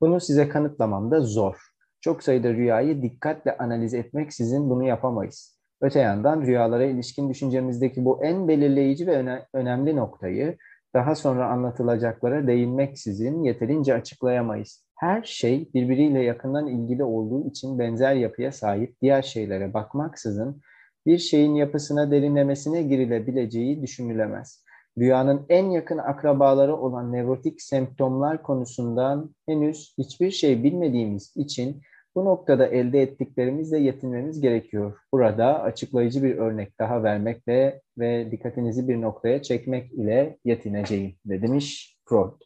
Bunu 0.00 0.20
size 0.20 0.48
kanıtlamam 0.48 1.10
da 1.10 1.20
zor. 1.20 1.56
Çok 2.00 2.22
sayıda 2.22 2.52
rüyayı 2.52 3.02
dikkatle 3.02 3.56
analiz 3.56 3.94
etmek 3.94 4.32
sizin 4.32 4.70
bunu 4.70 4.84
yapamayız. 4.84 5.58
Öte 5.80 6.00
yandan 6.00 6.42
rüyalara 6.42 6.84
ilişkin 6.84 7.30
düşüncemizdeki 7.30 8.04
bu 8.04 8.24
en 8.24 8.48
belirleyici 8.48 9.06
ve 9.06 9.16
öne 9.16 9.46
önemli 9.54 9.96
noktayı 9.96 10.56
daha 10.94 11.14
sonra 11.14 11.48
anlatılacaklara 11.48 12.46
değinmeksizin 12.46 13.42
yeterince 13.42 13.94
açıklayamayız. 13.94 14.84
Her 14.96 15.22
şey 15.22 15.70
birbiriyle 15.74 16.22
yakından 16.22 16.66
ilgili 16.66 17.04
olduğu 17.04 17.48
için 17.48 17.78
benzer 17.78 18.14
yapıya 18.14 18.52
sahip 18.52 18.96
diğer 19.02 19.22
şeylere 19.22 19.74
bakmaksızın 19.74 20.60
bir 21.06 21.18
şeyin 21.18 21.54
yapısına 21.54 22.10
derinlemesine 22.10 22.82
girilebileceği 22.82 23.82
düşünülemez. 23.82 24.64
Rüyanın 24.98 25.46
en 25.48 25.70
yakın 25.70 25.98
akrabaları 25.98 26.76
olan 26.76 27.12
nevrotik 27.12 27.62
semptomlar 27.62 28.42
konusundan 28.42 29.34
henüz 29.46 29.94
hiçbir 29.98 30.30
şey 30.30 30.64
bilmediğimiz 30.64 31.36
için 31.36 31.82
bu 32.14 32.24
noktada 32.24 32.66
elde 32.66 33.02
ettiklerimizle 33.02 33.78
yetinmemiz 33.78 34.40
gerekiyor. 34.40 34.98
Burada 35.12 35.62
açıklayıcı 35.62 36.22
bir 36.22 36.36
örnek 36.36 36.78
daha 36.78 37.02
vermekle 37.02 37.82
ve 37.98 38.30
dikkatinizi 38.30 38.88
bir 38.88 39.00
noktaya 39.00 39.42
çekmek 39.42 39.92
ile 39.92 40.38
yetineceğim 40.44 41.16
de 41.26 41.42
demiş 41.42 41.98
Freud. 42.08 42.42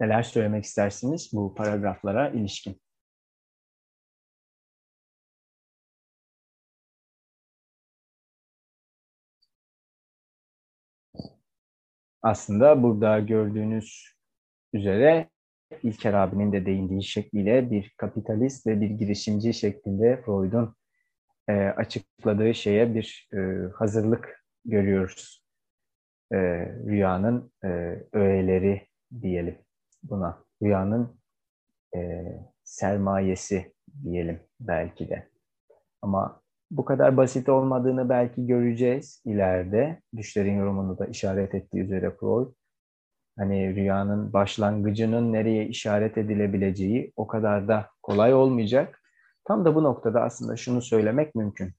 Neler 0.00 0.22
söylemek 0.22 0.64
istersiniz 0.64 1.30
bu 1.32 1.54
paragraflara 1.54 2.28
ilişkin? 2.28 2.83
Aslında 12.24 12.82
burada 12.82 13.20
gördüğünüz 13.20 14.14
üzere 14.72 15.28
İlker 15.82 16.14
abinin 16.14 16.52
de 16.52 16.66
değindiği 16.66 17.02
şekliyle 17.02 17.70
bir 17.70 17.94
kapitalist 17.96 18.66
ve 18.66 18.80
bir 18.80 18.90
girişimci 18.90 19.54
şeklinde 19.54 20.22
Freud'un 20.22 20.74
e, 21.48 21.52
açıkladığı 21.52 22.54
şeye 22.54 22.94
bir 22.94 23.28
e, 23.34 23.38
hazırlık 23.74 24.44
görüyoruz. 24.64 25.44
E, 26.32 26.38
rüyanın 26.86 27.52
e, 27.64 27.68
öğeleri 28.12 28.88
diyelim 29.22 29.58
buna. 30.02 30.44
Rüyanın 30.62 31.20
e, 31.96 32.24
sermayesi 32.64 33.74
diyelim 34.04 34.40
belki 34.60 35.08
de. 35.08 35.28
Ama 36.02 36.43
bu 36.70 36.84
kadar 36.84 37.16
basit 37.16 37.48
olmadığını 37.48 38.08
belki 38.08 38.46
göreceğiz 38.46 39.22
ileride. 39.24 40.00
Düşlerin 40.16 40.58
yorumunu 40.58 40.98
da 40.98 41.06
işaret 41.06 41.54
ettiği 41.54 41.82
üzere 41.82 42.10
Freud. 42.10 42.54
Hani 43.38 43.74
rüyanın 43.76 44.32
başlangıcının 44.32 45.32
nereye 45.32 45.68
işaret 45.68 46.18
edilebileceği 46.18 47.12
o 47.16 47.26
kadar 47.26 47.68
da 47.68 47.88
kolay 48.02 48.34
olmayacak. 48.34 49.00
Tam 49.44 49.64
da 49.64 49.74
bu 49.74 49.82
noktada 49.82 50.22
aslında 50.22 50.56
şunu 50.56 50.82
söylemek 50.82 51.34
mümkün. 51.34 51.74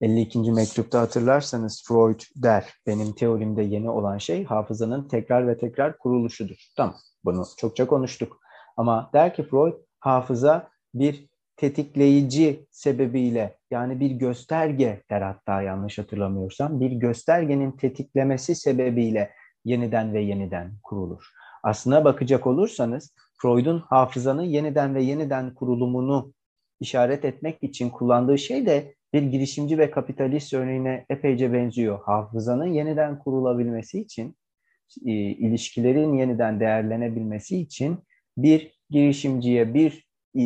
52. 0.00 0.52
mektupta 0.52 1.00
hatırlarsanız 1.00 1.84
Freud 1.88 2.20
der, 2.36 2.74
benim 2.86 3.12
teorimde 3.12 3.62
yeni 3.62 3.90
olan 3.90 4.18
şey 4.18 4.44
hafızanın 4.44 5.08
tekrar 5.08 5.48
ve 5.48 5.58
tekrar 5.58 5.98
kuruluşudur. 5.98 6.56
Tamam, 6.76 6.96
bunu 7.24 7.44
çokça 7.58 7.86
konuştuk. 7.86 8.40
Ama 8.76 9.10
der 9.14 9.34
ki 9.34 9.42
Freud, 9.42 9.74
hafıza 10.00 10.70
bir 10.94 11.29
tetikleyici 11.60 12.66
sebebiyle 12.70 13.56
yani 13.70 14.00
bir 14.00 14.10
gösterge 14.10 15.02
hatta 15.08 15.62
yanlış 15.62 15.98
hatırlamıyorsam 15.98 16.80
bir 16.80 16.90
göstergenin 16.90 17.72
tetiklemesi 17.72 18.54
sebebiyle 18.54 19.30
yeniden 19.64 20.14
ve 20.14 20.20
yeniden 20.20 20.72
kurulur. 20.82 21.24
Aslına 21.62 22.04
bakacak 22.04 22.46
olursanız 22.46 23.14
Freud'un 23.42 23.78
hafızanın 23.78 24.42
yeniden 24.42 24.94
ve 24.94 25.02
yeniden 25.02 25.54
kurulumunu 25.54 26.32
işaret 26.80 27.24
etmek 27.24 27.62
için 27.62 27.90
kullandığı 27.90 28.38
şey 28.38 28.66
de 28.66 28.94
bir 29.12 29.22
girişimci 29.22 29.78
ve 29.78 29.90
kapitalist 29.90 30.54
örneğine 30.54 31.06
epeyce 31.10 31.52
benziyor. 31.52 31.98
Hafızanın 32.04 32.66
yeniden 32.66 33.18
kurulabilmesi 33.18 34.00
için, 34.00 34.36
e, 35.06 35.12
ilişkilerin 35.12 36.14
yeniden 36.14 36.60
değerlenebilmesi 36.60 37.60
için 37.60 37.98
bir 38.36 38.80
girişimciye, 38.90 39.74
bir 39.74 40.09
e, 40.38 40.44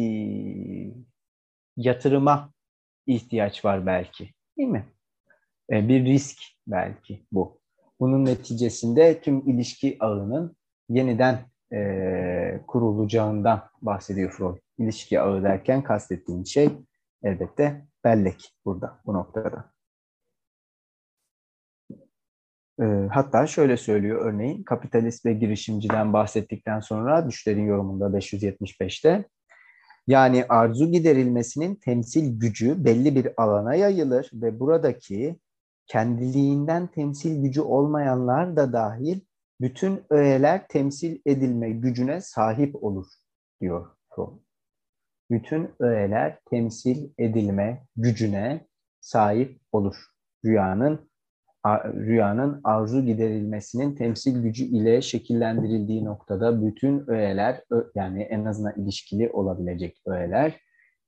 yatırıma 1.77 2.52
ihtiyaç 3.06 3.65
var 3.65 3.86
belki. 3.86 4.31
Değil 4.59 4.69
mi? 4.69 4.89
E, 5.70 5.89
bir 5.89 6.05
risk 6.05 6.39
belki 6.66 7.27
bu. 7.32 7.61
Bunun 8.01 8.24
neticesinde 8.24 9.20
tüm 9.20 9.48
ilişki 9.48 9.97
ağının 10.01 10.56
yeniden 10.89 11.39
e, 11.73 12.61
kurulacağından 12.66 13.69
bahsediyor 13.82 14.31
Freud. 14.31 14.59
İlişki 14.78 15.20
ağı 15.20 15.43
derken 15.43 15.82
kastettiğim 15.82 16.47
şey 16.47 16.69
elbette 17.23 17.86
bellek 18.05 18.55
burada, 18.65 19.01
bu 19.06 19.15
noktada. 19.15 19.74
E, 22.81 22.85
hatta 23.11 23.47
şöyle 23.47 23.77
söylüyor 23.77 24.24
örneğin 24.24 24.62
kapitalist 24.62 25.27
ve 25.27 25.32
girişimciden 25.32 26.12
bahsettikten 26.12 26.81
sonra 26.81 27.28
düşlerin 27.28 27.66
yorumunda 27.66 28.19
575'te 28.19 29.28
yani 30.06 30.44
arzu 30.48 30.93
giderilmesinin 30.93 31.74
temsil 31.74 32.40
gücü 32.40 32.85
belli 32.85 33.16
bir 33.16 33.28
alana 33.36 33.74
yayılır 33.74 34.31
ve 34.32 34.60
buradaki 34.60 35.39
kendiliğinden 35.86 36.86
temsil 36.86 37.43
gücü 37.43 37.60
olmayanlar 37.60 38.56
da 38.56 38.72
dahil 38.72 39.20
bütün 39.60 40.05
öğeler 40.10 40.68
temsil 40.68 41.20
edilme 41.26 41.70
gücüne 41.70 42.20
sahip 42.20 42.85
olur 42.85 43.06
diyor 43.60 43.86
Freud. 44.14 44.40
Bütün 45.31 45.70
öğeler 45.78 46.40
temsil 46.51 47.10
edilme 47.18 47.86
gücüne 47.97 48.66
sahip 49.01 49.60
olur. 49.72 49.97
Rüyanın 50.44 51.10
rüyanın 51.66 52.61
arzu 52.65 53.05
giderilmesinin 53.05 53.95
temsil 53.95 54.43
gücü 54.43 54.65
ile 54.65 55.03
şekillendirildiği 55.03 56.05
noktada 56.05 56.66
bütün 56.66 57.11
öğeler 57.11 57.65
yani 57.95 58.23
en 58.23 58.45
azından 58.45 58.74
ilişkili 58.82 59.31
olabilecek 59.31 60.03
öğeler 60.07 60.61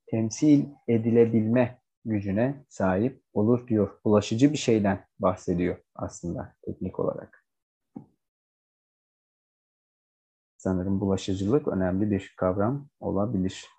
temsil 0.07 0.65
edilebilme 0.87 1.79
gücüne 2.05 2.65
sahip 2.69 3.21
olur 3.33 3.67
diyor. 3.67 3.99
Ulaşıcı 4.03 4.53
bir 4.53 4.57
şeyden 4.57 5.05
bahsediyor 5.19 5.77
aslında 5.95 6.55
teknik 6.65 6.99
olarak. 6.99 7.45
Sanırım 10.57 11.01
bulaşıcılık 11.01 11.67
önemli 11.67 12.11
bir 12.11 12.33
kavram 12.37 12.89
olabilir. 12.99 13.76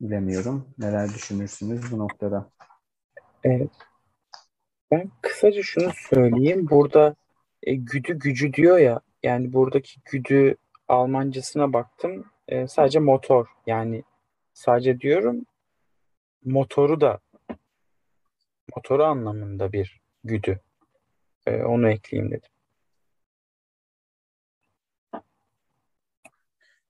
Bilemiyorum. 0.00 0.68
Neler 0.78 1.08
düşünürsünüz 1.08 1.92
bu 1.92 1.98
noktada? 1.98 2.50
Evet. 3.44 3.70
Ben 4.90 5.10
kısaca 5.22 5.62
şunu 5.62 5.90
söyleyeyim. 5.96 6.66
Burada 6.70 7.14
e, 7.62 7.74
güdü 7.74 8.18
gücü 8.18 8.52
diyor 8.52 8.78
ya. 8.78 9.00
Yani 9.22 9.52
buradaki 9.52 10.00
güdü 10.04 10.56
Almancasına 10.88 11.72
baktım. 11.72 12.24
E, 12.48 12.66
sadece 12.66 12.98
motor. 12.98 13.46
Yani 13.66 14.04
sadece 14.52 15.00
diyorum 15.00 15.44
motoru 16.44 17.00
da 17.00 17.20
motoru 18.76 19.04
anlamında 19.04 19.72
bir 19.72 20.00
güdü. 20.24 20.60
E, 21.46 21.62
onu 21.62 21.90
ekleyeyim 21.90 22.32
dedim. 22.32 22.50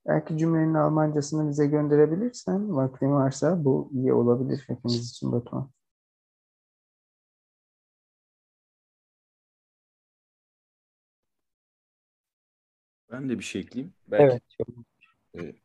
Belki 0.07 0.37
cümlenin 0.37 0.73
Almancasını 0.73 1.49
bize 1.49 1.67
gönderebilirsen, 1.67 2.75
vaktin 2.75 3.11
varsa 3.11 3.65
bu 3.65 3.91
iyi 3.93 4.13
olabilir 4.13 4.63
hepimiz 4.67 5.09
için 5.09 5.31
Batuhan. 5.31 5.71
Ben 13.11 13.29
de 13.29 13.39
bir 13.39 13.43
şey 13.43 13.61
ekleyeyim. 13.61 13.93
Belki. 14.07 14.39
Evet. 15.33 15.55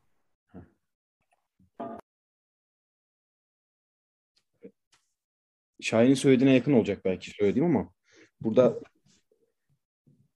Ee, 4.64 4.70
Şahin'in 5.80 6.14
söylediğine 6.14 6.54
yakın 6.54 6.72
olacak 6.72 7.04
belki 7.04 7.30
söylediğim 7.30 7.76
ama 7.76 7.92
burada 8.40 8.80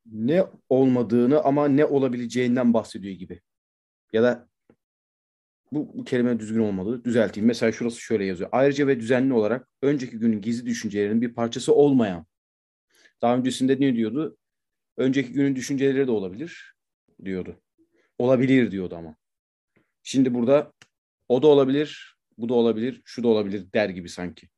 ne 0.07 0.47
olmadığını 0.69 1.43
ama 1.43 1.69
ne 1.69 1.85
olabileceğinden 1.85 2.75
bahsediyor 2.75 3.15
gibi. 3.15 3.41
Ya 4.13 4.23
da 4.23 4.49
bu, 5.73 5.99
bu 5.99 6.05
kelime 6.05 6.41
düzgün 6.41 6.61
olmalı. 6.61 7.05
Düzelteyim. 7.05 7.47
Mesela 7.47 7.73
şurası 7.73 8.01
şöyle 8.01 8.25
yazıyor. 8.25 8.51
Ayrıca 8.53 8.87
ve 8.87 9.01
düzenli 9.01 9.33
olarak 9.35 9.69
önceki 9.83 10.19
günün 10.19 10.41
gizli 10.41 10.67
düşüncelerinin 10.67 11.23
bir 11.23 11.35
parçası 11.35 11.75
olmayan. 11.75 12.27
Daha 13.23 13.37
öncesinde 13.37 13.81
ne 13.81 13.95
diyordu? 13.97 14.37
Önceki 14.97 15.33
günün 15.33 15.57
düşünceleri 15.57 16.07
de 16.07 16.11
olabilir 16.11 16.75
diyordu. 17.25 17.61
Olabilir 18.19 18.71
diyordu 18.71 18.97
ama. 18.97 19.17
Şimdi 20.03 20.35
burada 20.35 20.73
o 21.29 21.43
da 21.43 21.47
olabilir, 21.47 22.17
bu 22.39 22.49
da 22.49 22.55
olabilir, 22.55 23.03
şu 23.05 23.23
da 23.23 23.29
olabilir 23.29 23.73
der 23.75 23.89
gibi 23.89 24.09
sanki. 24.09 24.49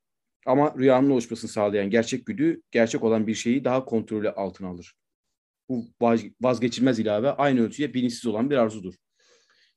Ama 0.47 0.75
rüyanın 0.79 1.11
oluşmasını 1.11 1.51
sağlayan 1.51 1.91
gerçek 1.91 2.27
güdü, 2.27 2.63
gerçek 2.71 3.05
olan 3.05 3.27
bir 3.27 3.35
şeyi 3.35 3.65
daha 3.65 3.85
kontrolü 3.85 4.31
altına 4.31 4.69
alır. 4.69 4.95
Bu 5.69 5.87
vazgeçilmez 6.41 6.99
ilave 6.99 7.31
aynı 7.31 7.61
ölçüye 7.61 7.95
bilinçsiz 7.95 8.27
olan 8.27 8.51
bir 8.51 8.57
arzudur. 8.57 8.95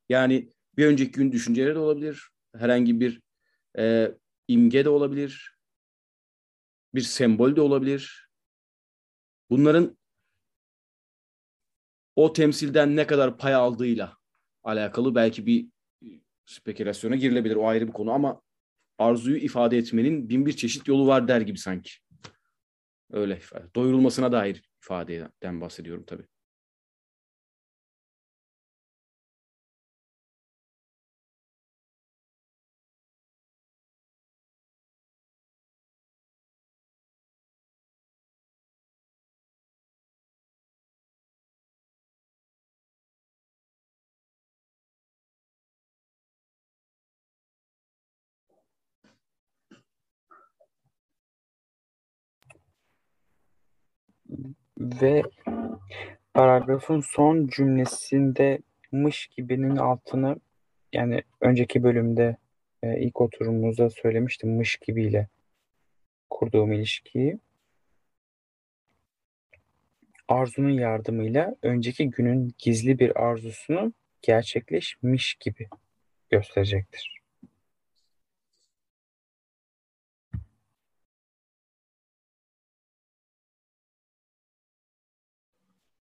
Yani 0.09 0.53
bir 0.77 0.85
önceki 0.85 1.11
gün 1.11 1.31
düşünceleri 1.31 1.75
de 1.75 1.79
olabilir, 1.79 2.29
herhangi 2.55 2.99
bir 2.99 3.21
e, 3.77 4.11
imge 4.47 4.85
de 4.85 4.89
olabilir, 4.89 5.57
bir 6.95 7.01
sembol 7.01 7.55
de 7.55 7.61
olabilir. 7.61 8.29
Bunların 9.49 9.97
o 12.15 12.33
temsilden 12.33 12.95
ne 12.95 13.07
kadar 13.07 13.37
pay 13.37 13.53
aldığıyla 13.55 14.17
alakalı 14.63 15.15
belki 15.15 15.45
bir 15.45 15.67
spekülasyona 16.45 17.15
girilebilir. 17.15 17.55
O 17.55 17.67
ayrı 17.67 17.87
bir 17.87 17.93
konu 17.93 18.11
ama 18.11 18.41
arzuyu 18.97 19.37
ifade 19.37 19.77
etmenin 19.77 20.29
bin 20.29 20.45
bir 20.45 20.53
çeşit 20.53 20.87
yolu 20.87 21.07
var 21.07 21.27
der 21.27 21.41
gibi 21.41 21.57
sanki. 21.57 21.91
Öyle 23.11 23.37
ifade. 23.37 23.73
Doyurulmasına 23.75 24.31
dair 24.31 24.69
ifadeden 24.83 25.61
bahsediyorum 25.61 26.03
tabii. 26.07 26.27
Ve 55.01 55.23
paragrafın 56.33 56.99
son 56.99 57.47
cümlesinde 57.47 58.59
mış 58.91 59.27
gibinin 59.27 59.75
altını 59.75 60.39
yani 60.93 61.23
önceki 61.41 61.83
bölümde 61.83 62.37
e, 62.83 62.99
ilk 62.99 63.21
oturumumuzda 63.21 63.89
söylemiştim 63.89 64.55
mış 64.55 64.77
gibiyle 64.77 65.27
kurduğum 66.29 66.71
ilişkiyi 66.71 67.39
arzunun 70.27 70.69
yardımıyla 70.69 71.55
önceki 71.61 72.09
günün 72.09 72.53
gizli 72.57 72.99
bir 72.99 73.23
arzusunu 73.23 73.93
gerçekleşmiş 74.21 75.35
gibi 75.35 75.67
gösterecektir. 76.29 77.24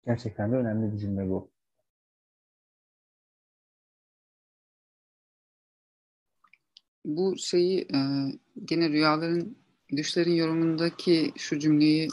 Gerçekten 0.06 0.52
de 0.52 0.56
önemli 0.56 0.92
bir 0.92 0.98
cümle 0.98 1.30
bu. 1.30 1.50
Bu 7.04 7.38
şeyi 7.38 7.80
e, 7.80 7.98
gene 8.64 8.88
rüyaların, 8.88 9.56
düşlerin 9.96 10.34
yorumundaki 10.34 11.32
şu 11.36 11.58
cümleyi 11.58 12.08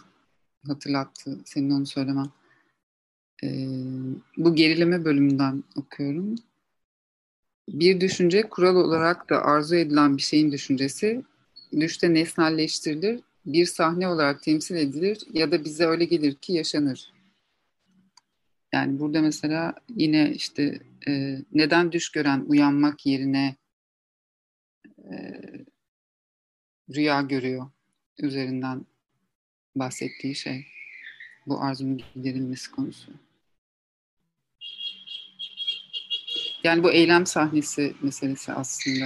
hatırlattı 0.68 1.40
senin 1.46 1.70
onu 1.70 1.86
söylemen. 1.86 2.28
E, 3.44 3.48
bu 4.38 4.56
gerileme 4.56 5.06
bölümünden 5.06 5.64
okuyorum. 5.76 6.36
Bir 7.70 8.02
düşünce 8.02 8.50
kural 8.50 8.76
olarak 8.76 9.30
da 9.30 9.42
arzu 9.42 9.76
edilen 9.76 10.18
bir 10.18 10.22
şeyin 10.22 10.52
düşüncesi 10.52 11.24
düşte 11.80 12.14
nesnelleştirilir, 12.14 13.20
bir 13.46 13.66
sahne 13.66 14.08
olarak 14.08 14.44
temsil 14.44 14.76
edilir 14.76 15.28
ya 15.34 15.52
da 15.52 15.64
bize 15.64 15.86
öyle 15.86 16.06
gelir 16.06 16.36
ki 16.36 16.54
yaşanır. 16.54 17.21
Yani 18.74 19.00
burada 19.00 19.22
mesela 19.22 19.76
yine 19.90 20.32
işte 20.32 20.80
e, 21.08 21.38
neden 21.52 21.92
düş 21.92 22.12
gören 22.12 22.44
uyanmak 22.48 23.06
yerine 23.06 23.56
e, 24.98 25.16
rüya 26.96 27.22
görüyor 27.22 27.72
üzerinden 28.20 28.86
bahsettiği 29.76 30.36
şey. 30.36 30.68
Bu 31.48 31.62
arzunun 31.62 32.02
giderilmesi 32.16 32.72
konusu. 32.72 33.12
Yani 36.64 36.84
bu 36.84 36.92
eylem 36.92 37.26
sahnesi 37.26 37.94
meselesi 38.02 38.54
aslında. 38.54 39.06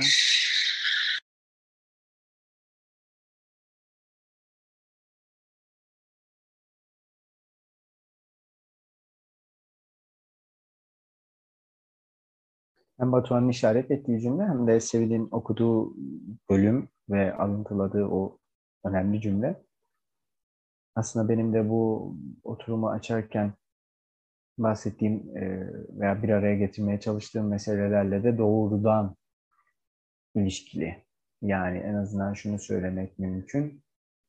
Hem 12.99 13.11
Batuhan'ın 13.11 13.49
işaret 13.49 13.91
ettiği 13.91 14.21
cümle 14.21 14.43
hem 14.43 14.67
de 14.67 14.79
Sevil'in 14.79 15.27
okuduğu 15.31 15.95
bölüm 16.49 16.89
ve 17.09 17.33
alıntıladığı 17.35 18.05
o 18.05 18.39
önemli 18.85 19.21
cümle. 19.21 19.63
Aslında 20.95 21.29
benim 21.29 21.53
de 21.53 21.69
bu 21.69 22.13
oturumu 22.43 22.89
açarken 22.89 23.53
bahsettiğim 24.57 25.37
e, 25.37 25.69
veya 25.99 26.23
bir 26.23 26.29
araya 26.29 26.55
getirmeye 26.55 26.99
çalıştığım 26.99 27.47
meselelerle 27.47 28.23
de 28.23 28.37
doğrudan 28.37 29.15
ilişkili. 30.35 31.05
Yani 31.41 31.77
en 31.77 31.93
azından 31.93 32.33
şunu 32.33 32.59
söylemek 32.59 33.19
mümkün. 33.19 33.83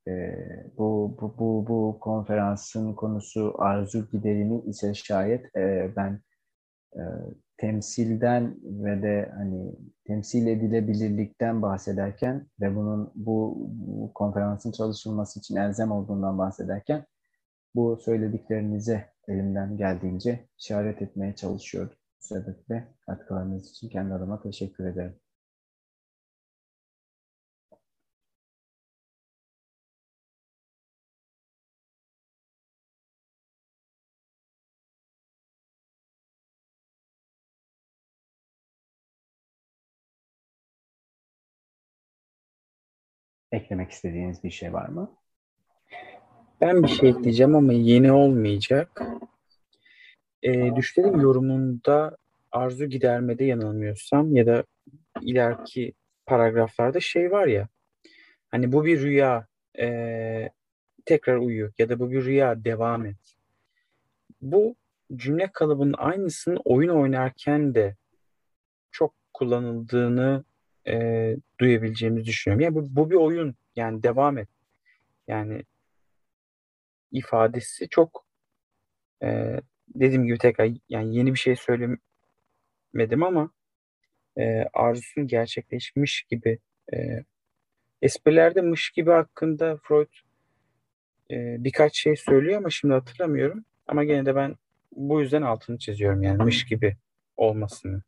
E, 0.09 0.37
bu, 0.79 1.17
bu, 1.21 1.39
bu, 1.39 1.67
bu 1.69 1.99
konferansın 2.01 2.95
konusu 2.95 3.55
arzu 3.59 4.11
giderini 4.11 4.61
ise 4.61 4.95
şayet 4.95 5.57
e, 5.57 5.93
ben 5.97 6.21
temsilden 7.59 8.57
ve 8.63 9.03
de 9.03 9.33
hani 9.37 9.73
temsil 10.05 10.47
edilebilirlikten 10.47 11.63
bahsederken 11.63 12.47
ve 12.61 12.77
bunun 12.77 13.13
bu, 13.15 13.57
bu 13.69 14.13
konferansın 14.15 14.73
çalışılması 14.73 15.39
için 15.39 15.57
elzem 15.57 15.93
olduğundan 15.93 16.39
bahsederken 16.39 17.05
bu 17.75 17.97
söylediklerinize 17.97 19.05
elimden 19.29 19.77
geldiğince 19.77 20.49
işaret 20.59 21.03
etmeye 21.03 21.35
çalışıyorum. 21.35 21.93
Bu 22.21 22.25
sebeple 22.27 22.89
katkılarınız 23.07 23.71
için 23.71 23.89
kendi 23.89 24.15
adıma 24.15 24.43
teşekkür 24.43 24.85
ederim. 24.87 25.15
Eklemek 43.57 43.91
istediğiniz 43.91 44.45
bir 44.45 44.51
şey 44.51 44.73
var 44.73 44.89
mı? 44.89 45.11
Ben 46.61 46.83
bir 46.83 46.89
şey 46.89 47.09
ekleyeceğim 47.09 47.55
ama 47.55 47.73
yeni 47.73 48.13
olmayacak. 48.13 49.03
E, 50.43 50.77
düşlerin 50.77 51.21
yorumunda 51.21 52.17
arzu 52.53 52.87
gidermede 52.87 53.45
yanılmıyorsam 53.45 54.37
ya 54.37 54.47
da 54.47 54.65
ileriki 55.23 55.93
paragraflarda 56.27 57.01
şey 57.01 57.31
var 57.31 57.47
ya 57.47 57.69
hani 58.49 58.73
bu 58.73 58.85
bir 58.85 59.01
rüya 59.01 59.47
e, 59.79 60.51
tekrar 61.05 61.37
uyu 61.37 61.73
ya 61.79 61.89
da 61.89 61.99
bu 61.99 62.11
bir 62.11 62.25
rüya 62.25 62.65
devam 62.65 63.07
et. 63.07 63.37
Bu 64.41 64.77
cümle 65.17 65.51
kalıbının 65.53 65.95
aynısının 65.99 66.61
oyun 66.65 66.89
oynarken 66.89 67.75
de 67.75 67.97
çok 68.91 69.15
kullanıldığını 69.35 70.45
e, 70.89 71.37
duyabileceğimizi 71.61 72.27
düşünüyorum. 72.27 72.65
Yani 72.65 72.75
bu, 72.75 72.97
bu 72.97 73.11
bir 73.11 73.17
oyun 73.17 73.55
yani 73.77 74.03
devam 74.03 74.39
et. 74.39 74.49
Yani 75.29 75.63
ifadesi 77.13 77.89
çok 77.89 78.27
e, 79.23 79.61
dediğim 79.89 80.27
gibi 80.27 80.39
tekrar 80.39 80.71
yani 80.89 81.17
yeni 81.17 81.35
bir 81.35 81.39
şey 81.39 81.57
söylemedim 81.57 83.23
ama 83.23 83.51
e, 84.39 84.65
arzusun 84.73 85.27
gerçekleşmiş 85.27 86.23
gibi 86.23 86.59
e, 86.95 87.25
esprilerde 88.03 88.61
mış 88.61 88.91
gibi 88.91 89.11
hakkında 89.11 89.79
Freud 89.83 90.13
e, 91.31 91.57
birkaç 91.65 91.99
şey 91.99 92.17
söylüyor 92.17 92.59
ama 92.59 92.71
şimdi 92.71 92.95
hatırlamıyorum. 92.95 93.65
Ama 93.87 94.05
gene 94.05 94.27
de 94.27 94.35
ben 94.35 94.57
bu 94.93 95.21
yüzden 95.21 95.43
altını 95.43 95.79
çiziyorum 95.79 96.23
yani 96.23 96.43
mış 96.43 96.65
gibi 96.65 96.97
olmasını. 97.37 98.03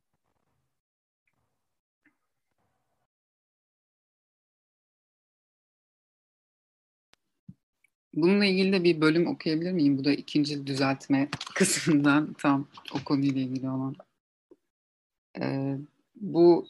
Bununla 8.23 8.45
ilgili 8.45 8.73
de 8.73 8.85
bir 8.85 9.01
bölüm 9.01 9.27
okuyabilir 9.27 9.73
miyim? 9.73 9.99
Bu 9.99 10.05
da 10.05 10.13
ikinci 10.13 10.67
düzeltme 10.67 11.29
kısmından 11.55 12.33
tam 12.33 12.67
o 12.95 13.05
konuyla 13.05 13.41
ilgili 13.41 13.71
olan. 13.71 13.97
Ee, 15.41 15.77
bu 16.17 16.67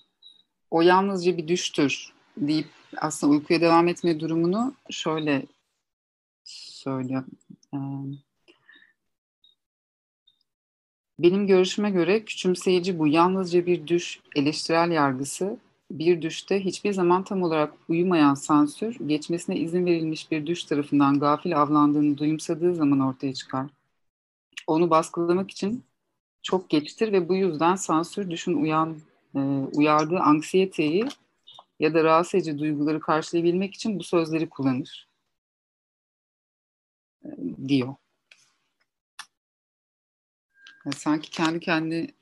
o 0.71 0.83
yalnızca 0.83 1.37
bir 1.37 1.49
düştür 1.49 2.13
deyip 2.37 2.67
aslında 2.97 3.33
uykuya 3.33 3.61
devam 3.61 3.89
etme 3.89 4.21
durumunu 4.21 4.75
şöyle 4.91 5.47
söylüyor. 6.45 7.25
Ee, 7.75 7.79
benim 11.19 11.47
görüşüme 11.47 11.91
göre 11.91 12.25
küçümseyici 12.25 12.99
bu 12.99 13.07
yalnızca 13.07 13.67
bir 13.67 13.87
düş 13.87 14.21
eleştirel 14.37 14.91
yargısı 14.91 15.59
bir 15.91 16.23
düşte 16.23 16.65
hiçbir 16.65 16.93
zaman 16.93 17.25
tam 17.25 17.43
olarak 17.43 17.75
uyumayan 17.89 18.35
sansür, 18.35 18.97
geçmesine 19.07 19.57
izin 19.57 19.87
verilmiş 19.87 20.31
bir 20.31 20.47
düş 20.47 20.65
tarafından 20.65 21.21
gafil 21.21 21.63
avlandığını 21.63 22.19
duyumsadığı 22.19 22.75
zaman 22.75 23.01
ortaya 23.01 23.35
çıkar. 23.35 23.67
Onu 24.67 24.91
baskılamak 24.91 25.51
için 25.51 25.85
çok 26.43 26.71
geçtir 26.71 27.13
ve 27.13 27.29
bu 27.29 27.35
yüzden 27.35 27.77
sansür 27.77 28.31
düşün 28.31 28.63
uyan, 28.63 28.97
e, 29.35 29.39
uyardığı 29.75 30.19
anksiyeteyi 30.19 31.09
ya 31.81 31.95
da 31.95 32.05
rahatsız 32.05 32.35
edici 32.35 32.59
duyguları 32.59 33.01
karşılayabilmek 33.01 33.75
için 33.75 33.99
bu 33.99 34.05
sözleri 34.05 34.49
kullanır 34.49 35.09
e, 37.25 37.29
diyor. 37.69 37.95
Yani 40.85 40.95
sanki 40.97 41.31
kendi 41.31 41.61
kendi 41.61 42.15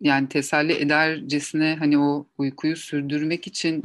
yani 0.00 0.28
teselli 0.28 0.72
edercesine 0.72 1.76
hani 1.78 1.98
o 1.98 2.26
uykuyu 2.38 2.76
sürdürmek 2.76 3.46
için 3.46 3.84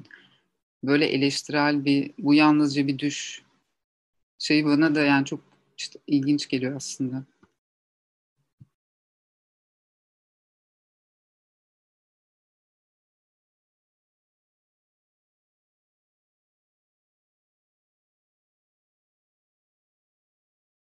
böyle 0.83 1.05
eleştirel 1.05 1.85
bir 1.85 2.11
bu 2.19 2.33
yalnızca 2.33 2.87
bir 2.87 2.99
düş 2.99 3.43
şey 4.39 4.65
bana 4.65 4.95
da 4.95 5.01
yani 5.01 5.25
çok 5.25 5.41
işte 5.77 5.99
ilginç 6.07 6.49
geliyor 6.49 6.75
aslında. 6.75 7.23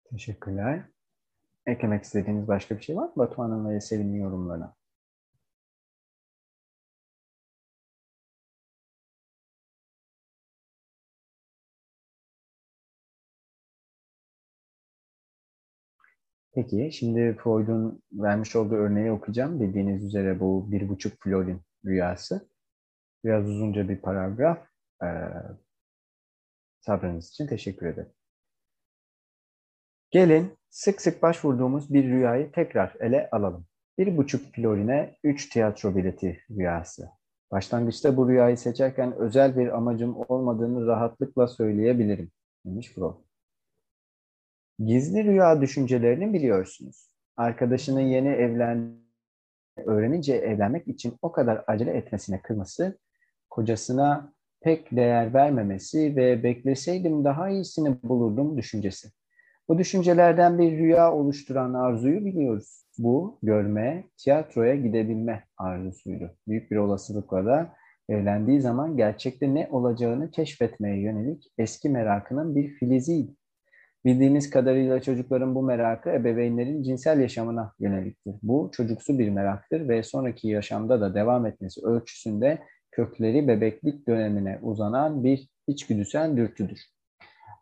Teşekkürler. 0.05 0.83
Eklemek 1.65 2.03
istediğiniz 2.03 2.47
başka 2.47 2.77
bir 2.77 2.83
şey 2.83 2.95
var 2.97 3.05
mı 3.05 3.13
Batuhan'ın 3.17 3.69
ve 3.69 3.81
Selim'in 3.81 4.21
yorumlarına? 4.21 4.75
Peki, 16.55 16.89
şimdi 16.93 17.37
Freud'un 17.43 18.01
vermiş 18.11 18.55
olduğu 18.55 18.75
örneği 18.75 19.11
okuyacağım. 19.11 19.61
Bildiğiniz 19.61 20.03
üzere 20.03 20.39
bu 20.39 20.71
bir 20.71 20.89
buçuk 20.89 21.23
florin 21.23 21.61
rüyası. 21.85 22.49
Biraz 23.23 23.49
uzunca 23.49 23.89
bir 23.89 23.97
paragraf. 23.97 24.67
Ee, 25.03 25.07
sabrınız 26.81 27.29
için 27.29 27.47
teşekkür 27.47 27.85
ederim. 27.85 28.11
Gelin 30.11 30.57
Sık 30.75 31.01
sık 31.01 31.21
başvurduğumuz 31.21 31.93
bir 31.93 32.03
rüyayı 32.03 32.51
tekrar 32.51 32.95
ele 32.99 33.29
alalım. 33.31 33.65
Bir 33.97 34.17
buçuk 34.17 34.55
florine 34.55 35.17
üç 35.23 35.49
tiyatro 35.49 35.95
bileti 35.95 36.41
rüyası. 36.51 37.09
Başlangıçta 37.51 38.17
bu 38.17 38.29
rüyayı 38.29 38.57
seçerken 38.57 39.13
özel 39.17 39.57
bir 39.57 39.77
amacım 39.77 40.15
olmadığını 40.27 40.87
rahatlıkla 40.87 41.47
söyleyebilirim, 41.47 42.31
demiş 42.65 42.93
Freud. 42.93 43.15
Gizli 44.79 45.23
rüya 45.23 45.61
düşüncelerini 45.61 46.33
biliyorsunuz. 46.33 47.07
Arkadaşının 47.37 48.01
yeni 48.01 48.27
evlen 48.27 48.95
öğrenince 49.77 50.35
evlenmek 50.35 50.87
için 50.87 51.13
o 51.21 51.31
kadar 51.31 51.63
acele 51.67 51.91
etmesine 51.91 52.41
kızması, 52.41 52.97
kocasına 53.49 54.33
pek 54.61 54.91
değer 54.91 55.33
vermemesi 55.33 56.15
ve 56.15 56.43
bekleseydim 56.43 57.23
daha 57.25 57.49
iyisini 57.49 58.03
bulurdum 58.03 58.57
düşüncesi. 58.57 59.09
Bu 59.69 59.77
düşüncelerden 59.77 60.59
bir 60.59 60.71
rüya 60.71 61.13
oluşturan 61.13 61.73
arzuyu 61.73 62.25
biliyoruz. 62.25 62.85
Bu 62.97 63.39
görme, 63.43 64.03
tiyatroya 64.17 64.75
gidebilme 64.75 65.43
arzusuydu. 65.57 66.31
Büyük 66.47 66.71
bir 66.71 66.77
olasılıkla 66.77 67.45
da 67.45 67.73
evlendiği 68.09 68.61
zaman 68.61 68.97
gerçekte 68.97 69.53
ne 69.53 69.67
olacağını 69.71 70.31
keşfetmeye 70.31 71.01
yönelik 71.01 71.51
eski 71.57 71.89
merakının 71.89 72.55
bir 72.55 72.69
filiziydi. 72.69 73.31
Bildiğimiz 74.05 74.49
kadarıyla 74.49 75.01
çocukların 75.01 75.55
bu 75.55 75.63
merakı 75.63 76.09
ebeveynlerin 76.09 76.83
cinsel 76.83 77.19
yaşamına 77.19 77.73
yöneliktir. 77.79 78.35
Bu 78.43 78.69
çocuksu 78.73 79.19
bir 79.19 79.29
meraktır 79.29 79.89
ve 79.89 80.03
sonraki 80.03 80.47
yaşamda 80.47 81.01
da 81.01 81.15
devam 81.15 81.45
etmesi 81.45 81.85
ölçüsünde 81.85 82.59
kökleri 82.91 83.47
bebeklik 83.47 84.07
dönemine 84.07 84.59
uzanan 84.61 85.23
bir 85.23 85.49
içgüdüsel 85.67 86.37
dürtüdür. 86.37 86.79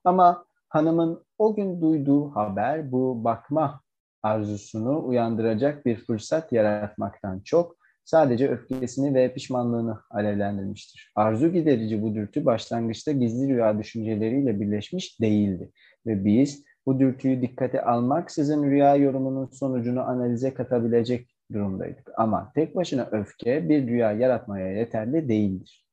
Ama 0.03 0.45
hanımın 0.70 1.26
o 1.38 1.56
gün 1.56 1.82
duyduğu 1.82 2.30
haber 2.36 2.91
bu 2.91 3.24
bakma 3.24 3.82
arzusunu 4.24 5.07
uyandıracak 5.07 5.86
bir 5.86 5.95
fırsat 5.95 6.52
yaratmaktan 6.52 7.40
çok 7.40 7.76
sadece 8.06 8.49
öfkesini 8.49 9.14
ve 9.14 9.34
pişmanlığını 9.34 9.99
alevlendirmiştir. 10.10 11.11
Arzu 11.15 11.53
giderici 11.53 12.02
bu 12.02 12.15
dürtü 12.15 12.45
başlangıçta 12.45 13.11
gizli 13.11 13.53
rüya 13.53 13.80
düşünceleriyle 13.80 14.60
birleşmiş 14.60 15.22
değildi 15.22 15.72
ve 16.05 16.25
biz 16.25 16.63
bu 16.85 16.99
dürtüyü 16.99 17.41
dikkate 17.41 17.81
almaksızın 17.81 18.63
rüya 18.63 18.95
yorumunun 18.95 19.45
sonucunu 19.45 20.01
analize 20.01 20.53
katabilecek 20.53 21.35
durumdaydık. 21.51 22.11
Ama 22.17 22.51
tek 22.55 22.75
başına 22.75 23.09
öfke 23.11 23.69
bir 23.69 23.88
rüya 23.88 24.11
yaratmaya 24.11 24.71
yeterli 24.71 25.30
değildir. 25.30 25.85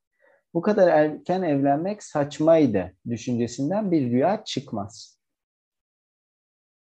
Bu 0.54 0.62
kadar 0.62 0.88
erken 0.88 1.42
evlenmek 1.42 2.02
saçmaydı 2.02 2.92
düşüncesinden 3.08 3.90
bir 3.90 4.10
rüya 4.10 4.44
çıkmaz. 4.44 5.20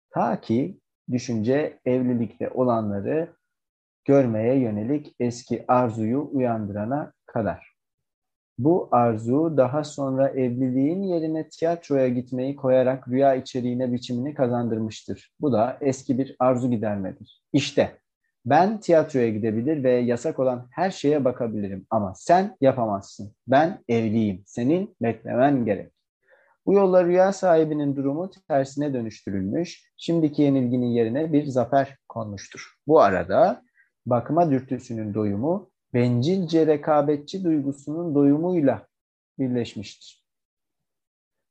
Ta 0.10 0.42
ki 0.42 0.80
düşünce 1.12 1.80
evlilikte 1.86 2.50
olanları 2.50 3.36
görmeye 4.06 4.60
yönelik 4.60 5.16
eski 5.20 5.66
arzuyu 5.68 6.30
uyandırana 6.32 7.14
kadar. 7.26 7.71
Bu 8.58 8.90
arzu 8.92 9.54
daha 9.58 9.84
sonra 9.84 10.30
evliliğin 10.30 11.04
yerine 11.04 11.50
tiyatroya 11.50 12.08
gitmeyi 12.08 12.56
koyarak 12.56 13.08
rüya 13.08 13.36
içeriğine 13.36 13.94
biçimini 13.94 14.34
kazandırmıştır. 14.34 15.34
Bu 15.42 15.52
da 15.52 15.78
eski 15.82 16.18
bir 16.18 16.36
arzu 16.40 16.72
gidermedir. 16.72 17.42
İşte 17.54 17.98
ben 18.46 18.80
tiyatroya 18.80 19.30
gidebilir 19.30 19.84
ve 19.84 19.92
yasak 19.92 20.40
olan 20.40 20.68
her 20.72 20.92
şeye 20.92 21.26
bakabilirim 21.26 21.86
ama 21.90 22.14
sen 22.16 22.58
yapamazsın. 22.62 23.36
Ben 23.48 23.84
evliyim. 23.88 24.44
Senin 24.46 24.96
beklemen 25.02 25.66
gerek. 25.66 25.92
Bu 26.66 26.74
yolla 26.74 27.06
rüya 27.06 27.34
sahibinin 27.34 27.96
durumu 27.96 28.30
tersine 28.48 28.94
dönüştürülmüş, 28.94 29.92
şimdiki 29.98 30.42
yenilginin 30.42 30.88
yerine 30.88 31.34
bir 31.34 31.46
zafer 31.46 31.98
konmuştur. 32.10 32.74
Bu 32.88 33.02
arada 33.02 33.62
bakma 34.06 34.52
dürtüsünün 34.52 35.14
doyumu 35.14 35.71
bencilce 35.94 36.68
rekabetçi 36.68 37.44
duygusunun 37.44 38.16
doyumuyla 38.16 38.88
birleşmiştir. 39.40 40.22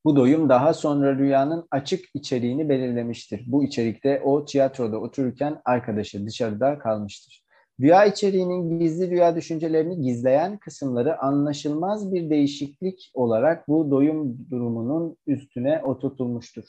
Bu 0.04 0.16
doyum 0.16 0.48
daha 0.48 0.74
sonra 0.74 1.18
rüyanın 1.18 1.68
açık 1.70 2.04
içeriğini 2.14 2.68
belirlemiştir. 2.68 3.44
Bu 3.46 3.64
içerikte 3.64 4.20
o 4.24 4.44
tiyatroda 4.44 5.00
otururken 5.00 5.60
arkadaşı 5.64 6.26
dışarıda 6.26 6.78
kalmıştır. 6.78 7.44
Rüya 7.80 8.04
içeriğinin 8.04 8.80
gizli 8.80 9.10
rüya 9.10 9.36
düşüncelerini 9.36 10.00
gizleyen 10.00 10.58
kısımları 10.58 11.22
anlaşılmaz 11.22 12.12
bir 12.14 12.30
değişiklik 12.30 13.10
olarak 13.14 13.68
bu 13.68 13.90
doyum 13.90 14.50
durumunun 14.50 15.16
üstüne 15.26 15.82
oturtulmuştur. 15.82 16.64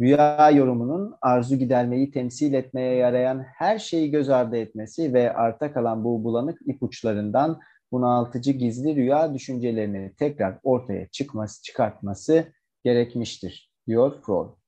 Rüya 0.00 0.50
yorumunun 0.50 1.14
arzu 1.20 1.56
gidermeyi 1.56 2.10
temsil 2.10 2.52
etmeye 2.54 2.94
yarayan 2.94 3.42
her 3.42 3.78
şeyi 3.78 4.10
göz 4.10 4.28
ardı 4.28 4.56
etmesi 4.56 5.14
ve 5.14 5.32
arta 5.34 5.72
kalan 5.72 6.04
bu 6.04 6.24
bulanık 6.24 6.58
ipuçlarından 6.66 7.60
bunaltıcı 7.92 8.52
gizli 8.52 8.96
rüya 8.96 9.34
düşüncelerini 9.34 10.14
tekrar 10.18 10.58
ortaya 10.62 11.08
çıkması, 11.08 11.62
çıkartması 11.62 12.52
gerekmiştir, 12.84 13.70
diyor 13.86 14.22
Freud. 14.22 14.65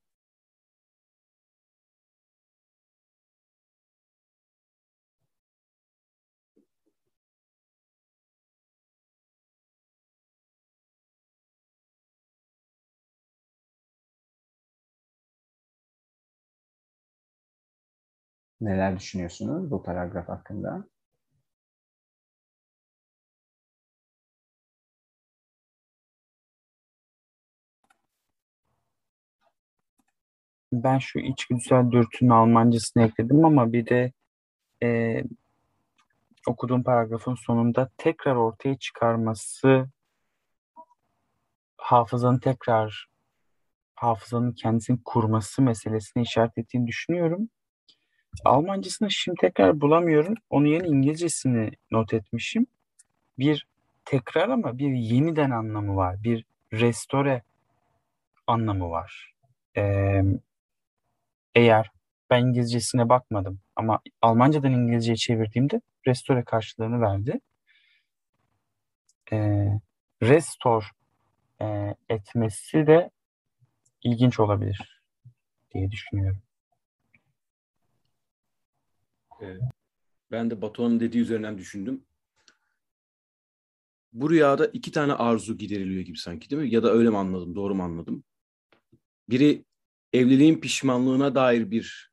Neler 18.61 18.99
düşünüyorsunuz 18.99 19.71
bu 19.71 19.83
paragraf 19.83 20.29
hakkında? 20.29 20.85
Ben 30.73 30.97
şu 30.97 31.19
içgüdüsel 31.19 31.91
dürtünün 31.91 32.29
Almancasını 32.29 33.03
ekledim 33.03 33.45
ama 33.45 33.73
bir 33.73 33.85
de 33.87 34.11
e, 34.83 35.21
okuduğum 36.47 36.83
paragrafın 36.83 37.35
sonunda 37.35 37.89
tekrar 37.97 38.35
ortaya 38.35 38.77
çıkarması 38.77 39.89
hafızanın 41.77 42.39
tekrar 42.39 43.07
hafızanın 43.95 44.51
kendisini 44.53 44.99
kurması 45.05 45.61
meselesine 45.61 46.23
işaret 46.23 46.57
ettiğini 46.57 46.87
düşünüyorum. 46.87 47.49
Almancasını 48.45 49.11
şimdi 49.11 49.37
tekrar 49.41 49.81
bulamıyorum. 49.81 50.35
Onun 50.49 50.65
yerine 50.65 50.87
İngilizcesini 50.87 51.71
not 51.91 52.13
etmişim. 52.13 52.67
Bir 53.39 53.67
tekrar 54.05 54.49
ama 54.49 54.77
bir 54.77 54.91
yeniden 54.91 55.51
anlamı 55.51 55.95
var. 55.95 56.23
Bir 56.23 56.45
restore 56.73 57.41
anlamı 58.47 58.89
var. 58.89 59.33
Ee, 59.77 60.21
eğer 61.55 61.91
ben 62.29 62.45
İngilizcesine 62.45 63.09
bakmadım 63.09 63.59
ama 63.75 63.99
Almancadan 64.21 64.71
İngilizceye 64.71 65.15
çevirdiğimde 65.15 65.81
restore 66.07 66.43
karşılığını 66.43 67.01
verdi. 67.01 67.39
Ee, 69.31 69.67
restore 70.23 70.85
e, 71.61 71.95
etmesi 72.09 72.87
de 72.87 73.09
ilginç 74.03 74.39
olabilir 74.39 75.01
diye 75.73 75.91
düşünüyorum. 75.91 76.41
Ben 80.31 80.51
de 80.51 80.61
Batuhan'ın 80.61 80.99
dediği 80.99 81.19
üzerinden 81.19 81.57
düşündüm. 81.57 82.05
Bu 84.13 84.29
rüyada 84.29 84.65
iki 84.65 84.91
tane 84.91 85.13
arzu 85.13 85.57
gideriliyor 85.57 86.01
gibi 86.01 86.17
sanki 86.17 86.49
değil 86.49 86.61
mi? 86.61 86.73
Ya 86.73 86.83
da 86.83 86.91
öyle 86.91 87.09
mi 87.09 87.17
anladım? 87.17 87.55
Doğru 87.55 87.75
mu 87.75 87.83
anladım? 87.83 88.23
Biri 89.29 89.65
evliliğin 90.13 90.59
pişmanlığına 90.59 91.35
dair 91.35 91.71
bir 91.71 92.11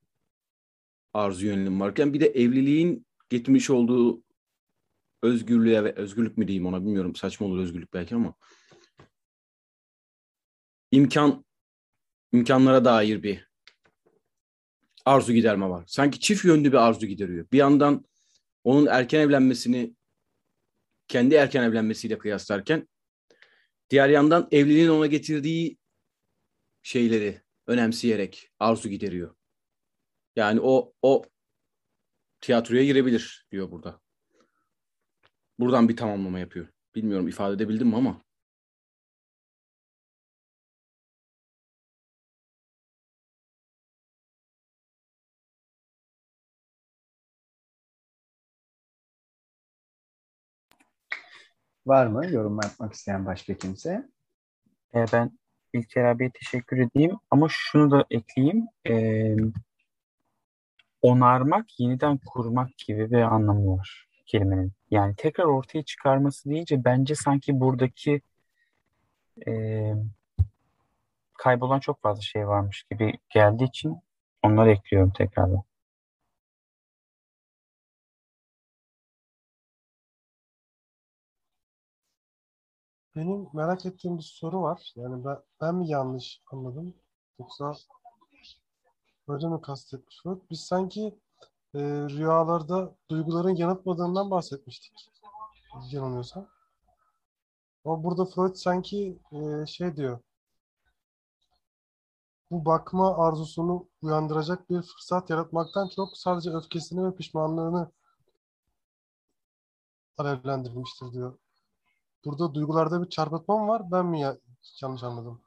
arzu 1.13 1.47
yönelim 1.47 1.81
varken 1.81 2.15
bir 2.15 2.21
de 2.21 2.27
evliliğin 2.27 3.07
getirmiş 3.29 3.71
olduğu 3.71 4.23
özgürlüğe 5.23 5.85
ve 5.85 5.93
özgürlük 5.93 6.39
mü 6.39 6.49
diyeyim 6.49 6.67
ona 6.67 6.81
bilmiyorum. 6.81 7.15
Saçma 7.17 7.47
olur 7.47 7.59
özgürlük 7.59 7.95
belki 7.95 8.15
ama 8.15 8.35
imkan 10.91 11.45
imkanlara 12.33 12.85
dair 12.85 13.23
bir 13.23 13.51
arzu 15.07 15.33
giderme 15.33 15.69
var. 15.69 15.85
Sanki 15.87 16.21
çift 16.21 16.45
yönlü 16.45 16.73
bir 16.73 16.77
arzu 16.77 17.07
gideriyor. 17.07 17.47
Bir 17.53 17.59
yandan 17.59 18.05
onun 18.65 18.87
erken 18.87 19.21
evlenmesini 19.21 19.95
kendi 21.09 21.35
erken 21.35 21.63
evlenmesiyle 21.63 22.19
kıyaslarken 22.19 22.89
diğer 23.91 24.09
yandan 24.09 24.49
evliliğin 24.51 24.89
ona 24.89 25.07
getirdiği 25.07 25.79
şeyleri 26.83 27.43
önemseyerek 27.67 28.51
arzu 28.59 28.89
gideriyor. 28.89 29.37
Yani 30.37 30.61
o 30.63 30.93
o 31.03 31.25
tiyatroya 32.41 32.85
girebilir 32.85 33.47
diyor 33.51 33.71
burada. 33.71 34.01
Buradan 35.59 35.89
bir 35.89 35.97
tamamlama 35.97 36.39
yapıyor. 36.39 36.69
Bilmiyorum 36.95 37.29
ifade 37.29 37.55
edebildim 37.55 37.89
mi 37.89 37.97
ama. 37.97 38.26
Var 51.87 52.07
mı 52.07 52.27
yorum 52.27 52.59
yapmak 52.63 52.93
isteyen 52.93 53.27
başka 53.27 53.55
kimse? 53.55 54.09
E, 54.95 55.05
ben 55.13 55.39
İlker 55.73 56.05
abiye 56.05 56.31
teşekkür 56.31 56.79
edeyim 56.79 57.17
ama 57.31 57.47
şunu 57.51 57.91
da 57.91 58.05
ekleyeyim. 58.11 58.67
E, 58.89 59.37
onarmak, 61.03 61.81
yeniden 61.81 62.19
kurmak 62.27 62.79
gibi 62.79 63.11
bir 63.11 63.21
anlamı 63.23 63.77
var 63.77 64.07
kelimenin. 64.27 64.73
Yani 64.91 65.15
tekrar 65.17 65.45
ortaya 65.45 65.83
çıkarması 65.83 66.51
deyince 66.51 66.85
bence 66.85 67.15
sanki 67.15 67.61
buradaki 67.61 68.21
e, 69.47 69.53
kaybolan 71.35 71.81
çok 71.81 72.03
fazla 72.03 72.23
şey 72.23 72.49
varmış 72.49 72.85
gibi 72.91 73.13
geldiği 73.31 73.65
için 73.65 73.97
onları 74.43 74.71
ekliyorum 74.71 75.11
tekrardan. 75.11 75.63
Benim 83.17 83.49
merak 83.53 83.87
ettiğim 83.87 84.19
bir 84.19 84.23
soru 84.23 84.63
var. 84.63 84.93
Yani 84.97 85.25
ben, 85.25 85.39
ben 85.61 85.75
mi 85.75 85.89
yanlış 85.89 86.43
anladım? 86.53 86.95
Yoksa 87.39 87.75
öyle 89.29 89.49
mi 89.49 89.61
kastetmiş 89.61 90.21
Freud? 90.23 90.41
Biz 90.51 90.61
sanki 90.61 91.19
e, 91.75 91.79
rüyalarda 91.81 92.95
duyguların 93.11 93.57
yanıtmadığından 93.57 94.31
bahsetmiştik. 94.31 94.93
Yanılmıyorsam. 95.91 96.47
Ama 97.85 98.05
burada 98.05 98.25
Freud 98.25 98.55
sanki 98.55 99.19
e, 99.33 99.67
şey 99.67 99.97
diyor. 99.97 100.19
Bu 102.51 102.65
bakma 102.65 103.17
arzusunu 103.27 103.89
uyandıracak 104.03 104.71
bir 104.71 104.83
fırsat 104.83 105.31
yaratmaktan 105.31 105.89
çok 105.89 106.17
sadece 106.17 106.51
öfkesini 106.51 107.05
ve 107.05 107.15
pişmanlığını 107.17 107.93
alevlendirmiştir 110.19 111.13
diyor. 111.13 111.39
Burada 112.27 112.55
duygularda 112.55 113.03
bir 113.05 113.09
çarpıtma 113.09 113.59
mı 113.59 113.69
var? 113.69 113.83
Ben 113.93 114.07
mi 114.07 114.21
ya- 114.21 114.39
yanlış 114.83 115.03
anladım? 115.03 115.43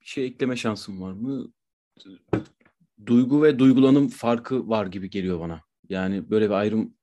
Bir 0.00 0.06
şey 0.06 0.26
ekleme 0.26 0.56
şansım 0.56 1.00
var 1.02 1.12
mı? 1.12 1.52
Duygu 3.06 3.42
ve 3.42 3.58
duygulanım 3.58 4.08
farkı 4.08 4.68
var 4.68 4.86
gibi 4.86 5.10
geliyor 5.10 5.40
bana. 5.40 5.60
Yani 5.88 6.30
böyle 6.30 6.46
bir 6.46 6.54
ayrım 6.54 6.94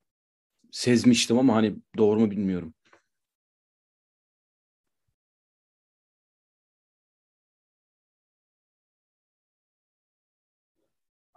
sezmiştim 0.71 1.37
ama 1.37 1.55
hani 1.55 1.75
doğru 1.97 2.19
mu 2.19 2.31
bilmiyorum. 2.31 2.73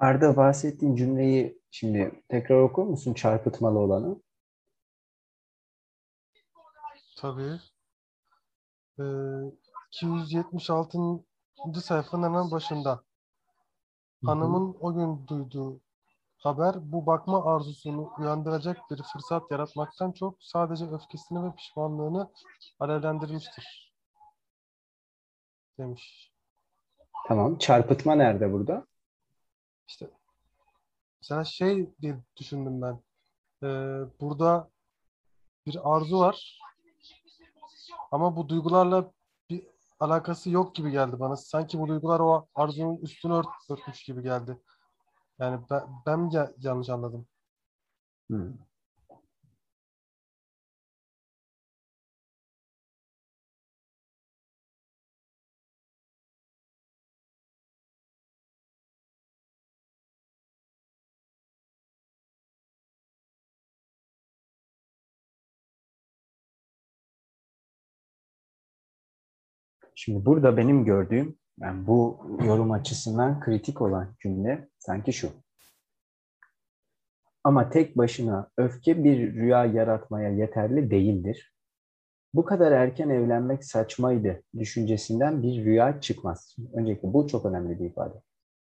Arda 0.01 0.37
bahsettiğin 0.37 0.97
cümleyi 0.97 1.61
şimdi 1.71 2.23
tekrar 2.29 2.61
okur 2.61 2.85
musun 2.85 3.15
çarpıtmalı 3.15 3.79
olanı? 3.79 4.23
Tabii. 7.17 7.61
Ee, 8.99 9.03
276. 9.89 10.99
sayfanın 11.83 12.23
hemen 12.23 12.51
başında. 12.51 13.03
Hanımın 14.25 14.77
o 14.81 14.95
gün 14.95 15.27
duyduğu 15.27 15.81
haber 16.39 16.93
bu 16.93 17.07
bakma 17.07 17.55
arzusunu 17.55 18.13
uyandıracak 18.19 18.79
bir 18.91 19.03
fırsat 19.13 19.51
yaratmaktan 19.51 20.13
çok 20.13 20.37
sadece 20.41 20.85
öfkesini 20.85 21.43
ve 21.43 21.55
pişmanlığını 21.55 22.31
alevlendirmiştir. 22.79 23.95
Demiş. 25.79 26.33
Tamam. 27.29 27.59
Çarpıtma 27.59 28.15
nerede 28.15 28.53
burada? 28.53 28.90
İşte 29.91 30.11
mesela 31.21 31.45
şey 31.45 31.91
diye 32.03 32.17
düşündüm 32.37 32.83
ben. 32.83 33.03
Ee, 33.63 34.01
burada 34.21 34.71
bir 35.67 35.97
arzu 35.97 36.19
var 36.19 36.61
ama 38.11 38.37
bu 38.37 38.49
duygularla 38.49 39.13
bir 39.51 39.67
alakası 40.01 40.51
yok 40.51 40.75
gibi 40.75 40.91
geldi 40.91 41.21
bana. 41.21 41.37
Sanki 41.37 41.79
bu 41.81 41.89
duygular 41.89 42.21
o 42.21 42.49
arzunun 42.55 42.97
üstünü 42.97 43.33
ört, 43.33 43.47
örtmüş 43.71 44.05
gibi 44.05 44.23
geldi. 44.23 44.63
Yani 45.39 45.61
ben, 45.71 45.83
ben 46.07 46.21
mi 46.21 46.35
ya- 46.35 46.53
yanlış 46.59 46.89
anladım? 46.89 47.27
Hmm. 48.29 48.53
Şimdi 70.03 70.25
burada 70.27 70.57
benim 70.57 70.85
gördüğüm, 70.85 71.37
yani 71.61 71.87
bu 71.87 72.27
yorum 72.45 72.71
açısından 72.71 73.41
kritik 73.41 73.83
olan 73.83 74.17
cümle 74.23 74.69
sanki 74.79 75.13
şu. 75.13 75.31
Ama 77.45 77.71
tek 77.71 77.99
başına 77.99 78.51
öfke 78.57 79.05
bir 79.05 79.35
rüya 79.35 79.65
yaratmaya 79.65 80.31
yeterli 80.31 80.91
değildir. 80.91 81.55
Bu 82.35 82.45
kadar 82.45 82.73
erken 82.73 83.09
evlenmek 83.09 83.65
saçmaydı 83.65 84.43
düşüncesinden 84.59 85.43
bir 85.43 85.65
rüya 85.65 86.01
çıkmaz. 86.01 86.57
Öncelikle 86.75 87.13
bu 87.13 87.29
çok 87.29 87.47
önemli 87.47 87.81
bir 87.81 87.85
ifade. 87.85 88.23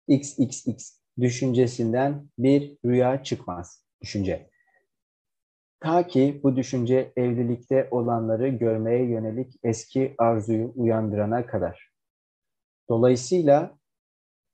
XXX 0.08 0.98
düşüncesinden 1.20 2.28
bir 2.38 2.78
rüya 2.84 3.22
çıkmaz 3.22 3.84
düşünce. 4.02 4.50
Ta 5.80 6.06
ki 6.06 6.40
bu 6.42 6.56
düşünce 6.56 7.12
evlilikte 7.16 7.88
olanları 7.90 8.48
görmeye 8.48 9.04
yönelik 9.04 9.54
eski 9.62 10.14
arzuyu 10.18 10.72
uyandırana 10.76 11.46
kadar. 11.46 11.90
Dolayısıyla 12.88 13.78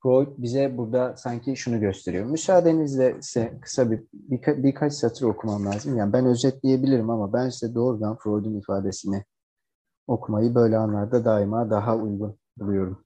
Freud 0.03 0.27
bize 0.37 0.77
burada 0.77 1.17
sanki 1.17 1.55
şunu 1.55 1.79
gösteriyor. 1.79 2.25
Müsaadenizle 2.25 3.21
size 3.21 3.59
kısa 3.61 3.91
bir 3.91 4.03
birka, 4.13 4.63
birkaç 4.63 4.93
satır 4.93 5.25
okumam 5.25 5.65
lazım. 5.65 5.97
Yani 5.97 6.13
ben 6.13 6.25
özetleyebilirim 6.25 7.09
ama 7.09 7.33
ben 7.33 7.49
size 7.49 7.75
doğrudan 7.75 8.17
Freud'un 8.17 8.59
ifadesini 8.59 9.23
okumayı 10.07 10.55
böyle 10.55 10.77
anlarda 10.77 11.25
daima 11.25 11.69
daha 11.69 11.95
uygun 11.95 12.39
buluyorum. 12.57 13.05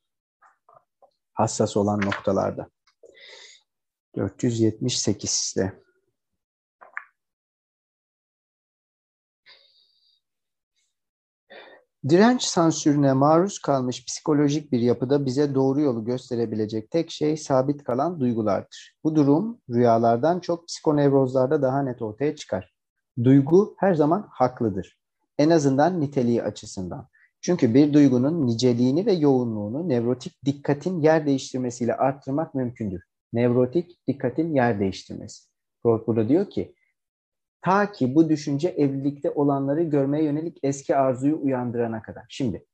Hassas 1.33 1.77
olan 1.77 2.01
noktalarda. 2.01 2.69
478'de. 4.15 5.81
Direnç 12.09 12.41
sansürüne 12.43 13.13
maruz 13.13 13.59
kalmış 13.59 14.05
psikolojik 14.05 14.71
bir 14.71 14.79
yapıda 14.79 15.25
bize 15.25 15.55
doğru 15.55 15.81
yolu 15.81 16.05
gösterebilecek 16.05 16.91
tek 16.91 17.11
şey 17.11 17.37
sabit 17.37 17.83
kalan 17.83 18.19
duygulardır. 18.19 18.95
Bu 19.03 19.15
durum 19.15 19.59
rüyalardan 19.69 20.39
çok 20.39 20.67
psikonevrozlarda 20.67 21.61
daha 21.61 21.81
net 21.83 22.01
ortaya 22.01 22.35
çıkar. 22.35 22.73
Duygu 23.23 23.75
her 23.77 23.93
zaman 23.93 24.27
haklıdır. 24.31 24.99
En 25.37 25.49
azından 25.49 26.01
niteliği 26.01 26.43
açısından. 26.43 27.07
Çünkü 27.41 27.73
bir 27.73 27.93
duygunun 27.93 28.47
niceliğini 28.47 29.05
ve 29.05 29.13
yoğunluğunu 29.13 29.89
nevrotik 29.89 30.45
dikkatin 30.45 30.99
yer 30.99 31.25
değiştirmesiyle 31.25 31.95
arttırmak 31.95 32.55
mümkündür. 32.55 33.01
Nevrotik 33.33 34.07
dikkatin 34.07 34.55
yer 34.55 34.79
değiştirmesi. 34.79 35.43
Freud 35.83 36.07
burada 36.07 36.29
diyor 36.29 36.49
ki, 36.49 36.75
Ta 37.61 37.91
ki 37.91 38.15
bu 38.15 38.29
düşünce 38.29 38.69
evlilikte 38.69 39.31
olanları 39.31 39.83
görmeye 39.83 40.23
yönelik 40.23 40.59
eski 40.63 40.95
arzuyu 40.95 41.41
uyandırana 41.41 42.01
kadar. 42.01 42.25
Şimdi 42.29 42.65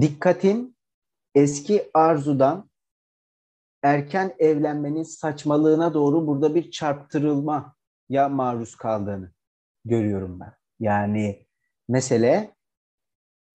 dikkatin 0.00 0.76
eski 1.34 1.90
arzudan 1.94 2.70
erken 3.82 4.34
evlenmenin 4.38 5.02
saçmalığına 5.02 5.94
doğru 5.94 6.26
burada 6.26 6.54
bir 6.54 6.70
çarptırılma 6.70 7.76
ya 8.08 8.28
maruz 8.28 8.76
kaldığını 8.76 9.32
görüyorum 9.84 10.40
ben. 10.40 10.52
Yani 10.80 11.46
mesele 11.88 12.54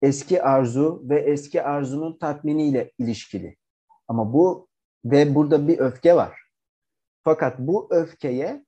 eski 0.02 0.42
arzu 0.42 1.02
ve 1.04 1.20
eski 1.20 1.62
arzunun 1.62 2.18
tatminiyle 2.18 2.92
ilişkili. 2.98 3.56
Ama 4.08 4.32
bu 4.32 4.68
ve 5.04 5.34
burada 5.34 5.68
bir 5.68 5.78
öfke 5.78 6.16
var. 6.16 6.42
Fakat 7.24 7.58
bu 7.58 7.88
öfkeye 7.90 8.64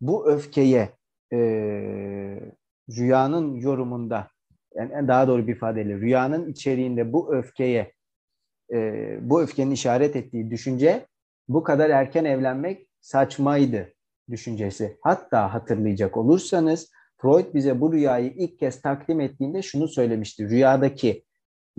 bu 0.00 0.26
öfkeye 0.30 0.88
e, 1.32 1.38
rüyanın 2.90 3.54
yorumunda 3.54 4.30
yani 4.74 5.08
daha 5.08 5.28
doğru 5.28 5.46
bir 5.46 5.56
ifadeyle 5.56 5.94
rüyanın 5.94 6.48
içeriğinde 6.52 7.12
bu 7.12 7.34
öfkeye 7.34 7.92
e, 8.72 8.78
bu 9.20 9.42
öfkenin 9.42 9.70
işaret 9.70 10.16
ettiği 10.16 10.50
düşünce 10.50 11.06
bu 11.48 11.62
kadar 11.62 11.90
erken 11.90 12.24
evlenmek 12.24 12.88
saçmaydı 13.00 13.92
düşüncesi. 14.30 14.98
Hatta 15.02 15.54
hatırlayacak 15.54 16.16
olursanız 16.16 16.90
Freud 17.20 17.54
bize 17.54 17.80
bu 17.80 17.92
rüyayı 17.92 18.30
ilk 18.30 18.58
kez 18.58 18.82
takdim 18.82 19.20
ettiğinde 19.20 19.62
şunu 19.62 19.88
söylemişti. 19.88 20.48
Rüyadaki, 20.48 21.24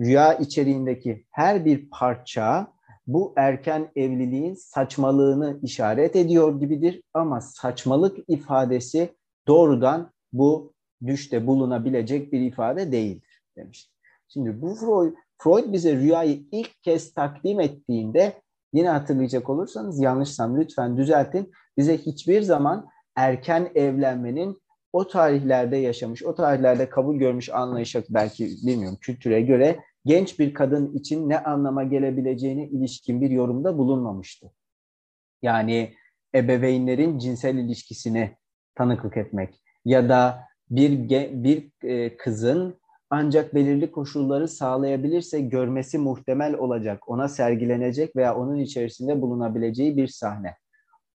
rüya 0.00 0.34
içeriğindeki 0.34 1.26
her 1.30 1.64
bir 1.64 1.90
parça 1.90 2.72
bu 3.12 3.32
erken 3.36 3.90
evliliğin 3.96 4.54
saçmalığını 4.54 5.58
işaret 5.62 6.16
ediyor 6.16 6.60
gibidir 6.60 7.02
ama 7.14 7.40
saçmalık 7.40 8.18
ifadesi 8.28 9.08
doğrudan 9.48 10.12
bu 10.32 10.72
düşte 11.06 11.46
bulunabilecek 11.46 12.32
bir 12.32 12.40
ifade 12.40 12.92
değildir 12.92 13.42
demiştir. 13.56 13.94
Şimdi 14.28 14.62
bu 14.62 14.74
Freud, 14.74 15.14
Freud 15.38 15.72
bize 15.72 15.96
rüyayı 15.96 16.42
ilk 16.52 16.82
kez 16.82 17.14
takdim 17.14 17.60
ettiğinde 17.60 18.32
yine 18.72 18.88
hatırlayacak 18.88 19.50
olursanız 19.50 20.00
yanlışsam 20.00 20.60
lütfen 20.60 20.96
düzeltin. 20.96 21.52
Bize 21.78 21.98
hiçbir 21.98 22.42
zaman 22.42 22.88
erken 23.16 23.70
evlenmenin 23.74 24.58
o 24.92 25.08
tarihlerde 25.08 25.76
yaşamış, 25.76 26.24
o 26.24 26.34
tarihlerde 26.34 26.88
kabul 26.88 27.16
görmüş 27.16 27.50
anlayışa 27.50 28.02
belki 28.10 28.44
bilmiyorum 28.66 28.98
kültüre 29.00 29.40
göre 29.40 29.78
genç 30.06 30.38
bir 30.38 30.54
kadın 30.54 30.94
için 30.94 31.28
ne 31.28 31.38
anlama 31.38 31.84
gelebileceğine 31.84 32.66
ilişkin 32.66 33.20
bir 33.20 33.30
yorumda 33.30 33.78
bulunmamıştı. 33.78 34.50
Yani 35.42 35.94
ebeveynlerin 36.34 37.18
cinsel 37.18 37.54
ilişkisini 37.54 38.36
tanıklık 38.74 39.16
etmek 39.16 39.62
ya 39.84 40.08
da 40.08 40.44
bir 40.70 41.08
bir 41.44 41.70
e, 41.82 42.16
kızın 42.16 42.80
ancak 43.10 43.54
belirli 43.54 43.90
koşulları 43.92 44.48
sağlayabilirse 44.48 45.40
görmesi 45.40 45.98
muhtemel 45.98 46.54
olacak, 46.54 47.08
ona 47.08 47.28
sergilenecek 47.28 48.16
veya 48.16 48.36
onun 48.36 48.56
içerisinde 48.56 49.20
bulunabileceği 49.20 49.96
bir 49.96 50.08
sahne. 50.08 50.56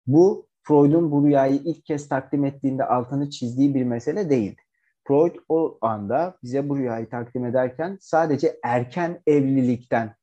Bu 0.08 0.48
Freud'un 0.64 1.12
bu 1.12 1.28
rüyayı 1.28 1.56
ilk 1.56 1.86
kez 1.86 2.10
takdim 2.10 2.46
ettiğinde 2.46 2.86
altını 2.86 3.30
çizdiği 3.30 3.76
bir 3.76 3.84
mesele 3.84 4.30
değildi. 4.30 4.62
Freud 5.08 5.36
o 5.50 5.78
anda 5.82 6.38
bize 6.44 6.70
bu 6.70 6.78
rüyayı 6.78 7.10
takdim 7.10 7.46
ederken 7.46 7.98
sadece 8.02 8.60
erken 8.64 9.22
evlilikten 9.28 10.16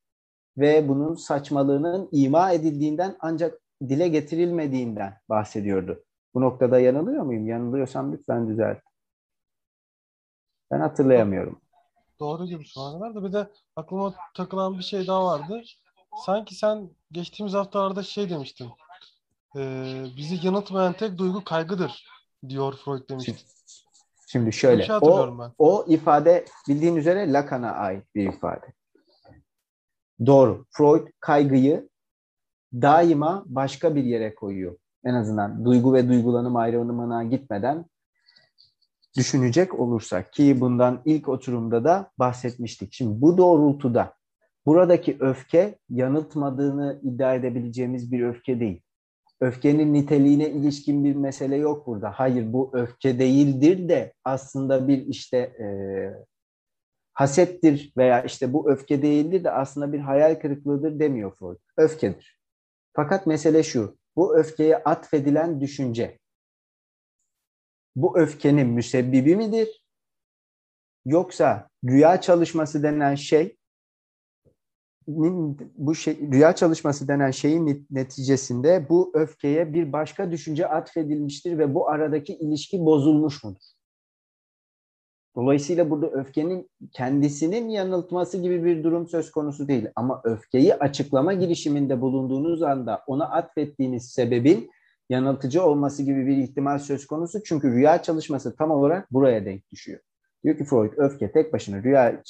ve 0.57 0.87
bunun 0.89 1.15
saçmalığının 1.15 2.09
ima 2.11 2.51
edildiğinden 2.51 3.17
ancak 3.19 3.61
dile 3.89 4.07
getirilmediğinden 4.07 5.17
bahsediyordu. 5.29 6.03
Bu 6.33 6.41
noktada 6.41 6.79
yanılıyor 6.79 7.23
muyum? 7.23 7.47
Yanılıyorsam 7.47 8.13
lütfen 8.13 8.49
düzelt. 8.49 8.77
Ben 10.71 10.79
hatırlayamıyorum. 10.79 11.61
Doğru 12.19 12.45
gibi 12.45 12.65
şu 12.65 12.81
ana 12.81 12.99
kadar 12.99 13.15
da 13.15 13.27
bir 13.27 13.33
de 13.33 13.47
aklıma 13.75 14.13
takılan 14.33 14.77
bir 14.77 14.83
şey 14.83 15.07
daha 15.07 15.25
vardı. 15.25 15.61
Sanki 16.25 16.55
sen 16.55 16.89
geçtiğimiz 17.11 17.53
haftalarda 17.53 18.03
şey 18.03 18.29
demiştin. 18.29 18.69
E, 19.55 19.59
bizi 20.17 20.47
yanıltmayan 20.47 20.93
tek 20.93 21.17
duygu 21.17 21.43
kaygıdır 21.43 22.07
diyor 22.49 22.73
Freud 22.85 23.09
demiştin. 23.09 23.37
Şimdi 24.33 24.53
şöyle, 24.53 24.83
şey 24.83 24.95
o, 25.01 25.39
ben. 25.39 25.51
o 25.57 25.85
ifade 25.87 26.45
bildiğin 26.69 26.95
üzere 26.95 27.33
Lacan'a 27.33 27.71
ait 27.71 28.15
bir 28.15 28.29
ifade. 28.29 28.65
Doğru. 30.25 30.65
Freud 30.69 31.07
kaygıyı 31.19 31.89
daima 32.73 33.43
başka 33.45 33.95
bir 33.95 34.03
yere 34.03 34.35
koyuyor. 34.35 34.77
En 35.05 35.13
azından 35.13 35.65
duygu 35.65 35.93
ve 35.93 36.07
duygulanım 36.07 36.55
ayrımına 36.55 37.23
gitmeden 37.23 37.85
düşünecek 39.17 39.79
olursak 39.79 40.33
ki 40.33 40.61
bundan 40.61 41.01
ilk 41.05 41.29
oturumda 41.29 41.83
da 41.83 42.11
bahsetmiştik. 42.19 42.93
Şimdi 42.93 43.21
bu 43.21 43.37
doğrultuda 43.37 44.13
buradaki 44.65 45.17
öfke 45.19 45.79
yanıltmadığını 45.89 46.99
iddia 47.03 47.35
edebileceğimiz 47.35 48.11
bir 48.11 48.23
öfke 48.23 48.59
değil. 48.59 48.81
Öfkenin 49.43 49.93
niteliğine 49.93 50.49
ilişkin 50.49 51.03
bir 51.03 51.15
mesele 51.15 51.55
yok 51.55 51.87
burada. 51.87 52.11
Hayır 52.11 52.53
bu 52.53 52.71
öfke 52.73 53.19
değildir 53.19 53.89
de 53.89 54.13
aslında 54.23 54.87
bir 54.87 55.05
işte 55.07 55.37
e, 55.37 55.67
hasettir 57.13 57.93
veya 57.97 58.23
işte 58.23 58.53
bu 58.53 58.71
öfke 58.71 59.01
değildir 59.01 59.43
de 59.43 59.51
aslında 59.51 59.93
bir 59.93 59.99
hayal 59.99 60.35
kırıklığıdır 60.35 60.99
demiyor 60.99 61.35
Freud. 61.35 61.57
Öfkedir. 61.77 62.39
Fakat 62.93 63.27
mesele 63.27 63.63
şu, 63.63 63.97
bu 64.15 64.37
öfkeye 64.37 64.77
atfedilen 64.77 65.61
düşünce 65.61 66.19
bu 67.95 68.19
öfkenin 68.19 68.67
müsebbibi 68.67 69.35
midir? 69.35 69.85
Yoksa 71.05 71.69
rüya 71.85 72.21
çalışması 72.21 72.83
denen 72.83 73.15
şey 73.15 73.57
bu 75.07 75.95
şey, 75.95 76.17
rüya 76.31 76.55
çalışması 76.55 77.07
denen 77.07 77.31
şeyin 77.31 77.87
neticesinde 77.91 78.85
bu 78.89 79.11
öfkeye 79.13 79.73
bir 79.73 79.93
başka 79.93 80.31
düşünce 80.31 80.67
atfedilmiştir 80.67 81.57
ve 81.57 81.75
bu 81.75 81.89
aradaki 81.89 82.33
ilişki 82.33 82.85
bozulmuş 82.85 83.43
mudur? 83.43 83.63
Dolayısıyla 85.35 85.89
burada 85.89 86.07
öfkenin 86.07 86.69
kendisinin 86.91 87.69
yanıltması 87.69 88.37
gibi 88.37 88.63
bir 88.63 88.83
durum 88.83 89.07
söz 89.07 89.31
konusu 89.31 89.67
değil. 89.67 89.87
Ama 89.95 90.21
öfkeyi 90.23 90.75
açıklama 90.75 91.33
girişiminde 91.33 92.01
bulunduğunuz 92.01 92.63
anda 92.63 93.03
ona 93.07 93.29
atfettiğiniz 93.29 94.11
sebebin 94.11 94.71
yanıltıcı 95.09 95.63
olması 95.63 96.03
gibi 96.03 96.27
bir 96.27 96.37
ihtimal 96.37 96.79
söz 96.79 97.07
konusu. 97.07 97.43
Çünkü 97.43 97.71
rüya 97.71 98.01
çalışması 98.01 98.55
tam 98.55 98.71
olarak 98.71 99.13
buraya 99.13 99.45
denk 99.45 99.71
düşüyor. 99.71 99.99
Diyor 100.43 100.57
ki 100.57 100.63
Freud 100.63 100.93
öfke 100.97 101.31
tek 101.31 101.53
başına 101.53 101.83
rüya, 101.83 102.21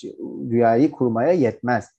rüyayı 0.50 0.92
kurmaya 0.92 1.32
yetmez. 1.32 1.90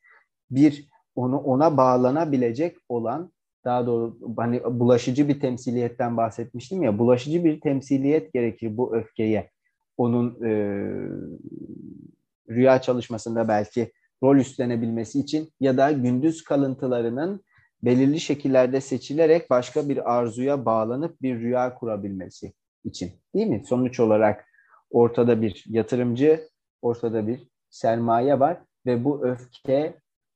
Bir 0.54 0.88
onu 1.14 1.38
ona 1.38 1.76
bağlanabilecek 1.76 2.76
olan 2.88 3.32
daha 3.64 3.86
doğru 3.86 4.18
hani 4.36 4.64
bulaşıcı 4.64 5.28
bir 5.28 5.40
temsiliyetten 5.40 6.16
bahsetmiştim 6.16 6.82
ya 6.82 6.98
bulaşıcı 6.98 7.44
bir 7.44 7.60
temsiliyet 7.60 8.32
gerekir 8.32 8.76
bu 8.76 8.96
öfkeye. 8.96 9.50
Onun 9.96 10.44
e, 10.44 10.50
rüya 12.48 12.80
çalışmasında 12.80 13.48
belki 13.48 13.92
rol 14.22 14.36
üstlenebilmesi 14.36 15.20
için 15.20 15.52
ya 15.60 15.76
da 15.76 15.92
gündüz 15.92 16.44
kalıntılarının 16.44 17.44
belirli 17.82 18.20
şekillerde 18.20 18.80
seçilerek 18.80 19.50
başka 19.50 19.88
bir 19.88 20.14
arzuya 20.14 20.64
bağlanıp 20.64 21.22
bir 21.22 21.40
rüya 21.40 21.74
kurabilmesi 21.74 22.52
için. 22.84 23.12
Değil 23.34 23.46
mi? 23.46 23.62
Sonuç 23.66 24.00
olarak 24.00 24.46
ortada 24.90 25.42
bir 25.42 25.64
yatırımcı, 25.68 26.48
ortada 26.82 27.26
bir 27.26 27.48
sermaye 27.70 28.40
var 28.40 28.58
ve 28.86 29.04
bu 29.04 29.26
öfke 29.26 29.94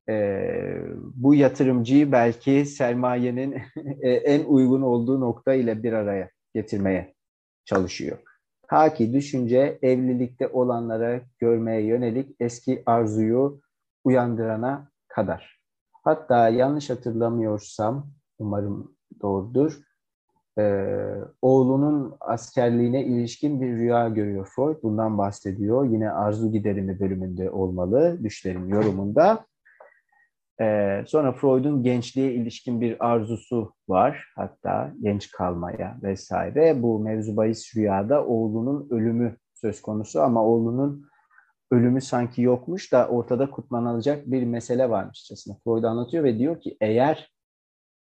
e, 0.09 0.45
bu 1.15 1.35
yatırımcıyı 1.35 2.13
belki 2.13 2.67
sermayenin 2.67 3.53
e, 4.01 4.11
en 4.11 4.45
uygun 4.45 4.83
olduğu 4.83 5.21
nokta 5.21 5.55
ile 5.55 5.83
bir 5.83 5.93
araya 5.93 6.31
getirmeye 6.55 7.15
çalışıyor. 7.65 8.19
Ta 8.69 8.95
ki 8.95 9.13
düşünce 9.13 9.79
evlilikte 9.83 10.49
olanlara 10.49 11.21
görmeye 11.39 11.83
yönelik 11.83 12.37
eski 12.41 12.83
arzuyu 12.87 13.61
uyandırana 14.05 14.91
kadar. 15.09 15.59
Hatta 16.05 16.49
yanlış 16.49 16.91
hatırlamıyorsam, 16.91 18.07
umarım 18.39 18.95
doğrudur, 19.23 19.81
e, 20.59 20.85
oğlunun 21.43 22.17
askerliğine 22.21 23.05
ilişkin 23.05 23.61
bir 23.61 23.69
rüya 23.69 24.09
görüyor 24.09 24.49
Freud. 24.57 24.83
Bundan 24.83 25.19
bahsediyor. 25.19 25.85
Yine 25.85 26.11
arzu 26.11 26.53
giderimi 26.53 27.01
bölümünde 27.01 27.51
olmalı, 27.51 28.19
düşlerin 28.25 28.69
yorumunda. 28.69 29.47
E, 30.61 31.05
sonra 31.07 31.33
Freud'un 31.33 31.83
gençliğe 31.83 32.33
ilişkin 32.33 32.81
bir 32.81 33.07
arzusu 33.07 33.73
var. 33.89 34.25
Hatta 34.37 34.93
genç 35.03 35.31
kalmaya 35.31 35.99
vesaire. 36.03 36.83
Bu 36.83 36.99
mevzu 36.99 37.37
bahis 37.37 37.77
rüyada 37.77 38.27
oğlunun 38.27 38.89
ölümü 38.91 39.37
söz 39.55 39.83
konusu 39.83 40.21
ama 40.21 40.45
oğlunun 40.45 41.09
ölümü 41.71 42.01
sanki 42.01 42.43
yokmuş 42.43 42.93
da 42.93 43.09
ortada 43.09 43.51
kutlanılacak 43.51 44.27
bir 44.27 44.45
mesele 44.45 44.91
varmışçasına 44.91 45.57
Freud 45.65 45.85
anlatıyor 45.85 46.25
ve 46.25 46.39
diyor 46.39 46.61
ki 46.61 46.77
eğer 46.81 47.33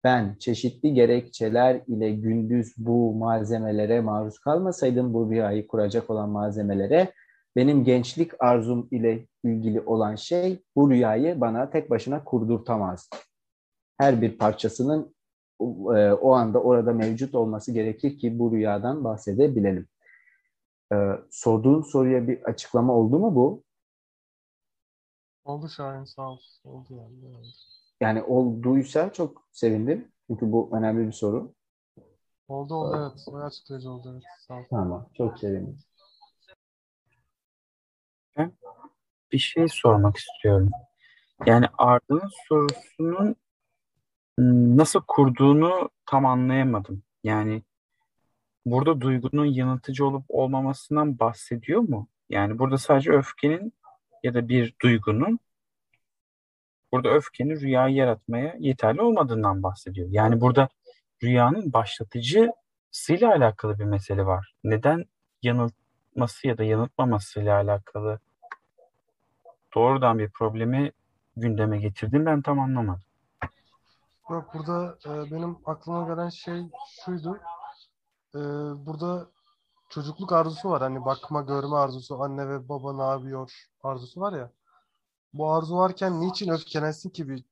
ben 0.05 0.37
çeşitli 0.39 0.95
gerekçeler 0.95 1.81
ile 1.87 2.11
gündüz 2.11 2.75
bu 2.77 3.15
malzemelere 3.15 4.01
maruz 4.01 4.39
kalmasaydım 4.39 5.15
bu 5.15 5.31
rüyayı 5.31 5.67
kuracak 5.67 6.11
olan 6.11 6.29
malzemelere 6.29 7.13
benim 7.57 7.85
gençlik 7.85 8.31
arzum 8.43 8.89
ile 8.91 9.27
ilgili 9.45 9.81
olan 9.81 10.15
şey 10.15 10.63
bu 10.77 10.91
rüyayı 10.91 11.41
bana 11.41 11.71
tek 11.71 11.91
başına 11.91 12.25
kurdurtamazdı. 12.25 13.17
Her 13.99 14.23
bir 14.23 14.39
parçasının 14.39 15.15
e, 15.97 16.13
o 16.13 16.33
anda 16.33 16.63
orada 16.63 16.93
mevcut 16.93 17.35
olması 17.35 17.73
gerekir 17.73 18.19
ki 18.19 18.39
bu 18.39 18.53
rüyadan 18.53 19.05
bahsedebilelim. 19.05 19.89
Ee, 20.93 21.11
sorduğun 21.31 21.83
soruya 21.83 22.29
bir 22.29 22.43
açıklama 22.43 22.93
oldu 22.93 23.19
mu 23.19 23.35
bu? 23.35 23.63
Oldu 25.45 25.69
Şahin 25.69 26.05
sağ 26.05 26.31
ol. 26.31 26.39
Oldu 26.65 26.87
yani. 26.91 27.45
Yani 28.01 28.23
olduysa 28.23 29.13
çok 29.13 29.49
sevindim. 29.53 30.09
Çünkü 30.27 30.53
bu 30.53 30.71
önemli 30.73 31.07
bir 31.07 31.13
soru. 31.13 31.55
Oldu 32.49 32.75
oldu 32.75 32.97
evet. 32.97 33.27
Bayağı 33.33 33.47
açıklayıcı 33.47 33.91
oldu 33.91 34.11
evet. 34.13 34.23
Sağ 34.41 34.55
ol. 34.55 34.63
Tamam. 34.71 35.09
Çok 35.15 35.39
sevindim. 35.39 35.79
Bir 39.33 39.39
şey 39.39 39.69
sormak 39.69 40.17
istiyorum. 40.17 40.71
Yani 41.47 41.67
Arda'nın 41.79 42.31
sorusunun 42.49 43.37
ıı, 44.39 44.77
nasıl 44.77 45.01
kurduğunu 45.09 45.91
tam 46.07 46.27
anlayamadım. 46.27 47.03
Yani 47.25 47.63
burada 48.67 49.01
duygunun 49.01 49.47
yanıltıcı 49.47 50.07
olup 50.07 50.25
olmamasından 50.29 51.19
bahsediyor 51.19 51.81
mu? 51.81 52.09
Yani 52.31 52.59
burada 52.59 52.79
sadece 52.79 53.13
öfkenin 53.13 53.73
ya 54.23 54.35
da 54.35 54.49
bir 54.49 54.75
duygunun 54.83 55.39
Burada 56.95 57.11
öfkenin 57.11 57.61
rüyayı 57.61 57.95
yaratmaya 57.95 58.57
yeterli 58.59 59.03
olmadığından 59.03 59.63
bahsediyor. 59.63 60.09
Yani 60.11 60.41
burada 60.41 60.69
rüyanın 61.23 61.73
başlatıcısıyla 61.73 63.29
alakalı 63.29 63.79
bir 63.79 63.85
mesele 63.85 64.27
var. 64.27 64.55
Neden 64.65 65.05
yanıltması 65.43 66.49
ya 66.49 66.59
da 66.59 66.65
yanıltmamasıyla 66.65 67.57
alakalı 67.57 68.19
doğrudan 69.75 70.19
bir 70.19 70.31
problemi 70.31 70.93
gündeme 71.37 71.79
getirdim 71.79 72.27
ben 72.27 72.43
tam 72.43 72.61
anlamadım. 72.61 73.03
Yok 74.31 74.55
burada 74.55 74.99
e, 75.07 75.31
benim 75.31 75.57
aklıma 75.67 76.09
gelen 76.09 76.29
şey 76.29 76.63
şuydu. 77.05 77.39
E, 78.35 78.39
burada 78.87 79.27
çocukluk 79.89 80.33
arzusu 80.33 80.71
var. 80.71 80.83
Hani 80.83 81.05
bakma 81.05 81.43
görme 81.43 81.77
arzusu, 81.77 82.23
anne 82.23 82.49
ve 82.49 82.69
baba 82.69 82.93
ne 82.93 83.03
yapıyor 83.03 83.67
arzusu 83.83 84.21
var 84.21 84.33
ya. 84.33 84.51
Bu 85.35 85.51
arzu 85.51 85.77
varken 85.77 86.21
niçin 86.21 86.51
öfkelensin 86.51 87.11
ki 87.11 87.29
bir 87.29 87.45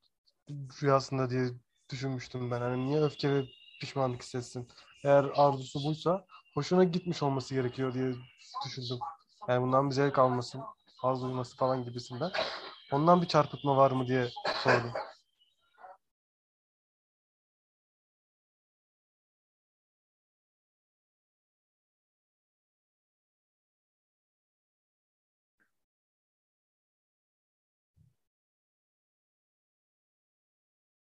rüyasında 0.82 1.30
diye 1.30 1.48
düşünmüştüm 1.90 2.50
ben. 2.50 2.60
Hani 2.60 2.86
niye 2.86 3.02
öfke 3.02 3.34
ve 3.34 3.44
pişmanlık 3.80 4.22
hissetsin? 4.22 4.68
Eğer 5.04 5.26
arzusu 5.34 5.80
buysa 5.84 6.26
hoşuna 6.54 6.84
gitmiş 6.84 7.22
olması 7.22 7.54
gerekiyor 7.54 7.94
diye 7.94 8.14
düşündüm. 8.64 8.98
Yani 9.48 9.62
bundan 9.62 9.90
bir 9.90 9.94
zevk 9.94 10.18
alması, 10.18 10.58
haz 11.02 11.22
duyması 11.22 11.56
falan 11.56 11.84
gibisinden. 11.84 12.30
Ondan 12.92 13.22
bir 13.22 13.28
çarpıtma 13.28 13.76
var 13.76 13.90
mı 13.90 14.06
diye 14.08 14.28
sordum. 14.64 14.92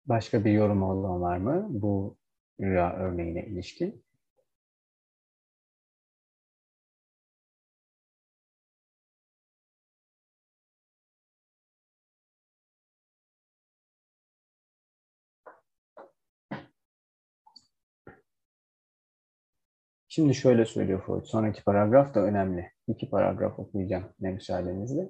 Başka 0.05 0.45
bir 0.45 0.51
yorum 0.51 0.83
olan 0.83 1.21
var 1.21 1.37
mı 1.37 1.67
bu 1.69 2.17
rüya 2.61 2.93
örneğine 2.95 3.45
ilişkin? 3.45 4.04
Şimdi 20.15 20.35
şöyle 20.35 20.65
söylüyor 20.65 21.01
Freud. 21.05 21.25
Sonraki 21.25 21.63
paragraf 21.63 22.15
da 22.15 22.19
önemli. 22.19 22.71
İki 22.87 23.09
paragraf 23.09 23.59
okuyacağım 23.59 24.03
ne 24.19 24.31
müsaadenizle. 24.31 25.09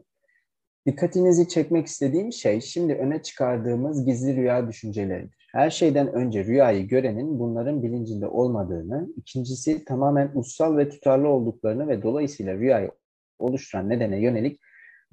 Dikkatinizi 0.86 1.48
çekmek 1.48 1.88
istediğim 1.88 2.34
şey 2.34 2.62
şimdi 2.62 2.94
öne 2.94 3.22
çıkardığımız 3.22 4.06
gizli 4.06 4.36
rüya 4.36 4.68
düşünceleridir. 4.68 5.48
Her 5.52 5.70
şeyden 5.70 6.14
önce 6.14 6.46
rüyayı 6.46 6.88
görenin 6.88 7.40
bunların 7.40 7.84
bilincinde 7.84 8.28
olmadığını, 8.28 9.10
ikincisi 9.18 9.86
tamamen 9.86 10.32
ussal 10.36 10.78
ve 10.78 10.90
tutarlı 10.90 11.28
olduklarını 11.28 11.88
ve 11.88 12.04
dolayısıyla 12.04 12.54
rüyayı 12.54 12.92
oluşturan 13.40 13.90
nedene 13.90 14.22
yönelik 14.22 14.60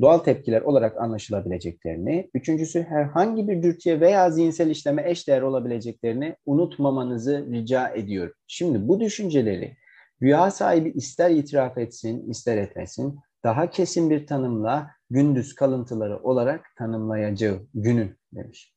doğal 0.00 0.18
tepkiler 0.18 0.60
olarak 0.60 1.00
anlaşılabileceklerini, 1.00 2.30
üçüncüsü 2.34 2.82
herhangi 2.82 3.48
bir 3.48 3.62
dürtüye 3.62 4.00
veya 4.00 4.30
zihinsel 4.30 4.70
işleme 4.70 5.10
eşdeğer 5.10 5.42
olabileceklerini 5.42 6.36
unutmamanızı 6.46 7.46
rica 7.50 7.88
ediyorum. 7.88 8.34
Şimdi 8.46 8.88
bu 8.88 9.00
düşünceleri 9.00 9.81
rüya 10.22 10.50
sahibi 10.50 10.88
ister 10.88 11.30
itiraf 11.30 11.78
etsin, 11.78 12.30
ister 12.30 12.56
etmesin, 12.56 13.20
daha 13.44 13.70
kesin 13.70 14.10
bir 14.10 14.26
tanımla 14.26 14.90
gündüz 15.10 15.54
kalıntıları 15.54 16.18
olarak 16.18 16.66
tanımlayacağı 16.78 17.58
günün 17.74 18.16
demiş. 18.34 18.74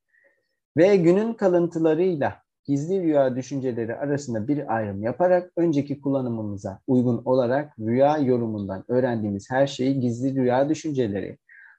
Ve 0.77 0.95
günün 0.95 1.33
kalıntılarıyla 1.33 2.45
gizli 2.65 3.01
rüya 3.01 3.35
düşünceleri 3.35 3.95
arasında 3.95 4.47
bir 4.47 4.75
ayrım 4.75 5.03
yaparak 5.03 5.51
önceki 5.57 6.01
kullanımımıza 6.01 6.79
uygun 6.87 7.21
olarak 7.25 7.79
rüya 7.79 8.17
yorumundan 8.17 8.83
öğrendiğimiz 8.87 9.51
her 9.51 9.67
şeyi 9.67 9.99
gizli 9.99 10.35
rüya 10.35 10.69
düşünceleri, 10.69 11.37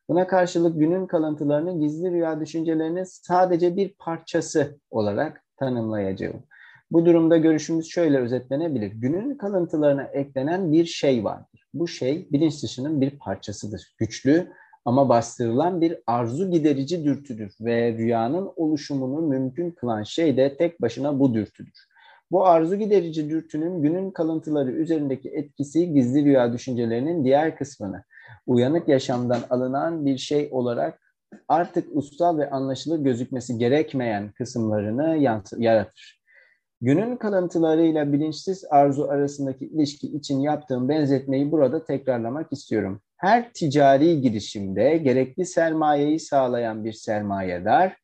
buna 0.08 0.26
karşılık 0.26 0.78
günün 0.78 1.06
kalıntılarını 1.06 1.80
gizli 1.80 2.10
rüya 2.10 2.40
düşüncelerinin 2.40 3.04
sadece 3.04 3.76
bir 3.76 3.94
parçası 3.98 4.78
olarak 4.90 5.44
tanımlayacağım. 5.56 6.42
Bu 6.90 7.06
durumda 7.06 7.36
görüşümüz 7.36 7.86
şöyle 7.86 8.18
özetlenebilir. 8.18 8.92
Günün 8.92 9.34
kalıntılarına 9.34 10.02
eklenen 10.02 10.72
bir 10.72 10.84
şey 10.84 11.24
vardır. 11.24 11.66
Bu 11.74 11.88
şey 11.88 12.28
bilinç 12.32 12.62
dışının 12.62 13.00
bir 13.00 13.10
parçasıdır. 13.10 13.94
Güçlü 13.98 14.52
ama 14.84 15.08
bastırılan 15.08 15.80
bir 15.80 15.98
arzu 16.06 16.50
giderici 16.50 17.04
dürtüdür 17.04 17.54
ve 17.60 17.92
rüyanın 17.92 18.52
oluşumunu 18.56 19.20
mümkün 19.20 19.70
kılan 19.70 20.02
şey 20.02 20.36
de 20.36 20.56
tek 20.56 20.82
başına 20.82 21.20
bu 21.20 21.34
dürtüdür. 21.34 21.86
Bu 22.30 22.46
arzu 22.46 22.76
giderici 22.76 23.30
dürtünün 23.30 23.82
günün 23.82 24.10
kalıntıları 24.10 24.70
üzerindeki 24.70 25.28
etkisi 25.28 25.92
gizli 25.94 26.24
rüya 26.24 26.52
düşüncelerinin 26.52 27.24
diğer 27.24 27.56
kısmını 27.56 28.04
uyanık 28.46 28.88
yaşamdan 28.88 29.40
alınan 29.50 30.06
bir 30.06 30.18
şey 30.18 30.48
olarak 30.52 31.00
artık 31.48 31.96
usta 31.96 32.38
ve 32.38 32.50
anlaşılır 32.50 32.98
gözükmesi 32.98 33.58
gerekmeyen 33.58 34.32
kısımlarını 34.32 35.16
yaratır. 35.58 36.15
Günün 36.80 37.16
kalıntılarıyla 37.16 38.12
bilinçsiz 38.12 38.64
arzu 38.70 39.04
arasındaki 39.04 39.66
ilişki 39.66 40.06
için 40.06 40.40
yaptığım 40.40 40.88
benzetmeyi 40.88 41.52
burada 41.52 41.84
tekrarlamak 41.84 42.52
istiyorum. 42.52 43.00
Her 43.16 43.52
ticari 43.52 44.20
girişimde 44.20 44.96
gerekli 44.96 45.46
sermayeyi 45.46 46.20
sağlayan 46.20 46.84
bir 46.84 46.92
sermayedar 46.92 47.96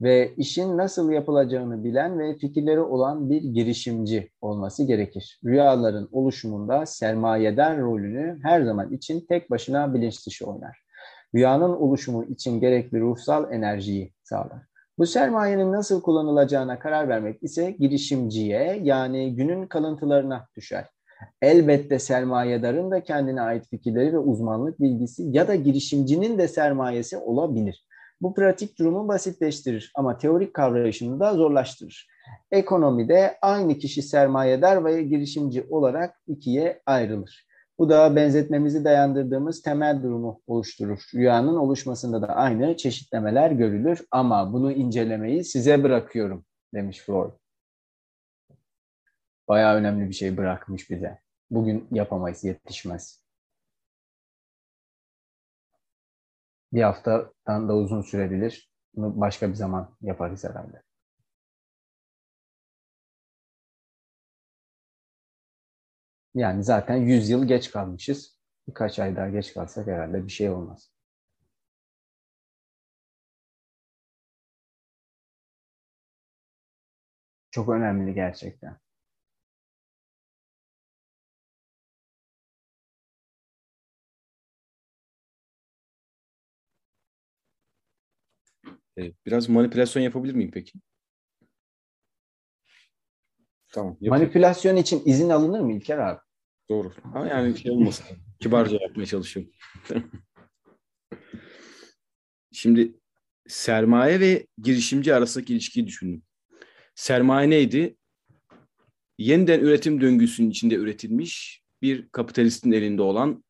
ve 0.00 0.34
işin 0.36 0.76
nasıl 0.76 1.10
yapılacağını 1.10 1.84
bilen 1.84 2.18
ve 2.18 2.36
fikirleri 2.38 2.80
olan 2.80 3.30
bir 3.30 3.42
girişimci 3.42 4.30
olması 4.40 4.84
gerekir. 4.84 5.40
Rüyaların 5.44 6.08
oluşumunda 6.12 6.86
sermayedar 6.86 7.78
rolünü 7.78 8.38
her 8.42 8.62
zaman 8.62 8.92
için 8.92 9.26
tek 9.28 9.50
başına 9.50 9.94
bilinç 9.94 10.26
dışı 10.26 10.46
oynar. 10.46 10.78
Rüyanın 11.34 11.72
oluşumu 11.72 12.24
için 12.24 12.60
gerekli 12.60 13.00
ruhsal 13.00 13.52
enerjiyi 13.52 14.12
sağlar. 14.22 14.69
Bu 15.00 15.06
sermayenin 15.06 15.72
nasıl 15.72 16.02
kullanılacağına 16.02 16.78
karar 16.78 17.08
vermek 17.08 17.42
ise 17.42 17.70
girişimciye 17.70 18.80
yani 18.82 19.34
günün 19.36 19.66
kalıntılarına 19.66 20.48
düşer. 20.56 20.84
Elbette 21.42 21.98
sermayedarın 21.98 22.90
da 22.90 23.02
kendine 23.02 23.40
ait 23.40 23.68
fikirleri 23.70 24.12
ve 24.12 24.18
uzmanlık 24.18 24.80
bilgisi 24.80 25.22
ya 25.30 25.48
da 25.48 25.54
girişimcinin 25.54 26.38
de 26.38 26.48
sermayesi 26.48 27.16
olabilir. 27.16 27.86
Bu 28.20 28.34
pratik 28.34 28.78
durumu 28.78 29.08
basitleştirir 29.08 29.92
ama 29.94 30.18
teorik 30.18 30.54
kavrayışını 30.54 31.20
da 31.20 31.34
zorlaştırır. 31.34 32.08
Ekonomide 32.50 33.38
aynı 33.42 33.78
kişi 33.78 34.02
sermayedar 34.02 34.84
ve 34.84 35.02
girişimci 35.02 35.66
olarak 35.70 36.20
ikiye 36.26 36.82
ayrılır. 36.86 37.46
Bu 37.80 37.88
da 37.88 38.16
benzetmemizi 38.16 38.84
dayandırdığımız 38.84 39.62
temel 39.62 40.02
durumu 40.02 40.42
oluşturur. 40.46 41.02
Rüyanın 41.14 41.56
oluşmasında 41.56 42.22
da 42.22 42.26
aynı 42.26 42.76
çeşitlemeler 42.76 43.50
görülür 43.50 44.06
ama 44.10 44.52
bunu 44.52 44.72
incelemeyi 44.72 45.44
size 45.44 45.82
bırakıyorum 45.82 46.44
demiş 46.74 46.98
Freud. 46.98 47.32
Bayağı 49.48 49.76
önemli 49.76 50.08
bir 50.08 50.14
şey 50.14 50.36
bırakmış 50.36 50.90
bize. 50.90 51.18
Bugün 51.50 51.88
yapamayız, 51.90 52.44
yetişmez. 52.44 53.24
Bir 56.72 56.82
haftadan 56.82 57.68
da 57.68 57.76
uzun 57.76 58.02
sürebilir. 58.02 58.70
Bunu 58.94 59.20
başka 59.20 59.48
bir 59.48 59.54
zaman 59.54 59.96
yaparız 60.00 60.44
herhalde. 60.44 60.82
Yani 66.34 66.64
zaten 66.64 66.96
100 66.96 67.30
yıl 67.30 67.44
geç 67.48 67.70
kalmışız. 67.70 68.38
Birkaç 68.68 68.98
ay 68.98 69.16
daha 69.16 69.28
geç 69.28 69.54
kalsak 69.54 69.86
herhalde 69.86 70.24
bir 70.26 70.32
şey 70.32 70.50
olmaz. 70.50 70.90
Çok 77.50 77.68
önemli 77.68 78.14
gerçekten. 78.14 78.78
Biraz 89.26 89.48
manipülasyon 89.48 90.02
yapabilir 90.02 90.34
miyim 90.34 90.50
peki? 90.54 90.72
Tamam. 93.70 93.96
Yapayım. 94.00 94.24
Manipülasyon 94.24 94.76
için 94.76 95.02
izin 95.04 95.28
alınır 95.28 95.60
mı 95.60 95.72
İlker 95.72 95.98
abi? 95.98 96.20
Doğru. 96.70 96.92
Ama 97.14 97.26
yani 97.26 97.58
şey 97.58 97.72
olmasın. 97.72 98.06
Kibarca 98.40 98.78
yapmaya 98.80 99.06
çalışıyorum. 99.06 99.52
Şimdi 102.52 102.94
sermaye 103.48 104.20
ve 104.20 104.46
girişimci 104.62 105.14
arasındaki 105.14 105.52
ilişkiyi 105.52 105.86
düşündüm. 105.86 106.22
Sermaye 106.94 107.50
neydi? 107.50 107.96
Yeniden 109.18 109.60
üretim 109.60 110.00
döngüsünün 110.00 110.50
içinde 110.50 110.74
üretilmiş 110.74 111.62
bir 111.82 112.08
kapitalistin 112.08 112.72
elinde 112.72 113.02
olan 113.02 113.44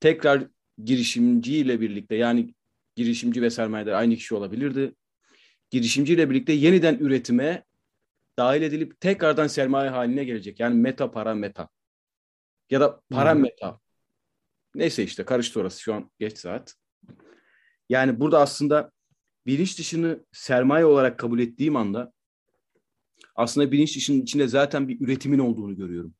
tekrar 0.00 0.46
girişimciyle 0.84 1.80
birlikte 1.80 2.14
yani 2.14 2.54
girişimci 2.96 3.42
ve 3.42 3.50
sermayedar 3.50 3.92
aynı 3.92 4.16
kişi 4.16 4.34
olabilirdi. 4.34 4.94
Girişimciyle 5.70 6.30
birlikte 6.30 6.52
yeniden 6.52 6.94
üretime 6.98 7.64
dahil 8.38 8.62
edilip 8.62 9.00
tekrardan 9.00 9.46
sermaye 9.46 9.90
haline 9.90 10.24
gelecek. 10.24 10.60
Yani 10.60 10.74
meta 10.74 11.10
para 11.10 11.34
meta. 11.34 11.68
Ya 12.70 12.80
da 12.80 13.00
para 13.10 13.34
hmm. 13.34 13.42
meta. 13.42 13.80
Neyse 14.74 15.04
işte 15.04 15.24
karıştı 15.24 15.60
orası 15.60 15.80
şu 15.80 15.94
an 15.94 16.10
geç 16.18 16.38
saat. 16.38 16.74
Yani 17.88 18.20
burada 18.20 18.40
aslında 18.40 18.92
bilinç 19.46 19.78
dışını 19.78 20.26
sermaye 20.32 20.84
olarak 20.84 21.18
kabul 21.18 21.38
ettiğim 21.38 21.76
anda 21.76 22.12
aslında 23.36 23.72
bilinç 23.72 23.96
dışının 23.96 24.22
içinde 24.22 24.48
zaten 24.48 24.88
bir 24.88 25.00
üretimin 25.00 25.38
olduğunu 25.38 25.76
görüyorum. 25.76 26.14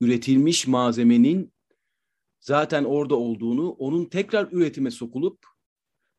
Üretilmiş 0.00 0.66
malzemenin 0.66 1.52
zaten 2.40 2.84
orada 2.84 3.16
olduğunu, 3.16 3.70
onun 3.70 4.04
tekrar 4.04 4.48
üretime 4.52 4.90
sokulup 4.90 5.46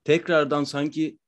tekrardan 0.03 0.63
sanki 0.63 1.19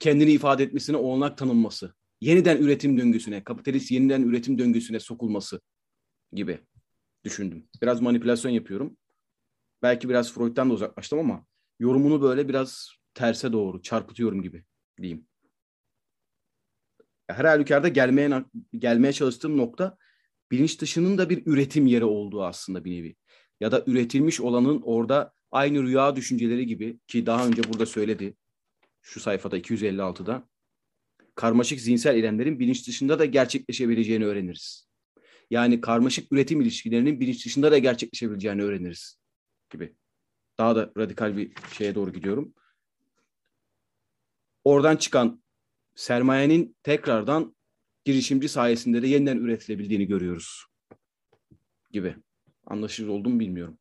kendini 0.00 0.30
ifade 0.30 0.64
etmesine 0.64 0.96
olanak 0.96 1.38
tanınması, 1.38 1.94
yeniden 2.20 2.56
üretim 2.56 2.98
döngüsüne, 2.98 3.44
kapitalist 3.44 3.90
yeniden 3.90 4.22
üretim 4.22 4.58
döngüsüne 4.58 5.00
sokulması 5.00 5.60
gibi 6.32 6.58
düşündüm. 7.24 7.68
Biraz 7.82 8.00
manipülasyon 8.00 8.52
yapıyorum. 8.52 8.96
Belki 9.82 10.08
biraz 10.08 10.32
Freud'dan 10.32 10.70
da 10.70 10.74
uzaklaştım 10.74 11.18
ama 11.18 11.46
yorumunu 11.78 12.22
böyle 12.22 12.48
biraz 12.48 12.90
terse 13.14 13.52
doğru 13.52 13.82
çarpıtıyorum 13.82 14.42
gibi 14.42 14.64
diyeyim. 15.02 15.26
Her 17.28 17.44
halükarda 17.44 17.88
gelmeye, 17.88 18.44
gelmeye 18.72 19.12
çalıştığım 19.12 19.56
nokta 19.56 19.96
bilinç 20.50 20.80
dışının 20.80 21.18
da 21.18 21.30
bir 21.30 21.46
üretim 21.46 21.86
yeri 21.86 22.04
olduğu 22.04 22.44
aslında 22.44 22.84
bir 22.84 22.90
nevi. 22.90 23.16
Ya 23.60 23.72
da 23.72 23.84
üretilmiş 23.86 24.40
olanın 24.40 24.80
orada 24.84 25.32
aynı 25.50 25.82
rüya 25.82 26.16
düşünceleri 26.16 26.66
gibi 26.66 26.98
ki 27.06 27.26
daha 27.26 27.46
önce 27.46 27.62
burada 27.64 27.86
söyledi 27.86 28.36
şu 29.02 29.20
sayfada 29.20 29.58
256'da 29.58 30.48
karmaşık 31.38 31.80
zihinsel 31.80 32.14
eylemlerin 32.14 32.58
bilinç 32.58 32.88
dışında 32.88 33.18
da 33.18 33.24
gerçekleşebileceğini 33.24 34.24
öğreniriz. 34.24 34.88
Yani 35.50 35.80
karmaşık 35.80 36.32
üretim 36.32 36.60
ilişkilerinin 36.60 37.20
bilinç 37.20 37.46
dışında 37.46 37.72
da 37.72 37.78
gerçekleşebileceğini 37.78 38.62
öğreniriz 38.62 39.20
gibi. 39.70 39.94
Daha 40.58 40.76
da 40.76 40.92
radikal 40.96 41.36
bir 41.36 41.52
şeye 41.72 41.94
doğru 41.94 42.12
gidiyorum. 42.12 42.54
Oradan 44.64 44.96
çıkan 44.96 45.42
sermayenin 45.94 46.76
tekrardan 46.82 47.56
girişimci 48.04 48.48
sayesinde 48.48 49.02
de 49.02 49.06
yeniden 49.06 49.36
üretilebildiğini 49.36 50.06
görüyoruz 50.06 50.64
gibi. 51.90 52.16
Anlaşılır 52.66 53.08
oldu 53.08 53.28
mu 53.28 53.40
bilmiyorum. 53.40 53.78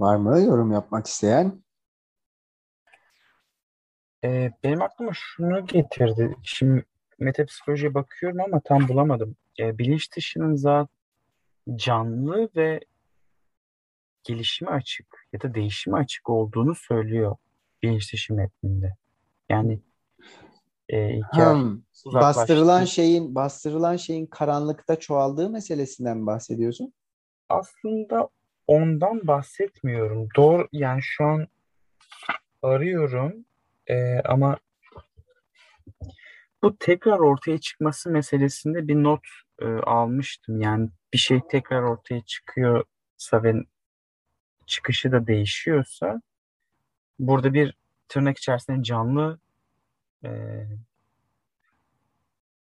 Var 0.00 0.16
mı 0.16 0.40
yorum 0.40 0.72
yapmak 0.72 1.06
isteyen? 1.06 1.62
Ee, 4.24 4.52
benim 4.64 4.82
aklıma 4.82 5.10
şunu 5.14 5.66
getirdi. 5.66 6.36
Şimdi 6.42 6.84
metapsikolojiye 7.18 7.94
bakıyorum 7.94 8.40
ama 8.40 8.60
tam 8.60 8.88
bulamadım. 8.88 9.36
Ee, 9.60 9.78
bilinç 9.78 10.16
dışının 10.16 10.54
zaten 10.54 10.96
canlı 11.76 12.48
ve 12.56 12.80
gelişime 14.24 14.70
açık 14.70 15.26
ya 15.32 15.40
da 15.40 15.54
değişime 15.54 15.98
açık 15.98 16.30
olduğunu 16.30 16.74
söylüyor 16.74 17.36
bilinç 17.82 18.12
dışı 18.12 18.34
metninde. 18.34 18.96
Yani 19.48 19.80
e, 20.88 21.20
hmm. 21.20 21.80
bastırılan 22.14 22.84
şeyin 22.84 23.34
bastırılan 23.34 23.96
şeyin 23.96 24.26
karanlıkta 24.26 24.96
çoğaldığı 24.96 25.50
meselesinden 25.50 26.26
bahsediyorsun? 26.26 26.92
Aslında 27.48 28.28
ondan 28.66 29.26
bahsetmiyorum. 29.26 30.28
Doğru 30.36 30.68
yani 30.72 31.02
şu 31.02 31.24
an 31.24 31.46
arıyorum 32.62 33.44
e, 33.86 34.20
ama 34.20 34.58
bu 36.62 36.76
tekrar 36.78 37.18
ortaya 37.18 37.58
çıkması 37.58 38.10
meselesinde 38.10 38.88
bir 38.88 38.94
not 38.94 39.26
e, 39.60 39.66
almıştım. 39.66 40.60
Yani 40.60 40.90
bir 41.12 41.18
şey 41.18 41.40
tekrar 41.50 41.82
ortaya 41.82 42.20
çıkıyorsa 42.20 43.42
ve 43.42 43.54
çıkışı 44.66 45.12
da 45.12 45.26
değişiyorsa 45.26 46.22
burada 47.18 47.54
bir 47.54 47.76
tırnak 48.08 48.38
içerisinde 48.38 48.82
canlı 48.82 49.38
e, 50.24 50.30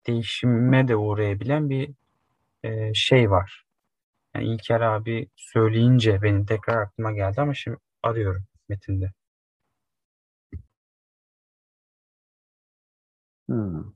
değişime 0.06 0.88
de 0.88 0.96
uğrayabilen 0.96 1.70
bir 1.70 1.90
e, 2.62 2.94
şey 2.94 3.30
var. 3.30 3.63
Yani 4.34 4.46
İlker 4.54 4.80
abi 4.80 5.28
söyleyince 5.36 6.22
benim 6.22 6.46
tekrar 6.46 6.82
aklıma 6.82 7.12
geldi 7.12 7.40
ama 7.40 7.54
şimdi 7.54 7.78
arıyorum 8.02 8.44
metinde. 8.68 9.12
Hmm. 13.48 13.94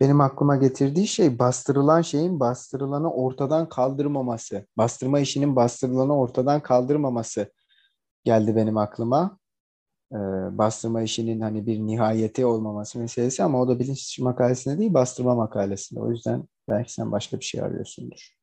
Benim 0.00 0.20
aklıma 0.20 0.56
getirdiği 0.56 1.06
şey 1.06 1.38
bastırılan 1.38 2.02
şeyin 2.02 2.40
bastırılanı 2.40 3.12
ortadan 3.12 3.68
kaldırmaması. 3.68 4.66
Bastırma 4.76 5.20
işinin 5.20 5.56
bastırılanı 5.56 6.18
ortadan 6.18 6.60
kaldırmaması 6.62 7.52
geldi 8.24 8.56
benim 8.56 8.78
aklıma. 8.78 9.38
Ee, 10.12 10.16
bastırma 10.58 11.02
işinin 11.02 11.40
hani 11.40 11.66
bir 11.66 11.78
nihayeti 11.80 12.46
olmaması 12.46 12.98
meselesi 12.98 13.42
ama 13.42 13.60
o 13.62 13.68
da 13.68 13.78
bilinç 13.78 14.18
makalesinde 14.18 14.78
değil 14.78 14.94
bastırma 14.94 15.34
makalesinde. 15.34 16.00
O 16.00 16.10
yüzden 16.10 16.44
belki 16.68 16.92
sen 16.92 17.12
başka 17.12 17.38
bir 17.40 17.44
şey 17.44 17.60
arıyorsundur. 17.62 18.34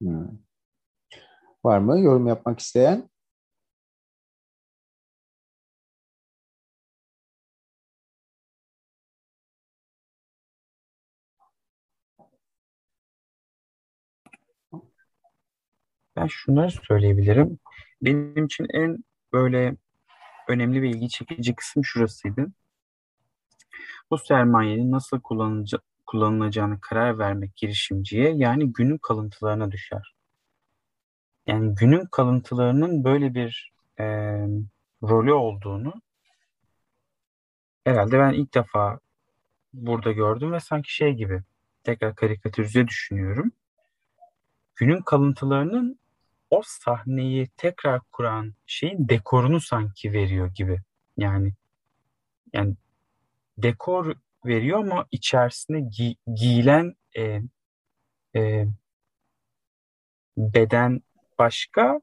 Hmm. 0.00 0.38
Var 1.64 1.78
mı 1.78 2.00
yorum 2.00 2.26
yapmak 2.26 2.60
isteyen? 2.60 3.10
Ben 16.16 16.26
şunları 16.26 16.70
söyleyebilirim. 16.70 17.58
Benim 18.02 18.44
için 18.44 18.66
en 18.70 19.04
böyle 19.32 19.76
önemli 20.48 20.82
ve 20.82 20.88
ilgi 20.88 21.08
çekici 21.08 21.54
kısım 21.54 21.84
şurasıydı. 21.84 22.46
Bu 24.10 24.18
sermayenin 24.18 24.92
nasıl 24.92 25.20
kullanılacağını 26.06 26.80
karar 26.80 27.18
vermek 27.18 27.56
girişimciye 27.56 28.32
yani 28.36 28.72
günün 28.72 28.98
kalıntılarına 28.98 29.72
düşer. 29.72 30.14
Yani 31.46 31.74
günün 31.74 32.06
kalıntılarının 32.06 33.04
böyle 33.04 33.34
bir 33.34 33.72
e, 33.98 34.04
rolü 35.02 35.32
olduğunu 35.32 35.94
herhalde 37.84 38.18
ben 38.18 38.32
ilk 38.32 38.54
defa 38.54 38.98
burada 39.72 40.12
gördüm 40.12 40.52
ve 40.52 40.60
sanki 40.60 40.94
şey 40.94 41.14
gibi 41.14 41.42
tekrar 41.84 42.14
karikatürize 42.14 42.88
düşünüyorum. 42.88 43.52
Günün 44.76 45.02
kalıntılarının 45.02 45.98
o 46.50 46.62
sahneyi 46.64 47.48
tekrar 47.56 48.00
kuran 48.12 48.54
şeyin 48.66 49.08
dekorunu 49.08 49.60
sanki 49.60 50.12
veriyor 50.12 50.50
gibi. 50.54 50.80
Yani 51.16 51.52
yani 52.52 52.74
dekor 53.58 54.14
veriyor 54.44 54.78
ama 54.78 55.06
içerisine 55.10 55.78
gi- 55.78 56.16
giyilen 56.34 56.94
e, 57.16 57.40
e, 58.36 58.66
beden 60.36 61.00
başka 61.38 62.00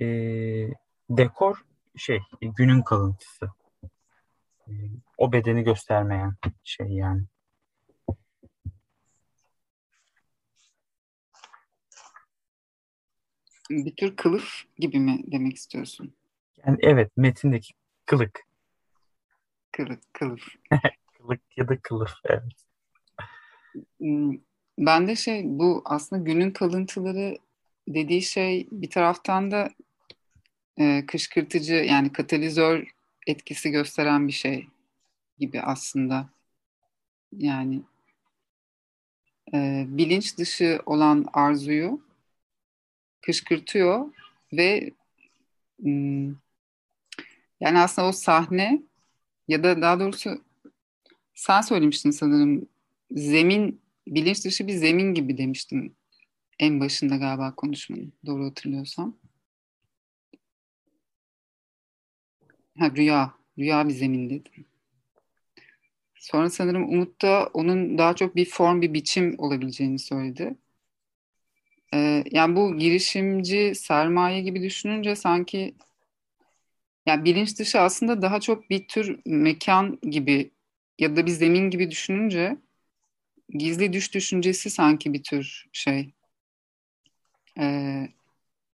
e, 0.00 0.06
dekor 1.10 1.64
şey 1.96 2.20
günün 2.40 2.82
kalıntısı. 2.82 3.50
E, 4.68 4.72
o 5.18 5.32
bedeni 5.32 5.62
göstermeyen 5.62 6.36
şey 6.64 6.86
yani. 6.86 7.24
Bir 13.70 13.96
tür 13.96 14.16
kılıf 14.16 14.64
gibi 14.78 14.98
mi 14.98 15.20
demek 15.26 15.56
istiyorsun? 15.56 16.12
Yani 16.66 16.78
evet 16.80 17.16
metindeki 17.16 17.74
kılık. 18.06 18.40
Kılık, 19.72 20.00
kılıf. 20.12 20.42
kılık 21.18 21.40
ya 21.56 21.68
da 21.68 21.78
kılıf 21.78 22.12
evet. 22.24 22.42
Hmm, 23.98 24.32
ben 24.78 25.08
de 25.08 25.16
şey 25.16 25.42
bu 25.44 25.82
aslında 25.84 26.22
günün 26.22 26.50
kalıntıları 26.50 27.38
dediği 27.88 28.22
şey 28.22 28.68
bir 28.70 28.90
taraftan 28.90 29.50
da 29.50 29.70
e, 30.78 31.06
kışkırtıcı 31.06 31.74
yani 31.74 32.12
katalizör 32.12 32.86
etkisi 33.26 33.70
gösteren 33.70 34.28
bir 34.28 34.32
şey 34.32 34.66
gibi 35.38 35.60
aslında. 35.60 36.28
Yani 37.32 37.82
e, 39.54 39.84
bilinç 39.88 40.38
dışı 40.38 40.80
olan 40.86 41.26
arzuyu 41.32 42.05
kışkırtıyor 43.26 44.12
ve 44.52 44.90
Hmm. 45.82 46.34
Yani 47.60 47.78
aslında 47.78 48.08
o 48.08 48.12
sahne 48.12 48.82
ya 49.48 49.64
da 49.64 49.82
daha 49.82 50.00
doğrusu 50.00 50.44
sen 51.34 51.60
söylemiştin 51.60 52.10
sanırım 52.10 52.68
zemin 53.10 53.80
bilinç 54.06 54.44
dışı 54.44 54.66
bir 54.66 54.72
zemin 54.72 55.14
gibi 55.14 55.38
demiştin 55.38 55.96
en 56.58 56.80
başında 56.80 57.16
galiba 57.16 57.54
konuşmanın 57.54 58.12
doğru 58.26 58.44
hatırlıyorsam. 58.44 59.16
Ha 62.78 62.90
rüya, 62.96 63.34
rüya 63.58 63.88
bir 63.88 63.94
zemin 63.94 64.30
dedim. 64.30 64.66
Sonra 66.14 66.50
sanırım 66.50 66.88
Umut 66.88 67.22
da 67.22 67.50
onun 67.54 67.98
daha 67.98 68.16
çok 68.16 68.36
bir 68.36 68.44
form, 68.44 68.82
bir 68.82 68.94
biçim 68.94 69.34
olabileceğini 69.38 69.98
söyledi. 69.98 70.56
Ee, 71.96 72.24
yani 72.32 72.56
bu 72.56 72.78
girişimci 72.78 73.74
sermaye 73.74 74.40
gibi 74.40 74.62
düşününce 74.62 75.16
sanki 75.16 75.74
yani 77.06 77.24
bilinç 77.24 77.58
dışı 77.58 77.80
aslında 77.80 78.22
daha 78.22 78.40
çok 78.40 78.70
bir 78.70 78.88
tür 78.88 79.20
mekan 79.26 79.98
gibi 80.02 80.50
ya 80.98 81.16
da 81.16 81.26
bir 81.26 81.30
zemin 81.30 81.70
gibi 81.70 81.90
düşününce 81.90 82.56
gizli 83.48 83.92
düş 83.92 84.14
düşüncesi 84.14 84.70
sanki 84.70 85.12
bir 85.12 85.22
tür 85.22 85.66
şey. 85.72 86.12
Ee, 87.58 88.08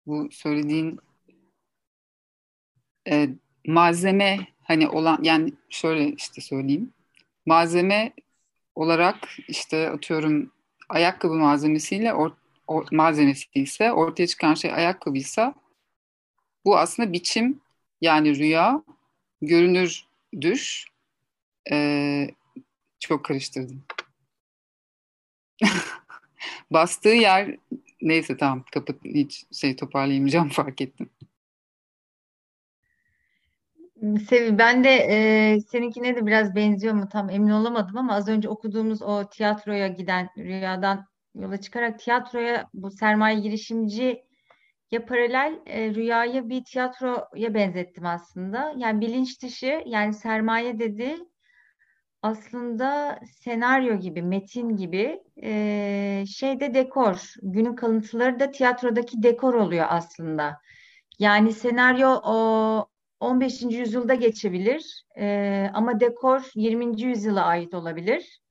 bu 0.08 0.30
söylediğin 0.32 1.00
e, 3.10 3.30
malzeme 3.68 4.48
hani 4.64 4.90
olan 4.90 5.20
yani 5.24 5.54
şöyle 5.70 6.12
işte 6.12 6.42
söyleyeyim. 6.42 6.94
Malzeme 7.46 8.14
olarak 8.76 9.38
işte 9.48 9.90
atıyorum 9.90 10.52
ayakkabı 10.90 11.34
malzemesiyle 11.34 12.14
or, 12.14 12.32
or, 12.68 12.86
malzemesi 12.92 13.46
ise 13.54 13.92
ortaya 13.92 14.28
çıkan 14.28 14.54
şey 14.54 14.74
ayakkabıysa 14.74 15.54
bu 16.66 16.78
aslında 16.78 17.14
biçim 17.14 17.62
yani 18.02 18.40
rüya, 18.40 18.84
görünür 19.42 20.08
düş. 20.42 20.86
Ee, 21.72 22.28
çok 23.00 23.26
karıştırdım. 23.26 23.84
Bastığı 26.72 27.10
yer 27.10 27.58
neyse 28.02 28.38
tamam 28.38 28.66
kapat 28.74 28.96
hiç 29.06 29.46
şey 29.52 29.76
toparlayamayacağım 29.76 30.50
fark 30.50 30.82
ettim. 30.82 31.10
Sevi, 34.30 34.58
ben 34.58 34.84
de 34.84 34.90
e, 34.90 35.60
seninkine 35.62 36.16
de 36.16 36.26
biraz 36.26 36.56
benziyor 36.56 36.94
mu 36.94 37.10
tam 37.10 37.30
emin 37.30 37.50
olamadım 37.50 37.98
ama 37.98 38.16
az 38.16 38.28
önce 38.28 38.50
okuduğumuz 38.50 39.02
o 39.02 39.30
tiyatroya 39.30 39.88
giden 39.88 40.30
rüyadan 40.38 41.08
yola 41.42 41.62
çıkarak 41.62 42.00
tiyatroya 42.00 42.70
bu 42.74 42.92
sermaye 42.92 43.40
girişimci 43.40 44.24
ya 44.92 45.06
paralel 45.06 45.60
e, 45.66 45.94
rüyayı 45.96 46.50
bir 46.50 46.64
tiyatroya 46.64 47.54
benzettim 47.54 48.06
aslında. 48.06 48.74
Yani 48.78 49.02
bilinç 49.02 49.42
dışı 49.42 49.84
yani 49.86 50.14
sermaye 50.14 50.80
dedi 50.80 51.18
aslında 52.22 53.20
senaryo 53.40 53.96
gibi, 54.00 54.22
metin 54.22 54.70
gibi 54.78 55.24
e, 55.44 56.24
şeyde 56.28 56.74
dekor, 56.74 57.34
günün 57.42 57.76
kalıntıları 57.76 58.40
da 58.40 58.52
tiyatrodaki 58.52 59.24
dekor 59.24 59.54
oluyor 59.54 59.86
aslında. 59.90 60.58
Yani 61.20 61.54
senaryo 61.54 62.10
o 62.10 62.88
15. 63.20 63.62
yüzyılda 63.62 64.14
geçebilir 64.14 65.06
e, 65.18 65.70
ama 65.74 66.00
dekor 66.00 66.52
20. 66.56 67.02
yüzyıla 67.02 67.46
ait 67.46 67.74
olabilir. 67.74 68.42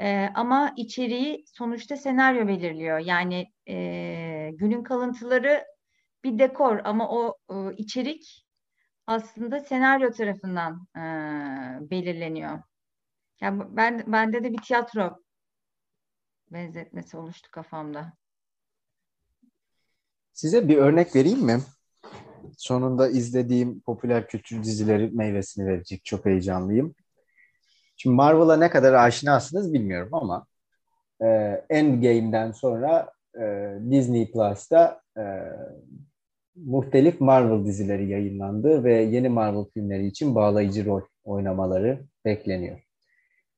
E, 0.00 0.28
ama 0.34 0.72
içeriği 0.76 1.44
sonuçta 1.46 1.96
senaryo 1.96 2.48
belirliyor. 2.48 2.98
Yani 2.98 3.52
e, 3.68 4.50
günün 4.54 4.82
kalıntıları 4.82 5.64
bir 6.24 6.38
dekor 6.38 6.80
ama 6.84 7.10
o 7.10 7.38
e, 7.50 7.76
içerik 7.76 8.46
aslında 9.06 9.60
senaryo 9.60 10.10
tarafından 10.10 10.86
e, 10.96 11.00
belirleniyor. 11.90 12.62
Yani 13.40 13.62
ben 13.76 14.04
bende 14.06 14.44
de 14.44 14.52
bir 14.52 14.58
tiyatro 14.58 15.22
benzetmesi 16.52 17.16
oluştu 17.16 17.50
kafamda. 17.50 18.12
Size 20.32 20.68
bir 20.68 20.76
örnek 20.76 21.16
vereyim 21.16 21.40
mi? 21.40 21.60
Sonunda 22.56 23.08
izlediğim 23.08 23.80
popüler 23.80 24.28
kültür 24.28 24.62
dizileri 24.62 25.10
meyvesini 25.10 25.66
verecek. 25.66 26.04
Çok 26.04 26.24
heyecanlıyım. 26.26 26.94
Şimdi 27.96 28.16
Marvel'a 28.16 28.56
ne 28.56 28.70
kadar 28.70 28.92
aşinasınız 28.92 29.72
bilmiyorum 29.72 30.14
ama 30.14 30.46
e, 31.22 31.26
Endgame'den 31.70 32.52
sonra 32.52 33.12
e, 33.40 33.74
Disney 33.90 34.30
Plus'ta 34.32 35.00
e, 35.18 35.22
muhtelif 36.56 37.20
Marvel 37.20 37.64
dizileri 37.64 38.08
yayınlandı 38.08 38.84
ve 38.84 38.94
yeni 38.94 39.28
Marvel 39.28 39.64
filmleri 39.74 40.06
için 40.06 40.34
bağlayıcı 40.34 40.86
rol 40.86 41.02
oynamaları 41.24 42.00
bekleniyor. 42.24 42.80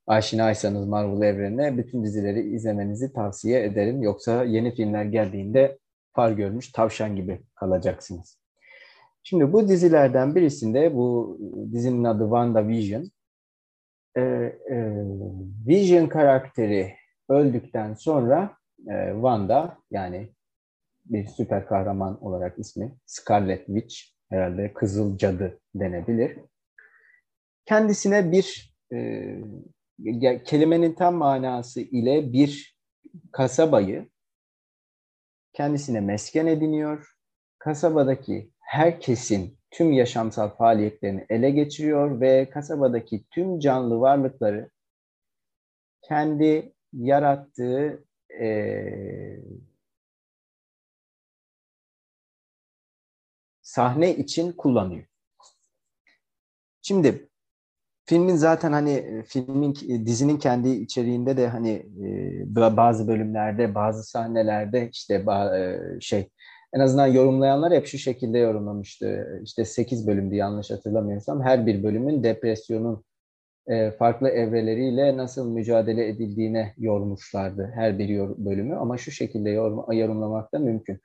Aşinaysanız 0.06 0.86
Marvel 0.86 1.26
evrenine 1.26 1.78
bütün 1.78 2.04
dizileri 2.04 2.40
izlemenizi 2.40 3.12
tavsiye 3.12 3.64
ederim. 3.64 4.02
Yoksa 4.02 4.44
yeni 4.44 4.74
filmler 4.74 5.04
geldiğinde 5.04 5.78
far 6.12 6.32
görmüş 6.32 6.72
tavşan 6.72 7.16
gibi 7.16 7.40
kalacaksınız. 7.54 8.38
Şimdi 9.22 9.52
bu 9.52 9.68
dizilerden 9.68 10.34
birisinde 10.34 10.94
bu 10.94 11.38
dizinin 11.72 12.04
adı 12.04 12.22
WandaVision. 12.22 13.10
Ee, 14.16 14.20
e, 14.70 14.76
Vision 15.66 16.06
karakteri 16.06 16.94
öldükten 17.28 17.94
sonra 17.94 18.56
e, 18.90 19.10
Wanda 19.12 19.78
yani 19.90 20.32
bir 21.04 21.26
süper 21.26 21.66
kahraman 21.66 22.24
olarak 22.24 22.58
ismi 22.58 22.96
Scarlet 23.06 23.66
Witch 23.66 23.96
herhalde 24.30 24.72
Kızıl 24.72 25.18
Cadı 25.18 25.60
denebilir. 25.74 26.38
Kendisine 27.66 28.32
bir 28.32 28.76
e, 28.92 30.40
kelimenin 30.44 30.92
tam 30.92 31.14
manası 31.14 31.80
ile 31.80 32.32
bir 32.32 32.76
kasabayı 33.32 34.08
kendisine 35.52 36.00
mesken 36.00 36.46
ediniyor. 36.46 37.12
Kasabadaki 37.58 38.50
herkesin 38.60 39.55
tüm 39.70 39.92
yaşamsal 39.92 40.48
faaliyetlerini 40.48 41.26
ele 41.28 41.50
geçiriyor 41.50 42.20
ve 42.20 42.50
kasabadaki 42.50 43.24
tüm 43.30 43.58
canlı 43.58 44.00
varlıkları 44.00 44.70
kendi 46.02 46.72
yarattığı 46.92 48.04
e, 48.40 48.86
sahne 53.62 54.16
için 54.16 54.52
kullanıyor. 54.52 55.04
Şimdi 56.82 57.28
filmin 58.04 58.36
zaten 58.36 58.72
hani 58.72 59.22
filmin 59.26 59.74
dizinin 60.06 60.38
kendi 60.38 60.68
içeriğinde 60.68 61.36
de 61.36 61.48
hani 61.48 61.70
e, 61.70 62.76
bazı 62.76 63.08
bölümlerde 63.08 63.74
bazı 63.74 64.04
sahnelerde 64.04 64.90
işte 64.92 65.14
e, 65.14 65.80
şey 66.00 66.30
en 66.74 66.80
azından 66.80 67.06
yorumlayanlar 67.06 67.72
hep 67.72 67.86
şu 67.86 67.98
şekilde 67.98 68.38
yorumlamıştı. 68.38 69.40
İşte 69.44 69.64
8 69.64 70.06
bölümdü 70.06 70.34
yanlış 70.34 70.70
hatırlamıyorsam. 70.70 71.42
Her 71.42 71.66
bir 71.66 71.82
bölümün 71.82 72.24
depresyonun 72.24 73.04
e, 73.68 73.90
farklı 73.90 74.28
evreleriyle 74.28 75.16
nasıl 75.16 75.50
mücadele 75.50 76.08
edildiğine 76.08 76.74
yormuşlardı 76.78 77.72
her 77.74 77.98
bir 77.98 78.08
bölümü. 78.18 78.76
Ama 78.76 78.98
şu 78.98 79.10
şekilde 79.10 79.50
yorum, 79.50 79.92
yorumlamak 79.92 80.52
da 80.52 80.58
mümkün. 80.58 81.00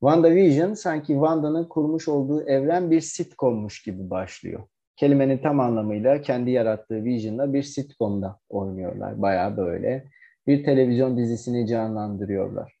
WandaVision 0.00 0.74
sanki 0.74 1.12
Wanda'nın 1.12 1.64
kurmuş 1.64 2.08
olduğu 2.08 2.42
evren 2.48 2.90
bir 2.90 3.00
sitcommuş 3.00 3.82
gibi 3.82 4.10
başlıyor. 4.10 4.62
Kelimenin 4.96 5.38
tam 5.38 5.60
anlamıyla 5.60 6.20
kendi 6.22 6.50
yarattığı 6.50 7.04
Vision'la 7.04 7.52
bir 7.52 7.62
sitcomda 7.62 8.38
oynuyorlar. 8.48 9.22
Baya 9.22 9.56
böyle 9.56 10.04
bir 10.46 10.64
televizyon 10.64 11.16
dizisini 11.16 11.66
canlandırıyorlar. 11.66 12.78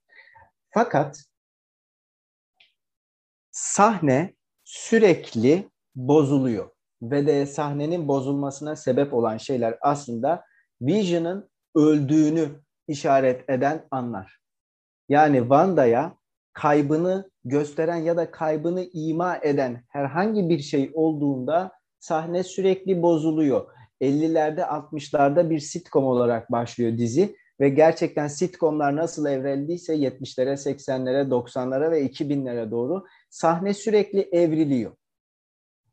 Fakat 0.70 1.27
sahne 3.58 4.34
sürekli 4.64 5.68
bozuluyor. 5.94 6.70
Ve 7.02 7.26
de 7.26 7.46
sahnenin 7.46 8.08
bozulmasına 8.08 8.76
sebep 8.76 9.14
olan 9.14 9.36
şeyler 9.36 9.78
aslında 9.80 10.44
Vision'ın 10.80 11.50
öldüğünü 11.74 12.48
işaret 12.88 13.50
eden 13.50 13.86
anlar. 13.90 14.40
Yani 15.08 15.38
Wanda'ya 15.38 16.14
kaybını 16.52 17.30
gösteren 17.44 17.96
ya 17.96 18.16
da 18.16 18.30
kaybını 18.30 18.84
ima 18.92 19.36
eden 19.36 19.84
herhangi 19.88 20.48
bir 20.48 20.58
şey 20.58 20.90
olduğunda 20.94 21.72
sahne 22.00 22.42
sürekli 22.42 23.02
bozuluyor. 23.02 23.66
50'lerde 24.00 24.60
60'larda 24.60 25.50
bir 25.50 25.60
sitcom 25.60 26.04
olarak 26.04 26.52
başlıyor 26.52 26.98
dizi 26.98 27.36
ve 27.60 27.68
gerçekten 27.68 28.28
sitcomlar 28.28 28.96
nasıl 28.96 29.26
evrildiyse 29.26 29.96
70'lere, 29.96 30.52
80'lere, 30.52 31.28
90'lara 31.28 31.90
ve 31.90 32.06
2000'lere 32.06 32.70
doğru 32.70 33.04
sahne 33.30 33.74
sürekli 33.74 34.20
evriliyor. 34.32 34.92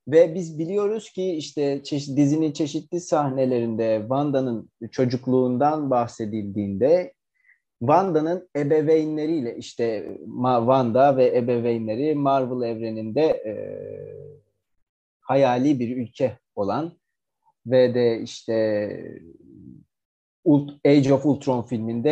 Ve 0.08 0.36
biz 0.36 0.60
biliyoruz 0.60 1.10
ki 1.10 1.32
işte 1.32 1.84
çeşit, 1.84 2.18
dizinin 2.18 2.52
çeşitli 2.52 3.00
sahnelerinde 3.00 3.98
Wanda'nın 4.02 4.70
çocukluğundan 4.92 5.90
bahsedildiğinde 5.90 7.14
Wanda'nın 7.80 8.50
ebeveynleriyle 8.56 9.58
işte 9.58 10.18
Wanda 10.60 11.18
ve 11.18 11.38
ebeveynleri 11.38 12.16
Marvel 12.16 12.70
evreninde 12.70 13.22
e, 13.22 13.54
hayali 15.20 15.80
bir 15.80 15.98
ülke 15.98 16.38
olan 16.56 16.98
ve 17.66 17.94
de 17.94 18.22
işte 18.22 18.56
Age 20.86 21.14
of 21.14 21.26
Ultron 21.26 21.62
filminde 21.62 22.12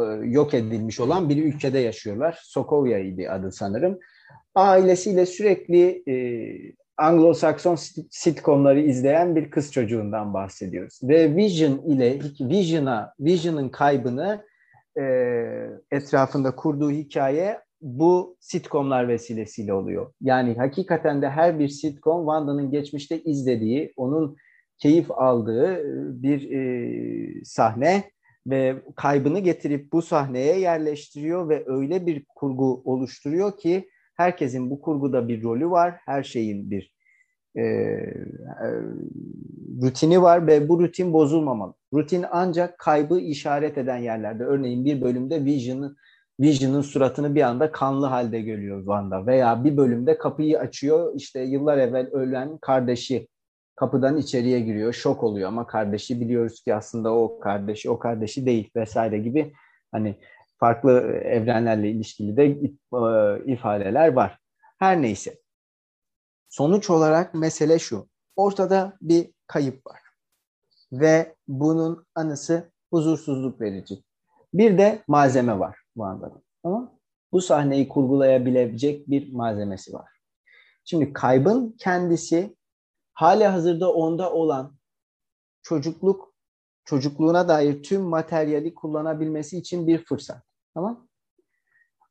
e, 0.00 0.26
yok 0.26 0.54
edilmiş 0.54 1.00
olan 1.00 1.28
bir 1.28 1.44
ülkede 1.44 1.78
yaşıyorlar. 1.78 2.40
Sokovia 2.42 2.98
idi 2.98 3.30
adı 3.30 3.52
sanırım. 3.52 3.98
Ailesiyle 4.54 5.26
sürekli 5.26 6.02
e, 6.08 6.14
Anglo-Sakson 6.96 8.06
sitcomları 8.10 8.80
izleyen 8.80 9.36
bir 9.36 9.50
kız 9.50 9.72
çocuğundan 9.72 10.34
bahsediyoruz. 10.34 11.00
Ve 11.02 11.36
Vision 11.36 11.78
ile 11.78 12.18
Vision'a 12.40 13.14
Vision'ın 13.20 13.68
kaybını 13.68 14.44
e, 14.98 15.02
etrafında 15.90 16.56
kurduğu 16.56 16.90
hikaye 16.90 17.60
bu 17.80 18.36
sitcomlar 18.40 19.08
vesilesiyle 19.08 19.72
oluyor. 19.72 20.12
Yani 20.20 20.54
hakikaten 20.54 21.22
de 21.22 21.30
her 21.30 21.58
bir 21.58 21.68
sitcom 21.68 22.20
Wanda'nın 22.20 22.70
geçmişte 22.70 23.22
izlediği, 23.22 23.92
onun 23.96 24.36
keyif 24.78 25.10
aldığı 25.10 25.74
e, 25.74 25.82
bir 26.22 26.50
e, 26.50 27.44
sahne 27.44 28.04
ve 28.46 28.76
kaybını 28.96 29.38
getirip 29.38 29.92
bu 29.92 30.02
sahneye 30.02 30.60
yerleştiriyor 30.60 31.48
ve 31.48 31.64
öyle 31.66 32.06
bir 32.06 32.24
kurgu 32.34 32.82
oluşturuyor 32.84 33.58
ki 33.58 33.88
herkesin 34.14 34.70
bu 34.70 34.80
kurguda 34.80 35.28
bir 35.28 35.42
rolü 35.42 35.70
var, 35.70 35.94
her 36.06 36.22
şeyin 36.22 36.70
bir 36.70 36.94
e, 37.56 37.62
e, 37.62 38.68
rutini 39.82 40.22
var 40.22 40.46
ve 40.46 40.68
bu 40.68 40.80
rutin 40.80 41.12
bozulmamalı. 41.12 41.74
Rutin 41.92 42.24
ancak 42.30 42.78
kaybı 42.78 43.20
işaret 43.20 43.78
eden 43.78 43.98
yerlerde. 43.98 44.44
Örneğin 44.44 44.84
bir 44.84 45.02
bölümde 45.02 45.44
Vision'ın 45.44 45.96
Vision'ın 46.40 46.80
suratını 46.80 47.34
bir 47.34 47.42
anda 47.42 47.72
kanlı 47.72 48.06
halde 48.06 48.40
görüyor 48.40 48.78
Wanda 48.78 49.26
veya 49.26 49.64
bir 49.64 49.76
bölümde 49.76 50.18
kapıyı 50.18 50.58
açıyor 50.58 51.12
işte 51.16 51.40
yıllar 51.40 51.78
evvel 51.78 52.06
ölen 52.06 52.58
kardeşi 52.58 53.28
kapıdan 53.76 54.16
içeriye 54.16 54.60
giriyor 54.60 54.92
şok 54.92 55.22
oluyor 55.22 55.48
ama 55.48 55.66
kardeşi 55.66 56.20
biliyoruz 56.20 56.62
ki 56.62 56.74
aslında 56.74 57.14
o 57.14 57.40
kardeşi 57.40 57.90
o 57.90 57.98
kardeşi 57.98 58.46
değil 58.46 58.70
vesaire 58.76 59.18
gibi 59.18 59.52
hani 59.92 60.16
farklı 60.64 61.00
evrenlerle 61.24 61.90
ilişkili 61.90 62.36
de 62.36 62.44
e, 62.44 63.52
ifadeler 63.52 64.12
var. 64.12 64.38
Her 64.78 65.02
neyse. 65.02 65.38
Sonuç 66.48 66.90
olarak 66.90 67.34
mesele 67.34 67.78
şu. 67.78 68.08
Ortada 68.36 68.96
bir 69.00 69.30
kayıp 69.46 69.86
var. 69.86 70.00
Ve 70.92 71.34
bunun 71.48 72.06
anısı 72.14 72.72
huzursuzluk 72.90 73.60
verici. 73.60 74.02
Bir 74.54 74.78
de 74.78 75.02
malzeme 75.08 75.58
var 75.58 75.78
anda. 76.00 76.32
Ama 76.62 76.92
bu 77.32 77.40
sahneyi 77.40 77.88
kurgulayabilecek 77.88 79.08
bir 79.08 79.32
malzemesi 79.32 79.92
var. 79.92 80.10
Şimdi 80.84 81.12
kaybın 81.12 81.76
kendisi 81.78 82.56
hali 83.14 83.44
hazırda 83.44 83.92
onda 83.92 84.32
olan 84.32 84.76
çocukluk 85.62 86.34
çocukluğuna 86.84 87.48
dair 87.48 87.82
tüm 87.82 88.02
materyali 88.02 88.74
kullanabilmesi 88.74 89.58
için 89.58 89.86
bir 89.86 90.04
fırsat. 90.04 90.53
Tamam? 90.74 91.08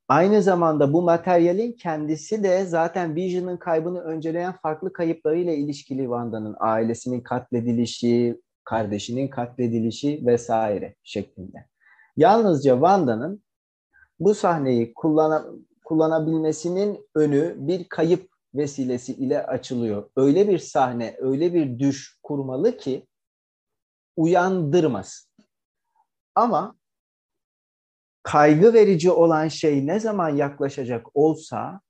Aynı 0.07 0.41
zamanda 0.41 0.94
bu 0.94 1.02
materyalin 1.02 1.72
kendisi 1.72 2.44
de 2.44 2.65
zaten 2.65 3.15
Vision'ın 3.15 3.57
kaybını 3.57 4.02
önceleyen 4.02 4.54
farklı 4.54 4.94
kayıplarıyla 4.94 5.54
ilişkili 5.54 6.02
Wanda'nın 6.02 6.55
ailesinin 6.60 7.21
katledilişi, 7.21 8.41
kardeşinin 8.63 9.28
katledilişi 9.28 10.26
vesaire 10.26 10.96
şeklinde. 11.04 11.68
Yalnızca 12.18 12.73
Wanda'nın 12.73 13.44
bu 14.20 14.36
sahneyi 14.36 14.94
kullana, 14.94 15.46
kullanabilmesinin 15.86 17.10
önü 17.15 17.55
bir 17.57 17.89
kayıp 17.89 18.29
vesilesi 18.55 19.13
ile 19.13 19.46
açılıyor. 19.46 20.10
Öyle 20.15 20.47
bir 20.47 20.57
sahne, 20.57 21.15
öyle 21.20 21.54
bir 21.54 21.79
düş 21.79 22.20
kurmalı 22.23 22.78
ki 22.78 23.07
uyandırmasın. 24.15 25.29
Ama 26.36 26.76
kaygı 28.23 28.73
verici 28.73 29.11
olan 29.11 29.47
şey 29.47 29.87
ne 29.87 29.99
zaman 29.99 30.29
yaklaşacak 30.29 31.07
olsa 31.13 31.81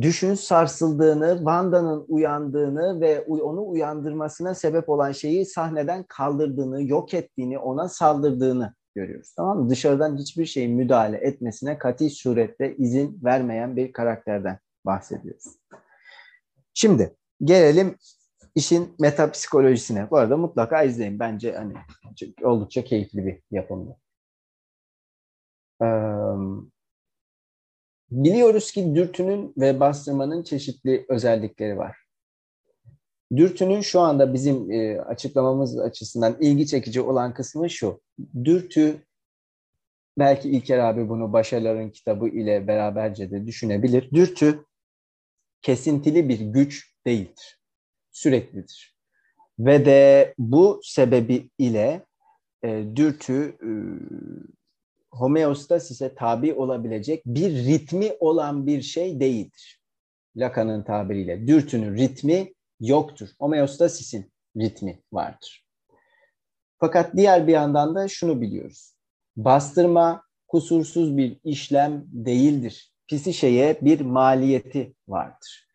düşün 0.00 0.34
sarsıldığını, 0.34 1.36
Wanda'nın 1.36 2.04
uyandığını 2.08 3.00
ve 3.00 3.20
onu 3.20 3.68
uyandırmasına 3.68 4.54
sebep 4.54 4.88
olan 4.88 5.12
şeyi 5.12 5.46
sahneden 5.46 6.04
kaldırdığını, 6.08 6.82
yok 6.82 7.14
ettiğini, 7.14 7.58
ona 7.58 7.88
saldırdığını 7.88 8.74
görüyoruz. 8.94 9.34
Tamam 9.36 9.58
mı? 9.58 9.68
Dışarıdan 9.68 10.16
hiçbir 10.16 10.46
şeyin 10.46 10.76
müdahale 10.76 11.16
etmesine 11.16 11.78
kati 11.78 12.10
surette 12.10 12.76
izin 12.76 13.20
vermeyen 13.24 13.76
bir 13.76 13.92
karakterden 13.92 14.58
bahsediyoruz. 14.86 15.44
Şimdi 16.74 17.16
gelelim 17.44 17.96
işin 18.54 18.94
metapsikolojisine. 19.00 20.10
Bu 20.10 20.16
arada 20.16 20.36
mutlaka 20.36 20.82
izleyin. 20.82 21.18
Bence 21.18 21.52
hani 21.52 21.74
oldukça 22.42 22.84
keyifli 22.84 23.26
bir 23.26 23.42
yapımdı. 23.50 23.96
Biliyoruz 28.10 28.72
ki 28.72 28.94
dürtünün 28.94 29.54
ve 29.56 29.80
bastırmanın 29.80 30.42
çeşitli 30.42 31.06
özellikleri 31.08 31.78
var. 31.78 31.96
Dürtünün 33.36 33.80
şu 33.80 34.00
anda 34.00 34.34
bizim 34.34 34.68
açıklamamız 35.06 35.78
açısından 35.78 36.36
ilgi 36.40 36.66
çekici 36.66 37.00
olan 37.00 37.34
kısmı 37.34 37.70
şu. 37.70 38.00
Dürtü, 38.44 39.06
belki 40.18 40.50
İlker 40.50 40.78
abi 40.78 41.08
bunu 41.08 41.32
Başarıların 41.32 41.90
kitabı 41.90 42.28
ile 42.28 42.66
beraberce 42.66 43.30
de 43.30 43.46
düşünebilir. 43.46 44.10
Dürtü 44.10 44.64
kesintili 45.62 46.28
bir 46.28 46.40
güç 46.40 46.94
değildir. 47.06 47.60
Süreklidir. 48.10 48.96
Ve 49.58 49.86
de 49.86 50.34
bu 50.38 50.80
sebebi 50.82 51.50
ile 51.58 52.06
dürtü 52.96 53.58
homeostasise 55.10 56.14
tabi 56.14 56.54
olabilecek 56.54 57.22
bir 57.26 57.50
ritmi 57.50 58.12
olan 58.20 58.66
bir 58.66 58.82
şey 58.82 59.20
değildir. 59.20 59.80
Lacan'ın 60.36 60.82
tabiriyle. 60.82 61.46
Dürtünün 61.46 61.96
ritmi 61.96 62.54
yoktur. 62.80 63.28
Homeostasisin 63.38 64.32
ritmi 64.56 65.02
vardır. 65.12 65.66
Fakat 66.78 67.16
diğer 67.16 67.46
bir 67.46 67.52
yandan 67.52 67.94
da 67.94 68.08
şunu 68.08 68.40
biliyoruz. 68.40 68.94
Bastırma 69.36 70.22
kusursuz 70.48 71.16
bir 71.16 71.40
işlem 71.44 72.04
değildir. 72.06 72.92
Psişeye 73.08 73.78
bir 73.82 74.00
maliyeti 74.00 74.94
vardır. 75.08 75.67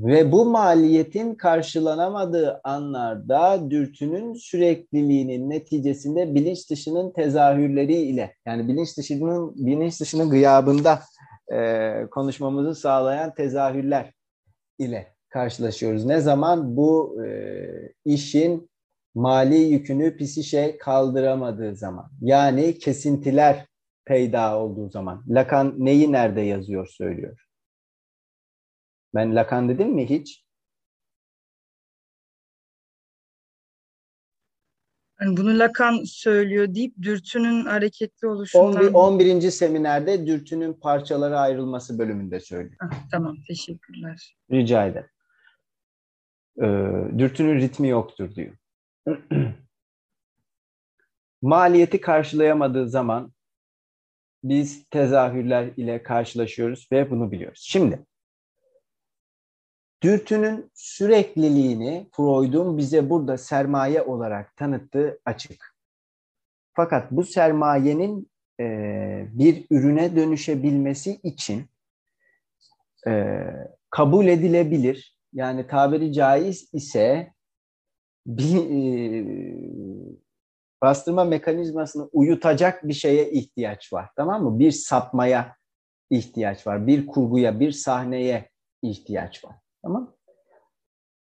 Ve 0.00 0.32
bu 0.32 0.44
maliyetin 0.44 1.34
karşılanamadığı 1.34 2.60
anlarda 2.64 3.70
dürtünün 3.70 4.34
sürekliliğinin 4.34 5.50
neticesinde 5.50 6.34
bilinç 6.34 6.70
dışının 6.70 7.12
tezahürleri 7.12 7.94
ile 7.94 8.34
yani 8.46 8.68
bilinç 8.68 8.98
dışının 8.98 9.66
bilinç 9.66 10.00
dışının 10.00 10.30
gıyabında 10.30 11.02
e, 11.52 11.92
konuşmamızı 12.10 12.80
sağlayan 12.80 13.34
tezahürler 13.34 14.12
ile 14.78 15.14
karşılaşıyoruz. 15.28 16.04
Ne 16.04 16.20
zaman 16.20 16.76
bu 16.76 17.22
e, 17.26 17.68
işin 18.04 18.70
mali 19.14 19.58
yükünü 19.58 20.16
psişe 20.16 20.78
kaldıramadığı 20.78 21.76
zaman 21.76 22.10
yani 22.20 22.78
kesintiler 22.78 23.66
peyda 24.04 24.58
olduğu 24.58 24.90
zaman. 24.90 25.24
Lacan 25.28 25.74
neyi 25.78 26.12
nerede 26.12 26.40
yazıyor 26.40 26.86
söylüyor. 26.86 27.47
Ben 29.14 29.36
Lacan 29.36 29.68
dedim 29.68 29.88
mi 29.88 30.10
hiç? 30.10 30.44
Yani 35.20 35.36
bunu 35.36 35.58
Lacan 35.58 36.04
söylüyor 36.04 36.74
deyip 36.74 36.94
dürtünün 37.02 37.64
hareketli 37.64 38.28
oluşundan... 38.28 38.94
11, 38.94 38.94
11. 38.94 39.50
seminerde 39.50 40.26
dürtünün 40.26 40.72
parçalara 40.72 41.40
ayrılması 41.40 41.98
bölümünde 41.98 42.40
söylüyor. 42.40 42.76
Ah, 42.80 43.08
tamam, 43.10 43.36
teşekkürler. 43.48 44.36
Rica 44.50 44.86
ederim. 44.86 45.10
Ee, 46.62 47.18
dürtünün 47.18 47.60
ritmi 47.60 47.88
yoktur 47.88 48.34
diyor. 48.34 48.56
Maliyeti 51.42 52.00
karşılayamadığı 52.00 52.88
zaman 52.88 53.32
biz 54.44 54.88
tezahürler 54.88 55.70
ile 55.76 56.02
karşılaşıyoruz 56.02 56.88
ve 56.92 57.10
bunu 57.10 57.32
biliyoruz. 57.32 57.64
Şimdi 57.68 58.06
dürtünün 60.02 60.70
sürekliliğini 60.74 62.08
Freud'un 62.12 62.78
bize 62.78 63.10
burada 63.10 63.38
sermaye 63.38 64.02
olarak 64.02 64.56
tanıttığı 64.56 65.20
açık. 65.24 65.74
Fakat 66.74 67.10
bu 67.10 67.24
sermayenin 67.24 68.30
e, 68.60 68.66
bir 69.32 69.66
ürüne 69.70 70.16
dönüşebilmesi 70.16 71.20
için 71.22 71.66
e, 73.06 73.44
kabul 73.90 74.26
edilebilir. 74.26 75.18
Yani 75.32 75.66
tabiri 75.66 76.12
caiz 76.12 76.74
ise 76.74 77.32
bir, 78.26 78.56
e, 78.56 79.24
bastırma 80.82 81.24
mekanizmasını 81.24 82.08
uyutacak 82.12 82.88
bir 82.88 82.92
şeye 82.92 83.30
ihtiyaç 83.30 83.92
var. 83.92 84.10
Tamam 84.16 84.44
mı? 84.44 84.58
Bir 84.58 84.70
sapmaya 84.70 85.56
ihtiyaç 86.10 86.66
var. 86.66 86.86
Bir 86.86 87.06
kurguya, 87.06 87.60
bir 87.60 87.72
sahneye 87.72 88.50
ihtiyaç 88.82 89.44
var. 89.44 89.56
Tamam 89.82 90.18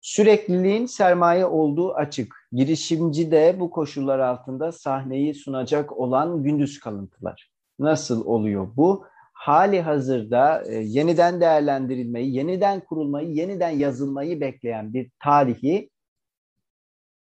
Sürekliliğin 0.06 0.86
sermaye 0.86 1.46
olduğu 1.46 1.94
açık. 1.94 2.48
Girişimci 2.52 3.30
de 3.30 3.56
bu 3.60 3.70
koşullar 3.70 4.18
altında 4.18 4.72
sahneyi 4.72 5.34
sunacak 5.34 5.98
olan 5.98 6.42
gündüz 6.42 6.80
kalıntılar. 6.80 7.50
Nasıl 7.78 8.26
oluyor 8.26 8.68
bu? 8.76 9.06
Hali 9.32 9.80
hazırda 9.80 10.62
e, 10.66 10.74
yeniden 10.74 11.40
değerlendirilmeyi, 11.40 12.34
yeniden 12.34 12.80
kurulmayı, 12.80 13.28
yeniden 13.28 13.70
yazılmayı 13.70 14.40
bekleyen 14.40 14.92
bir 14.94 15.10
tarihi 15.22 15.90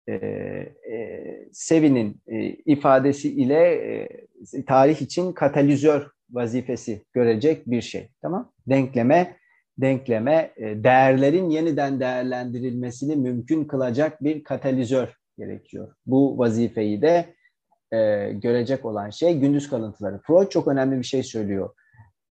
e, 0.07 0.13
e, 0.13 1.49
Sevi'nin 1.51 2.21
e, 2.27 2.49
ifadesi 2.49 3.33
ile 3.33 3.73
e, 3.73 4.65
tarih 4.65 5.01
için 5.01 5.33
katalizör 5.33 6.07
vazifesi 6.31 7.03
görecek 7.13 7.67
bir 7.67 7.81
şey. 7.81 8.09
Tamam? 8.21 8.51
Denkleme 8.67 9.37
denkleme 9.77 10.51
e, 10.57 10.83
değerlerin 10.83 11.49
yeniden 11.49 11.99
değerlendirilmesini 11.99 13.15
mümkün 13.15 13.65
kılacak 13.65 14.23
bir 14.23 14.43
katalizör 14.43 15.07
gerekiyor. 15.37 15.95
Bu 16.05 16.37
vazifeyi 16.37 17.01
de 17.01 17.35
e, 17.91 18.31
görecek 18.33 18.85
olan 18.85 19.09
şey 19.09 19.39
gündüz 19.39 19.69
kalıntıları. 19.69 20.19
Freud 20.27 20.49
çok 20.49 20.67
önemli 20.67 20.97
bir 20.97 21.03
şey 21.03 21.23
söylüyor. 21.23 21.69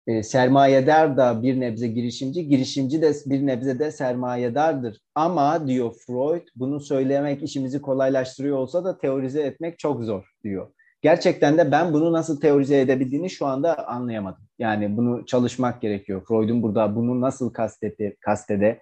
E, 0.07 0.23
sermayedar 0.23 1.17
da 1.17 1.43
bir 1.43 1.59
nebze 1.59 1.87
girişimci, 1.87 2.47
girişimci 2.47 3.01
de 3.01 3.13
bir 3.25 3.45
nebze 3.45 3.79
de 3.79 3.91
sermayedardır. 3.91 4.99
Ama 5.15 5.67
diyor 5.67 5.93
Freud, 6.07 6.47
bunu 6.55 6.79
söylemek 6.79 7.43
işimizi 7.43 7.81
kolaylaştırıyor 7.81 8.57
olsa 8.57 8.85
da 8.85 8.97
teorize 8.97 9.41
etmek 9.41 9.79
çok 9.79 10.03
zor 10.03 10.31
diyor. 10.43 10.71
Gerçekten 11.03 11.57
de 11.57 11.71
ben 11.71 11.93
bunu 11.93 12.13
nasıl 12.13 12.41
teorize 12.41 12.81
edebildiğini 12.81 13.29
şu 13.29 13.45
anda 13.45 13.87
anlayamadım. 13.87 14.43
Yani 14.59 14.97
bunu 14.97 15.25
çalışmak 15.25 15.81
gerekiyor. 15.81 16.25
Freud'un 16.27 16.63
burada 16.63 16.95
bunu 16.95 17.21
nasıl 17.21 17.53
kastede, 17.53 18.15
kastede, 18.19 18.79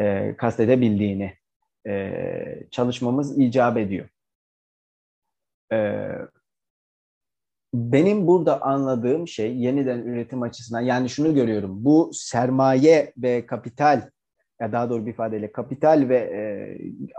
e, 0.00 0.36
kastedebildiğini 0.36 1.34
e, 1.86 2.12
çalışmamız 2.70 3.38
icap 3.38 3.76
ediyor. 3.76 4.08
E, 5.72 6.08
benim 7.74 8.26
burada 8.26 8.62
anladığım 8.62 9.28
şey 9.28 9.56
yeniden 9.56 9.98
üretim 9.98 10.42
açısından 10.42 10.80
yani 10.80 11.08
şunu 11.08 11.34
görüyorum. 11.34 11.84
Bu 11.84 12.10
sermaye 12.14 13.12
ve 13.16 13.46
kapital 13.46 14.10
ya 14.60 14.72
daha 14.72 14.90
doğru 14.90 15.06
bir 15.06 15.12
ifadeyle 15.12 15.52
kapital 15.52 16.08
ve 16.08 16.16
e, 16.16 16.40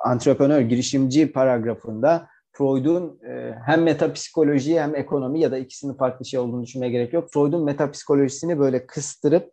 antreprenör 0.05 0.61
girişimci 0.61 1.31
paragrafında 1.31 2.27
Freud'un 2.51 3.19
e, 3.27 3.55
hem 3.65 3.83
metapsikoloji 3.83 4.81
hem 4.81 4.95
ekonomi 4.95 5.39
ya 5.39 5.51
da 5.51 5.57
ikisinin 5.57 5.93
farklı 5.93 6.25
şey 6.25 6.39
olduğunu 6.39 6.63
düşünmeye 6.63 6.91
gerek 6.91 7.13
yok. 7.13 7.29
Freud'un 7.33 7.63
metapsikolojisini 7.63 8.59
böyle 8.59 8.85
kıstırıp 8.85 9.51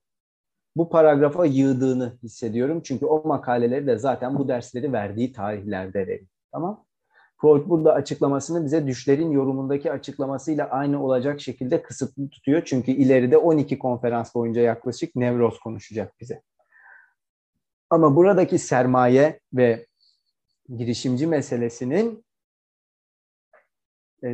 bu 0.76 0.88
paragrafa 0.88 1.46
yığdığını 1.46 2.18
hissediyorum. 2.22 2.80
Çünkü 2.84 3.06
o 3.06 3.28
makaleleri 3.28 3.86
de 3.86 3.98
zaten 3.98 4.38
bu 4.38 4.48
dersleri 4.48 4.92
verdiği 4.92 5.32
tarihlerde 5.32 6.06
veriyor. 6.06 6.28
Tamam 6.52 6.84
Freud 7.40 7.68
burada 7.68 7.92
açıklamasını 7.92 8.64
bize 8.64 8.86
düşlerin 8.86 9.30
yorumundaki 9.30 9.92
açıklamasıyla 9.92 10.70
aynı 10.70 11.04
olacak 11.04 11.40
şekilde 11.40 11.82
kısıtlı 11.82 12.28
tutuyor. 12.28 12.62
Çünkü 12.64 12.90
ileride 12.90 13.36
12 13.36 13.78
konferans 13.78 14.34
boyunca 14.34 14.62
yaklaşık 14.62 15.16
nevroz 15.16 15.58
konuşacak 15.58 16.20
bize. 16.20 16.42
Ama 17.90 18.16
buradaki 18.16 18.58
sermaye 18.58 19.40
ve 19.52 19.86
girişimci 20.76 21.26
meselesinin 21.26 22.24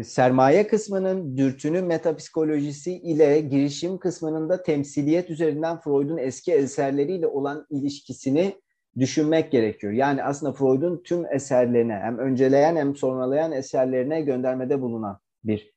sermaye 0.04 0.66
kısmının 0.66 1.36
dürtünün 1.36 1.84
metapsikolojisi 1.84 2.92
ile 2.92 3.40
girişim 3.40 3.98
kısmının 3.98 4.48
da 4.48 4.62
temsiliyet 4.62 5.30
üzerinden 5.30 5.80
Freud'un 5.80 6.18
eski 6.18 6.52
eserleriyle 6.52 7.26
olan 7.26 7.66
ilişkisini 7.70 8.54
düşünmek 8.98 9.52
gerekiyor. 9.52 9.92
Yani 9.92 10.24
aslında 10.24 10.52
Freud'un 10.52 11.02
tüm 11.02 11.32
eserlerine 11.32 11.94
hem 11.94 12.18
önceleyen 12.18 12.76
hem 12.76 12.96
sonralayan 12.96 13.52
eserlerine 13.52 14.20
göndermede 14.20 14.80
bulunan 14.80 15.18
bir 15.44 15.74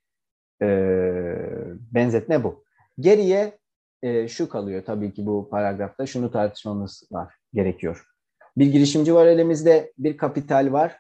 e, 0.61 0.67
benzetme 1.91 2.43
bu. 2.43 2.63
Geriye 2.99 3.57
e, 4.03 4.27
şu 4.27 4.49
kalıyor 4.49 4.83
tabii 4.85 5.13
ki 5.13 5.25
bu 5.25 5.49
paragrafta 5.49 6.05
şunu 6.05 6.31
tartışmamız 6.31 7.03
var 7.11 7.33
gerekiyor. 7.53 8.05
Bir 8.57 8.65
girişimci 8.65 9.13
var 9.15 9.25
elimizde, 9.25 9.93
bir 9.97 10.17
kapital 10.17 10.71
var. 10.71 10.99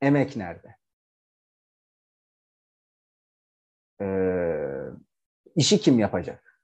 Emek 0.00 0.36
nerede? 0.36 0.76
Ee, 4.00 4.56
işi 5.56 5.80
kim 5.80 5.98
yapacak? 5.98 6.60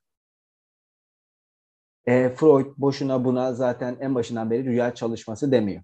E, 2.06 2.34
Freud 2.34 2.66
boşuna 2.76 3.24
buna 3.24 3.52
zaten 3.52 3.96
en 4.00 4.14
başından 4.14 4.50
beri 4.50 4.64
rüya 4.64 4.94
çalışması 4.94 5.52
demiyor. 5.52 5.82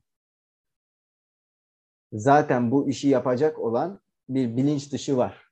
Zaten 2.13 2.71
bu 2.71 2.89
işi 2.89 3.09
yapacak 3.09 3.59
olan 3.59 4.01
bir 4.29 4.57
bilinç 4.57 4.93
dışı 4.93 5.17
var. 5.17 5.49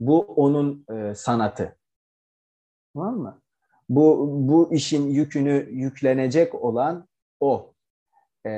Bu 0.00 0.20
onun 0.20 0.86
e, 0.90 1.14
sanatı. 1.14 1.78
Tamam 2.94 3.18
mı? 3.18 3.42
Bu, 3.88 4.28
bu 4.48 4.74
işin 4.74 5.08
yükünü 5.08 5.68
yüklenecek 5.70 6.54
olan 6.54 7.08
o. 7.40 7.74
E, 8.46 8.50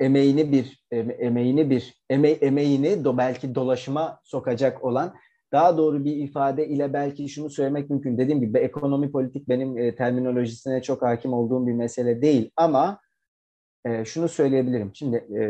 emeğini 0.00 0.52
bir 0.52 0.86
emeğini 1.18 1.70
bir 1.70 2.02
eme, 2.10 2.30
emeğini 2.30 3.04
do, 3.04 3.18
belki 3.18 3.54
dolaşıma 3.54 4.20
sokacak 4.24 4.84
olan 4.84 5.14
daha 5.52 5.78
doğru 5.78 6.04
bir 6.04 6.16
ifade 6.16 6.68
ile 6.68 6.92
belki 6.92 7.28
şunu 7.28 7.50
söylemek 7.50 7.90
mümkün. 7.90 8.18
Dediğim 8.18 8.40
gibi 8.40 8.58
ekonomi 8.58 9.12
politik 9.12 9.48
benim 9.48 9.78
e, 9.78 9.96
terminolojisine 9.96 10.82
çok 10.82 11.02
hakim 11.02 11.32
olduğum 11.32 11.66
bir 11.66 11.72
mesele 11.72 12.22
değil 12.22 12.50
ama 12.56 13.00
e, 13.84 14.04
şunu 14.04 14.28
söyleyebilirim. 14.28 14.90
Şimdi 14.94 15.16
e, 15.16 15.42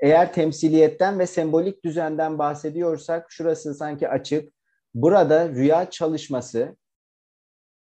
eğer 0.00 0.32
temsiliyetten 0.32 1.18
ve 1.18 1.26
sembolik 1.26 1.84
düzenden 1.84 2.38
bahsediyorsak 2.38 3.26
şurası 3.32 3.74
sanki 3.74 4.08
açık. 4.08 4.52
Burada 4.94 5.48
rüya 5.48 5.90
çalışması 5.90 6.76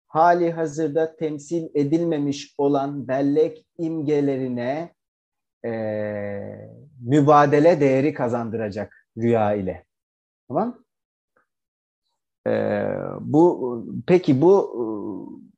hali 0.07 0.53
hazırda 0.53 1.17
temsil 1.17 1.69
edilmemiş 1.75 2.55
olan 2.59 3.09
bellek 3.09 3.67
imgelerine 3.79 4.95
e, 5.65 5.71
mübadele 7.01 7.81
değeri 7.81 8.15
kazandıracak 8.15 9.09
rüya 9.19 9.55
ile. 9.55 9.85
Tamam 10.49 10.86
ee, 12.47 12.89
bu 13.21 13.85
peki 14.07 14.41
bu 14.41 14.73
e, 14.75 14.85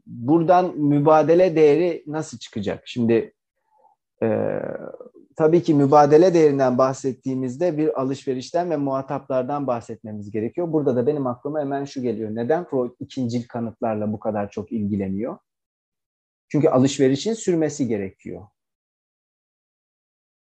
buradan 0.06 0.78
mübadele 0.78 1.56
değeri 1.56 2.04
nasıl 2.06 2.38
çıkacak? 2.38 2.82
Şimdi 2.86 3.34
e, 4.22 4.58
tabii 5.36 5.62
ki 5.62 5.74
mübadele 5.74 6.34
değerinden 6.34 6.78
bahsettiğimizde 6.78 7.78
bir 7.78 8.00
alışverişten 8.00 8.70
ve 8.70 8.76
muhataplardan 8.76 9.66
bahsetmemiz 9.66 10.30
gerekiyor. 10.30 10.72
Burada 10.72 10.96
da 10.96 11.06
benim 11.06 11.26
aklıma 11.26 11.60
hemen 11.60 11.84
şu 11.84 12.02
geliyor. 12.02 12.30
Neden 12.34 12.64
Freud 12.64 12.90
ikincil 13.00 13.48
kanıtlarla 13.48 14.12
bu 14.12 14.18
kadar 14.18 14.50
çok 14.50 14.72
ilgileniyor? 14.72 15.38
Çünkü 16.48 16.68
alışverişin 16.68 17.34
sürmesi 17.34 17.88
gerekiyor. 17.88 18.46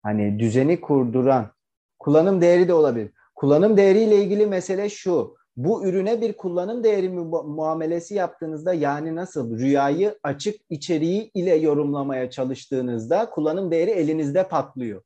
Hani 0.04 0.40
düzeni 0.40 0.82
kurduran, 0.82 1.52
kullanım 2.00 2.42
değeri 2.42 2.68
de 2.68 2.74
olabilir. 2.74 3.12
Kullanım 3.36 3.78
değeriyle 3.78 4.24
ilgili 4.24 4.46
mesele 4.46 4.90
şu 4.90 5.37
bu 5.58 5.86
ürüne 5.86 6.22
bir 6.22 6.34
kullanım 6.34 6.84
değeri 6.84 7.10
muamelesi 7.10 8.16
yaptığınızda 8.16 8.74
yani 8.74 9.16
nasıl 9.16 9.58
rüyayı 9.58 10.20
açık 10.24 10.62
içeriği 10.70 11.32
ile 11.34 11.56
yorumlamaya 11.56 12.30
çalıştığınızda 12.30 13.30
kullanım 13.30 13.72
değeri 13.72 13.92
elinizde 13.92 14.48
patlıyor. 14.48 15.02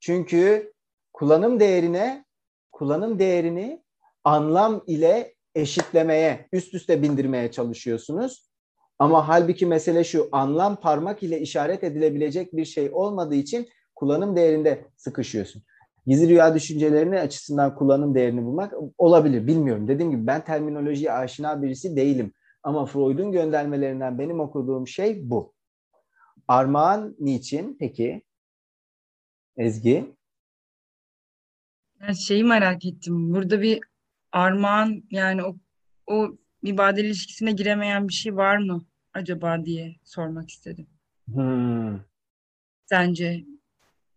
Çünkü 0.00 0.72
kullanım 1.12 1.60
değerine 1.60 2.24
kullanım 2.72 3.18
değerini 3.18 3.84
anlam 4.24 4.82
ile 4.86 5.34
eşitlemeye, 5.54 6.48
üst 6.52 6.74
üste 6.74 7.02
bindirmeye 7.02 7.50
çalışıyorsunuz. 7.50 8.50
Ama 8.98 9.28
halbuki 9.28 9.66
mesele 9.66 10.04
şu, 10.04 10.28
anlam 10.32 10.76
parmak 10.76 11.22
ile 11.22 11.40
işaret 11.40 11.84
edilebilecek 11.84 12.52
bir 12.52 12.64
şey 12.64 12.90
olmadığı 12.92 13.34
için 13.34 13.68
kullanım 13.94 14.36
değerinde 14.36 14.84
sıkışıyorsun 14.96 15.62
gizli 16.06 16.28
rüya 16.28 16.54
düşüncelerini 16.54 17.20
açısından 17.20 17.74
kullanım 17.74 18.14
değerini 18.14 18.44
bulmak 18.44 18.74
olabilir. 18.98 19.46
Bilmiyorum. 19.46 19.88
Dediğim 19.88 20.10
gibi 20.10 20.26
ben 20.26 20.44
terminolojiye 20.44 21.12
aşina 21.12 21.62
birisi 21.62 21.96
değilim. 21.96 22.32
Ama 22.62 22.86
Freud'un 22.86 23.32
göndermelerinden 23.32 24.18
benim 24.18 24.40
okuduğum 24.40 24.88
şey 24.88 25.30
bu. 25.30 25.54
Armağan 26.48 27.16
niçin 27.18 27.76
peki? 27.80 28.22
Ezgi? 29.56 30.16
Ben 32.00 32.12
şeyi 32.12 32.44
merak 32.44 32.84
ettim. 32.84 33.34
Burada 33.34 33.62
bir 33.62 33.80
armağan 34.32 35.02
yani 35.10 35.44
o, 35.44 35.56
o 36.06 36.36
mübadele 36.62 37.06
ilişkisine 37.06 37.52
giremeyen 37.52 38.08
bir 38.08 38.12
şey 38.12 38.36
var 38.36 38.56
mı 38.56 38.84
acaba 39.14 39.64
diye 39.64 39.96
sormak 40.04 40.50
istedim. 40.50 40.86
Hmm. 41.34 42.00
Sence 42.84 43.44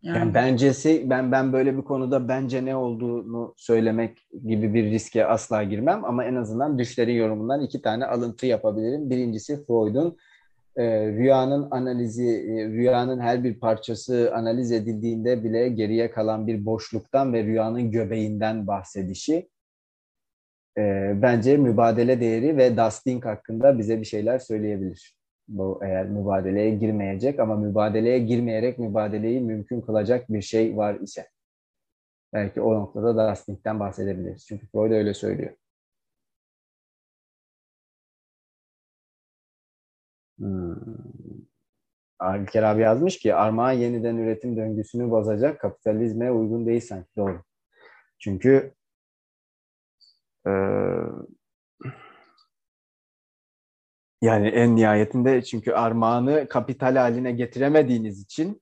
Yani, 0.02 0.18
Yani 0.18 0.34
bencesi 0.34 1.10
ben 1.10 1.32
ben 1.32 1.54
böyle 1.54 1.78
bir 1.78 1.82
konuda 1.82 2.28
bence 2.28 2.66
ne 2.66 2.76
olduğunu 2.76 3.54
söylemek 3.58 4.28
gibi 4.48 4.74
bir 4.74 4.84
riske 4.92 5.26
asla 5.26 5.64
girmem 5.64 6.06
ama 6.06 6.26
en 6.26 6.36
azından 6.36 6.80
düşlerin 6.80 7.14
yorumundan 7.14 7.62
iki 7.62 7.82
tane 7.82 8.06
alıntı 8.06 8.46
yapabilirim. 8.46 9.10
Birincisi 9.10 9.66
Freud'un 9.66 10.18
e, 10.76 11.08
rüyanın 11.08 11.68
analizi, 11.72 12.28
e, 12.28 12.68
rüyanın 12.68 13.20
her 13.20 13.44
bir 13.44 13.60
parçası 13.60 14.32
analiz 14.36 14.72
edildiğinde 14.72 15.44
bile 15.44 15.70
geriye 15.70 16.12
kalan 16.12 16.48
bir 16.48 16.66
boşluktan 16.66 17.34
ve 17.34 17.44
rüyanın 17.44 17.92
göbeğinden 17.92 18.68
bahsedişi 18.68 19.50
e, 20.78 21.14
bence 21.22 21.58
mübadele 21.58 22.20
değeri 22.20 22.58
ve 22.58 22.78
dusting 22.78 23.26
hakkında 23.26 23.80
bize 23.80 24.00
bir 24.00 24.06
şeyler 24.06 24.40
söyleyebilir. 24.40 25.19
Bu 25.50 25.80
eğer 25.84 26.06
mübadeleye 26.10 26.76
girmeyecek 26.76 27.40
ama 27.40 27.56
mübadeleye 27.56 28.20
girmeyerek 28.20 28.80
mübadeleyi 28.80 29.42
mümkün 29.42 29.82
kılacak 29.82 30.30
bir 30.30 30.42
şey 30.42 30.78
var 30.78 30.96
ise. 30.96 31.28
Belki 32.34 32.62
o 32.62 32.76
noktada 32.76 33.18
da 33.18 33.32
Dusting'den 33.32 33.80
bahsedebiliriz. 33.80 34.46
Çünkü 34.48 34.68
Freud 34.68 34.92
öyle 34.92 35.14
söylüyor. 35.14 35.56
Hmm. 40.40 40.76
İlker 42.22 42.64
abi 42.64 42.82
yazmış 42.82 43.20
ki 43.20 43.36
armağan 43.36 43.72
yeniden 43.72 44.18
üretim 44.18 44.58
döngüsünü 44.58 45.10
bozacak 45.12 45.60
kapitalizme 45.60 46.32
uygun 46.32 46.66
değil 46.66 46.82
sanki. 46.82 47.10
Doğru. 47.18 47.44
Çünkü 48.20 48.74
e, 50.48 50.52
yani 54.22 54.48
en 54.48 54.76
nihayetinde 54.76 55.42
çünkü 55.42 55.72
armağanı 55.72 56.48
kapital 56.50 56.96
haline 56.96 57.32
getiremediğiniz 57.32 58.22
için 58.22 58.62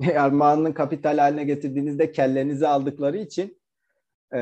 armağanın 0.16 0.72
kapital 0.72 1.18
haline 1.18 1.44
getirdiğinizde 1.44 2.12
kellenizi 2.12 2.68
aldıkları 2.68 3.18
için 3.18 3.58
e, 4.34 4.40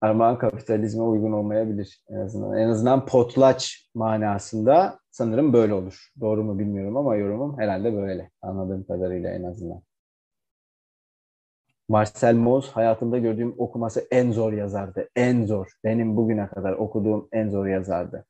armağan 0.00 0.38
kapitalizme 0.38 1.02
uygun 1.02 1.32
olmayabilir 1.32 2.02
en 2.10 2.16
azından. 2.16 2.58
En 2.58 2.68
azından 2.68 3.06
potlaç 3.06 3.90
manasında 3.94 4.98
sanırım 5.10 5.52
böyle 5.52 5.74
olur. 5.74 6.08
Doğru 6.20 6.44
mu 6.44 6.58
bilmiyorum 6.58 6.96
ama 6.96 7.16
yorumum 7.16 7.58
herhalde 7.58 7.92
böyle. 7.96 8.30
Anladığım 8.42 8.84
kadarıyla 8.84 9.30
en 9.30 9.44
azından. 9.44 9.82
Marcel 11.88 12.34
Mauss 12.34 12.70
hayatımda 12.70 13.18
gördüğüm 13.18 13.54
okuması 13.58 14.08
en 14.10 14.32
zor 14.32 14.52
yazardı. 14.52 15.08
En 15.16 15.46
zor. 15.46 15.72
Benim 15.84 16.16
bugüne 16.16 16.46
kadar 16.46 16.72
okuduğum 16.72 17.28
en 17.32 17.48
zor 17.48 17.66
yazardı. 17.66 18.26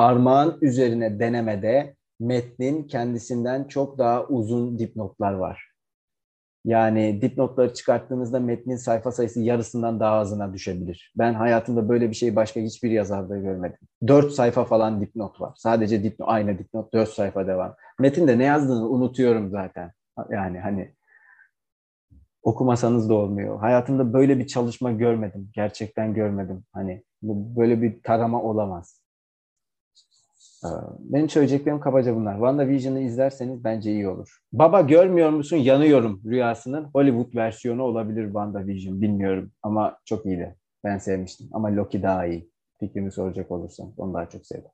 Armağan 0.00 0.58
üzerine 0.60 1.20
denemede 1.20 1.94
metnin 2.20 2.84
kendisinden 2.84 3.64
çok 3.64 3.98
daha 3.98 4.26
uzun 4.26 4.78
dipnotlar 4.78 5.32
var. 5.32 5.72
Yani 6.64 7.22
dipnotları 7.22 7.74
çıkarttığınızda 7.74 8.40
metnin 8.40 8.76
sayfa 8.76 9.12
sayısı 9.12 9.40
yarısından 9.40 10.00
daha 10.00 10.14
azına 10.14 10.52
düşebilir. 10.52 11.12
Ben 11.18 11.34
hayatımda 11.34 11.88
böyle 11.88 12.10
bir 12.10 12.14
şey 12.14 12.36
başka 12.36 12.60
hiçbir 12.60 12.90
yazarda 12.90 13.36
görmedim. 13.36 13.78
Dört 14.06 14.32
sayfa 14.32 14.64
falan 14.64 15.00
dipnot 15.00 15.40
var. 15.40 15.52
Sadece 15.56 16.02
dipnot, 16.02 16.28
aynı 16.28 16.58
dipnot, 16.58 16.94
dört 16.94 17.08
sayfa 17.08 17.46
devam. 17.46 17.74
Metinde 17.98 18.38
ne 18.38 18.44
yazdığını 18.44 18.88
unutuyorum 18.88 19.50
zaten. 19.50 19.92
Yani 20.30 20.58
hani 20.58 20.94
okumasanız 22.42 23.08
da 23.08 23.14
olmuyor. 23.14 23.58
Hayatımda 23.60 24.12
böyle 24.12 24.38
bir 24.38 24.46
çalışma 24.46 24.92
görmedim. 24.92 25.50
Gerçekten 25.52 26.14
görmedim. 26.14 26.64
Hani 26.72 27.04
böyle 27.22 27.82
bir 27.82 28.02
tarama 28.02 28.42
olamaz. 28.42 28.99
Ee, 30.64 30.68
benim 30.98 31.28
söyleyeceklerim 31.28 31.80
kabaca 31.80 32.16
bunlar. 32.16 32.34
WandaVision'ı 32.34 33.00
izlerseniz 33.00 33.64
bence 33.64 33.92
iyi 33.92 34.08
olur. 34.08 34.38
Baba 34.52 34.80
görmüyor 34.80 35.30
musun? 35.30 35.56
Yanıyorum 35.56 36.22
rüyasının 36.24 36.84
Hollywood 36.84 37.34
versiyonu 37.34 37.82
olabilir 37.82 38.24
WandaVision. 38.24 39.00
Bilmiyorum 39.02 39.52
ama 39.62 39.98
çok 40.04 40.26
iyiydi. 40.26 40.56
Ben 40.84 40.98
sevmiştim. 40.98 41.48
Ama 41.52 41.76
Loki 41.76 42.02
daha 42.02 42.26
iyi. 42.26 42.50
Fikrimi 42.80 43.12
soracak 43.12 43.50
olursan. 43.50 43.94
Onu 43.96 44.14
daha 44.14 44.28
çok 44.28 44.46
sevdim. 44.46 44.70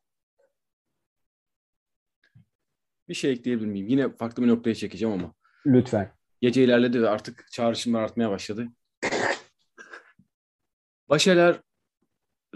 Bir 3.09 3.15
şey 3.15 3.33
ekleyebilir 3.33 3.67
miyim? 3.67 3.89
Yine 3.89 4.13
farklı 4.13 4.43
bir 4.43 4.49
noktaya 4.49 4.75
çekeceğim 4.75 5.15
ama. 5.15 5.33
Lütfen. 5.67 6.11
Gece 6.41 6.65
ilerledi 6.65 7.03
ve 7.03 7.09
artık 7.09 7.47
çağrışımlar 7.53 8.03
artmaya 8.03 8.31
başladı. 8.31 8.69
Başarıların 11.09 11.66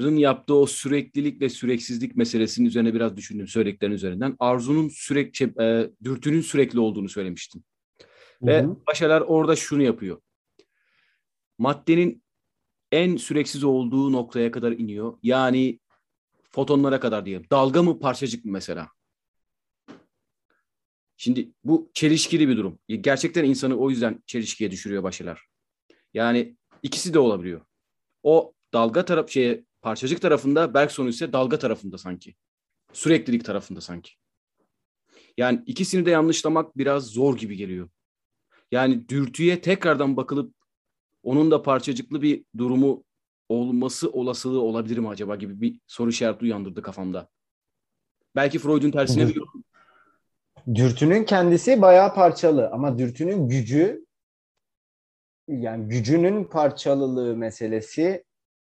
yaptığı 0.08 0.54
o 0.54 0.66
süreklilik 0.66 1.40
ve 1.40 1.48
süreksizlik 1.48 2.16
meselesinin 2.16 2.68
üzerine 2.68 2.94
biraz 2.94 3.16
düşündüm 3.16 3.48
söylediklerin 3.48 3.92
üzerinden. 3.92 4.36
Arzunun 4.38 4.88
sürekli, 4.88 5.62
e, 5.62 5.90
dürtünün 6.04 6.40
sürekli 6.40 6.80
olduğunu 6.80 7.08
söylemiştim. 7.08 7.62
Ve. 8.42 8.66
Başalar 8.86 9.20
orada 9.20 9.56
şunu 9.56 9.82
yapıyor. 9.82 10.20
Maddenin 11.58 12.22
en 12.92 13.16
süreksiz 13.16 13.64
olduğu 13.64 14.12
noktaya 14.12 14.50
kadar 14.50 14.72
iniyor. 14.72 15.18
Yani 15.22 15.80
fotonlara 16.50 17.00
kadar 17.00 17.26
diyelim. 17.26 17.46
Dalga 17.50 17.82
mı 17.82 18.00
parçacık 18.00 18.44
mı 18.44 18.52
mesela? 18.52 18.88
Şimdi 21.16 21.52
bu 21.64 21.90
çelişkili 21.94 22.48
bir 22.48 22.56
durum. 22.56 22.78
Gerçekten 22.88 23.44
insanı 23.44 23.76
o 23.76 23.90
yüzden 23.90 24.22
çelişkiye 24.26 24.70
düşürüyor 24.70 25.02
başlar. 25.02 25.46
Yani 26.14 26.56
ikisi 26.82 27.14
de 27.14 27.18
olabiliyor. 27.18 27.60
O 28.22 28.54
dalga 28.72 29.04
taraf 29.04 29.30
şeye 29.30 29.64
parçacık 29.82 30.22
tarafında, 30.22 30.74
Bergson 30.74 31.06
ise 31.06 31.32
dalga 31.32 31.58
tarafında 31.58 31.98
sanki. 31.98 32.34
Süreklilik 32.92 33.44
tarafında 33.44 33.80
sanki. 33.80 34.12
Yani 35.36 35.62
ikisini 35.66 36.06
de 36.06 36.10
yanlışlamak 36.10 36.78
biraz 36.78 37.06
zor 37.06 37.36
gibi 37.36 37.56
geliyor. 37.56 37.88
Yani 38.72 39.08
dürtüye 39.08 39.60
tekrardan 39.60 40.16
bakılıp 40.16 40.54
onun 41.22 41.50
da 41.50 41.62
parçacıklı 41.62 42.22
bir 42.22 42.44
durumu 42.58 43.04
olması 43.48 44.10
olasılığı 44.10 44.60
olabilir 44.60 44.98
mi 44.98 45.08
acaba 45.08 45.36
gibi 45.36 45.60
bir 45.60 45.80
soru 45.86 46.10
işareti 46.10 46.44
uyandırdı 46.44 46.82
kafamda. 46.82 47.28
Belki 48.36 48.58
Freud'un 48.58 48.90
tersine 48.90 49.28
bir. 49.28 49.42
Dürtünün 50.74 51.24
kendisi 51.24 51.82
bayağı 51.82 52.14
parçalı 52.14 52.70
ama 52.70 52.98
dürtünün 52.98 53.48
gücü 53.48 54.06
yani 55.48 55.88
gücünün 55.88 56.44
parçalılığı 56.44 57.36
meselesi 57.36 58.24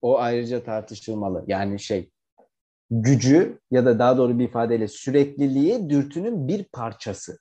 o 0.02 0.20
ayrıca 0.20 0.64
tartışılmalı. 0.64 1.44
Yani 1.48 1.80
şey 1.80 2.12
gücü 2.92 3.60
ya 3.72 3.86
da 3.86 4.00
daha 4.00 4.18
doğru 4.18 4.40
bir 4.40 4.44
ifadeyle 4.44 4.88
sürekliliği 4.88 5.90
dürtünün 5.90 6.48
bir 6.48 6.64
parçası. 6.64 7.40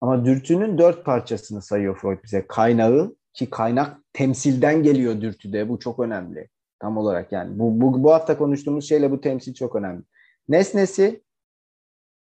Ama 0.00 0.24
dürtünün 0.24 0.78
dört 0.78 1.04
parçasını 1.04 1.62
sayıyor 1.62 1.98
Freud 1.98 2.24
bize. 2.24 2.46
Kaynağı 2.46 3.16
ki 3.32 3.50
kaynak 3.50 3.96
temsilden 4.12 4.82
geliyor 4.82 5.20
dürtüde. 5.20 5.68
Bu 5.68 5.78
çok 5.78 5.98
önemli. 5.98 6.48
Tam 6.78 6.96
olarak 6.96 7.32
yani. 7.32 7.58
Bu, 7.58 7.80
bu, 7.80 8.02
bu 8.02 8.12
hafta 8.12 8.38
konuştuğumuz 8.38 8.88
şeyle 8.88 9.10
bu 9.10 9.20
temsil 9.20 9.54
çok 9.54 9.76
önemli. 9.76 10.02
Nesnesi, 10.48 11.22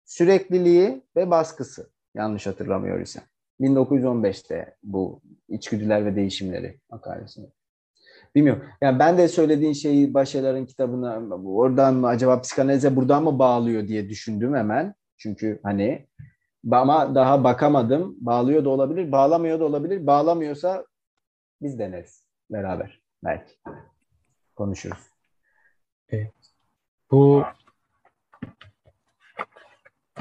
sürekliliği 0.05 1.03
ve 1.15 1.31
baskısı. 1.31 1.89
Yanlış 2.15 2.47
hatırlamıyor 2.47 2.99
isem. 2.99 3.23
1915'te 3.61 4.77
bu 4.83 5.21
içgüdüler 5.49 6.05
ve 6.05 6.15
değişimleri 6.15 6.79
makalesinde. 6.91 7.47
Bilmiyorum. 8.39 8.63
Yani 8.81 8.99
ben 8.99 9.17
de 9.17 9.27
söylediğin 9.27 9.73
şeyi 9.73 10.13
Başalar'ın 10.13 10.65
kitabına 10.65 11.35
oradan 11.45 11.93
mı 11.93 12.07
acaba 12.07 12.41
psikanalize 12.41 12.95
buradan 12.95 13.23
mı 13.23 13.39
bağlıyor 13.39 13.87
diye 13.87 14.09
düşündüm 14.09 14.55
hemen. 14.55 14.95
Çünkü 15.17 15.59
hani 15.63 16.07
ama 16.71 17.15
daha 17.15 17.43
bakamadım. 17.43 18.15
Bağlıyor 18.21 18.65
da 18.65 18.69
olabilir, 18.69 19.11
bağlamıyor 19.11 19.59
da 19.59 19.65
olabilir. 19.65 20.07
Bağlamıyorsa 20.07 20.85
biz 21.61 21.79
deneriz 21.79 22.23
beraber 22.51 23.01
belki. 23.23 23.53
Konuşuruz. 24.55 25.07
Evet. 26.09 26.33
Bu 27.11 27.43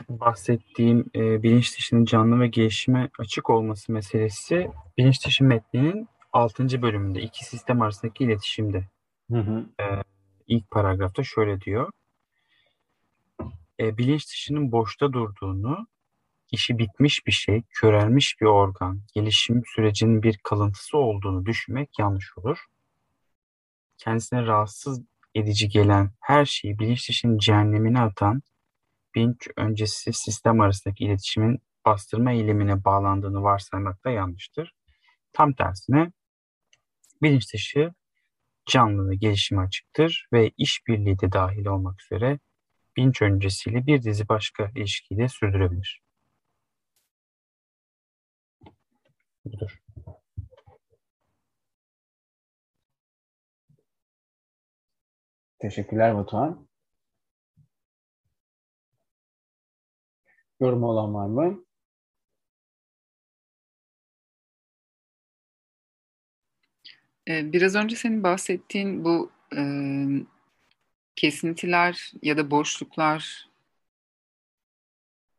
bahsettiğim 0.08 1.06
e, 1.14 1.42
bilinç 1.42 1.78
dışının 1.78 2.05
canlı 2.05 2.40
ve 2.40 2.47
gelişime 2.47 3.08
açık 3.18 3.50
olması 3.50 3.92
meselesi 3.92 4.70
bilinç 4.98 5.26
dışı 5.26 5.44
metninin 5.44 6.08
6. 6.32 6.82
bölümünde 6.82 7.20
iki 7.20 7.44
sistem 7.44 7.82
arasındaki 7.82 8.24
iletişimde. 8.24 8.89
Hı 9.31 9.39
hı. 9.39 9.66
E, 9.82 10.02
ilk 10.47 10.70
paragrafta 10.70 11.23
şöyle 11.23 11.60
diyor. 11.60 11.90
E, 13.81 13.98
bilinç 13.98 14.28
dışının 14.28 14.73
boşta 14.73 15.12
durduğunu, 15.12 15.86
işi 16.50 16.78
bitmiş 16.78 17.26
bir 17.26 17.32
şey, 17.32 17.62
körelmiş 17.70 18.40
bir 18.40 18.47
organ, 18.47 19.00
gelişim 19.15 19.62
sürecinin 19.66 20.23
bir 20.23 20.39
kalıntısı 20.39 20.98
olduğunu 20.98 21.47
düşünmek 21.47 21.98
yanlış 21.98 22.39
olur. 22.39 22.58
Kendisine 23.98 24.47
rahatsız 24.47 25.02
edici 25.34 25.68
gelen 25.68 26.10
her 26.20 26.44
şeyi 26.44 26.78
bilinç 26.78 27.08
dışının 27.08 27.39
cehennemine 27.39 28.00
atan 28.00 28.42
bilinç 29.15 29.48
öncesi 29.57 30.12
sistem 30.12 30.60
arasındaki 30.60 31.05
iletişimin 31.05 31.58
bastırma 31.86 32.32
eylemine 32.32 32.84
bağlandığını 32.84 33.42
varsaymak 33.42 34.05
da 34.05 34.10
yanlıştır. 34.10 34.74
Tam 35.32 35.52
tersine 35.52 36.12
bilinç 37.22 37.55
dışı 37.55 37.92
canlı 38.66 39.10
ve 39.10 39.16
gelişime 39.16 39.62
açıktır 39.62 40.28
ve 40.32 40.50
işbirliği 40.56 41.18
de 41.20 41.32
dahil 41.32 41.66
olmak 41.66 42.02
üzere 42.02 42.38
bilinç 42.97 43.22
öncesiyle 43.22 43.86
bir 43.86 44.02
dizi 44.02 44.28
başka 44.28 44.70
ilişkiyi 44.76 45.18
de 45.18 45.28
sürdürebilir. 45.28 46.02
budur. 49.52 49.82
Teşekkürler 55.58 56.16
Batuhan. 56.16 56.68
Yorum 60.60 60.82
olan 60.82 61.14
var 61.14 61.26
mı? 61.26 61.64
Biraz 67.28 67.74
önce 67.74 67.97
senin 67.97 68.23
bahsettiğin 68.23 69.05
bu 69.05 69.31
e, 69.57 69.62
kesintiler 71.16 72.12
ya 72.23 72.36
da 72.36 72.50
boşluklar 72.50 73.48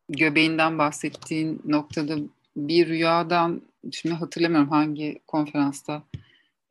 göbeğinden 0.09 0.77
bahsettiğin 0.77 1.61
noktada 1.65 2.17
bir 2.55 2.87
rüyadan 2.87 3.61
şimdi 3.91 4.15
hatırlamıyorum 4.15 4.69
hangi 4.69 5.19
konferansta 5.27 6.03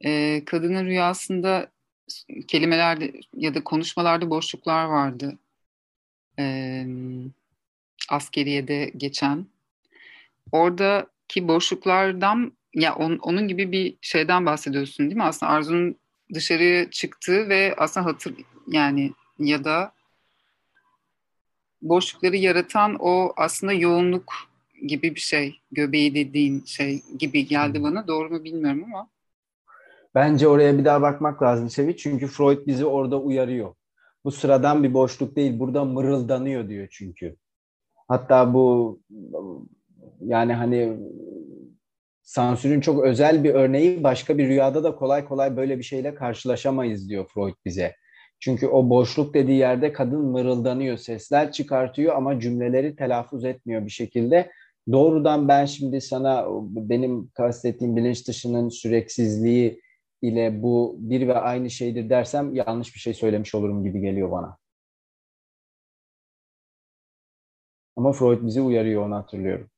e, 0.04 0.42
kadının 0.44 0.84
rüyasında 0.84 1.70
kelimelerde 2.48 3.20
ya 3.34 3.54
da 3.54 3.64
konuşmalarda 3.64 4.30
boşluklar 4.30 4.84
vardı. 4.84 5.38
E, 6.38 6.86
askeriyede 8.08 8.92
geçen. 8.96 9.46
Oradaki 10.52 11.48
boşluklardan 11.48 12.57
ya 12.78 12.94
on, 12.94 13.18
onun 13.22 13.48
gibi 13.48 13.72
bir 13.72 13.96
şeyden 14.00 14.46
bahsediyorsun 14.46 15.06
değil 15.06 15.16
mi? 15.16 15.24
Aslında 15.24 15.52
Arzu'nun 15.52 15.96
dışarıya 16.34 16.90
çıktığı 16.90 17.48
ve 17.48 17.74
aslında 17.78 18.06
hatır 18.06 18.34
yani 18.66 19.12
ya 19.38 19.64
da 19.64 19.92
boşlukları 21.82 22.36
yaratan 22.36 22.96
o 23.00 23.32
aslında 23.36 23.72
yoğunluk 23.72 24.32
gibi 24.86 25.14
bir 25.14 25.20
şey. 25.20 25.60
Göbeği 25.72 26.14
dediğin 26.14 26.64
şey 26.64 27.02
gibi 27.18 27.46
geldi 27.46 27.82
bana. 27.82 28.08
Doğru 28.08 28.30
mu 28.30 28.44
bilmiyorum 28.44 28.84
ama. 28.84 29.08
Bence 30.14 30.48
oraya 30.48 30.78
bir 30.78 30.84
daha 30.84 31.02
bakmak 31.02 31.42
lazım 31.42 31.70
Sevi. 31.70 31.96
Çünkü 31.96 32.26
Freud 32.26 32.66
bizi 32.66 32.84
orada 32.84 33.20
uyarıyor. 33.20 33.74
Bu 34.24 34.30
sıradan 34.30 34.82
bir 34.82 34.94
boşluk 34.94 35.36
değil. 35.36 35.58
Burada 35.58 35.84
mırıldanıyor 35.84 36.68
diyor 36.68 36.88
çünkü. 36.90 37.36
Hatta 38.08 38.54
bu 38.54 39.00
yani 40.20 40.52
hani 40.52 40.98
sansürün 42.28 42.80
çok 42.80 43.04
özel 43.04 43.44
bir 43.44 43.54
örneği 43.54 44.04
başka 44.04 44.38
bir 44.38 44.48
rüyada 44.48 44.84
da 44.84 44.94
kolay 44.94 45.24
kolay 45.24 45.56
böyle 45.56 45.78
bir 45.78 45.82
şeyle 45.82 46.14
karşılaşamayız 46.14 47.08
diyor 47.08 47.26
Freud 47.34 47.54
bize. 47.64 47.96
Çünkü 48.40 48.66
o 48.66 48.90
boşluk 48.90 49.34
dediği 49.34 49.58
yerde 49.58 49.92
kadın 49.92 50.20
mırıldanıyor, 50.20 50.96
sesler 50.96 51.52
çıkartıyor 51.52 52.16
ama 52.16 52.40
cümleleri 52.40 52.96
telaffuz 52.96 53.44
etmiyor 53.44 53.84
bir 53.86 53.90
şekilde. 53.90 54.50
Doğrudan 54.92 55.48
ben 55.48 55.64
şimdi 55.64 56.00
sana 56.00 56.46
benim 56.62 57.28
kastettiğim 57.28 57.96
bilinç 57.96 58.28
dışının 58.28 58.68
süreksizliği 58.68 59.80
ile 60.22 60.62
bu 60.62 60.96
bir 60.98 61.28
ve 61.28 61.34
aynı 61.34 61.70
şeydir 61.70 62.10
dersem 62.10 62.54
yanlış 62.54 62.94
bir 62.94 63.00
şey 63.00 63.14
söylemiş 63.14 63.54
olurum 63.54 63.84
gibi 63.84 64.00
geliyor 64.00 64.30
bana. 64.30 64.58
Ama 67.96 68.12
Freud 68.12 68.46
bizi 68.46 68.60
uyarıyor 68.60 69.06
onu 69.06 69.14
hatırlıyorum. 69.14 69.70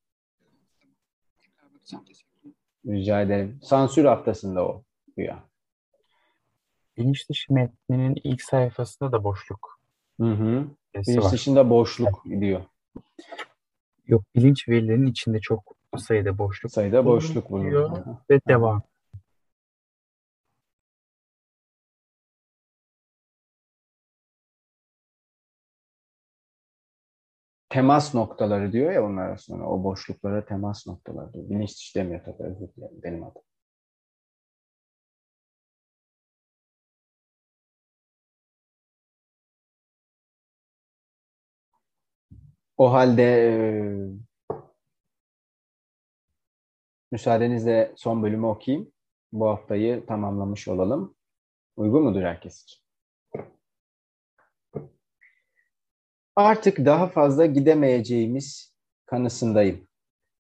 Rica 2.87 3.21
ederim. 3.21 3.61
Sansür 3.63 4.05
haftasında 4.05 4.67
o 4.67 4.83
rüya. 5.19 5.45
Bilinç 6.97 7.29
dışı 7.29 7.55
metninin 7.55 8.17
ilk 8.25 8.43
sayfasında 8.43 9.13
da 9.13 9.25
boşluk. 9.25 9.81
Hı 10.21 10.27
hı. 10.27 10.67
Bilinç 10.95 11.25
var. 11.25 11.33
dışında 11.33 11.71
boşluk 11.71 12.25
diyor. 12.25 12.61
Yok 14.07 14.23
bilinç 14.35 14.69
verilerinin 14.69 15.07
içinde 15.07 15.41
çok 15.41 15.77
sayıda 15.97 16.39
boşluk. 16.39 16.73
Sayıda 16.73 17.05
boşluk 17.05 17.51
bulunuyor. 17.51 18.05
Ve 18.31 18.41
devam. 18.49 18.83
Temas 27.71 28.15
noktaları 28.15 28.73
diyor 28.73 28.93
ya 28.93 29.05
onlar 29.05 29.23
arasında. 29.29 29.65
O 29.65 29.85
boşluklara 29.85 30.45
temas 30.45 30.87
noktaları 30.87 31.33
diyor. 31.33 31.51
Bilinç 31.51 31.77
dışı 31.77 31.99
demiyor 31.99 32.25
tabii. 32.25 32.43
Özür 32.43 32.69
dilerim. 32.77 33.03
Benim 33.03 33.25
adım. 33.25 33.43
O 42.77 42.93
halde 42.93 43.23
e, 43.23 43.53
müsaadenizle 47.13 47.93
son 47.97 48.23
bölümü 48.23 48.47
okuyayım. 48.47 48.93
Bu 49.33 49.49
haftayı 49.49 50.07
tamamlamış 50.07 50.69
olalım. 50.69 51.15
Uygun 51.77 52.03
mudur 52.03 52.23
herkes 52.23 52.63
için? 52.63 52.90
Artık 56.41 56.85
daha 56.85 57.07
fazla 57.07 57.47
gidemeyeceğimiz 57.47 58.75
kanısındayım. 59.07 59.89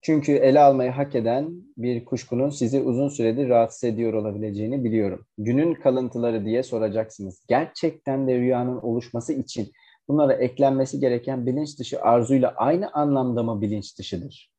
Çünkü 0.02 0.32
ele 0.32 0.60
almayı 0.60 0.90
hak 0.90 1.14
eden 1.14 1.52
bir 1.76 2.04
kuşkunun 2.04 2.50
sizi 2.50 2.80
uzun 2.80 3.08
süredir 3.08 3.48
rahatsız 3.48 3.84
ediyor 3.84 4.12
olabileceğini 4.12 4.84
biliyorum. 4.84 5.26
Günün 5.38 5.74
kalıntıları 5.74 6.44
diye 6.44 6.62
soracaksınız. 6.62 7.44
Gerçekten 7.48 8.28
de 8.28 8.38
rüyanın 8.38 8.76
oluşması 8.76 9.32
için 9.32 9.72
bunlara 10.08 10.32
eklenmesi 10.32 11.00
gereken 11.00 11.46
bilinç 11.46 11.78
dışı 11.78 12.02
arzuyla 12.02 12.54
aynı 12.56 12.92
anlamda 12.92 13.42
mı 13.42 13.60
bilinç 13.60 13.98
dışıdır? 13.98 14.52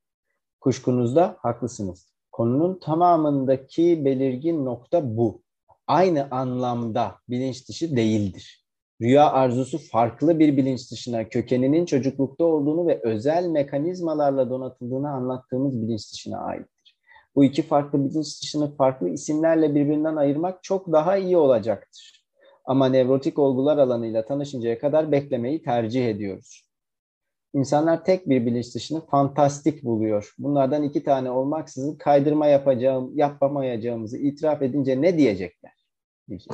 Kuşkunuzda 0.59 1.37
haklısınız. 1.39 2.13
Konunun 2.31 2.79
tamamındaki 2.79 4.05
belirgin 4.05 4.65
nokta 4.65 5.17
bu. 5.17 5.41
Aynı 5.87 6.27
anlamda 6.31 7.15
bilinç 7.29 7.69
dışı 7.69 7.95
değildir. 7.95 8.60
Rüya 9.01 9.31
arzusu 9.31 9.77
farklı 9.77 10.39
bir 10.39 10.57
bilinç 10.57 10.91
dışına, 10.91 11.29
kökeninin 11.29 11.85
çocuklukta 11.85 12.45
olduğunu 12.45 12.87
ve 12.87 12.99
özel 13.03 13.47
mekanizmalarla 13.47 14.49
donatıldığını 14.49 15.09
anlattığımız 15.09 15.81
bilinç 15.81 16.13
dışına 16.13 16.39
aittir. 16.39 16.97
Bu 17.35 17.43
iki 17.43 17.61
farklı 17.61 18.09
bilinç 18.09 18.41
dışını 18.41 18.75
farklı 18.75 19.09
isimlerle 19.09 19.75
birbirinden 19.75 20.15
ayırmak 20.15 20.63
çok 20.63 20.91
daha 20.91 21.17
iyi 21.17 21.37
olacaktır. 21.37 22.25
Ama 22.65 22.89
nevrotik 22.89 23.39
olgular 23.39 23.77
alanıyla 23.77 24.25
tanışıncaya 24.25 24.79
kadar 24.79 25.11
beklemeyi 25.11 25.63
tercih 25.63 26.09
ediyoruz. 26.09 26.69
İnsanlar 27.53 28.05
tek 28.05 28.29
bir 28.29 28.45
bilinç 28.45 28.75
dışını 28.75 29.05
fantastik 29.05 29.83
buluyor. 29.83 30.33
Bunlardan 30.39 30.83
iki 30.83 31.03
tane 31.03 31.31
olmaksızın 31.31 31.95
kaydırma 31.95 32.47
yapacağım, 32.47 33.11
yapamayacağımızı 33.15 34.17
itiraf 34.17 34.61
edince 34.61 35.01
ne 35.01 35.17
diyecekler? 35.17 35.73
Diyecek. 36.29 36.53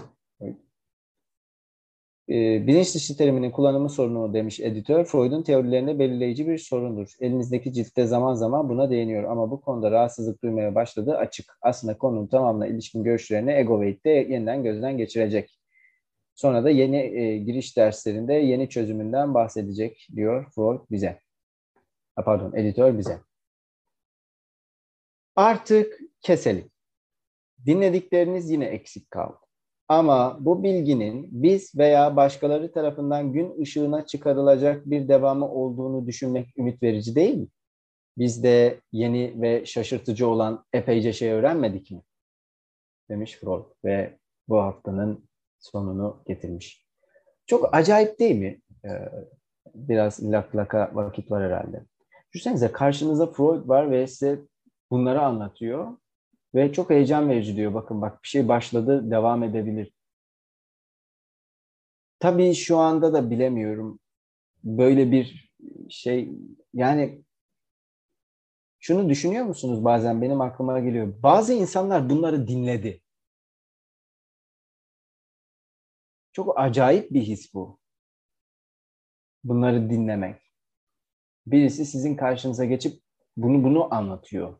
E, 2.29 2.67
bilinç 2.67 2.95
dışı 2.95 3.17
teriminin 3.17 3.51
kullanımı 3.51 3.89
sorunu 3.89 4.33
demiş 4.33 4.59
editör. 4.59 5.05
Freud'un 5.05 5.43
teorilerinde 5.43 5.99
belirleyici 5.99 6.47
bir 6.47 6.57
sorundur. 6.57 7.13
Elinizdeki 7.19 7.73
ciltte 7.73 8.05
zaman 8.05 8.33
zaman 8.33 8.69
buna 8.69 8.89
değiniyor 8.89 9.23
ama 9.23 9.51
bu 9.51 9.61
konuda 9.61 9.91
rahatsızlık 9.91 10.43
duymaya 10.43 10.75
başladığı 10.75 11.17
açık. 11.17 11.57
Aslında 11.61 11.97
konunun 11.97 12.27
tamamına 12.27 12.67
ilişkin 12.67 13.03
görüşlerini 13.03 13.51
Ego 13.51 13.81
Weight'te 13.81 14.09
yeniden 14.09 14.63
gözden 14.63 14.97
geçirecek. 14.97 15.59
Sonra 16.35 16.63
da 16.63 16.69
yeni 16.69 16.97
e, 16.97 17.37
giriş 17.37 17.77
derslerinde 17.77 18.33
yeni 18.33 18.69
çözümünden 18.69 19.33
bahsedecek 19.33 20.07
diyor 20.15 20.51
Freud 20.55 20.79
bize. 20.91 21.19
Ha, 22.15 22.23
pardon, 22.23 22.53
editör 22.55 22.97
bize. 22.97 23.19
Artık 25.35 25.99
keselim. 26.21 26.71
Dinledikleriniz 27.65 28.49
yine 28.49 28.65
eksik 28.65 29.11
kaldı. 29.11 29.46
Ama 29.87 30.37
bu 30.39 30.63
bilginin 30.63 31.27
biz 31.31 31.77
veya 31.77 32.15
başkaları 32.15 32.71
tarafından 32.71 33.33
gün 33.33 33.61
ışığına 33.61 34.05
çıkarılacak 34.05 34.85
bir 34.85 35.07
devamı 35.07 35.51
olduğunu 35.51 36.07
düşünmek 36.07 36.57
ümit 36.57 36.83
verici 36.83 37.15
değil 37.15 37.35
mi? 37.35 37.47
Biz 38.17 38.43
de 38.43 38.81
yeni 38.91 39.41
ve 39.41 39.65
şaşırtıcı 39.65 40.27
olan 40.27 40.65
epeyce 40.73 41.13
şey 41.13 41.31
öğrenmedik 41.31 41.91
mi? 41.91 42.01
Demiş 43.09 43.37
Freud 43.37 43.65
ve 43.85 44.17
bu 44.47 44.57
haftanın 44.57 45.29
sonunu 45.59 46.23
getirmiş. 46.27 46.87
Çok 47.45 47.75
acayip 47.75 48.19
değil 48.19 48.35
mi? 48.35 48.61
Ee, 48.85 48.89
biraz 49.75 50.23
lak 50.23 50.55
laka 50.55 50.91
vakit 50.93 51.31
var 51.31 51.43
herhalde. 51.43 51.85
Düşünsenize 52.33 52.71
karşınızda 52.71 53.27
Freud 53.27 53.67
var 53.67 53.91
ve 53.91 54.07
size 54.07 54.39
bunları 54.91 55.21
anlatıyor. 55.21 55.97
Ve 56.55 56.73
çok 56.73 56.89
heyecan 56.89 57.29
verici 57.29 57.55
diyor. 57.55 57.73
Bakın 57.73 58.01
bak 58.01 58.23
bir 58.23 58.27
şey 58.27 58.47
başladı, 58.47 59.11
devam 59.11 59.43
edebilir. 59.43 59.91
Tabii 62.19 62.53
şu 62.53 62.77
anda 62.77 63.13
da 63.13 63.29
bilemiyorum. 63.29 63.99
Böyle 64.63 65.11
bir 65.11 65.51
şey 65.89 66.31
yani 66.73 67.23
şunu 68.79 69.09
düşünüyor 69.09 69.45
musunuz 69.45 69.85
bazen 69.85 70.21
benim 70.21 70.41
aklıma 70.41 70.79
geliyor. 70.79 71.23
Bazı 71.23 71.53
insanlar 71.53 72.09
bunları 72.09 72.47
dinledi. 72.47 73.01
Çok 76.31 76.59
acayip 76.59 77.11
bir 77.11 77.21
his 77.21 77.53
bu. 77.53 77.79
Bunları 79.43 79.89
dinlemek. 79.89 80.41
Birisi 81.45 81.85
sizin 81.85 82.15
karşınıza 82.15 82.65
geçip 82.65 83.01
bunu 83.37 83.63
bunu 83.63 83.93
anlatıyor. 83.93 84.59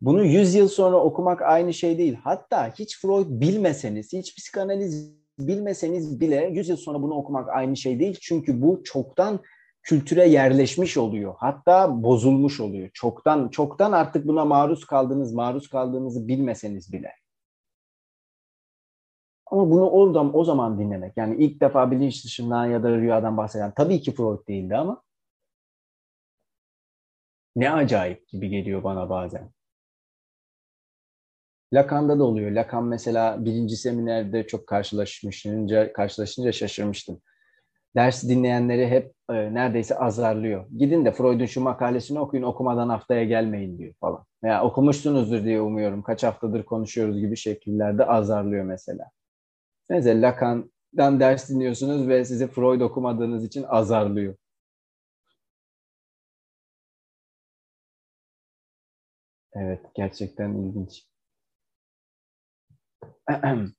Bunu 0.00 0.24
100 0.24 0.54
yıl 0.54 0.68
sonra 0.68 0.96
okumak 0.96 1.42
aynı 1.42 1.74
şey 1.74 1.98
değil. 1.98 2.18
Hatta 2.24 2.72
hiç 2.78 3.00
Freud 3.00 3.26
bilmeseniz, 3.28 4.12
hiç 4.12 4.36
psikanaliz 4.36 5.16
bilmeseniz 5.38 6.20
bile 6.20 6.50
100 6.52 6.68
yıl 6.68 6.76
sonra 6.76 7.02
bunu 7.02 7.14
okumak 7.14 7.48
aynı 7.48 7.76
şey 7.76 8.00
değil. 8.00 8.18
Çünkü 8.20 8.62
bu 8.62 8.84
çoktan 8.84 9.40
kültüre 9.82 10.28
yerleşmiş 10.28 10.96
oluyor. 10.96 11.34
Hatta 11.38 12.02
bozulmuş 12.02 12.60
oluyor. 12.60 12.90
Çoktan 12.94 13.48
çoktan 13.48 13.92
artık 13.92 14.26
buna 14.26 14.44
maruz 14.44 14.84
kaldığınız, 14.84 15.32
maruz 15.32 15.68
kaldığınızı 15.68 16.28
bilmeseniz 16.28 16.92
bile. 16.92 17.12
Ama 19.46 19.70
bunu 19.70 19.90
oradan 19.90 20.36
o 20.36 20.44
zaman 20.44 20.78
dinlemek. 20.78 21.16
Yani 21.16 21.44
ilk 21.44 21.60
defa 21.60 21.90
bilinç 21.90 22.24
dışından 22.24 22.66
ya 22.66 22.82
da 22.82 22.90
rüyadan 22.90 23.36
bahseden 23.36 23.72
tabii 23.76 24.00
ki 24.00 24.14
Freud 24.14 24.48
değildi 24.48 24.76
ama 24.76 25.02
ne 27.56 27.72
acayip 27.72 28.28
gibi 28.28 28.48
geliyor 28.48 28.84
bana 28.84 29.10
bazen. 29.10 29.55
Lacan'da 31.72 32.18
da 32.18 32.24
oluyor. 32.24 32.50
Lacan 32.50 32.84
mesela 32.84 33.44
birinci 33.44 33.76
seminerde 33.76 34.46
çok 34.46 34.66
karşılaşmışınca, 34.66 35.92
karşılaşınca 35.92 36.52
şaşırmıştım. 36.52 37.20
Ders 37.96 38.24
dinleyenleri 38.24 38.88
hep 38.88 39.14
e, 39.30 39.34
neredeyse 39.54 39.98
azarlıyor. 39.98 40.66
Gidin 40.78 41.04
de 41.04 41.12
Freud'un 41.12 41.46
şu 41.46 41.60
makalesini 41.60 42.20
okuyun, 42.20 42.44
okumadan 42.44 42.88
haftaya 42.88 43.24
gelmeyin 43.24 43.78
diyor 43.78 43.94
falan. 44.00 44.24
Veya 44.44 44.64
okumuşsunuzdur 44.64 45.44
diye 45.44 45.60
umuyorum. 45.60 46.02
Kaç 46.02 46.22
haftadır 46.24 46.62
konuşuyoruz 46.64 47.20
gibi 47.20 47.36
şekillerde 47.36 48.04
azarlıyor 48.06 48.64
mesela. 48.64 49.10
Mesela 49.90 50.28
Lacan'dan 50.28 51.20
ders 51.20 51.50
dinliyorsunuz 51.50 52.08
ve 52.08 52.24
sizi 52.24 52.46
Freud 52.48 52.80
okumadığınız 52.80 53.44
için 53.44 53.62
azarlıyor. 53.68 54.34
Evet, 59.54 59.80
gerçekten 59.94 60.54
ilginç. 60.54 61.06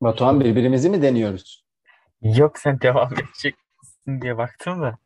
Batuhan 0.00 0.40
birbirimizi 0.40 0.90
mi 0.90 1.02
deniyoruz? 1.02 1.64
Yok 2.22 2.58
sen 2.58 2.80
devam 2.80 3.12
edecek 3.18 3.54
misin 3.82 4.20
diye 4.20 4.36
baktım 4.36 4.82
da. 4.82 4.98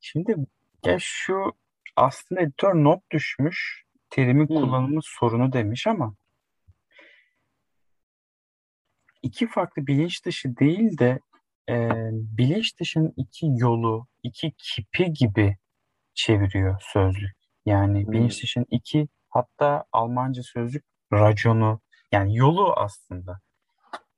Şimdi 0.00 0.36
ya 0.84 0.96
şu 1.00 1.52
aslında 1.96 2.40
editör 2.40 2.74
not 2.74 3.10
düşmüş. 3.10 3.84
Terimin 4.10 4.46
Hmm. 4.46 4.56
kullanımı 4.56 5.00
sorunu 5.02 5.52
demiş 5.52 5.86
ama 5.86 6.14
iki 9.22 9.46
farklı 9.46 9.86
bilinç 9.86 10.24
dışı 10.24 10.56
değil 10.56 10.98
de 10.98 11.20
e, 11.68 11.90
bilinç 12.12 12.80
dışının 12.80 13.14
iki 13.16 13.46
yolu, 13.56 14.06
iki 14.22 14.52
kipi 14.58 15.12
gibi 15.12 15.56
çeviriyor 16.14 16.80
sözlük. 16.92 17.36
Yani 17.66 18.04
Hmm. 18.04 18.12
bilinç 18.12 18.42
dışının 18.42 18.66
iki 18.70 19.08
hatta 19.28 19.84
Almanca 19.92 20.42
sözlük 20.42 20.84
raconu 21.12 21.80
yani 22.12 22.36
yolu 22.36 22.72
aslında. 22.76 23.40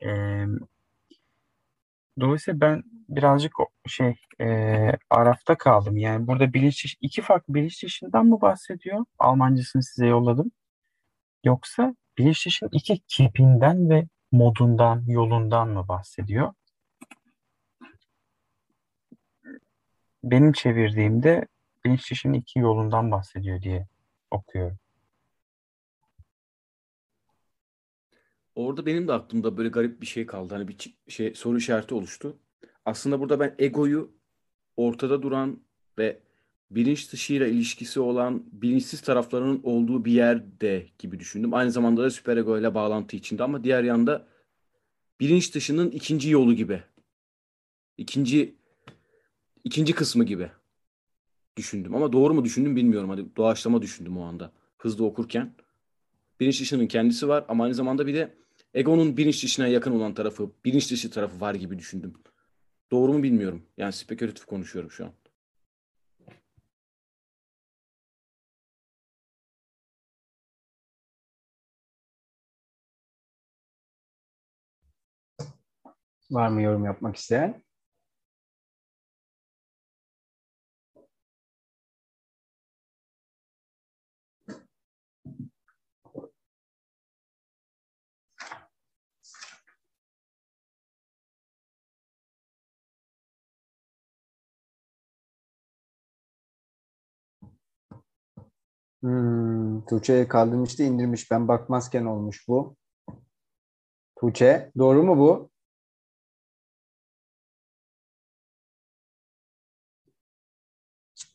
E, 0.02 0.08
dolayısıyla 2.20 2.60
ben 2.60 2.82
birazcık 3.08 3.52
şey 3.86 4.14
e, 4.40 4.46
arafta 5.10 5.58
kaldım. 5.58 5.96
Yani 5.96 6.26
burada 6.26 6.52
bilinç 6.52 6.96
iki 7.00 7.22
farklı 7.22 7.54
bilinç 7.54 7.82
dışından 7.82 8.26
mı 8.26 8.40
bahsediyor? 8.40 9.04
Almancasını 9.18 9.82
size 9.82 10.06
yolladım. 10.06 10.52
Yoksa 11.44 11.94
bilinç 12.18 12.46
dışının 12.46 12.70
iki 12.72 12.98
kipinden 13.08 13.90
ve 13.90 14.08
modundan, 14.32 15.04
yolundan 15.06 15.68
mı 15.68 15.88
bahsediyor? 15.88 16.52
Benim 20.24 20.52
çevirdiğimde 20.52 21.46
bilinç 21.84 22.10
dışının 22.10 22.32
iki 22.32 22.58
yolundan 22.58 23.10
bahsediyor 23.10 23.62
diye 23.62 23.86
okuyorum. 24.30 24.78
Orada 28.54 28.86
benim 28.86 29.08
de 29.08 29.12
aklımda 29.12 29.56
böyle 29.56 29.68
garip 29.68 30.00
bir 30.00 30.06
şey 30.06 30.26
kaldı. 30.26 30.54
Hani 30.54 30.68
bir 30.68 30.94
şey 31.08 31.34
soru 31.34 31.58
işareti 31.58 31.94
oluştu. 31.94 32.38
Aslında 32.84 33.20
burada 33.20 33.40
ben 33.40 33.54
egoyu 33.58 34.12
ortada 34.76 35.22
duran 35.22 35.60
ve 35.98 36.20
bilinç 36.70 37.12
dışıyla 37.12 37.46
ilişkisi 37.46 38.00
olan 38.00 38.44
bilinçsiz 38.52 39.00
taraflarının 39.00 39.60
olduğu 39.62 40.04
bir 40.04 40.12
yerde 40.12 40.86
gibi 40.98 41.20
düşündüm. 41.20 41.54
Aynı 41.54 41.70
zamanda 41.70 42.02
da 42.02 42.10
süperego 42.10 42.58
ile 42.58 42.74
bağlantı 42.74 43.16
içinde 43.16 43.42
ama 43.42 43.64
diğer 43.64 43.82
yanda 43.82 44.26
bilinç 45.20 45.54
dışının 45.54 45.90
ikinci 45.90 46.30
yolu 46.30 46.54
gibi. 46.54 46.82
İkinci 47.98 48.59
ikinci 49.64 49.92
kısmı 49.94 50.24
gibi 50.24 50.50
düşündüm. 51.56 51.94
Ama 51.94 52.12
doğru 52.12 52.34
mu 52.34 52.44
düşündüm 52.44 52.76
bilmiyorum. 52.76 53.10
Hadi 53.10 53.36
doğaçlama 53.36 53.82
düşündüm 53.82 54.18
o 54.18 54.24
anda. 54.24 54.52
Hızlı 54.78 55.04
okurken. 55.04 55.54
Bilinç 56.40 56.60
dışının 56.60 56.86
kendisi 56.86 57.28
var 57.28 57.44
ama 57.48 57.64
aynı 57.64 57.74
zamanda 57.74 58.06
bir 58.06 58.14
de 58.14 58.34
egonun 58.74 59.16
bilinç 59.16 59.44
dışına 59.44 59.66
yakın 59.68 59.92
olan 59.92 60.14
tarafı, 60.14 60.50
bilinç 60.64 60.90
dışı 60.90 61.10
tarafı 61.10 61.40
var 61.40 61.54
gibi 61.54 61.78
düşündüm. 61.78 62.14
Doğru 62.90 63.12
mu 63.12 63.22
bilmiyorum. 63.22 63.66
Yani 63.76 63.92
spekülatif 63.92 64.44
konuşuyorum 64.44 64.90
şu 64.90 65.04
an. 65.04 65.12
Var 76.30 76.48
mı 76.48 76.62
yorum 76.62 76.84
yapmak 76.84 77.16
isteyen? 77.16 77.62
Hmm, 99.02 99.84
Tuğçe 99.86 100.28
kaldırmıştı 100.28 100.82
indirmiş. 100.82 101.30
Ben 101.30 101.48
bakmazken 101.48 102.04
olmuş 102.04 102.48
bu. 102.48 102.76
Tuğçe 104.16 104.70
doğru 104.78 105.02
mu 105.02 105.18
bu? 105.18 105.50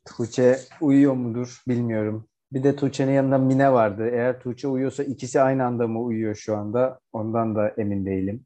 Tuğçe 0.06 0.60
uyuyor 0.82 1.14
mudur 1.14 1.62
bilmiyorum. 1.68 2.28
Bir 2.52 2.64
de 2.64 2.76
Tuğçe'nin 2.76 3.12
yanında 3.12 3.38
Mine 3.38 3.74
vardı. 3.74 4.10
Eğer 4.14 4.40
Tuğçe 4.40 4.68
uyuyorsa 4.68 5.04
ikisi 5.04 5.42
aynı 5.42 5.66
anda 5.66 5.88
mı 5.88 6.02
uyuyor 6.02 6.36
şu 6.36 6.58
anda? 6.58 7.00
Ondan 7.14 7.56
da 7.56 7.70
emin 7.78 8.06
değilim. 8.06 8.46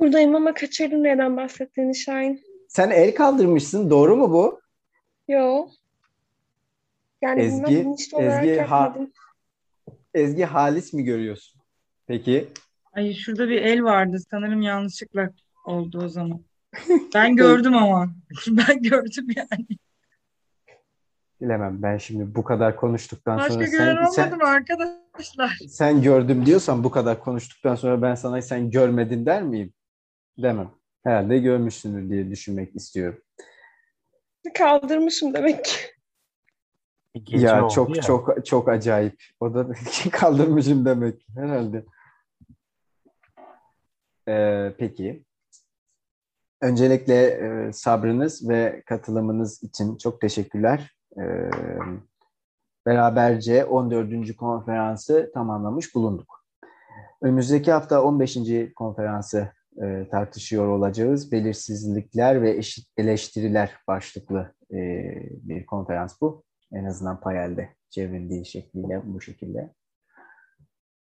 Buradayım 0.00 0.34
ama 0.34 0.54
kaçırdım 0.54 1.02
neden 1.02 1.36
bahsettiğini 1.36 1.96
Şahin. 1.96 2.40
Sen 2.68 2.90
el 2.90 3.14
kaldırmışsın. 3.14 3.90
Doğru 3.90 4.16
mu 4.16 4.32
bu? 4.32 4.60
Yo. 5.28 5.68
Yani 7.22 7.40
Ezgi, 7.40 7.86
Ezgi, 8.18 8.60
ha. 8.60 8.96
Ezgi 10.14 10.44
Halis 10.44 10.92
mi 10.92 11.04
görüyorsun? 11.04 11.62
Peki. 12.06 12.48
Ay 12.92 13.14
şurada 13.14 13.48
bir 13.48 13.62
el 13.62 13.82
vardı. 13.82 14.16
Sanırım 14.30 14.62
yanlışlıkla 14.62 15.30
oldu 15.64 16.02
o 16.04 16.08
zaman. 16.08 16.44
Ben 17.14 17.36
gördüm 17.36 17.76
ama. 17.76 18.14
Ben 18.48 18.82
gördüm 18.82 19.26
yani. 19.36 19.66
Bilemem. 21.40 21.82
Ben 21.82 21.98
şimdi 21.98 22.34
bu 22.34 22.44
kadar 22.44 22.76
konuştuktan 22.76 23.38
Başka 23.38 23.52
sonra 23.52 23.66
sen, 23.66 24.04
sen, 24.04 24.38
mı 24.38 24.44
arkadaşlar? 24.44 25.58
sen 25.68 26.02
gördüm 26.02 26.46
diyorsan 26.46 26.84
bu 26.84 26.90
kadar 26.90 27.20
konuştuktan 27.20 27.74
sonra 27.74 28.02
ben 28.02 28.14
sana 28.14 28.42
sen 28.42 28.70
görmedin 28.70 29.26
der 29.26 29.42
miyim? 29.42 29.72
Demem. 30.38 30.70
Herhalde 31.04 31.38
görmüşsündür 31.38 32.10
diye 32.10 32.30
düşünmek 32.30 32.76
istiyorum. 32.76 33.22
Kaldırmışım 34.54 35.34
demek 35.34 35.64
ki. 35.64 35.91
Bir 37.14 37.24
gece 37.24 37.46
Ya 37.46 37.68
çok 37.68 37.96
ya. 37.96 38.02
çok 38.02 38.46
çok 38.46 38.68
acayip. 38.68 39.22
O 39.40 39.54
da 39.54 39.68
kaldırmışım 40.12 40.84
demek 40.84 41.26
herhalde. 41.34 41.84
Ee, 44.28 44.74
peki. 44.78 45.24
Öncelikle 46.60 47.26
e, 47.26 47.72
sabrınız 47.72 48.48
ve 48.48 48.82
katılımınız 48.86 49.62
için 49.62 49.96
çok 49.96 50.20
teşekkürler. 50.20 50.96
Ee, 51.20 51.50
beraberce 52.86 53.64
14. 53.64 54.36
konferansı 54.36 55.30
tamamlamış 55.34 55.94
bulunduk. 55.94 56.44
Önümüzdeki 57.22 57.72
hafta 57.72 58.02
15. 58.02 58.38
konferansı 58.76 59.52
e, 59.82 60.08
tartışıyor 60.10 60.66
olacağız. 60.68 61.32
Belirsizlikler 61.32 62.42
ve 62.42 62.50
eşit 62.50 62.88
eleştiriler 62.96 63.70
başlıklı 63.88 64.54
e, 64.72 64.76
bir 65.32 65.66
konferans 65.66 66.20
bu. 66.20 66.44
En 66.72 66.84
azından 66.84 67.20
Payel'de 67.20 67.68
çevrildiği 67.90 68.46
şekliyle 68.46 69.02
bu 69.04 69.20
şekilde. 69.20 69.74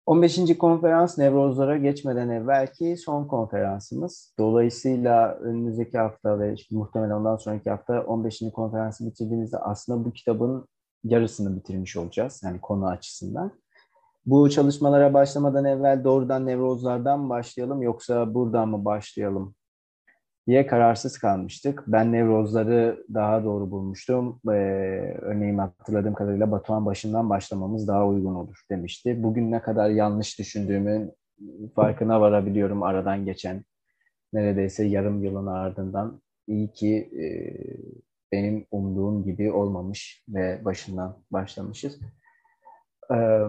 15. 0.05 0.57
konferans 0.57 1.17
nevrozlara 1.17 1.77
geçmeden 1.77 2.29
evvelki 2.29 2.97
son 2.97 3.27
konferansımız. 3.27 4.33
Dolayısıyla 4.39 5.35
önümüzdeki 5.35 5.97
hafta 5.97 6.39
ve 6.39 6.53
işte 6.53 6.75
muhtemelen 6.75 7.11
ondan 7.11 7.38
sonraki 7.38 7.69
hafta 7.69 8.01
15. 8.01 8.41
konferansı 8.53 9.05
bitirdiğimizde 9.05 9.57
aslında 9.57 10.05
bu 10.05 10.11
kitabın 10.13 10.67
yarısını 11.03 11.55
bitirmiş 11.57 11.97
olacağız. 11.97 12.41
Yani 12.43 12.61
konu 12.61 12.88
açısından. 12.88 13.51
Bu 14.25 14.49
çalışmalara 14.49 15.13
başlamadan 15.13 15.65
evvel 15.65 16.03
doğrudan 16.03 16.45
nevrozlardan 16.45 17.29
başlayalım 17.29 17.81
yoksa 17.81 18.33
buradan 18.33 18.69
mı 18.69 18.85
başlayalım 18.85 19.55
diye 20.49 20.67
kararsız 20.67 21.17
kalmıştık. 21.17 21.83
Ben 21.87 22.11
nevrozları 22.11 23.05
daha 23.13 23.43
doğru 23.43 23.71
bulmuştum. 23.71 24.41
Ee, 24.47 24.51
örneğin 25.21 25.57
hatırladığım 25.57 26.13
kadarıyla 26.13 26.51
Batuhan 26.51 26.85
başından 26.85 27.29
başlamamız 27.29 27.87
daha 27.87 28.07
uygun 28.07 28.35
olur 28.35 28.57
demişti. 28.71 29.23
Bugün 29.23 29.51
ne 29.51 29.61
kadar 29.61 29.89
yanlış 29.89 30.39
düşündüğümün 30.39 31.11
farkına 31.75 32.21
varabiliyorum 32.21 32.83
aradan 32.83 33.25
geçen 33.25 33.63
neredeyse 34.33 34.85
yarım 34.85 35.23
yılın 35.23 35.47
ardından. 35.47 36.21
İyi 36.47 36.71
ki 36.71 37.09
e, 37.19 37.25
benim 38.31 38.65
umduğum 38.71 39.23
gibi 39.23 39.51
olmamış 39.51 40.23
ve 40.29 40.65
başından 40.65 41.17
başlamışız. 41.31 41.99
Ee, 43.13 43.41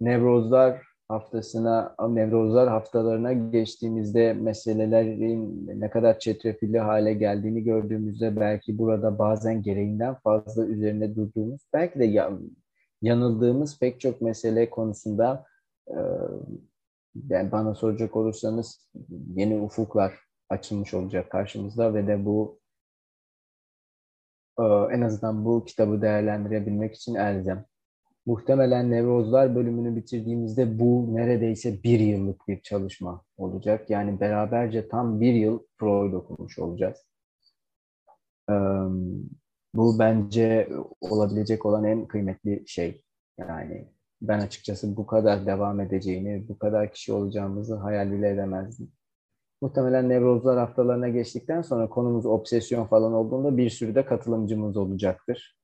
nevrozlar 0.00 0.93
haftasına, 1.08 1.94
nevrozlar 2.08 2.68
haftalarına 2.68 3.32
geçtiğimizde 3.32 4.32
meselelerin 4.32 5.66
ne 5.80 5.90
kadar 5.90 6.18
çetrefilli 6.18 6.78
hale 6.78 7.14
geldiğini 7.14 7.64
gördüğümüzde 7.64 8.40
belki 8.40 8.78
burada 8.78 9.18
bazen 9.18 9.62
gereğinden 9.62 10.14
fazla 10.14 10.66
üzerine 10.66 11.16
durduğumuz, 11.16 11.60
belki 11.72 11.98
de 11.98 12.30
yanıldığımız 13.02 13.78
pek 13.78 14.00
çok 14.00 14.20
mesele 14.20 14.70
konusunda 14.70 15.46
yani 17.28 17.52
bana 17.52 17.74
soracak 17.74 18.16
olursanız 18.16 18.90
yeni 19.34 19.60
ufuklar 19.60 20.14
açılmış 20.48 20.94
olacak 20.94 21.30
karşımızda 21.30 21.94
ve 21.94 22.06
de 22.06 22.24
bu 22.24 22.60
en 24.92 25.00
azından 25.00 25.44
bu 25.44 25.64
kitabı 25.64 26.02
değerlendirebilmek 26.02 26.94
için 26.94 27.14
elzem. 27.14 27.64
Muhtemelen 28.26 28.90
nevrozlar 28.90 29.54
bölümünü 29.54 29.96
bitirdiğimizde 29.96 30.78
bu 30.78 31.14
neredeyse 31.14 31.82
bir 31.82 32.00
yıllık 32.00 32.48
bir 32.48 32.60
çalışma 32.60 33.24
olacak. 33.36 33.90
Yani 33.90 34.20
beraberce 34.20 34.88
tam 34.88 35.20
bir 35.20 35.34
yıl 35.34 35.58
Freud 35.80 36.12
okumuş 36.12 36.58
olacağız. 36.58 37.06
Bu 39.74 39.98
bence 39.98 40.68
olabilecek 41.00 41.66
olan 41.66 41.84
en 41.84 42.06
kıymetli 42.06 42.64
şey. 42.66 43.02
Yani 43.38 43.88
ben 44.22 44.38
açıkçası 44.38 44.96
bu 44.96 45.06
kadar 45.06 45.46
devam 45.46 45.80
edeceğini, 45.80 46.48
bu 46.48 46.58
kadar 46.58 46.92
kişi 46.92 47.12
olacağımızı 47.12 47.74
hayal 47.74 48.12
bile 48.12 48.30
edemezdim. 48.30 48.92
Muhtemelen 49.62 50.08
nevrozlar 50.08 50.58
haftalarına 50.58 51.08
geçtikten 51.08 51.62
sonra 51.62 51.88
konumuz 51.88 52.26
obsesyon 52.26 52.84
falan 52.84 53.12
olduğunda 53.12 53.56
bir 53.56 53.70
sürü 53.70 53.94
de 53.94 54.04
katılımcımız 54.04 54.76
olacaktır. 54.76 55.58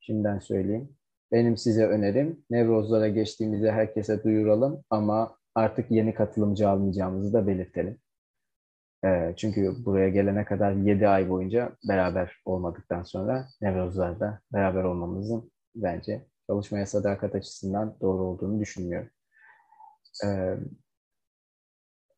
Şimdiden 0.00 0.38
söyleyeyim. 0.38 0.96
Benim 1.32 1.56
size 1.56 1.86
önerim 1.86 2.44
nevrozlara 2.50 3.08
geçtiğimizde 3.08 3.72
herkese 3.72 4.24
duyuralım 4.24 4.84
ama 4.90 5.36
artık 5.54 5.90
yeni 5.90 6.14
katılımcı 6.14 6.68
almayacağımızı 6.68 7.32
da 7.32 7.46
belirtelim. 7.46 7.98
E, 9.04 9.34
çünkü 9.36 9.84
buraya 9.84 10.08
gelene 10.08 10.44
kadar 10.44 10.72
7 10.72 11.08
ay 11.08 11.30
boyunca 11.30 11.72
beraber 11.88 12.42
olmadıktan 12.44 13.02
sonra 13.02 13.48
nevrozlarda 13.60 14.40
beraber 14.52 14.84
olmamızın 14.84 15.52
bence 15.74 16.26
çalışmaya 16.46 16.86
sadakat 16.86 17.34
açısından 17.34 17.96
doğru 18.00 18.22
olduğunu 18.22 18.60
düşünmüyorum. 18.60 19.10
E, 20.24 20.56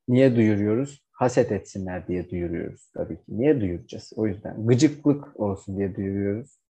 niye 0.09 0.37
duyuruyoruz? 0.37 1.05
Haset 1.13 1.53
etsinler 1.53 2.09
diye 2.09 2.31
duyuruyoruz 2.31 2.91
tabii 2.95 3.17
ki. 3.17 3.25
Niye 3.29 3.61
duyuracağız? 3.61 4.13
O 4.17 4.27
yüzden 4.27 4.67
gıcıklık 4.67 5.41
olsun 5.41 5.77
diye 5.77 5.97
duyuruyoruz 5.97 6.64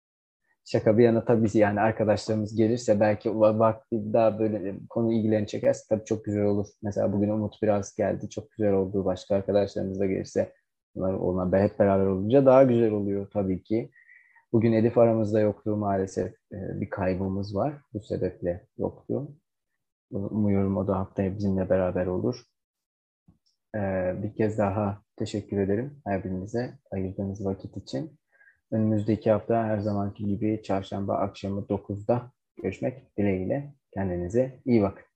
şaka 0.71 0.97
bir 0.97 1.03
yana 1.03 1.25
tabii 1.25 1.57
yani 1.57 1.81
arkadaşlarımız 1.81 2.55
gelirse 2.55 2.99
belki 2.99 3.39
vakti 3.39 4.13
daha 4.13 4.39
böyle 4.39 4.75
konu 4.89 5.13
ilgilerini 5.13 5.47
çekerse 5.47 5.85
tabii 5.89 6.05
çok 6.05 6.25
güzel 6.25 6.43
olur. 6.43 6.67
Mesela 6.83 7.13
bugün 7.13 7.29
Umut 7.29 7.61
biraz 7.61 7.95
geldi. 7.95 8.29
Çok 8.29 8.51
güzel 8.51 8.73
oldu. 8.73 9.05
Başka 9.05 9.35
arkadaşlarımız 9.35 9.99
da 9.99 10.05
gelirse 10.05 10.53
onlar, 10.95 11.13
onlar 11.13 11.61
hep 11.61 11.79
beraber 11.79 12.05
olunca 12.05 12.45
daha 12.45 12.63
güzel 12.63 12.91
oluyor 12.91 13.27
tabii 13.33 13.63
ki. 13.63 13.91
Bugün 14.53 14.73
Elif 14.73 14.97
aramızda 14.97 15.39
yoktu 15.39 15.75
maalesef. 15.75 16.33
Bir 16.51 16.89
kaybımız 16.89 17.55
var. 17.55 17.73
Bu 17.93 17.99
sebeple 17.99 18.67
yoktu. 18.77 19.31
Umuyorum 20.11 20.77
o 20.77 20.87
da 20.87 20.99
haftaya 20.99 21.35
bizimle 21.35 21.69
beraber 21.69 22.05
olur. 22.05 22.43
Bir 24.23 24.35
kez 24.35 24.57
daha 24.57 25.01
teşekkür 25.17 25.57
ederim 25.57 26.01
her 26.05 26.23
birinize 26.23 26.79
ayırdığınız 26.91 27.45
vakit 27.45 27.77
için. 27.77 28.20
Önümüzdeki 28.71 29.31
hafta 29.31 29.63
her 29.63 29.79
zamanki 29.79 30.25
gibi 30.25 30.61
çarşamba 30.63 31.17
akşamı 31.17 31.61
9'da 31.69 32.31
görüşmek 32.63 33.17
dileğiyle. 33.17 33.73
Kendinize 33.93 34.59
iyi 34.65 34.81
bakın. 34.81 35.10